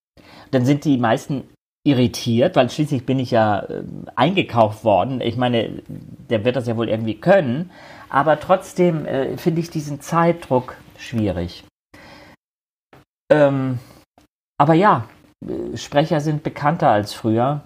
Dann 0.51 0.65
sind 0.65 0.85
die 0.85 0.97
meisten 0.97 1.45
irritiert, 1.85 2.55
weil 2.55 2.69
schließlich 2.69 3.05
bin 3.05 3.19
ich 3.19 3.31
ja 3.31 3.59
äh, 3.59 3.83
eingekauft 4.15 4.83
worden. 4.83 5.21
Ich 5.21 5.37
meine, 5.37 5.81
der 5.87 6.45
wird 6.45 6.55
das 6.55 6.67
ja 6.67 6.77
wohl 6.77 6.89
irgendwie 6.89 7.19
können. 7.19 7.71
Aber 8.09 8.39
trotzdem 8.39 9.05
äh, 9.05 9.37
finde 9.37 9.61
ich 9.61 9.69
diesen 9.69 9.99
Zeitdruck 9.99 10.77
schwierig. 10.97 11.65
Ähm, 13.31 13.79
aber 14.57 14.75
ja, 14.75 15.07
äh, 15.45 15.75
Sprecher 15.77 16.21
sind 16.21 16.43
bekannter 16.43 16.89
als 16.89 17.13
früher 17.13 17.63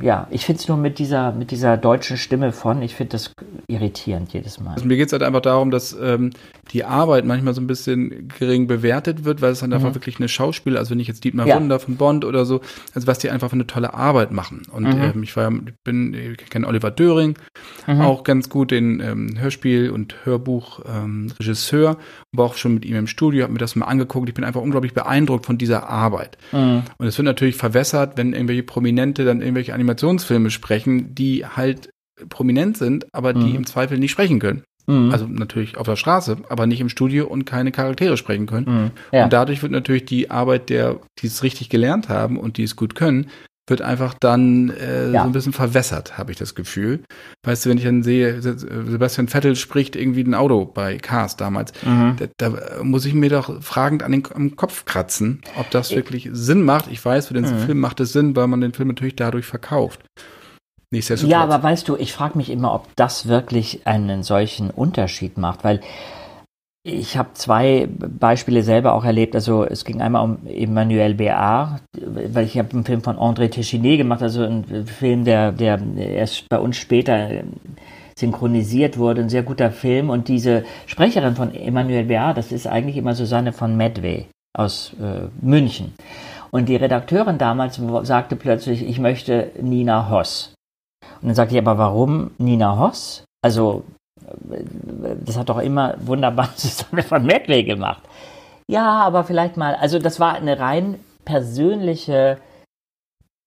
ja, 0.00 0.28
ich 0.30 0.46
finde 0.46 0.60
es 0.60 0.68
nur 0.68 0.76
mit 0.76 0.98
dieser, 0.98 1.32
mit 1.32 1.50
dieser 1.50 1.76
deutschen 1.76 2.16
Stimme 2.16 2.52
von, 2.52 2.82
ich 2.82 2.94
finde 2.94 3.12
das 3.12 3.32
irritierend 3.66 4.32
jedes 4.32 4.60
Mal. 4.60 4.74
Also 4.74 4.86
mir 4.86 4.96
geht 4.96 5.06
es 5.06 5.12
halt 5.12 5.22
einfach 5.22 5.40
darum, 5.40 5.70
dass 5.70 5.96
ähm, 6.00 6.30
die 6.72 6.84
Arbeit 6.84 7.24
manchmal 7.24 7.54
so 7.54 7.60
ein 7.60 7.66
bisschen 7.66 8.28
gering 8.38 8.66
bewertet 8.66 9.24
wird, 9.24 9.42
weil 9.42 9.52
es 9.52 9.60
dann 9.60 9.70
mhm. 9.70 9.76
einfach 9.76 9.94
wirklich 9.94 10.18
eine 10.18 10.28
Schauspieler, 10.28 10.78
also 10.78 10.90
wenn 10.92 11.00
ich 11.00 11.08
jetzt 11.08 11.24
Dietmar 11.24 11.46
ja. 11.46 11.56
Wunder 11.56 11.80
von 11.80 11.96
Bond 11.96 12.24
oder 12.24 12.44
so, 12.44 12.60
also 12.94 13.06
was 13.06 13.18
die 13.18 13.30
einfach 13.30 13.48
für 13.48 13.54
eine 13.54 13.66
tolle 13.66 13.94
Arbeit 13.94 14.30
machen. 14.30 14.62
Und 14.70 14.84
mhm. 14.84 15.02
ähm, 15.02 15.22
ich 15.22 15.36
war, 15.36 15.50
bin, 15.84 16.14
ich 16.14 16.50
kenne 16.50 16.66
Oliver 16.66 16.90
Döring, 16.90 17.36
mhm. 17.86 18.00
auch 18.00 18.22
ganz 18.22 18.48
gut, 18.48 18.70
den 18.70 19.00
ähm, 19.00 19.36
Hörspiel- 19.38 19.90
und 19.90 20.14
Hörbuchregisseur, 20.24 21.90
ähm, 21.90 21.96
war 22.32 22.46
auch 22.46 22.54
schon 22.54 22.74
mit 22.74 22.84
ihm 22.84 22.96
im 22.96 23.06
Studio, 23.06 23.42
habe 23.42 23.52
mir 23.52 23.58
das 23.58 23.74
mal 23.74 23.86
angeguckt. 23.86 24.28
Ich 24.28 24.34
bin 24.34 24.44
einfach 24.44 24.60
unglaublich 24.60 24.94
beeindruckt 24.94 25.46
von 25.46 25.58
dieser 25.58 25.88
Arbeit. 25.88 26.38
Mhm. 26.52 26.82
Und 26.98 27.06
es 27.06 27.18
wird 27.18 27.26
natürlich 27.26 27.56
verwässert, 27.56 28.16
wenn 28.16 28.32
irgendwelche 28.32 28.62
Prominente 28.62 29.24
dann 29.24 29.40
irgendwelche 29.48 29.74
Animationsfilme 29.74 30.50
sprechen, 30.50 31.14
die 31.14 31.44
halt 31.46 31.90
prominent 32.28 32.76
sind, 32.76 33.06
aber 33.14 33.32
die 33.32 33.46
mhm. 33.46 33.56
im 33.56 33.66
Zweifel 33.66 33.98
nicht 33.98 34.10
sprechen 34.10 34.38
können. 34.38 34.64
Mhm. 34.86 35.10
Also 35.12 35.26
natürlich 35.26 35.76
auf 35.76 35.86
der 35.86 35.96
Straße, 35.96 36.38
aber 36.48 36.66
nicht 36.66 36.80
im 36.80 36.88
Studio 36.88 37.26
und 37.26 37.44
keine 37.44 37.72
Charaktere 37.72 38.16
sprechen 38.16 38.46
können. 38.46 38.66
Mhm. 38.66 38.90
Ja. 39.12 39.24
Und 39.24 39.32
dadurch 39.32 39.62
wird 39.62 39.72
natürlich 39.72 40.06
die 40.06 40.30
Arbeit 40.30 40.70
der, 40.70 41.00
die 41.18 41.26
es 41.26 41.42
richtig 41.42 41.68
gelernt 41.68 42.08
haben 42.08 42.38
und 42.38 42.56
die 42.56 42.64
es 42.64 42.74
gut 42.74 42.94
können, 42.94 43.28
wird 43.70 43.82
einfach 43.82 44.14
dann 44.14 44.70
äh, 44.70 45.10
ja. 45.10 45.22
so 45.22 45.28
ein 45.28 45.32
bisschen 45.32 45.52
verwässert, 45.52 46.18
habe 46.18 46.32
ich 46.32 46.38
das 46.38 46.54
Gefühl. 46.54 47.02
Weißt 47.44 47.64
du, 47.64 47.70
wenn 47.70 47.78
ich 47.78 47.84
dann 47.84 48.02
sehe, 48.02 48.40
Sebastian 48.40 49.28
Vettel 49.28 49.56
spricht 49.56 49.96
irgendwie 49.96 50.22
ein 50.22 50.34
Auto 50.34 50.64
bei 50.64 50.98
Cars 50.98 51.36
damals, 51.36 51.72
mhm. 51.84 52.16
da, 52.18 52.26
da, 52.50 52.82
muss 52.82 53.04
ich 53.04 53.14
mir 53.14 53.30
doch 53.30 53.62
fragend 53.62 54.02
an 54.02 54.12
den 54.12 54.24
am 54.34 54.56
Kopf 54.56 54.84
kratzen, 54.84 55.42
ob 55.58 55.70
das 55.70 55.90
wirklich 55.90 56.28
Sinn 56.32 56.62
macht. 56.62 56.86
Ich 56.90 57.04
weiß, 57.04 57.28
für 57.28 57.34
den 57.34 57.44
mhm. 57.44 57.58
Film 57.60 57.80
macht 57.80 58.00
es 58.00 58.12
Sinn, 58.12 58.36
weil 58.36 58.46
man 58.46 58.60
den 58.60 58.72
Film 58.72 58.88
natürlich 58.88 59.16
dadurch 59.16 59.46
verkauft. 59.46 60.00
Ja, 60.90 61.42
aber 61.42 61.62
weißt 61.62 61.86
du, 61.86 61.96
ich 61.96 62.14
frage 62.14 62.38
mich 62.38 62.48
immer, 62.48 62.72
ob 62.72 62.96
das 62.96 63.28
wirklich 63.28 63.86
einen 63.86 64.22
solchen 64.22 64.70
Unterschied 64.70 65.36
macht, 65.36 65.62
weil 65.62 65.82
ich 66.84 67.16
habe 67.16 67.30
zwei 67.34 67.88
Beispiele 67.88 68.62
selber 68.62 68.94
auch 68.94 69.04
erlebt. 69.04 69.34
Also 69.34 69.64
es 69.64 69.84
ging 69.84 70.00
einmal 70.00 70.24
um 70.24 70.38
Emmanuel 70.46 71.12
Béard, 71.12 71.80
weil 71.92 72.44
ich 72.44 72.58
habe 72.58 72.70
einen 72.72 72.84
Film 72.84 73.02
von 73.02 73.16
André 73.16 73.52
Téchiné 73.52 73.96
gemacht, 73.96 74.22
also 74.22 74.44
einen 74.44 74.86
Film, 74.86 75.24
der, 75.24 75.52
der 75.52 75.80
erst 75.96 76.48
bei 76.48 76.58
uns 76.58 76.76
später 76.76 77.42
synchronisiert 78.18 78.98
wurde, 78.98 79.22
ein 79.22 79.28
sehr 79.28 79.42
guter 79.42 79.70
Film. 79.70 80.10
Und 80.10 80.28
diese 80.28 80.64
Sprecherin 80.86 81.36
von 81.36 81.54
Emmanuel 81.54 82.06
Béard, 82.06 82.34
das 82.34 82.52
ist 82.52 82.66
eigentlich 82.66 82.96
immer 82.96 83.14
Susanne 83.14 83.52
von 83.52 83.76
Medway 83.76 84.26
aus 84.56 84.94
äh, 85.00 85.28
München. 85.40 85.94
Und 86.50 86.68
die 86.68 86.76
Redakteurin 86.76 87.38
damals 87.38 87.80
sagte 88.02 88.36
plötzlich, 88.36 88.82
ich 88.82 88.98
möchte 88.98 89.50
Nina 89.60 90.10
Hoss. 90.10 90.54
Und 91.20 91.28
dann 91.28 91.34
sagte 91.34 91.54
ich, 91.54 91.60
aber 91.60 91.78
warum 91.78 92.30
Nina 92.38 92.78
Hoss? 92.78 93.24
Also, 93.42 93.84
das 95.24 95.38
hat 95.38 95.48
doch 95.48 95.58
immer 95.58 95.94
wunderbar 96.00 96.50
Susanne 96.56 97.02
von 97.02 97.24
Medley 97.24 97.64
gemacht. 97.64 98.02
Ja, 98.70 99.00
aber 99.00 99.24
vielleicht 99.24 99.56
mal, 99.56 99.74
also 99.74 99.98
das 99.98 100.20
war 100.20 100.34
eine 100.34 100.58
rein 100.58 101.00
persönliche 101.24 102.38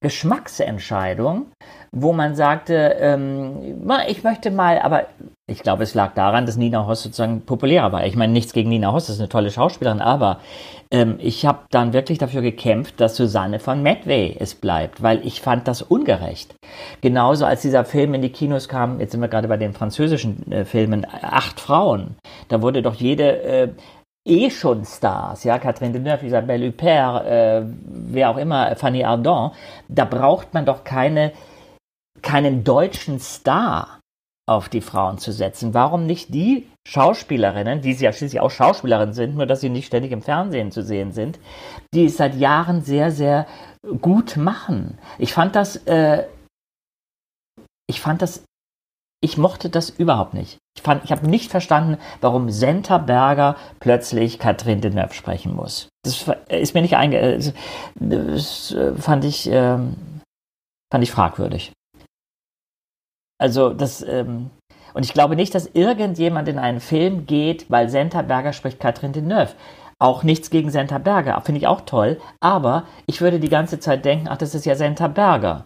Geschmacksentscheidung, 0.01 1.51
wo 1.91 2.13
man 2.13 2.35
sagte, 2.35 2.95
ähm, 2.99 3.85
ich 4.07 4.23
möchte 4.23 4.49
mal, 4.49 4.79
aber 4.79 5.07
ich 5.47 5.61
glaube, 5.61 5.83
es 5.83 5.93
lag 5.93 6.13
daran, 6.13 6.45
dass 6.45 6.55
Nina 6.55 6.87
Hoss 6.87 7.03
sozusagen 7.03 7.41
populärer 7.41 7.91
war. 7.91 8.05
Ich 8.05 8.15
meine, 8.15 8.31
nichts 8.31 8.53
gegen 8.53 8.69
Nina 8.69 8.93
Hoss, 8.93 9.07
das 9.07 9.15
ist 9.15 9.21
eine 9.21 9.29
tolle 9.29 9.51
Schauspielerin, 9.51 9.99
aber 9.99 10.39
ähm, 10.89 11.15
ich 11.19 11.45
habe 11.45 11.59
dann 11.69 11.91
wirklich 11.91 12.17
dafür 12.17 12.41
gekämpft, 12.41 13.01
dass 13.01 13.17
Susanne 13.17 13.59
von 13.59 13.83
Medway 13.83 14.35
es 14.39 14.55
bleibt, 14.55 15.03
weil 15.03 15.25
ich 15.25 15.41
fand 15.41 15.67
das 15.67 15.81
ungerecht. 15.81 16.55
Genauso 17.01 17.45
als 17.45 17.61
dieser 17.61 17.83
Film 17.83 18.13
in 18.13 18.21
die 18.21 18.31
Kinos 18.31 18.69
kam, 18.69 19.01
jetzt 19.01 19.11
sind 19.11 19.21
wir 19.21 19.27
gerade 19.27 19.49
bei 19.49 19.57
den 19.57 19.73
französischen 19.73 20.49
äh, 20.51 20.63
Filmen, 20.63 21.05
Acht 21.21 21.59
Frauen, 21.59 22.15
da 22.47 22.61
wurde 22.61 22.81
doch 22.81 22.95
jede 22.95 23.41
äh, 23.41 23.69
eh 24.25 24.49
schon 24.49 24.85
Stars, 24.85 25.43
ja, 25.43 25.57
Catherine 25.59 25.93
Deneuve, 25.93 26.25
Isabelle 26.25 26.67
Huppert, 26.67 27.25
äh, 27.25 27.63
wer 27.65 28.29
auch 28.29 28.37
immer, 28.37 28.75
Fanny 28.75 29.03
Ardant, 29.03 29.53
da 29.89 30.05
braucht 30.05 30.53
man 30.53 30.65
doch 30.65 30.83
keine, 30.83 31.31
keinen 32.21 32.63
deutschen 32.63 33.19
Star 33.19 33.99
auf 34.47 34.69
die 34.69 34.81
Frauen 34.81 35.17
zu 35.17 35.31
setzen. 35.31 35.73
Warum 35.73 36.05
nicht 36.05 36.33
die 36.33 36.67
Schauspielerinnen, 36.87 37.81
die 37.81 37.93
sie 37.93 38.05
ja 38.05 38.11
schließlich 38.11 38.41
auch 38.41 38.51
Schauspielerinnen 38.51 39.13
sind, 39.13 39.35
nur 39.35 39.45
dass 39.45 39.61
sie 39.61 39.69
nicht 39.69 39.87
ständig 39.87 40.11
im 40.11 40.21
Fernsehen 40.21 40.71
zu 40.71 40.83
sehen 40.83 41.11
sind, 41.11 41.39
die 41.93 42.05
es 42.05 42.17
seit 42.17 42.35
Jahren 42.35 42.81
sehr, 42.81 43.11
sehr 43.11 43.47
gut 44.01 44.37
machen. 44.37 44.97
Ich 45.19 45.33
fand 45.33 45.55
das, 45.55 45.77
äh, 45.85 46.25
ich 47.87 48.01
fand 48.01 48.21
das, 48.21 48.43
ich 49.23 49.37
mochte 49.37 49.69
das 49.69 49.89
überhaupt 49.89 50.33
nicht. 50.33 50.57
Ich, 50.75 50.83
ich 51.03 51.11
habe 51.11 51.29
nicht 51.29 51.51
verstanden, 51.51 51.97
warum 52.19 52.49
Senta 52.49 52.97
Berger 52.97 53.55
plötzlich 53.79 54.39
Catherine 54.39 54.81
Deneuve 54.81 55.13
sprechen 55.13 55.55
muss. 55.55 55.87
Das 56.03 56.25
ist 56.49 56.73
mir 56.73 56.81
nicht 56.81 56.97
einge... 56.97 57.19
Äh, 57.19 57.53
das 57.95 58.75
fand 58.97 59.23
ich, 59.23 59.47
ähm, 59.51 59.95
fand 60.91 61.03
ich 61.03 61.11
fragwürdig. 61.11 61.71
Also 63.41 63.73
das, 63.73 64.03
ähm, 64.07 64.51
und 64.93 65.03
ich 65.03 65.13
glaube 65.13 65.35
nicht, 65.35 65.55
dass 65.55 65.65
irgendjemand 65.73 66.47
in 66.47 66.59
einen 66.59 66.79
Film 66.79 67.25
geht, 67.25 67.71
weil 67.71 67.89
Senta 67.89 68.21
Berger 68.21 68.53
spricht 68.53 68.79
Catherine 68.79 69.13
Deneuve. 69.13 69.55
Auch 69.97 70.21
nichts 70.21 70.51
gegen 70.51 70.69
Senta 70.69 70.99
Berger, 70.99 71.41
finde 71.41 71.59
ich 71.59 71.65
auch 71.65 71.81
toll. 71.81 72.21
Aber 72.39 72.85
ich 73.07 73.19
würde 73.19 73.39
die 73.39 73.49
ganze 73.49 73.79
Zeit 73.79 74.05
denken, 74.05 74.27
ach, 74.29 74.37
das 74.37 74.53
ist 74.53 74.65
ja 74.65 74.75
Senta 74.75 75.07
Berger. 75.07 75.65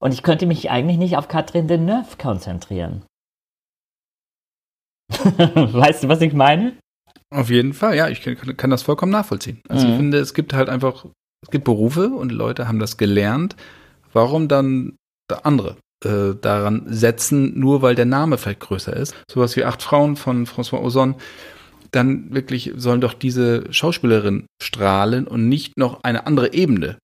Und 0.00 0.14
ich 0.14 0.22
könnte 0.22 0.46
mich 0.46 0.70
eigentlich 0.70 0.96
nicht 0.98 1.16
auf 1.16 1.26
Catherine 1.26 1.66
Deneuve 1.66 2.16
konzentrieren. 2.18 3.02
weißt 5.10 6.04
du, 6.04 6.08
was 6.08 6.20
ich 6.20 6.34
meine? 6.34 6.76
Auf 7.34 7.50
jeden 7.50 7.74
Fall, 7.74 7.96
ja, 7.96 8.08
ich 8.08 8.22
kann, 8.22 8.56
kann 8.56 8.70
das 8.70 8.82
vollkommen 8.82 9.12
nachvollziehen. 9.12 9.60
Also 9.68 9.86
mhm. 9.86 9.92
ich 9.92 9.98
finde, 9.98 10.18
es 10.18 10.34
gibt 10.34 10.54
halt 10.54 10.68
einfach, 10.68 11.04
es 11.42 11.50
gibt 11.50 11.64
Berufe 11.64 12.10
und 12.10 12.30
Leute 12.30 12.68
haben 12.68 12.78
das 12.78 12.96
gelernt. 12.96 13.56
Warum 14.12 14.46
dann 14.46 14.96
andere? 15.42 15.76
Äh, 16.04 16.34
daran 16.40 16.82
setzen, 16.86 17.58
nur 17.58 17.82
weil 17.82 17.94
der 17.94 18.06
Name 18.06 18.38
vielleicht 18.38 18.60
größer 18.60 18.94
ist. 18.94 19.14
Sowas 19.30 19.56
wie 19.56 19.64
Acht 19.64 19.82
Frauen 19.82 20.16
von 20.16 20.46
François 20.46 20.82
Ozon. 20.82 21.16
Dann 21.90 22.32
wirklich 22.34 22.72
sollen 22.76 23.02
doch 23.02 23.12
diese 23.12 23.64
Schauspielerin 23.70 24.46
strahlen 24.62 25.26
und 25.26 25.48
nicht 25.48 25.76
noch 25.76 26.02
eine 26.02 26.26
andere 26.26 26.54
Ebene 26.54 26.96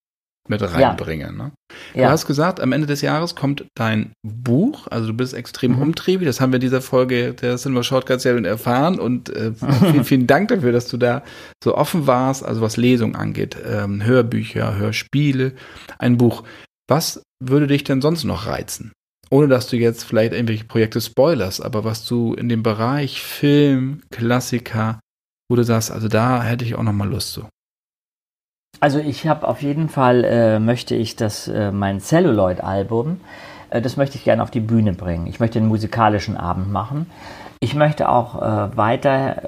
mit 0.49 0.63
reinbringen. 0.63 1.37
Ja. 1.37 1.45
Ne? 1.45 1.53
Du 1.95 2.01
ja. 2.01 2.11
hast 2.11 2.27
gesagt, 2.27 2.61
am 2.61 2.73
Ende 2.73 2.87
des 2.87 3.03
Jahres 3.03 3.35
kommt 3.35 3.67
dein 3.75 4.13
Buch, 4.23 4.87
also 4.89 5.09
du 5.09 5.15
bist 5.15 5.35
extrem 5.35 5.77
mhm. 5.77 5.83
umtriebig, 5.83 6.27
das 6.27 6.41
haben 6.41 6.53
wir 6.53 6.57
in 6.57 6.63
dieser 6.63 6.81
Folge 6.81 7.35
der 7.35 7.57
Cinema 7.57 7.83
Shortcuts 7.83 8.25
ja 8.25 8.37
erfahren 8.37 8.99
und 8.99 9.29
äh, 9.31 9.53
vielen, 9.81 10.05
vielen 10.05 10.27
Dank 10.27 10.49
dafür, 10.49 10.73
dass 10.73 10.89
du 10.89 10.97
da 10.97 11.23
so 11.63 11.77
offen 11.77 12.07
warst, 12.07 12.45
also 12.45 12.61
was 12.61 12.77
Lesung 12.77 13.15
angeht, 13.15 13.57
ähm, 13.65 14.05
Hörbücher, 14.05 14.77
Hörspiele, 14.77 15.53
ein 15.99 16.17
Buch. 16.17 16.45
Was 16.89 17.23
würde 17.39 17.67
dich 17.67 17.85
denn 17.85 18.01
sonst 18.01 18.25
noch 18.25 18.47
reizen? 18.47 18.93
Ohne 19.31 19.49
dass 19.49 19.69
du 19.69 19.77
jetzt 19.77 20.05
vielleicht 20.05 20.33
irgendwelche 20.33 20.65
Projekte 20.65 21.03
spoilerst, 21.03 21.63
aber 21.63 21.85
was 21.85 22.07
du 22.07 22.33
in 22.33 22.49
dem 22.49 22.63
Bereich 22.63 23.21
Film, 23.21 24.01
Klassiker, 24.11 24.99
wo 25.51 25.57
du 25.57 25.65
sagst, 25.65 25.93
also 25.93 26.09
da 26.09 26.43
hätte 26.43 26.65
ich 26.65 26.77
auch 26.77 26.83
noch 26.83 26.95
mal 26.95 27.09
Lust 27.09 27.35
zu. 27.35 27.47
Also 28.81 29.01
ich 29.01 29.27
habe 29.27 29.47
auf 29.47 29.61
jeden 29.61 29.89
Fall, 29.91 30.25
äh, 30.25 30.59
möchte 30.59 30.95
ich 30.95 31.17
das, 31.17 31.49
äh, 31.49 31.73
mein 31.73 32.01
Celluloid-Album, 32.01 33.21
äh, 33.71 33.83
das 33.83 33.97
möchte 33.97 34.17
ich 34.17 34.25
gerne 34.25 34.43
auf 34.43 34.51
die 34.51 34.61
Bühne 34.61 34.95
bringen. 34.95 35.27
Ich 35.27 35.41
möchte 35.41 35.59
einen 35.59 35.69
musikalischen 35.69 36.37
Abend 36.37 36.73
machen. 36.73 37.07
Ich 37.61 37.75
möchte 37.75 38.09
auch 38.09 38.41
äh, 38.41 38.77
weiter, 38.77 39.43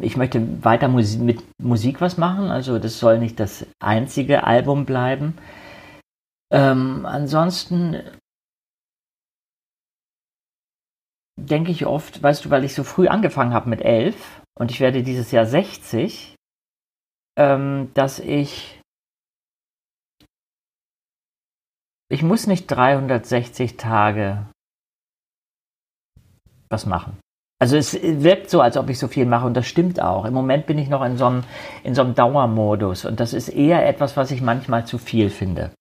ich 0.00 0.16
möchte 0.16 0.42
weiter 0.62 0.88
Musi 0.88 1.18
mit 1.18 1.42
Musik 1.62 2.00
was 2.00 2.18
machen. 2.18 2.50
Also 2.50 2.78
das 2.78 2.98
soll 2.98 3.18
nicht 3.18 3.38
das 3.38 3.64
einzige 3.78 4.44
Album 4.44 4.84
bleiben. 4.84 5.34
Ähm, 6.50 7.04
ansonsten 7.04 8.02
denke 11.38 11.70
ich 11.70 11.86
oft, 11.86 12.22
weißt 12.22 12.44
du, 12.44 12.50
weil 12.50 12.64
ich 12.64 12.74
so 12.74 12.84
früh 12.84 13.08
angefangen 13.08 13.54
habe 13.54 13.68
mit 13.68 13.82
elf 13.82 14.42
und 14.58 14.70
ich 14.70 14.80
werde 14.80 15.02
dieses 15.02 15.30
Jahr 15.30 15.46
60, 15.46 16.34
ähm, 17.38 17.90
dass 17.94 18.18
ich 18.18 18.80
ich 22.10 22.22
muss 22.22 22.46
nicht 22.46 22.66
360 22.66 23.76
Tage 23.76 24.46
was 26.70 26.86
machen. 26.86 27.18
Also 27.60 27.76
es 27.76 27.94
wirkt 28.02 28.50
so, 28.50 28.60
als 28.60 28.76
ob 28.76 28.88
ich 28.88 28.98
so 28.98 29.08
viel 29.08 29.26
mache 29.26 29.46
und 29.46 29.54
das 29.54 29.66
stimmt 29.66 30.00
auch. 30.00 30.24
Im 30.24 30.34
Moment 30.34 30.66
bin 30.66 30.78
ich 30.78 30.88
noch 30.88 31.04
in 31.04 31.16
so 31.16 31.26
einem, 31.26 31.44
in 31.82 31.94
so 31.94 32.02
einem 32.02 32.14
Dauermodus 32.14 33.04
und 33.04 33.20
das 33.20 33.32
ist 33.32 33.48
eher 33.48 33.86
etwas, 33.86 34.16
was 34.16 34.30
ich 34.30 34.40
manchmal 34.40 34.86
zu 34.86 34.96
viel 34.96 35.28
finde. 35.28 35.72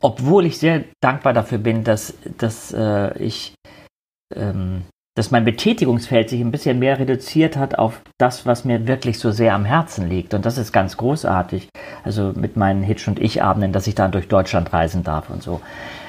Obwohl 0.00 0.46
ich 0.46 0.58
sehr 0.58 0.84
dankbar 1.00 1.32
dafür 1.32 1.58
bin, 1.58 1.84
dass, 1.84 2.14
dass 2.38 2.72
äh, 2.72 3.16
ich 3.18 3.54
ähm, 4.34 4.82
dass 5.16 5.30
mein 5.30 5.44
Betätigungsfeld 5.44 6.28
sich 6.28 6.40
ein 6.40 6.50
bisschen 6.50 6.80
mehr 6.80 6.98
reduziert 6.98 7.56
hat 7.56 7.78
auf 7.78 8.02
das, 8.18 8.46
was 8.46 8.64
mir 8.64 8.88
wirklich 8.88 9.20
so 9.20 9.30
sehr 9.30 9.54
am 9.54 9.64
Herzen 9.64 10.08
liegt. 10.08 10.34
Und 10.34 10.44
das 10.44 10.58
ist 10.58 10.72
ganz 10.72 10.96
großartig. 10.96 11.68
Also 12.02 12.32
mit 12.34 12.56
meinen 12.56 12.82
Hitch- 12.82 13.06
und 13.06 13.20
Ich-Abenden, 13.20 13.72
dass 13.72 13.86
ich 13.86 13.94
dann 13.94 14.10
durch 14.10 14.26
Deutschland 14.26 14.72
reisen 14.72 15.04
darf 15.04 15.30
und 15.30 15.42
so. 15.42 15.60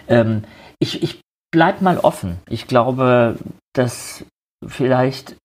Ähm, 0.08 0.44
ich, 0.80 1.04
ich 1.04 1.22
bleib 1.52 1.82
mal 1.82 2.00
offen. 2.00 2.38
Ich 2.50 2.68
glaube, 2.68 3.38
dass 3.74 4.26
vielleicht 4.66 5.36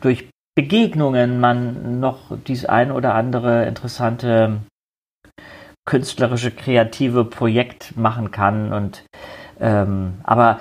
durch 0.00 0.30
Begegnungen 0.54 1.38
man 1.38 2.00
noch 2.00 2.38
dies 2.46 2.64
ein 2.64 2.90
oder 2.90 3.14
andere 3.14 3.66
interessante 3.66 4.62
künstlerische, 5.86 6.50
kreative 6.50 7.24
Projekt 7.24 7.96
machen 7.96 8.30
kann. 8.30 8.72
Und 8.72 9.04
ähm, 9.60 10.20
aber 10.24 10.60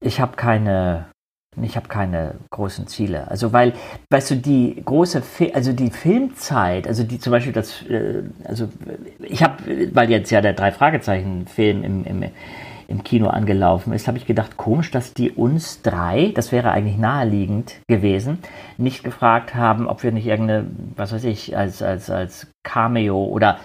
ich 0.00 0.20
habe 0.20 0.36
keine 0.36 1.06
ich 1.62 1.76
habe 1.76 1.88
keine 1.88 2.34
großen 2.50 2.86
Ziele. 2.86 3.28
Also 3.28 3.52
weil, 3.52 3.74
weißt 4.10 4.32
du, 4.32 4.36
die 4.36 4.82
große, 4.84 5.22
Fi 5.22 5.52
also 5.54 5.72
die 5.72 5.90
Filmzeit, 5.90 6.88
also 6.88 7.04
die 7.04 7.18
zum 7.18 7.30
Beispiel 7.30 7.52
das, 7.52 7.82
äh, 7.82 8.24
also 8.44 8.68
ich 9.20 9.42
habe, 9.42 9.62
weil 9.92 10.10
jetzt 10.10 10.30
ja 10.30 10.40
der 10.40 10.54
drei 10.54 10.72
Fragezeichen 10.72 11.46
Film 11.46 11.84
im, 11.84 12.04
im, 12.04 12.24
im 12.88 13.04
Kino 13.04 13.28
angelaufen 13.28 13.92
ist, 13.92 14.08
habe 14.08 14.18
ich 14.18 14.26
gedacht, 14.26 14.56
komisch, 14.56 14.90
dass 14.90 15.14
die 15.14 15.30
uns 15.30 15.82
drei, 15.82 16.32
das 16.34 16.52
wäre 16.52 16.72
eigentlich 16.72 16.98
naheliegend 16.98 17.76
gewesen, 17.88 18.38
nicht 18.76 19.04
gefragt 19.04 19.54
haben, 19.54 19.86
ob 19.86 20.02
wir 20.02 20.12
nicht 20.12 20.26
irgendeine, 20.26 20.66
was 20.96 21.12
weiß 21.12 21.24
ich, 21.24 21.56
als 21.56 21.82
als 21.82 22.10
als 22.10 22.48
Cameo 22.64 23.24
oder 23.24 23.58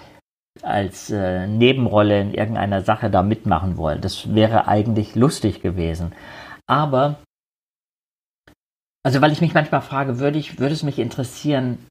als 0.62 1.10
äh, 1.10 1.48
Nebenrolle 1.48 2.22
in 2.22 2.34
irgendeiner 2.34 2.82
Sache 2.82 3.10
da 3.10 3.24
mitmachen 3.24 3.78
wollen. 3.78 4.02
Das 4.02 4.34
wäre 4.34 4.68
eigentlich 4.68 5.16
lustig 5.16 5.62
gewesen. 5.62 6.14
Aber 6.68 7.18
also 9.04 9.22
weil 9.22 9.32
ich 9.32 9.42
mich 9.42 9.54
manchmal 9.54 9.82
frage, 9.82 10.20
würde 10.20 10.38
ich, 10.38 10.60
würde 10.60 10.74
es 10.74 10.84
mich 10.84 11.00
interessieren, 11.00 11.88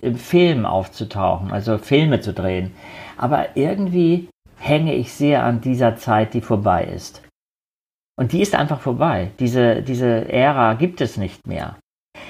im 0.00 0.16
Film 0.16 0.66
aufzutauchen, 0.66 1.50
also 1.50 1.78
Filme 1.78 2.20
zu 2.20 2.32
drehen. 2.32 2.74
Aber 3.16 3.56
irgendwie 3.56 4.28
hänge 4.58 4.94
ich 4.94 5.12
sehr 5.12 5.44
an 5.44 5.60
dieser 5.60 5.96
Zeit, 5.96 6.34
die 6.34 6.40
vorbei 6.40 6.84
ist. 6.84 7.22
Und 8.18 8.32
die 8.32 8.42
ist 8.42 8.54
einfach 8.54 8.80
vorbei. 8.80 9.30
Diese, 9.38 9.82
diese 9.82 10.30
Ära 10.30 10.74
gibt 10.74 11.00
es 11.00 11.16
nicht 11.16 11.46
mehr. 11.46 11.78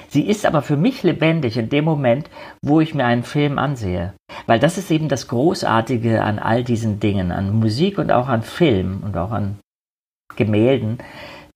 Sie 0.09 0.27
ist 0.27 0.45
aber 0.45 0.61
für 0.61 0.77
mich 0.77 1.03
lebendig 1.03 1.57
in 1.57 1.69
dem 1.69 1.85
Moment, 1.85 2.29
wo 2.61 2.81
ich 2.81 2.93
mir 2.93 3.05
einen 3.05 3.23
Film 3.23 3.57
ansehe. 3.57 4.13
Weil 4.45 4.59
das 4.59 4.77
ist 4.77 4.91
eben 4.91 5.07
das 5.07 5.27
Großartige 5.27 6.21
an 6.23 6.39
all 6.39 6.63
diesen 6.63 6.99
Dingen, 6.99 7.31
an 7.31 7.53
Musik 7.53 7.97
und 7.97 8.11
auch 8.11 8.27
an 8.27 8.43
Film 8.43 9.01
und 9.03 9.15
auch 9.17 9.31
an 9.31 9.59
Gemälden, 10.35 10.99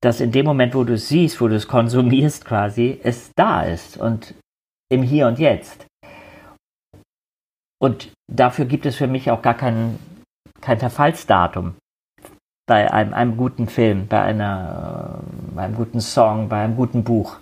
dass 0.01 0.21
in 0.21 0.31
dem 0.31 0.45
Moment, 0.45 0.75
wo 0.75 0.83
du 0.83 0.93
es 0.93 1.07
siehst, 1.07 1.41
wo 1.41 1.47
du 1.47 1.55
es 1.55 1.67
konsumierst 1.67 2.45
quasi, 2.45 2.99
es 3.03 3.31
da 3.35 3.63
ist 3.63 3.97
und 3.97 4.35
im 4.89 5.03
Hier 5.03 5.27
und 5.27 5.39
Jetzt. 5.39 5.87
Und 7.81 8.11
dafür 8.31 8.65
gibt 8.65 8.85
es 8.85 8.95
für 8.95 9.07
mich 9.07 9.31
auch 9.31 9.41
gar 9.41 9.55
kein, 9.55 9.99
kein 10.61 10.79
Verfallsdatum 10.79 11.75
bei 12.67 12.91
einem, 12.91 13.13
einem 13.13 13.37
guten 13.37 13.67
Film, 13.67 14.07
bei, 14.07 14.21
einer, 14.21 15.19
bei 15.53 15.63
einem 15.63 15.75
guten 15.75 16.01
Song, 16.01 16.49
bei 16.49 16.63
einem 16.63 16.75
guten 16.75 17.03
Buch. 17.03 17.37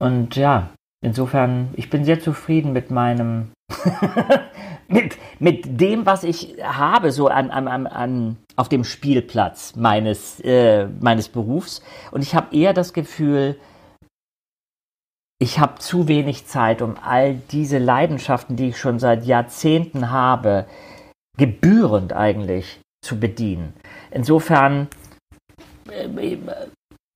Und 0.00 0.34
ja, 0.36 0.70
insofern, 1.04 1.70
ich 1.74 1.90
bin 1.90 2.04
sehr 2.04 2.20
zufrieden 2.20 2.72
mit 2.72 2.90
meinem 2.90 3.52
mit, 4.88 5.16
mit 5.38 5.80
dem, 5.80 6.06
was 6.06 6.24
ich 6.24 6.56
habe, 6.62 7.12
so 7.12 7.28
an, 7.28 7.50
an, 7.50 7.86
an, 7.86 8.36
auf 8.56 8.68
dem 8.68 8.84
Spielplatz 8.84 9.76
meines, 9.76 10.40
äh, 10.40 10.86
meines 11.00 11.28
Berufs. 11.28 11.82
Und 12.10 12.22
ich 12.22 12.34
habe 12.34 12.54
eher 12.54 12.72
das 12.72 12.92
Gefühl, 12.92 13.58
ich 15.38 15.58
habe 15.58 15.78
zu 15.78 16.08
wenig 16.08 16.46
Zeit, 16.46 16.82
um 16.82 16.96
all 17.02 17.34
diese 17.34 17.78
Leidenschaften, 17.78 18.56
die 18.56 18.70
ich 18.70 18.78
schon 18.78 18.98
seit 18.98 19.24
Jahrzehnten 19.24 20.10
habe, 20.10 20.66
gebührend 21.38 22.12
eigentlich 22.12 22.80
zu 23.02 23.18
bedienen. 23.18 23.72
Insofern 24.10 24.88
äh, 25.90 26.36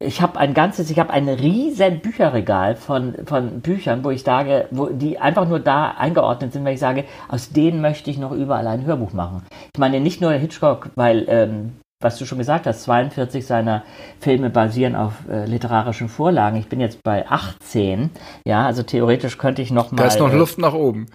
ich 0.00 0.20
habe 0.20 0.38
ein 0.38 0.54
ganzes, 0.54 0.90
ich 0.90 0.98
habe 0.98 1.12
ein 1.12 1.28
riesen 1.28 2.00
Bücherregal 2.00 2.76
von, 2.76 3.14
von 3.26 3.60
Büchern, 3.60 4.04
wo 4.04 4.10
ich 4.10 4.22
sage, 4.22 4.66
wo 4.70 4.86
die 4.86 5.18
einfach 5.18 5.48
nur 5.48 5.60
da 5.60 5.92
eingeordnet 5.92 6.52
sind, 6.52 6.64
weil 6.64 6.74
ich 6.74 6.80
sage, 6.80 7.04
aus 7.28 7.50
denen 7.50 7.80
möchte 7.80 8.10
ich 8.10 8.18
noch 8.18 8.32
überall 8.32 8.66
ein 8.66 8.84
Hörbuch 8.84 9.12
machen. 9.12 9.42
Ich 9.72 9.78
meine 9.78 10.00
nicht 10.00 10.20
nur 10.20 10.32
Hitchcock, 10.32 10.90
weil, 10.96 11.24
ähm, 11.28 11.76
was 12.02 12.18
du 12.18 12.26
schon 12.26 12.38
gesagt 12.38 12.66
hast, 12.66 12.82
42 12.82 13.46
seiner 13.46 13.84
Filme 14.20 14.50
basieren 14.50 14.96
auf 14.96 15.12
äh, 15.30 15.46
literarischen 15.46 16.08
Vorlagen. 16.08 16.58
Ich 16.58 16.68
bin 16.68 16.80
jetzt 16.80 17.02
bei 17.02 17.26
18, 17.28 18.10
ja, 18.46 18.66
also 18.66 18.82
theoretisch 18.82 19.38
könnte 19.38 19.62
ich 19.62 19.70
noch 19.70 19.92
mal. 19.92 19.98
Da 19.98 20.06
ist 20.06 20.18
noch 20.18 20.32
äh, 20.32 20.36
Luft 20.36 20.58
nach 20.58 20.74
oben. 20.74 21.06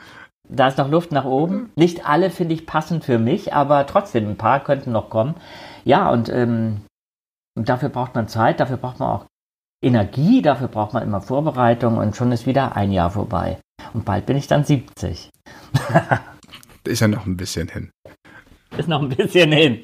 Da 0.47 0.69
ist 0.69 0.79
noch 0.79 0.89
Luft 0.89 1.11
nach 1.11 1.25
oben. 1.25 1.69
Nicht 1.75 2.09
alle 2.09 2.31
finde 2.31 2.55
ich 2.55 2.65
passend 2.65 3.03
für 3.03 3.19
mich, 3.19 3.53
aber 3.53 3.85
trotzdem 3.85 4.29
ein 4.29 4.37
paar 4.37 4.61
könnten 4.63 4.91
noch 4.91 5.09
kommen. 5.09 5.35
Ja, 5.83 6.09
und 6.09 6.29
ähm, 6.29 6.81
und 7.57 7.69
dafür 7.69 7.89
braucht 7.89 8.15
man 8.15 8.27
Zeit, 8.27 8.59
dafür 8.59 8.77
braucht 8.77 8.99
man 8.99 9.09
auch 9.09 9.25
Energie, 9.83 10.41
dafür 10.41 10.67
braucht 10.67 10.93
man 10.93 11.03
immer 11.03 11.21
Vorbereitung 11.21 11.97
und 11.97 12.15
schon 12.15 12.31
ist 12.31 12.45
wieder 12.45 12.75
ein 12.75 12.91
Jahr 12.91 13.11
vorbei. 13.11 13.59
Und 13.93 14.05
bald 14.05 14.25
bin 14.25 14.37
ich 14.37 14.47
dann 14.47 14.65
70. 14.65 15.29
ist 16.83 16.99
ja 16.99 17.07
noch 17.07 17.25
ein 17.25 17.37
bisschen 17.37 17.69
hin. 17.69 17.91
Ist 18.77 18.89
noch 18.89 19.01
ein 19.01 19.09
bisschen 19.09 19.51
hin. 19.51 19.83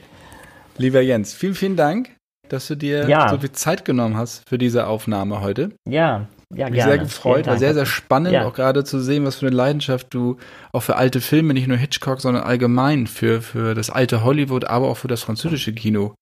Lieber 0.78 1.02
Jens, 1.02 1.34
vielen, 1.34 1.56
vielen 1.56 1.78
Dank, 1.78 2.16
dass 2.50 2.68
du 2.68 2.76
dir 2.76 3.08
ja. 3.08 3.30
so 3.30 3.38
viel 3.38 3.54
Zeit 3.54 3.86
genommen 3.86 4.18
hast 4.18 4.48
für 4.48 4.58
diese 4.58 4.88
Aufnahme 4.88 5.42
heute. 5.42 5.70
Ja, 5.88 6.28
ja, 6.54 6.70
Mich 6.70 6.84
sehr 6.84 6.98
gefreut, 6.98 7.48
war 7.48 7.58
sehr, 7.58 7.74
sehr 7.74 7.86
spannend, 7.86 8.34
ja. 8.34 8.46
auch 8.46 8.54
gerade 8.54 8.84
zu 8.84 9.00
sehen, 9.00 9.26
was 9.26 9.38
für 9.38 9.48
eine 9.48 9.56
Leidenschaft 9.56 10.14
du 10.14 10.38
auch 10.72 10.82
für 10.82 10.96
alte 10.96 11.22
Filme, 11.22 11.54
nicht 11.54 11.68
nur 11.68 11.78
Hitchcock, 11.78 12.22
sondern 12.22 12.44
allgemein 12.44 13.08
für, 13.08 13.42
für 13.42 13.74
das 13.74 13.90
alte 13.90 14.24
Hollywood, 14.24 14.66
aber 14.66 14.90
auch 14.90 14.98
für 14.98 15.08
das 15.08 15.24
französische 15.24 15.74
Kino 15.74 16.14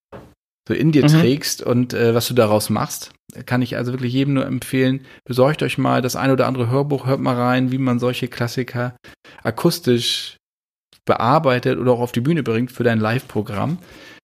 so 0.67 0.73
in 0.73 0.91
dir 0.91 1.03
mhm. 1.03 1.07
trägst 1.07 1.61
und 1.61 1.93
äh, 1.93 2.15
was 2.15 2.27
du 2.27 2.33
daraus 2.33 2.69
machst. 2.69 3.11
Kann 3.45 3.61
ich 3.61 3.77
also 3.77 3.91
wirklich 3.91 4.13
jedem 4.13 4.35
nur 4.35 4.45
empfehlen. 4.45 5.05
Besorgt 5.25 5.63
euch 5.63 5.77
mal 5.77 6.01
das 6.01 6.15
ein 6.15 6.31
oder 6.31 6.47
andere 6.47 6.69
Hörbuch, 6.69 7.05
hört 7.05 7.19
mal 7.19 7.35
rein, 7.35 7.71
wie 7.71 7.77
man 7.77 7.99
solche 7.99 8.27
Klassiker 8.27 8.95
akustisch 9.43 10.37
bearbeitet 11.05 11.79
oder 11.79 11.91
auch 11.91 11.99
auf 11.99 12.11
die 12.11 12.21
Bühne 12.21 12.43
bringt 12.43 12.71
für 12.71 12.83
dein 12.83 12.99
Live-Programm. 12.99 13.77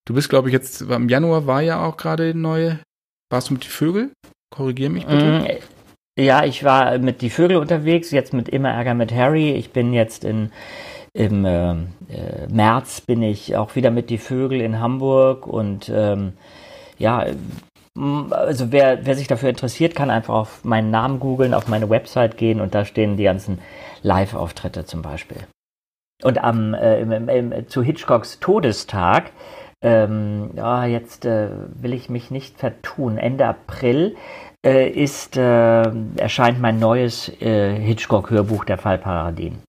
Du 0.05 0.13
bist, 0.13 0.29
glaube 0.29 0.49
ich, 0.49 0.53
jetzt 0.53 0.81
im 0.81 1.09
Januar 1.09 1.45
war 1.45 1.61
ja 1.61 1.83
auch 1.85 1.97
gerade 1.97 2.33
neue. 2.33 2.79
Warst 3.29 3.49
du 3.49 3.53
mit 3.53 3.65
die 3.65 3.69
Vögel? 3.69 4.11
Korrigier 4.49 4.89
mich 4.89 5.05
bitte. 5.05 5.39
Mhm. 5.39 6.23
Ja, 6.23 6.43
ich 6.43 6.63
war 6.63 6.97
mit 6.97 7.21
die 7.21 7.29
Vögel 7.29 7.57
unterwegs, 7.57 8.11
jetzt 8.11 8.33
mit 8.33 8.49
Immer 8.49 8.71
Ärger 8.71 8.93
mit 8.93 9.13
Harry. 9.13 9.51
Ich 9.51 9.71
bin 9.71 9.93
jetzt 9.93 10.23
in 10.23 10.51
im 11.13 11.45
äh, 11.45 11.71
äh, 11.71 12.47
März 12.51 13.01
bin 13.01 13.21
ich 13.21 13.55
auch 13.55 13.75
wieder 13.75 13.91
mit 13.91 14.09
die 14.09 14.17
Vögel 14.17 14.61
in 14.61 14.79
Hamburg 14.79 15.47
und 15.47 15.91
ähm, 15.93 16.33
ja, 16.97 17.25
also 18.31 18.71
wer, 18.71 19.05
wer 19.05 19.15
sich 19.15 19.27
dafür 19.27 19.49
interessiert, 19.49 19.95
kann 19.95 20.09
einfach 20.09 20.33
auf 20.33 20.63
meinen 20.63 20.91
Namen 20.91 21.19
googeln, 21.19 21.53
auf 21.53 21.67
meine 21.67 21.89
Website 21.89 22.37
gehen 22.37 22.61
und 22.61 22.75
da 22.75 22.85
stehen 22.85 23.17
die 23.17 23.23
ganzen 23.23 23.59
Live-Auftritte 24.03 24.85
zum 24.85 25.01
Beispiel. 25.01 25.37
Und 26.23 26.43
am 26.43 26.73
äh, 26.73 26.99
im, 26.99 27.11
im, 27.11 27.29
im, 27.29 27.67
zu 27.69 27.81
Hitchcocks 27.81 28.39
Todestag, 28.39 29.31
ähm, 29.81 30.51
ja, 30.55 30.85
jetzt 30.85 31.25
äh, 31.25 31.49
will 31.75 31.93
ich 31.93 32.09
mich 32.09 32.31
nicht 32.31 32.57
vertun, 32.57 33.17
Ende 33.17 33.45
April 33.45 34.15
äh, 34.65 34.89
ist, 34.89 35.37
äh, 35.37 35.83
erscheint 36.17 36.59
mein 36.59 36.79
neues 36.79 37.29
äh, 37.41 37.75
Hitchcock-Hörbuch, 37.75 38.65
der 38.65 38.77
Fall 38.77 38.97
Paradin. 38.97 39.61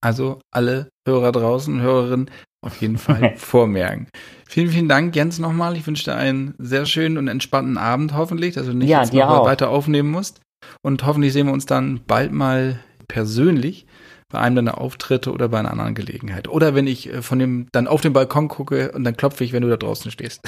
Also 0.00 0.40
alle 0.50 0.88
Hörer 1.06 1.32
draußen, 1.32 1.80
Hörerinnen 1.80 2.30
auf 2.62 2.80
jeden 2.80 2.98
Fall 2.98 3.34
vormerken. 3.36 4.08
Vielen, 4.46 4.68
vielen 4.68 4.88
Dank, 4.88 5.14
Jens, 5.16 5.38
nochmal. 5.38 5.76
Ich 5.76 5.86
wünsche 5.86 6.04
dir 6.04 6.16
einen 6.16 6.54
sehr 6.58 6.86
schönen 6.86 7.18
und 7.18 7.28
entspannten 7.28 7.78
Abend 7.78 8.14
hoffentlich, 8.14 8.54
dass 8.54 8.66
du 8.66 8.74
nicht 8.74 8.88
ja, 8.88 9.02
jetzt 9.02 9.12
noch 9.12 9.44
weiter 9.44 9.70
aufnehmen 9.70 10.10
musst. 10.10 10.40
Und 10.82 11.04
hoffentlich 11.06 11.32
sehen 11.32 11.46
wir 11.46 11.52
uns 11.52 11.66
dann 11.66 12.00
bald 12.06 12.32
mal 12.32 12.80
persönlich 13.08 13.86
bei 14.30 14.38
einem 14.38 14.56
deiner 14.56 14.80
Auftritte 14.80 15.32
oder 15.32 15.48
bei 15.48 15.58
einer 15.58 15.72
anderen 15.72 15.94
Gelegenheit. 15.94 16.48
Oder 16.48 16.74
wenn 16.74 16.86
ich 16.86 17.12
äh, 17.12 17.22
von 17.22 17.38
dem 17.38 17.66
dann 17.72 17.88
auf 17.88 18.00
den 18.00 18.12
Balkon 18.12 18.48
gucke 18.48 18.92
und 18.92 19.04
dann 19.04 19.16
klopfe 19.16 19.42
ich, 19.42 19.52
wenn 19.52 19.62
du 19.62 19.68
da 19.68 19.76
draußen 19.76 20.10
stehst. 20.10 20.40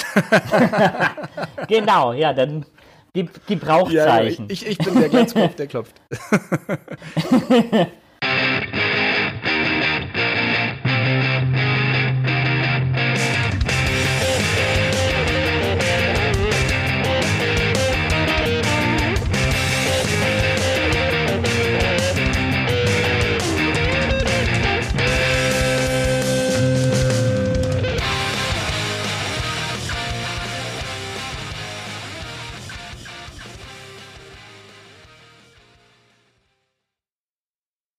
genau, 1.69 2.13
ja, 2.13 2.33
dann 2.33 2.65
die, 3.17 3.29
die 3.49 3.57
Brauchzeichen. 3.57 4.47
Ja, 4.47 4.53
ich, 4.53 4.67
ich 4.67 4.79
bin 4.79 4.95
der 4.95 5.09
Glanzkopf, 5.09 5.57
der 5.57 5.67
klopft. 5.67 6.01